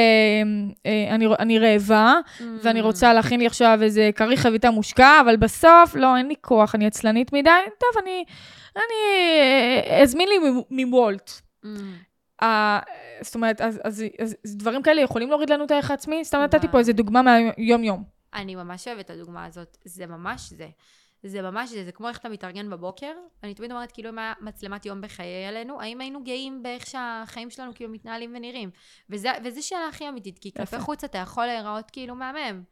אה, 0.86 1.14
אני, 1.14 1.26
אני 1.38 1.58
רעבה, 1.58 2.14
Mm. 2.38 2.42
ואני 2.62 2.80
רוצה 2.80 3.12
להכין 3.12 3.40
לי 3.40 3.46
עכשיו 3.46 3.78
איזה 3.82 4.10
כריך 4.14 4.36
חביתה 4.36 4.70
מושקע, 4.70 5.20
אבל 5.20 5.36
בסוף, 5.36 5.94
לא, 5.94 6.16
אין 6.16 6.28
לי 6.28 6.34
כוח, 6.40 6.74
אני 6.74 6.86
עצלנית 6.86 7.32
מדי, 7.32 7.50
טוב, 7.78 8.02
אני, 8.02 8.24
אני 8.76 8.82
אה, 9.90 10.02
אזמין 10.02 10.28
לי 10.28 10.36
מוולט. 10.70 11.30
Mm. 11.64 11.68
אה, 12.42 12.78
זאת 13.20 13.34
אומרת, 13.34 13.60
אז, 13.60 13.80
אז, 13.84 14.04
אז, 14.20 14.36
אז 14.44 14.56
דברים 14.56 14.82
כאלה 14.82 15.00
יכולים 15.00 15.28
להוריד 15.28 15.50
לנו 15.50 15.64
את 15.64 15.70
הערך 15.70 15.90
העצמי? 15.90 16.24
סתם 16.24 16.38
נתתי. 16.38 16.68
פה 16.68 16.78
איזה 16.78 16.92
דוגמה 16.92 17.22
מהיום-יום. 17.22 18.19
אני 18.34 18.54
ממש 18.54 18.88
אוהבת 18.88 19.04
את 19.04 19.10
הדוגמה 19.10 19.44
הזאת. 19.44 19.76
זה 19.84 20.06
ממש 20.06 20.50
זה. 20.50 20.68
זה 21.22 21.42
ממש 21.42 21.70
זה. 21.70 21.84
זה 21.84 21.92
כמו 21.92 22.08
איך 22.08 22.18
אתה 22.18 22.28
מתארגן 22.28 22.70
בבוקר. 22.70 23.12
אני 23.42 23.54
תמיד 23.54 23.72
אומרת, 23.72 23.92
כאילו, 23.92 24.08
אם 24.08 24.18
היה 24.18 24.32
מצלמת 24.40 24.86
יום 24.86 25.00
בחיי 25.00 25.48
ילנו, 25.48 25.80
האם 25.80 26.00
היינו 26.00 26.24
גאים 26.24 26.62
באיך 26.62 26.86
שהחיים 26.86 27.50
שלנו 27.50 27.74
כאילו 27.74 27.92
מתנהלים 27.92 28.32
ונראים? 28.36 28.70
וזה, 29.10 29.30
וזה 29.44 29.62
שאלה 29.62 29.88
הכי 29.88 30.08
אמיתית, 30.08 30.38
כי 30.38 30.52
כלפי. 30.52 30.78
חוץ 30.80 31.04
אתה 31.04 31.18
יכול 31.18 31.46
להיראות 31.46 31.90
כאילו 31.90 32.14
מהמם. 32.14 32.62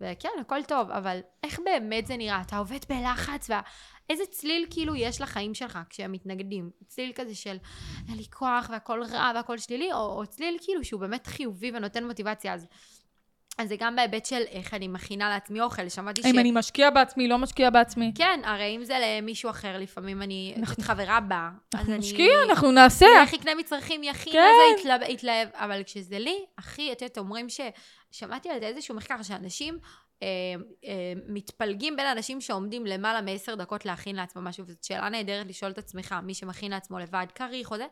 וכן, 0.00 0.28
הכל 0.40 0.62
טוב, 0.62 0.90
אבל 0.90 1.20
איך 1.42 1.60
באמת 1.64 2.06
זה 2.06 2.16
נראה? 2.16 2.40
אתה 2.40 2.58
עובד 2.58 2.78
בלחץ, 2.88 3.50
ואיזה 3.50 4.26
צליל 4.26 4.66
כאילו 4.70 4.96
יש 4.96 5.20
לחיים 5.20 5.54
שלך 5.54 5.78
כשהם 5.90 6.12
מתנגדים? 6.12 6.70
צליל 6.86 7.12
כזה 7.14 7.34
של 7.34 7.56
אין 8.08 8.16
לי 8.16 8.24
כוח 8.30 8.70
והכל 8.72 9.02
רע 9.12 9.32
והכל 9.34 9.58
שלילי, 9.58 9.92
או, 9.92 9.98
או 9.98 10.26
צליל 10.26 10.56
כאילו 10.60 10.84
שהוא 10.84 11.00
באמת 11.00 11.26
חיובי 11.26 11.70
ונותן 11.74 12.06
מוטיבציה. 12.06 12.54
אז, 12.54 12.66
אז 13.58 13.68
זה 13.68 13.76
גם 13.78 13.96
בהיבט 13.96 14.26
של 14.26 14.42
איך 14.50 14.74
אני 14.74 14.88
מכינה 14.88 15.28
לעצמי 15.28 15.60
אוכל. 15.60 15.88
שמעתי 15.88 16.22
ש... 16.22 16.24
אם 16.26 16.38
אני 16.38 16.50
משקיע 16.50 16.90
בעצמי, 16.90 17.28
לא 17.28 17.38
משקיע 17.38 17.70
בעצמי. 17.70 18.12
כן, 18.14 18.40
הרי 18.44 18.76
אם 18.76 18.84
זה 18.84 18.94
למישהו 19.02 19.50
אחר, 19.50 19.78
לפעמים 19.78 20.22
אני, 20.22 20.54
אנחנו- 20.56 20.74
את 20.74 20.86
חברה 20.86 21.20
באה. 21.20 21.48
אז 21.74 21.80
אנחנו 21.80 21.92
אני- 21.92 21.98
נשקיע, 21.98 22.32
אנחנו 22.48 22.70
נעשה. 22.72 23.06
איך 23.22 23.32
יקנה 23.32 23.54
מצרכים, 23.54 24.02
יכין 24.04 24.32
כן. 24.32 24.38
לזה, 24.74 24.80
יתלהב, 24.80 25.10
יתלהב. 25.10 25.48
אבל 25.54 25.82
כשזה 25.82 26.18
לי, 26.18 26.36
הכי, 26.58 26.92
את 26.92 27.02
יודעת, 27.02 27.18
אומרים 27.18 27.48
ש... 27.48 27.60
שמעתי 28.10 28.48
על 28.48 28.60
זה 28.60 28.66
איזשהו 28.66 28.94
מחקר, 28.94 29.22
שאנשים 29.22 29.78
מתפלגים 31.28 31.96
בין 31.96 32.06
אנשים 32.06 32.40
שעומדים 32.40 32.86
למעלה 32.86 33.20
מעשר 33.20 33.54
דקות 33.54 33.84
להכין 33.86 34.16
לעצמו 34.16 34.42
משהו, 34.42 34.64
וזאת 34.66 34.84
שאלה 34.84 35.08
נהדרת 35.08 35.46
לשאול 35.46 35.70
את 35.70 35.78
עצמך, 35.78 36.14
מי 36.22 36.34
שמכין 36.34 36.70
לעצמו 36.70 36.98
לבד 36.98 37.26
כריך 37.34 37.70
או 37.70 37.76
זה, 37.76 37.86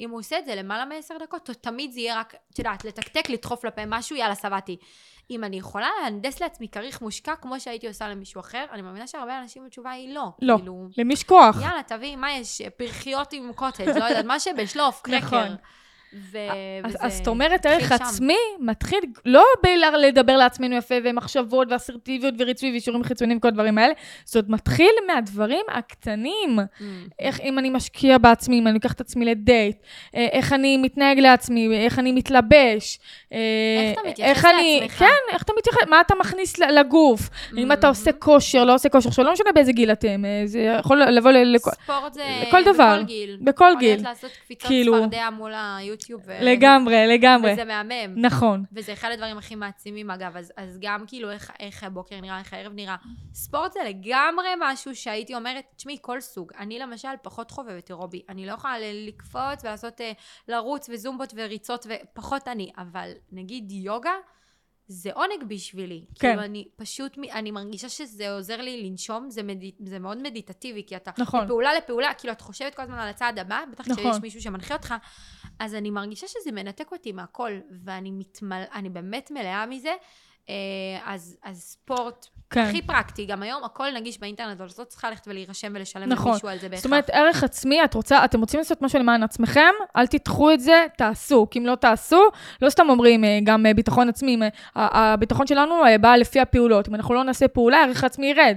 אם 0.00 0.10
הוא 0.10 0.18
עושה 0.18 0.38
את 0.38 0.46
זה 0.46 0.54
למעלה 0.54 0.84
מעשר 0.84 1.14
דקות, 1.22 1.50
תמיד 1.60 1.92
זה 1.92 2.00
יהיה 2.00 2.20
רק, 2.20 2.34
את 2.52 2.58
יודעת, 2.58 2.84
לתקתק, 2.84 3.30
לדחוף 3.30 3.64
לפה 3.64 3.82
משהו, 3.86 4.16
יאללה, 4.16 4.34
שבעתי. 4.34 4.76
אם 5.30 5.44
אני 5.44 5.58
יכולה 5.58 5.88
להנדס 6.02 6.40
לעצמי 6.40 6.68
כריך 6.68 7.02
מושקע 7.02 7.36
כמו 7.36 7.60
שהייתי 7.60 7.88
עושה 7.88 8.08
למישהו 8.08 8.40
אחר, 8.40 8.64
אני 8.72 8.82
מאמינה 8.82 9.06
שהרבה 9.06 9.40
אנשים 9.40 9.66
התשובה 9.66 9.90
היא 9.90 10.14
לא. 10.14 10.28
לא. 10.42 10.56
כאילו, 10.56 10.88
למי 10.98 11.14
יש 11.14 11.24
כוח? 11.24 11.56
יאללה, 11.62 11.82
תביא, 11.82 12.16
מה 12.16 12.32
יש? 12.32 12.62
פרחיות 12.76 13.32
עם 13.32 13.52
קוטג', 13.52 13.88
לא 13.88 14.04
יודעת, 14.04 14.24
מה 14.24 14.40
שבשלוף, 14.40 15.00
קרקר. 15.04 15.26
נכון. 15.26 15.56
ו... 16.14 16.38
אז, 16.84 16.94
וזה 16.94 16.98
אז 17.00 17.16
זאת 17.16 17.28
אומרת, 17.28 17.66
ערך. 17.66 17.92
עצמי 17.92 18.36
מתחיל 18.60 18.98
לא 19.24 19.44
בלדבר 19.62 20.36
לעצמנו 20.36 20.76
יפה, 20.76 20.94
ומחשבות, 21.04 21.68
ואסרטיביות, 21.72 22.34
וריצוי, 22.38 22.70
ואישורים 22.70 23.04
חיצוניים, 23.04 23.38
וכל 23.38 23.48
הדברים 23.48 23.78
האלה, 23.78 23.92
זאת 24.24 24.44
מתחיל 24.48 24.90
מהדברים 25.06 25.64
הקטנים. 25.68 26.58
Mm. 26.58 26.82
איך 27.18 27.40
אם 27.40 27.58
אני 27.58 27.70
משקיע 27.70 28.18
בעצמי, 28.18 28.58
אם 28.58 28.66
אני 28.66 28.74
לוקח 28.74 28.92
את 28.92 29.00
עצמי 29.00 29.24
לדייט, 29.24 29.76
אה, 30.14 30.26
איך 30.32 30.52
אני 30.52 30.76
מתנהג 30.76 31.18
לעצמי, 31.18 31.76
איך 31.84 31.98
אני 31.98 32.12
מתלבש. 32.12 32.98
אה, 33.32 33.38
איך 33.90 33.98
אתה 34.00 34.08
מתייחס 34.08 34.44
אני, 34.44 34.78
לעצמך? 34.82 34.98
כן, 34.98 35.06
איך 35.32 35.42
אתה 35.42 35.52
מתייחס, 35.58 35.78
מה 35.88 36.00
אתה 36.00 36.14
מכניס 36.20 36.58
לגוף. 36.58 37.20
אם 37.56 37.72
אתה 37.72 37.88
עושה 37.88 38.12
כושר, 38.12 38.64
לא 38.64 38.74
עושה 38.74 38.88
כושר, 38.88 39.08
עכשיו 39.08 39.24
לא 39.24 39.32
משנה 39.32 39.52
באיזה 39.54 39.72
גיל 39.72 39.92
אתם, 39.92 40.24
אה, 40.24 40.42
זה 40.44 40.60
יכול 40.78 41.02
לבוא. 41.02 41.30
לכל- 41.30 41.70
ספורט 41.84 42.12
זה 42.14 42.22
לכל 42.48 42.64
דבר. 42.64 42.94
בכל 42.96 43.04
גיל. 43.04 43.38
בכל 43.40 43.64
יכול 43.68 43.80
גיל. 43.80 43.88
להיות 43.88 44.02
לעשות 44.02 44.30
קפיצות 44.44 44.66
כאילו- 44.68 44.94
צפרדע 44.96 45.28
מול 45.30 45.52
היוטיוב. 45.54 45.97
ו- 46.24 46.38
לגמרי, 46.40 47.06
לגמרי. 47.06 47.52
וזה 47.52 47.64
מהמם. 47.64 48.14
נכון. 48.16 48.64
וזה 48.72 48.92
אחד 48.92 49.10
הדברים 49.12 49.38
הכי 49.38 49.54
מעצימים 49.54 50.10
אגב, 50.10 50.36
אז, 50.36 50.52
אז 50.56 50.78
גם 50.80 51.04
כאילו 51.06 51.30
איך, 51.30 51.52
איך 51.60 51.84
הבוקר 51.84 52.20
נראה, 52.20 52.38
איך 52.38 52.52
הערב 52.52 52.72
נראה. 52.74 52.96
ספורט 53.34 53.72
זה 53.72 53.80
לגמרי 53.84 54.48
משהו 54.60 54.96
שהייתי 54.96 55.34
אומרת, 55.34 55.64
תשמעי, 55.76 55.96
כל 56.00 56.20
סוג. 56.20 56.52
אני 56.58 56.78
למשל 56.78 57.08
פחות 57.22 57.50
חובבת 57.50 57.90
אירובי. 57.90 58.22
אני 58.28 58.46
לא 58.46 58.52
יכולה 58.52 58.74
לקפוץ 58.78 59.64
ולעשות, 59.64 60.00
אה, 60.00 60.12
לרוץ 60.48 60.88
וזומבות 60.92 61.32
וריצות, 61.36 61.86
ופחות 61.88 62.48
אני. 62.48 62.70
אבל 62.78 63.10
נגיד 63.32 63.72
יוגה, 63.72 64.12
זה 64.88 65.10
עונג 65.12 65.44
בשבילי. 65.48 66.04
כן. 66.08 66.28
כאילו 66.28 66.42
אני 66.42 66.68
פשוט, 66.76 67.18
אני 67.32 67.50
מרגישה 67.50 67.88
שזה 67.88 68.30
עוזר 68.30 68.60
לי 68.60 68.90
לנשום, 68.90 69.30
זה, 69.30 69.42
מדי, 69.42 69.72
זה 69.86 69.98
מאוד 69.98 70.22
מדיטטיבי, 70.22 70.84
כי 70.86 70.96
אתה 70.96 71.10
נכון. 71.18 71.44
מפעולה 71.44 71.74
לפעולה, 71.74 72.14
כאילו 72.14 72.32
את 72.32 72.40
חושבת 72.40 72.74
כל 72.74 72.82
הזמן 72.82 72.98
על 72.98 73.08
הצעד 73.08 73.38
הבא, 73.38 73.64
בטח 73.72 73.88
נכון. 73.88 74.10
כשיש 74.10 74.22
מישהו 74.22 74.42
שמנחה 74.42 74.74
אותך, 74.74 74.94
אז 75.58 75.74
אני 75.74 75.90
מרגישה 75.90 76.26
שזה 76.28 76.52
מנתק 76.52 76.92
אותי 76.92 77.12
מהכל, 77.12 77.52
ואני 77.84 78.10
מתמל... 78.10 78.64
אני 78.74 78.88
באמת 78.88 79.30
מלאה 79.30 79.66
מזה. 79.66 79.92
אה, 80.48 80.54
אז, 81.04 81.36
אז 81.44 81.62
ספורט, 81.62 82.26
כן. 82.50 82.60
הכי 82.60 82.82
פרקטי, 82.82 83.26
גם 83.26 83.42
היום 83.42 83.64
הכל 83.64 83.86
נגיש 83.94 84.20
באינטרנט, 84.20 84.60
אבל 84.60 84.68
את 84.68 84.78
לא 84.78 84.84
צריכה 84.84 85.10
ללכת 85.10 85.28
ולהירשם 85.28 85.72
ולשלם 85.74 86.08
נכון. 86.08 86.32
למישהו 86.32 86.48
על 86.48 86.58
זה 86.58 86.68
בהכרח. 86.68 86.82
זאת 86.82 86.86
אומרת, 86.86 87.10
ערך 87.10 87.44
עצמי, 87.44 87.84
את 87.84 87.94
רוצה, 87.94 88.24
אתם 88.24 88.40
רוצים 88.40 88.58
לעשות 88.58 88.82
משהו 88.82 88.98
למען 88.98 89.22
עצמכם, 89.22 89.70
אל 89.96 90.06
תדחו 90.06 90.52
את 90.52 90.60
זה, 90.60 90.86
תעשו. 90.96 91.46
כי 91.50 91.58
אם 91.58 91.66
לא 91.66 91.74
תעשו, 91.74 92.22
לא 92.62 92.70
סתם 92.70 92.86
אומרים 92.88 93.24
אה, 93.24 93.38
גם 93.44 93.66
אה, 93.66 93.74
ביטחון 93.74 94.08
עצמי, 94.08 94.38
הביטחון 94.74 95.46
שלנו 95.46 95.74
בא 96.00 96.16
לפי 96.16 96.40
הפעולות. 96.40 96.88
אם 96.88 96.94
אנחנו 96.94 97.14
לא 97.14 97.24
נעשה 97.24 97.48
פעולה, 97.48 97.78
הערך 97.78 98.02
העצמי 98.02 98.26
ירד. 98.26 98.56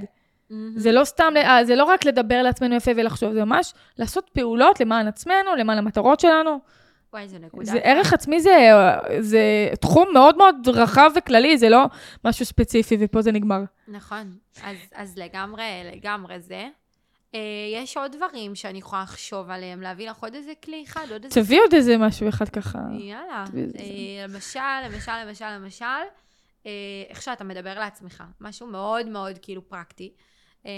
מהמם. 0.49 0.73
זה 0.75 0.91
לא 0.91 1.03
סתם, 1.03 1.33
זה 1.63 1.75
לא 1.75 1.83
רק 1.83 2.05
לדבר 2.05 2.41
לעצמנו 2.41 2.75
יפה 2.75 2.91
ולחשוב, 2.95 3.33
זה 3.33 3.45
ממש 3.45 3.73
לעשות 3.97 4.29
פעולות 4.33 4.79
למען 4.79 5.07
עצמנו, 5.07 5.55
למען 5.57 5.77
המטרות 5.77 6.19
שלנו. 6.19 6.59
וואי, 7.13 7.27
זו 7.27 7.37
נקודה. 7.39 7.65
זה 7.65 7.79
ערך 7.83 8.13
עצמי 8.13 8.41
זה, 8.41 8.69
זה 9.19 9.69
תחום 9.81 10.09
מאוד 10.13 10.37
מאוד 10.37 10.67
רחב 10.67 11.11
וכללי, 11.15 11.57
זה 11.57 11.69
לא 11.69 11.85
משהו 12.25 12.45
ספציפי, 12.45 12.97
ופה 12.99 13.21
זה 13.21 13.31
נגמר. 13.31 13.61
נכון. 13.87 14.37
אז, 14.63 14.77
אז 14.95 15.17
לגמרי, 15.17 15.63
לגמרי 15.95 16.39
זה. 16.39 16.67
אה, 17.35 17.39
יש 17.73 17.97
עוד 17.97 18.15
דברים 18.15 18.55
שאני 18.55 18.79
יכולה 18.79 19.03
לחשוב 19.03 19.49
עליהם, 19.49 19.81
להביא 19.81 20.09
לך 20.09 20.17
עוד 20.23 20.35
איזה 20.35 20.51
כלי 20.63 20.83
אחד, 20.83 21.05
עוד 21.11 21.23
איזה... 21.23 21.41
תביאי 21.41 21.59
עוד 21.59 21.73
איזה 21.73 21.97
משהו 21.97 22.29
אחד 22.29 22.49
ככה. 22.49 22.79
יאללה. 22.99 23.45
אה, 23.79 24.27
למשל, 24.27 24.59
למשל, 24.85 25.25
למשל, 25.25 25.45
למשל, 25.55 25.85
אה, 26.65 26.71
איך 27.09 27.21
שאתה 27.21 27.43
מדבר 27.43 27.79
לעצמך. 27.79 28.23
משהו 28.41 28.67
מאוד 28.67 29.07
מאוד 29.07 29.37
כאילו 29.41 29.69
פרקטי. 29.69 30.11
אה, 30.65 30.71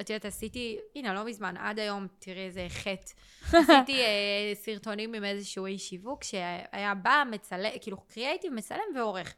את 0.00 0.10
יודעת, 0.10 0.24
עשיתי, 0.24 0.78
הנה, 0.94 1.14
לא 1.14 1.24
מזמן, 1.24 1.56
עד 1.56 1.78
היום, 1.78 2.06
תראי 2.18 2.46
איזה 2.46 2.66
חטא. 2.68 3.12
עשיתי 3.58 4.00
אה, 4.00 4.52
סרטונים 4.54 5.14
עם 5.14 5.24
איזשהו 5.24 5.66
איש 5.66 5.88
שיווק 5.88 6.24
שהיה 6.24 6.94
בא, 6.94 7.24
מצלם, 7.30 7.70
כאילו 7.80 7.96
קריאייטיב, 8.08 8.52
מצלם 8.52 8.84
ועורך. 8.96 9.34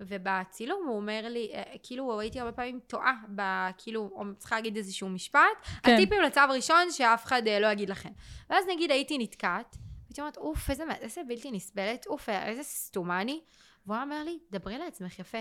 ובצילום 0.00 0.86
הוא 0.86 0.96
אומר 0.96 1.20
לי, 1.28 1.50
אה, 1.54 1.62
כאילו 1.82 2.20
הייתי 2.20 2.40
הרבה 2.40 2.52
פעמים 2.52 2.80
טועה, 2.86 3.12
ב- 3.34 3.68
כאילו, 3.78 4.10
או 4.12 4.24
צריכה 4.38 4.56
להגיד 4.56 4.76
איזשהו 4.76 5.08
משפט, 5.08 5.40
כן. 5.82 5.94
הטיפים 5.94 6.20
לצו 6.20 6.40
ראשון 6.50 6.90
שאף 6.90 7.24
אחד 7.24 7.42
אה, 7.46 7.60
לא 7.60 7.66
יגיד 7.66 7.90
לכם. 7.90 8.10
ואז 8.50 8.64
נגיד 8.68 8.90
הייתי 8.90 9.18
נתקעת, 9.18 9.76
הייתי 10.08 10.20
אומרת, 10.20 10.36
אוף, 10.36 10.70
איזה, 10.70 10.84
איזה 11.00 11.20
בלתי 11.28 11.50
נסבלת, 11.50 12.06
אוף, 12.06 12.28
איזה 12.28 12.62
סתומה 12.62 13.20
אני. 13.20 13.40
והוא 13.86 14.00
אומר 14.02 14.24
לי, 14.24 14.38
דברי 14.50 14.78
לעצמך 14.78 15.18
יפה. 15.18 15.38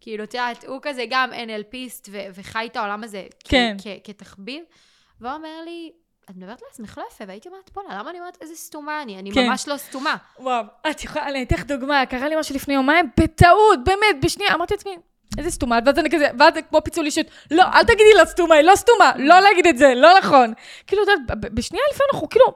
כאילו, 0.00 0.24
את 0.24 0.34
יודעת, 0.34 0.64
הוא 0.64 0.78
כזה 0.82 1.04
גם 1.10 1.30
NLPיסט 1.32 2.08
ו- 2.10 2.18
וחי 2.34 2.66
את 2.72 2.76
העולם 2.76 3.04
הזה 3.04 3.26
כ- 3.44 3.50
כן. 3.50 3.76
כ- 3.82 4.06
כתחביב. 4.06 4.64
והוא 5.20 5.32
אומר 5.34 5.62
לי, 5.64 5.92
את 6.30 6.36
מדברת 6.36 6.62
לעצמך 6.68 6.98
לא 6.98 7.04
יפה, 7.12 7.24
והייתי 7.28 7.48
אומרת, 7.48 7.70
בואנה, 7.74 7.98
למה 7.98 8.10
אני 8.10 8.18
אומרת 8.20 8.38
איזה 8.40 8.54
סתומה 8.56 9.02
אני? 9.02 9.18
אני 9.18 9.32
כן. 9.32 9.46
ממש 9.48 9.68
לא 9.68 9.76
סתומה. 9.76 10.16
וואו, 10.38 10.64
את 10.90 11.04
יכולה, 11.04 11.28
אני 11.28 11.42
אתן 11.42 11.54
לך 11.54 11.64
דוגמה, 11.64 12.06
קרה 12.06 12.28
לי 12.28 12.36
משהו 12.36 12.54
לפני 12.54 12.74
יומיים, 12.74 13.10
בטעות, 13.20 13.78
באמת, 13.84 14.24
בשנייה, 14.24 14.54
אמרתי 14.54 14.74
לעצמי, 14.74 14.96
איזה 15.38 15.50
סתומה, 15.50 15.78
ואז 15.86 15.98
אני 15.98 16.10
כזה, 16.10 16.28
ואז 16.38 16.54
זה 16.54 16.62
כמו 16.62 16.84
פיצול 16.84 17.06
אישות, 17.06 17.26
לא, 17.50 17.62
אל 17.74 17.82
תגידי 17.84 18.14
לה 18.16 18.26
סתומה, 18.26 18.54
היא 18.54 18.64
לא 18.64 18.76
סתומה, 18.76 19.12
לא 19.16 19.40
להגיד 19.40 19.66
את 19.66 19.78
זה, 19.78 19.92
לא 19.96 20.08
נכון. 20.18 20.52
כאילו, 20.86 21.02
את 21.02 21.08
יודעת, 21.08 21.40
בשנייה 21.54 21.84
לפעמים 21.94 22.08
אנחנו 22.14 22.28
כאילו, 22.28 22.46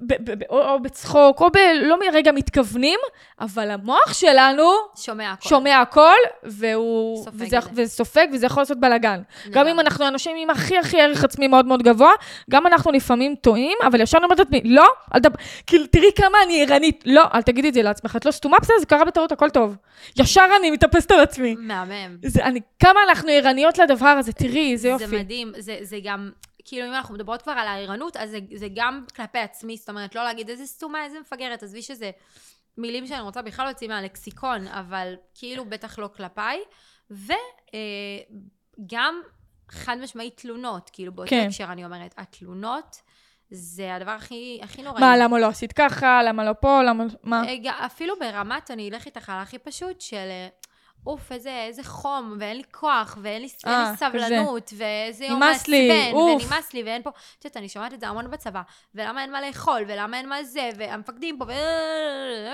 ב- 0.00 0.14
ב- 0.30 0.38
ב- 0.38 0.46
או 0.50 0.68
או 0.70 0.80
בצחוק, 0.80 1.40
או 1.40 1.50
ב... 1.50 1.56
לא 1.82 2.00
מרגע 2.00 2.32
מתכוונים, 2.32 3.00
אבל 3.40 3.70
המוח 3.70 4.12
שלנו 4.14 4.70
שומע 4.96 5.30
הכל. 5.32 5.48
שומע 5.48 5.80
הכל, 5.80 6.14
והוא... 6.42 7.24
סופג 7.24 7.36
וזה, 7.36 7.58
את 7.58 7.62
זה. 7.62 7.82
וסופג, 7.82 8.26
וזה 8.32 8.46
יכול 8.46 8.60
לעשות 8.60 8.80
בלאגן. 8.80 9.22
גם 9.50 9.66
אם. 9.66 9.80
אנחנו 9.80 10.08
אנשים 10.08 10.36
עם 10.36 10.50
הכי 10.50 10.78
הכי 10.78 11.00
ערך 11.00 11.24
עצמי 11.24 11.48
מאוד 11.48 11.66
מאוד 11.66 11.82
גבוה, 11.82 12.10
גם 12.50 12.66
אנחנו 12.66 12.92
לפעמים 12.92 13.34
טועים, 13.40 13.78
אבל 13.86 14.00
ישר 14.00 14.18
אני 14.18 14.24
אומרת 14.24 14.38
לעצמי, 14.38 14.60
לא, 14.64 14.86
אל 15.14 15.20
תדבר, 15.20 15.36
כאילו, 15.66 15.86
תראי 15.86 16.10
כמה 16.16 16.38
אני 16.46 16.62
ערנית. 16.62 17.02
לא, 17.06 17.22
אל 17.34 17.42
תגידי 17.42 17.68
את 17.68 17.74
זה 17.74 17.82
לעצמך, 17.82 18.16
את 18.16 18.24
לא 18.24 18.30
סתומה, 18.30 18.56
בסדר, 18.62 18.78
זה 18.80 18.86
קרה 18.86 19.04
בטעות, 19.04 19.32
הכל 19.32 19.50
טוב. 19.50 19.76
ישר 20.18 20.46
אני 20.60 20.70
מתאפסת 20.70 21.10
על 21.10 21.20
עצמי. 21.20 21.54
מהמם. 21.58 22.13
זה, 22.22 22.44
אני, 22.44 22.60
כמה 22.78 23.00
אנחנו 23.08 23.28
ערניות 23.28 23.78
לדבר 23.78 24.06
הזה, 24.06 24.32
תראי, 24.32 24.72
איזה 24.72 24.88
יופי. 24.88 25.06
זה 25.06 25.18
מדהים, 25.18 25.52
זה, 25.58 25.78
זה 25.82 25.98
גם, 26.02 26.30
כאילו 26.64 26.86
אם 26.86 26.92
אנחנו 26.92 27.14
מדברות 27.14 27.42
כבר 27.42 27.52
על 27.52 27.68
הערנות, 27.68 28.16
אז 28.16 28.30
זה, 28.30 28.38
זה 28.54 28.68
גם 28.74 29.04
כלפי 29.16 29.38
עצמי, 29.38 29.76
זאת 29.76 29.88
אומרת, 29.88 30.14
לא 30.14 30.24
להגיד 30.24 30.50
איזה 30.50 30.66
סתומה, 30.66 31.04
איזה 31.04 31.20
מפגרת, 31.20 31.62
עזבי 31.62 31.82
שזה 31.82 32.10
מילים 32.78 33.06
שאני 33.06 33.20
רוצה 33.20 33.42
בכלל 33.42 33.66
להוציא 33.66 33.88
מהלקסיקון, 33.88 34.66
אבל 34.66 35.14
כאילו 35.34 35.64
בטח 35.64 35.98
לא 35.98 36.08
כלפיי, 36.16 36.58
וגם 37.10 39.20
חד 39.68 39.96
משמעית 40.02 40.36
תלונות, 40.36 40.90
כאילו 40.92 41.12
באותו 41.12 41.30
כן. 41.30 41.44
הקשר 41.46 41.64
אני 41.64 41.84
אומרת, 41.84 42.14
התלונות 42.18 43.00
זה 43.50 43.94
הדבר 43.94 44.10
הכי, 44.10 44.60
הכי 44.62 44.82
נוראי. 44.82 45.00
מה, 45.00 45.16
למה 45.16 45.38
לא 45.38 45.46
עשית 45.46 45.72
ככה, 45.72 46.22
למה 46.22 46.44
לא 46.44 46.52
פה, 46.60 46.82
למה, 46.82 47.04
מה? 47.22 47.42
אה, 47.48 47.86
אפילו 47.86 48.14
ברמת, 48.20 48.70
אני 48.70 48.90
אלך 48.90 49.06
איתך 49.06 49.30
על 49.30 49.40
הכי 49.40 49.58
פשוט, 49.58 50.00
של 50.00 50.16
אה, 50.16 50.48
אוף, 51.06 51.32
איזה, 51.32 51.62
איזה 51.66 51.84
חום, 51.84 52.36
ואין 52.40 52.56
לי 52.56 52.62
כוח, 52.72 53.18
ואין 53.22 53.42
לי, 53.42 53.48
אין 53.66 53.74
אה, 53.74 53.90
לי 53.90 53.96
סבלנות, 53.96 54.72
ואיזה 54.76 55.24
יום 55.24 55.42
לי, 55.68 55.88
מעצבן. 55.88 56.16
ונמאס 56.16 56.74
לי, 56.74 56.82
ואין 56.82 57.02
פה, 57.02 57.10
את 57.10 57.44
יודעת, 57.44 57.56
אני 57.56 57.68
שומעת 57.68 57.92
את 57.92 58.00
זה 58.00 58.08
המון 58.08 58.30
בצבא, 58.30 58.62
ולמה 58.94 59.22
אין 59.22 59.32
מה 59.32 59.40
לאכול, 59.40 59.82
ולמה 59.88 60.16
אין 60.16 60.28
מה 60.28 60.44
זה, 60.44 60.70
והמפקדים 60.76 61.38
פה, 61.38 61.44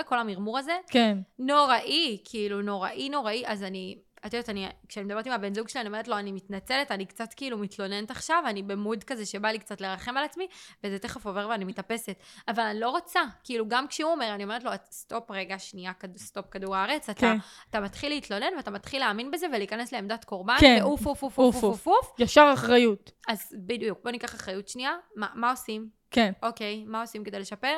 וכל 0.00 0.18
המרמור 0.18 0.58
הזה, 0.58 0.76
כן. 0.88 1.18
נוראי, 1.38 2.18
כאילו, 2.24 2.62
נוראי, 2.62 3.08
נוראי, 3.08 3.42
אז 3.46 3.62
אני, 3.62 3.98
את 4.26 4.34
יודעת, 4.34 4.48
אני, 4.48 4.68
כשאני 4.88 5.06
מדברת 5.06 5.26
עם 5.26 5.32
הבן 5.32 5.54
זוג 5.54 5.68
שלי, 5.68 5.80
אני 5.80 5.88
אומרת 5.88 6.08
לו, 6.08 6.18
אני 6.18 6.32
מתנצלת, 6.32 6.90
אני 6.90 7.06
קצת 7.06 7.34
כאילו 7.34 7.58
מתלוננת 7.58 8.10
עכשיו, 8.10 8.42
אני 8.46 8.62
ב 8.62 8.70
mood 8.70 9.04
כזה 9.04 9.26
שבא 9.26 9.48
לי 9.48 9.58
קצת 9.58 9.80
לרחם 9.80 10.16
על 10.16 10.24
עצמי, 10.24 10.46
וזה 10.84 10.98
תכף 10.98 11.26
עובר 11.26 11.46
ואני 11.50 11.64
מתאפסת. 11.64 12.16
אבל 12.48 12.62
אני 12.62 12.80
לא 12.80 12.90
רוצה, 12.90 13.20
כאילו, 13.44 13.68
גם 13.68 13.86
כשהוא 13.88 14.10
אומר, 14.12 14.34
אני 14.34 14.44
אומרת 14.44 14.64
לו, 14.64 14.70
stop 14.90 15.30
רגע, 15.30 15.58
שנייה, 15.58 15.92
כד- 15.92 16.16
stop 16.16 16.46
כדור 16.50 16.76
הארץ, 16.76 17.08
אתה, 17.10 17.20
כן. 17.20 17.36
אתה 17.70 17.80
מתחיל 17.80 18.12
להתלונן 18.12 18.56
ואתה 18.56 18.70
מתחיל 18.70 19.00
להאמין 19.00 19.30
בזה 19.30 19.46
ולהיכנס 19.46 19.92
לעמדת 19.92 20.24
קורבן, 20.24 20.56
כן. 20.60 20.78
ואוף, 20.82 21.06
אוף, 21.06 21.22
אוף, 21.22 21.38
אוף, 21.38 21.54
אוף, 21.54 21.64
אוף, 21.64 21.86
אוף. 21.86 22.08
אוף. 22.08 22.20
ישר 22.20 22.50
אחריות. 22.54 23.10
אז 23.28 23.54
בדיוק, 23.66 23.98
בוא 24.02 24.10
ניקח 24.10 24.34
אחריות 24.34 24.68
שנייה, 24.68 24.92
מה, 25.16 25.26
מה 25.34 25.50
עושים? 25.50 25.88
כן. 26.10 26.32
אוקיי, 26.42 26.84
מה 26.86 27.00
עושים 27.00 27.24
כדי 27.24 27.38
לשפר? 27.38 27.76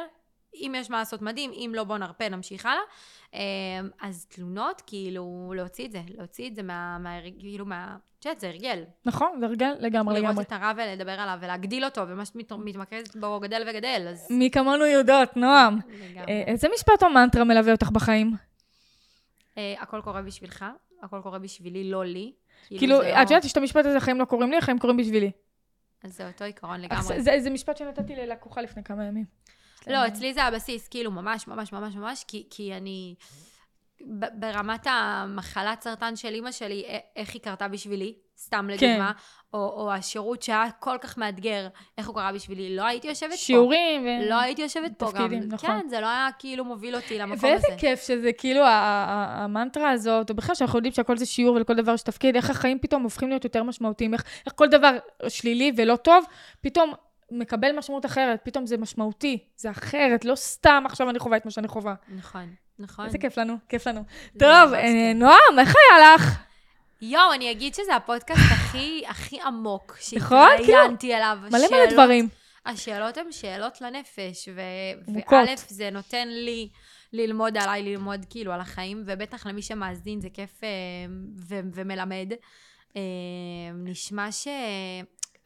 אם 0.55 0.73
יש 0.77 0.91
מה 0.91 0.99
לעשות 0.99 1.23
מדהים, 1.23 1.51
אם 1.53 1.73
לא 1.75 1.85
בוא 1.85 1.99
נרפה, 1.99 2.29
נמשיך 2.29 2.67
הלאה. 2.67 2.83
אמ, 3.35 3.39
אז 4.01 4.27
תלונות, 4.29 4.83
כאילו, 4.87 5.53
להוציא 5.57 5.87
את 5.87 5.93
זה, 5.93 6.01
להוציא 6.19 6.49
את 6.49 6.55
זה 6.55 6.63
מה, 6.63 6.99
מה 6.99 7.11
כאילו, 7.39 7.67
מה, 7.67 7.97
את 8.19 8.25
יודעת, 8.25 8.41
זה 8.41 8.49
הרגל. 8.49 8.85
נכון, 9.07 9.37
זה 9.41 9.47
הרגל 9.47 9.73
לגמרי 9.81 10.15
לראות 10.15 10.29
לגמרי. 10.31 10.45
את 10.45 10.53
הרע 10.53 10.73
ולדבר 10.77 11.13
עליו 11.21 11.39
ולהגדיל 11.43 11.85
אותו, 11.85 12.09
ומה 12.09 12.25
שמתמקד 12.25 13.03
בו 13.21 13.41
גדל 13.41 13.63
וגדל, 13.71 14.07
אז... 14.11 14.27
מי 14.31 14.51
כמונו 14.51 14.85
יודעות, 14.87 15.37
נועם. 15.37 15.79
לגמרי. 15.89 16.33
אה, 16.33 16.43
איזה 16.47 16.69
משפט 16.75 17.03
או 17.03 17.11
מנטרה 17.11 17.45
מלווה 17.45 17.73
אותך 17.73 17.91
בחיים? 17.91 18.33
אה, 19.59 19.75
הכל 19.81 20.01
קורה 20.05 20.23
בשבילך, 20.23 20.65
הכל 21.03 21.21
קורה 21.23 21.39
בשבילי, 21.39 21.91
לא 21.91 22.05
לי. 22.05 22.33
כאילו, 22.69 22.99
לא- 23.03 23.23
את 23.23 23.31
יודעת, 23.31 23.45
יש 23.45 23.53
את 23.53 23.57
המשפט 23.57 23.87
הזה, 23.87 23.97
החיים 23.97 24.19
לא 24.21 24.25
קוראים 24.25 24.51
לי, 24.51 24.57
החיים 24.57 24.79
קוראים 24.79 24.97
בשבילי. 24.97 25.31
אז 26.05 26.17
זה 26.17 26.27
אותו 26.29 26.45
עיקרון 26.45 26.81
לגמרי. 26.81 27.21
זה- 27.23 27.41
זה 27.41 27.51
משפט 27.51 27.77
שנתתי 27.77 28.17
ללקוחה 28.17 28.61
לפני 28.61 28.85
כמה 28.85 29.05
ימים. 29.05 29.25
לא, 29.87 30.07
אצלי 30.07 30.35
זה 30.35 30.45
הבסיס, 30.45 30.89
כאילו, 30.89 31.11
ממש, 31.11 31.49
ממש, 31.49 31.73
ממש, 31.73 31.95
ממש, 31.95 32.25
כי, 32.29 32.47
כי 32.51 32.75
אני... 32.75 33.15
ברמת 34.35 34.87
המחלת 34.91 35.83
סרטן 35.83 36.17
של 36.17 36.35
אימא 36.35 36.53
שלי, 36.53 36.85
איך 37.17 37.35
היא 37.35 37.43
קרתה 37.43 37.69
בשבילי? 37.69 38.15
סתם 38.39 38.69
כן. 38.79 38.87
לדוגמה, 38.87 39.13
או, 39.55 39.59
או 39.59 39.93
השירות 39.93 40.43
שהיה 40.43 40.71
כל 40.71 40.97
כך 41.01 41.19
מאתגר, 41.19 41.69
איך 41.99 42.07
הוא 42.07 42.15
קרה 42.15 42.33
בשבילי, 42.33 42.77
לא 42.77 42.85
הייתי 42.85 43.09
יושבת 43.09 43.31
פה. 43.31 43.37
שיעורים. 43.37 44.03
ו... 44.03 44.29
לא 44.29 44.41
הייתי 44.41 44.63
יושבת 44.63 44.93
פה 44.99 45.07
גם. 45.07 45.13
תפקידים, 45.13 45.49
נכון. 45.49 45.71
כן, 45.71 45.89
זה 45.89 46.01
לא 46.01 46.07
היה 46.07 46.29
כאילו 46.39 46.65
מוביל 46.65 46.97
אותי 46.97 47.19
למקום 47.19 47.39
ואיזה 47.51 47.67
הזה. 47.69 47.77
כיף 47.79 48.03
שזה 48.03 48.31
כאילו 48.39 48.63
המנטרה 48.67 49.91
הזאת, 49.91 50.31
או 50.31 50.35
בכלל 50.35 50.55
שאנחנו 50.55 50.79
יודעים 50.79 50.93
שהכל 50.93 51.17
זה 51.17 51.27
שיעור 51.27 51.57
ולכל 51.57 51.75
דבר 51.75 51.95
יש 51.95 52.03
תפקיד, 52.03 52.37
איך 52.37 52.51
החיים 52.51 52.79
פתאום 52.79 53.03
הופכים 53.03 53.29
להיות 53.29 53.45
יותר 53.45 53.63
משמעותיים, 53.63 54.15
איך, 54.15 54.25
איך 54.47 54.55
כל 54.57 54.69
דבר 54.69 54.99
שלילי 55.29 55.73
ולא 55.77 55.97
טוב, 55.97 56.25
פתאום 56.61 56.93
מקבל 57.33 57.73
משמעות 57.73 58.07
אחרת, 58.07 58.41
פתאום 58.45 58.67
זה 58.67 58.77
משמעותי, 58.77 59.39
זה 59.57 59.71
אחרת, 59.71 60.25
לא 60.25 60.35
סתם 60.35 60.85
עכשיו 60.87 61.11
אני 61.11 61.19
חווה 61.19 61.37
את 61.37 61.45
מה 61.45 61.51
שאני 61.51 61.69
חווה. 61.69 61.95
נכון, 62.09 62.55
נכון. 62.79 63.07
איזה 63.07 63.19
כיף 63.19 63.39
לנו, 63.39 63.57
כיף 63.69 63.87
לנו. 63.87 64.05
זה 64.33 64.39
טוב, 64.39 64.73
אה. 64.75 65.13
נועם, 65.15 65.59
איך 65.59 65.75
היה 65.77 66.15
לך? 66.15 66.39
יואו, 67.03 67.33
אני 67.33 67.51
אגיד 67.51 67.75
שזה 67.75 67.97
הפודקאסט 67.97 68.41
הכי, 68.53 69.03
הכי 69.09 69.41
עמוק 69.41 69.99
נכון? 70.17 70.49
כאילו, 70.57 70.67
שהתראיינתי 70.67 71.15
אליו. 71.15 71.39
מלא 71.53 71.67
מלא 71.71 71.91
דברים. 71.91 72.29
השאלות 72.67 73.17
הן 73.17 73.33
שאלות 73.33 73.81
לנפש, 73.81 74.49
ו-. 74.55 74.61
וא', 75.31 75.57
זה 75.57 75.91
נותן 75.91 76.29
לי 76.29 76.69
ללמוד 77.13 77.57
עליי, 77.57 77.83
ללמוד 77.83 78.27
כאילו 78.31 78.53
על 78.53 78.61
החיים, 78.61 79.03
ובטח 79.07 79.47
למי 79.47 79.63
שמאזין 79.63 80.21
זה 80.21 80.29
כיף 80.31 80.65
אה, 80.65 80.69
ו- 81.49 81.61
ומלמד. 81.75 82.33
אה, 82.97 83.03
נשמע 83.75 84.33
ש... 84.33 84.49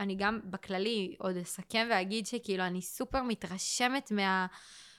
אני 0.00 0.14
גם 0.14 0.40
בכללי 0.44 1.14
עוד 1.18 1.36
אסכם 1.36 1.86
ואגיד 1.90 2.26
שכאילו 2.26 2.64
אני 2.64 2.82
סופר 2.82 3.22
מתרשמת 3.22 4.10
מה... 4.10 4.46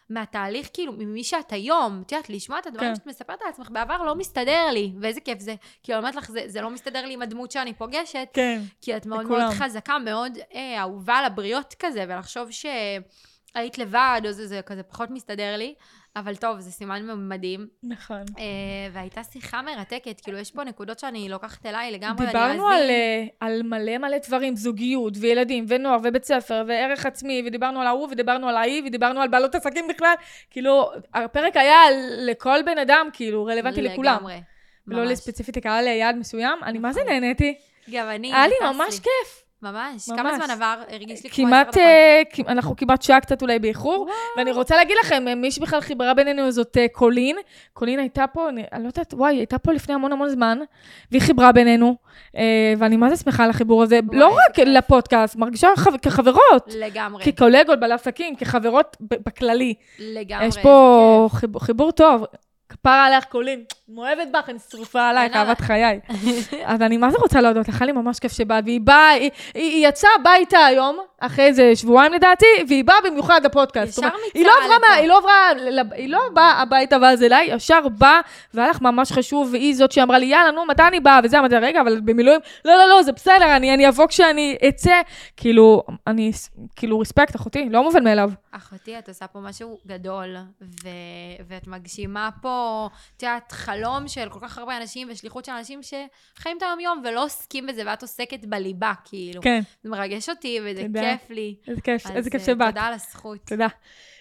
מהתהליך, 0.10 0.70
כאילו, 0.74 0.94
ממי 0.94 1.24
שאת 1.24 1.52
היום, 1.52 2.04
את 2.06 2.12
יודעת, 2.12 2.30
לשמוע 2.30 2.60
את 2.60 2.68
הדברים 2.68 2.90
כן. 2.90 2.96
שאת 2.96 3.08
מספרת 3.08 3.42
על 3.42 3.50
עצמך, 3.50 3.70
בעבר 3.70 4.04
לא 4.04 4.16
מסתדר 4.16 4.68
לי, 4.74 4.92
ואיזה 5.02 5.22
כיף 5.22 5.40
זה. 5.40 5.56
כאילו, 5.84 6.00
אני 6.00 6.08
אומרת 6.08 6.16
לך, 6.16 6.32
זה, 6.32 6.44
זה 6.46 6.62
לא 6.62 6.70
מסתדר 6.70 7.06
לי 7.06 7.14
עם 7.14 7.22
הדמות 7.22 7.52
שאני 7.52 7.74
פוגשת, 7.74 8.28
כן. 8.34 8.62
כי 8.82 8.98
את 8.98 9.06
מאוד 9.06 9.26
לכולם. 9.26 9.40
מאוד 9.40 9.54
חזקה, 9.54 10.00
מאוד 10.00 10.38
אה, 10.54 10.80
אהובה 10.80 11.16
על 11.16 11.26
הבריות 11.26 11.76
כזה, 11.80 12.06
ולחשוב 12.08 12.52
שהיית 12.52 13.78
לבד, 13.78 14.22
או 14.26 14.32
זה, 14.32 14.48
זה 14.48 14.62
כזה 14.66 14.84
פחות 14.84 15.10
מסתדר 15.10 15.58
לי, 15.58 15.74
אבל 16.20 16.36
טוב, 16.36 16.60
זה 16.60 16.72
סימן 16.72 17.28
מדהים. 17.30 17.68
נכון. 17.84 18.22
אה, 18.40 18.44
והייתה 18.94 19.24
שיחה 19.24 19.62
מרתקת, 19.62 20.22
כאילו, 20.24 20.38
יש 20.38 20.52
פה 20.52 20.64
נקודות 20.64 21.00
שאני 21.00 21.30
לוקחת 21.30 21.66
אליי 21.66 21.92
לגמרי, 21.92 22.26
דיברנו. 22.26 22.68
על, 22.68 22.90
אה, 22.90 23.26
על 23.40 23.64
מלא 23.64 23.98
מלא 23.98 24.18
דברים, 24.28 24.56
זוגיות, 24.56 25.14
וילדים, 25.20 25.66
ונוער, 25.68 25.98
ובית 26.04 26.26
ספר, 26.26 26.64
וערך 26.68 27.06
עצמי, 27.06 27.44
ודיברנו 27.48 27.82
על 27.82 27.88
ההוא, 27.88 28.08
ודיברנו 28.12 28.50
על 28.50 28.58
ההיא, 28.58 28.84
ודיברנו 28.86 29.22
על 29.22 29.28
בעלות 29.28 29.56
עסקים 29.56 29.88
בכלל. 29.88 30.14
כאילו, 30.50 30.92
הפרק 31.14 31.58
היה 31.58 31.80
לכל 32.18 32.60
בן 32.66 32.78
אדם, 32.78 33.08
כאילו, 33.14 33.46
רלוונטי 33.46 33.82
לכולם. 33.82 34.16
לגמרי. 34.16 34.42
לא. 34.88 35.06
לספציפית 35.06 35.58
לקהל 35.58 35.88
יעד 35.88 36.16
מסוים. 36.16 36.60
אני 36.64 36.80
מה 36.80 36.94
זה 36.94 37.00
נכון. 37.00 37.14
נהניתי. 37.14 37.58
גם 37.92 38.10
אני, 38.10 38.34
היה 38.34 38.48
לי 38.48 38.56
ממש 38.62 39.00
כיף. 39.00 39.47
ממש. 39.62 40.10
ממש. 40.10 40.20
כמה 40.20 40.36
זמן 40.36 40.50
עבר? 40.52 40.76
הרגיש 40.90 41.24
לי 41.24 41.30
כמו 41.30 41.46
כמעט, 41.48 41.78
כ- 42.34 42.40
אנחנו 42.48 42.76
כמעט 42.76 43.02
שעה 43.02 43.20
קצת 43.20 43.42
אולי 43.42 43.60
באיחור. 43.60 44.08
ואני 44.38 44.52
רוצה 44.52 44.76
להגיד 44.76 44.96
לכם, 45.04 45.28
אה, 45.28 45.36
מי 45.36 45.52
שבכלל 45.52 45.82
חיברה 45.82 46.14
בינינו 46.14 46.52
זאת 46.52 46.78
אה, 46.78 46.86
קולין. 46.92 47.36
קולין 47.74 48.00
הייתה 48.00 48.26
פה, 48.28 48.50
אני, 48.50 48.64
אני 48.74 48.84
לא 48.84 48.90
יודעת, 48.90 49.14
וואי, 49.14 49.34
היא 49.34 49.40
הייתה 49.40 49.58
פה 49.58 49.72
לפני 49.74 49.96
המון 49.96 50.12
המון 50.12 50.30
זמן, 50.30 50.60
והיא 51.12 51.22
חיברה 51.22 51.52
בינינו, 51.52 51.96
ואני 52.78 52.98
מה 52.98 53.10
זה 53.10 53.24
שמחה 53.24 53.44
על 53.44 53.50
החיבור 53.50 53.84
הזה, 53.84 54.00
וואי, 54.08 54.20
לא 54.20 54.28
רק. 54.50 54.60
לפודקאסט, 54.60 55.36
מרגישה 55.36 55.68
חב- 55.78 55.98
כחברות, 55.98 56.74
לגמרי. 56.80 57.24
כקולגות, 57.24 57.80
בעלי 57.80 57.94
עסקים, 57.94 58.36
כחברות 58.36 58.98
בכללי. 59.02 59.74
לגמרי. 60.00 60.46
יש 60.46 60.58
פה 60.58 61.28
חיבור, 61.32 61.62
חיבור 61.62 61.92
טוב. 61.92 62.24
כפרה 62.70 63.06
עליך, 63.06 63.26
קולין. 63.26 63.64
מאוהבת 63.90 64.28
בך, 64.34 64.50
אני 64.50 64.60
שרופה 64.72 65.10
עלייך, 65.10 65.36
אהבת. 65.36 65.62
חיי. 65.62 66.00
אז 66.66 66.82
אני 66.82 66.98
מה 66.98 67.12
זה 67.12 67.18
רוצה 67.18 67.42
להודות 67.42 67.68
לך, 67.68 67.82
היה 67.82 67.86
לי 67.86 67.92
ממש 67.92 68.20
כיף 68.20 68.34
שבאת, 68.34 68.64
והיא 68.64 68.82
באה, 68.82 69.10
היא, 69.10 69.32
היא, 69.54 69.88
יצאה 69.88 70.10
הביתה 70.20 70.60
היום, 70.66 70.98
אחרי 71.20 71.46
איזה 71.46 71.76
שבועיים 71.76 72.14
לדעתי, 72.14 72.46
והיא 72.68 72.86
באה 72.86 72.96
במיוחד 73.06 73.46
לפודקאסט. 73.46 73.98
ישר 73.98 74.10
היא 74.34 74.46
לא 74.46 74.52
עברה. 74.64 74.80
מה, 74.80 74.94
היא 74.96 75.08
לא 75.08 75.18
עברה, 75.18 75.52
היא 75.92 76.10
לא 76.10 76.20
באה 76.34 76.62
הביתה 76.62 76.98
ואז 77.02 77.24
אליי, 77.24 77.48
ישר 77.52 77.88
באה, 77.98 78.20
והיה 78.54 78.70
לך 78.70 78.82
ממש 78.82 79.12
חשוב, 79.12 79.50
והיא 79.52 79.76
זאת 79.76 79.92
שאמרה 79.92 80.20
לי, 80.20 80.26
יאללה, 80.26 80.52
נו, 80.52 80.66
מתי 80.66 80.84
אני 80.84 81.00
באה? 81.00 81.20
וזה, 81.24 81.40
אמרתי 81.40 81.56
רגע, 81.56 81.82
אבל 81.82 82.00
במילואים, 82.00 82.40
לא, 82.66 82.74
לא, 82.74 82.90
לא, 82.90 83.04
זה 83.04 83.12
בסדר, 83.12 83.56
אני, 83.56 83.74
אני 83.74 83.88
אבוא 83.88 84.08
כשאני 84.08 84.58
אצא. 84.70 85.02
כאילו, 85.38 85.84
אני, 86.08 86.32
כאילו, 86.76 87.00
רספקט, 87.00 87.36
אחותי, 87.36 87.70
לא 87.70 87.84
מובן 87.84 88.04
מאליו. 88.04 88.30
אחותי, 88.52 89.00
את 89.00 89.08
עושה 89.08 89.28
פה 89.28 89.40
משהו 89.40 89.78
גדול, 89.88 90.36
ו... 90.62 90.88
ואת 91.48 91.68
מגשימה 91.68 92.30
פה, 92.42 92.57
את 93.18 93.24
יודעת, 93.24 93.52
חלום 93.52 94.08
של 94.08 94.30
כל 94.30 94.40
כך 94.42 94.58
הרבה 94.58 94.78
אנשים 94.78 95.08
ושליחות 95.12 95.46
של 95.46 95.52
אנשים 95.52 95.80
שחיים 95.84 96.58
את 96.58 96.64
היום-יום 96.64 97.02
ולא 97.06 97.24
עוסקים 97.24 97.68
בזה, 97.68 97.84
ואת 97.86 98.02
עוסקת 98.02 98.46
בליבה, 98.46 98.94
כאילו. 99.06 99.42
כן, 99.42 99.62
זה 99.84 99.90
מרגש 99.90 100.30
אותי 100.30 100.60
וזה 100.66 100.82
תודה. 100.82 101.02
כיף 101.02 101.30
לי. 101.30 101.56
איזה 101.68 101.82
כיף, 101.82 102.06
אז, 102.06 102.12
איזה 102.16 102.30
כיף 102.30 102.42
אה, 102.42 102.46
שבאת. 102.46 102.68
תודה 102.68 102.82
על 102.82 102.94
הזכות. 102.94 103.40
תודה. 103.46 103.68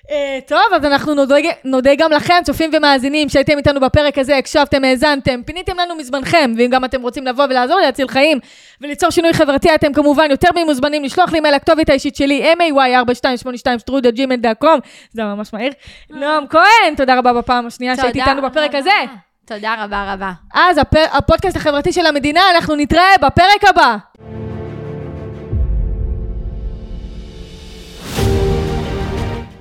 Uh, 0.05 0.09
טוב, 0.47 0.61
אז 0.75 0.85
אנחנו 0.85 1.15
נודה, 1.15 1.35
נודה 1.65 1.91
גם 1.99 2.13
לכם, 2.13 2.35
צופים 2.45 2.71
ומאזינים, 2.73 3.29
שהייתם 3.29 3.59
איתנו 3.59 3.81
בפרק 3.81 4.19
הזה, 4.19 4.37
הקשבתם, 4.37 4.85
האזנתם, 4.85 5.43
פיניתם 5.43 5.77
לנו 5.77 5.97
מזמנכם, 5.97 6.55
ואם 6.59 6.71
גם 6.71 6.85
אתם 6.85 7.03
רוצים 7.03 7.27
לבוא 7.27 7.45
ולעזור 7.45 7.81
להציל 7.81 8.09
חיים 8.09 8.39
וליצור 8.81 9.11
שינוי 9.11 9.33
חברתי, 9.33 9.75
אתם 9.75 9.93
כמובן 9.93 10.31
יותר 10.31 10.49
ממוזמנים 10.57 11.05
לשלוח 11.05 11.33
לי 11.33 11.41
מייל 11.41 11.57
לכתובת 11.57 11.89
האישית 11.89 12.17
שלי, 12.17 12.53
may4282 12.55 13.67
זה 15.13 15.25
ממש 15.25 15.53
מהיר. 15.53 15.73
נועם 16.11 16.47
כהן, 16.47 16.95
תודה 16.97 17.19
רבה 17.19 17.33
בפעם 17.33 17.67
השנייה 17.67 17.97
שהייתי 17.97 18.19
תודה 18.19 18.31
איתנו 18.31 18.49
בפרק. 18.49 18.75
הזה. 18.75 18.91
תודה 19.47 19.85
רבה 19.85 20.13
רבה. 20.13 20.33
אז 20.55 20.79
הפ... 20.79 20.95
הפודקאסט 21.13 21.57
החברתי 21.57 21.93
של 21.93 22.07
המדינה, 22.07 22.41
אנחנו 22.55 22.77
נתראה 22.77 23.15
בפרק 23.23 23.65
הבא. 23.69 23.97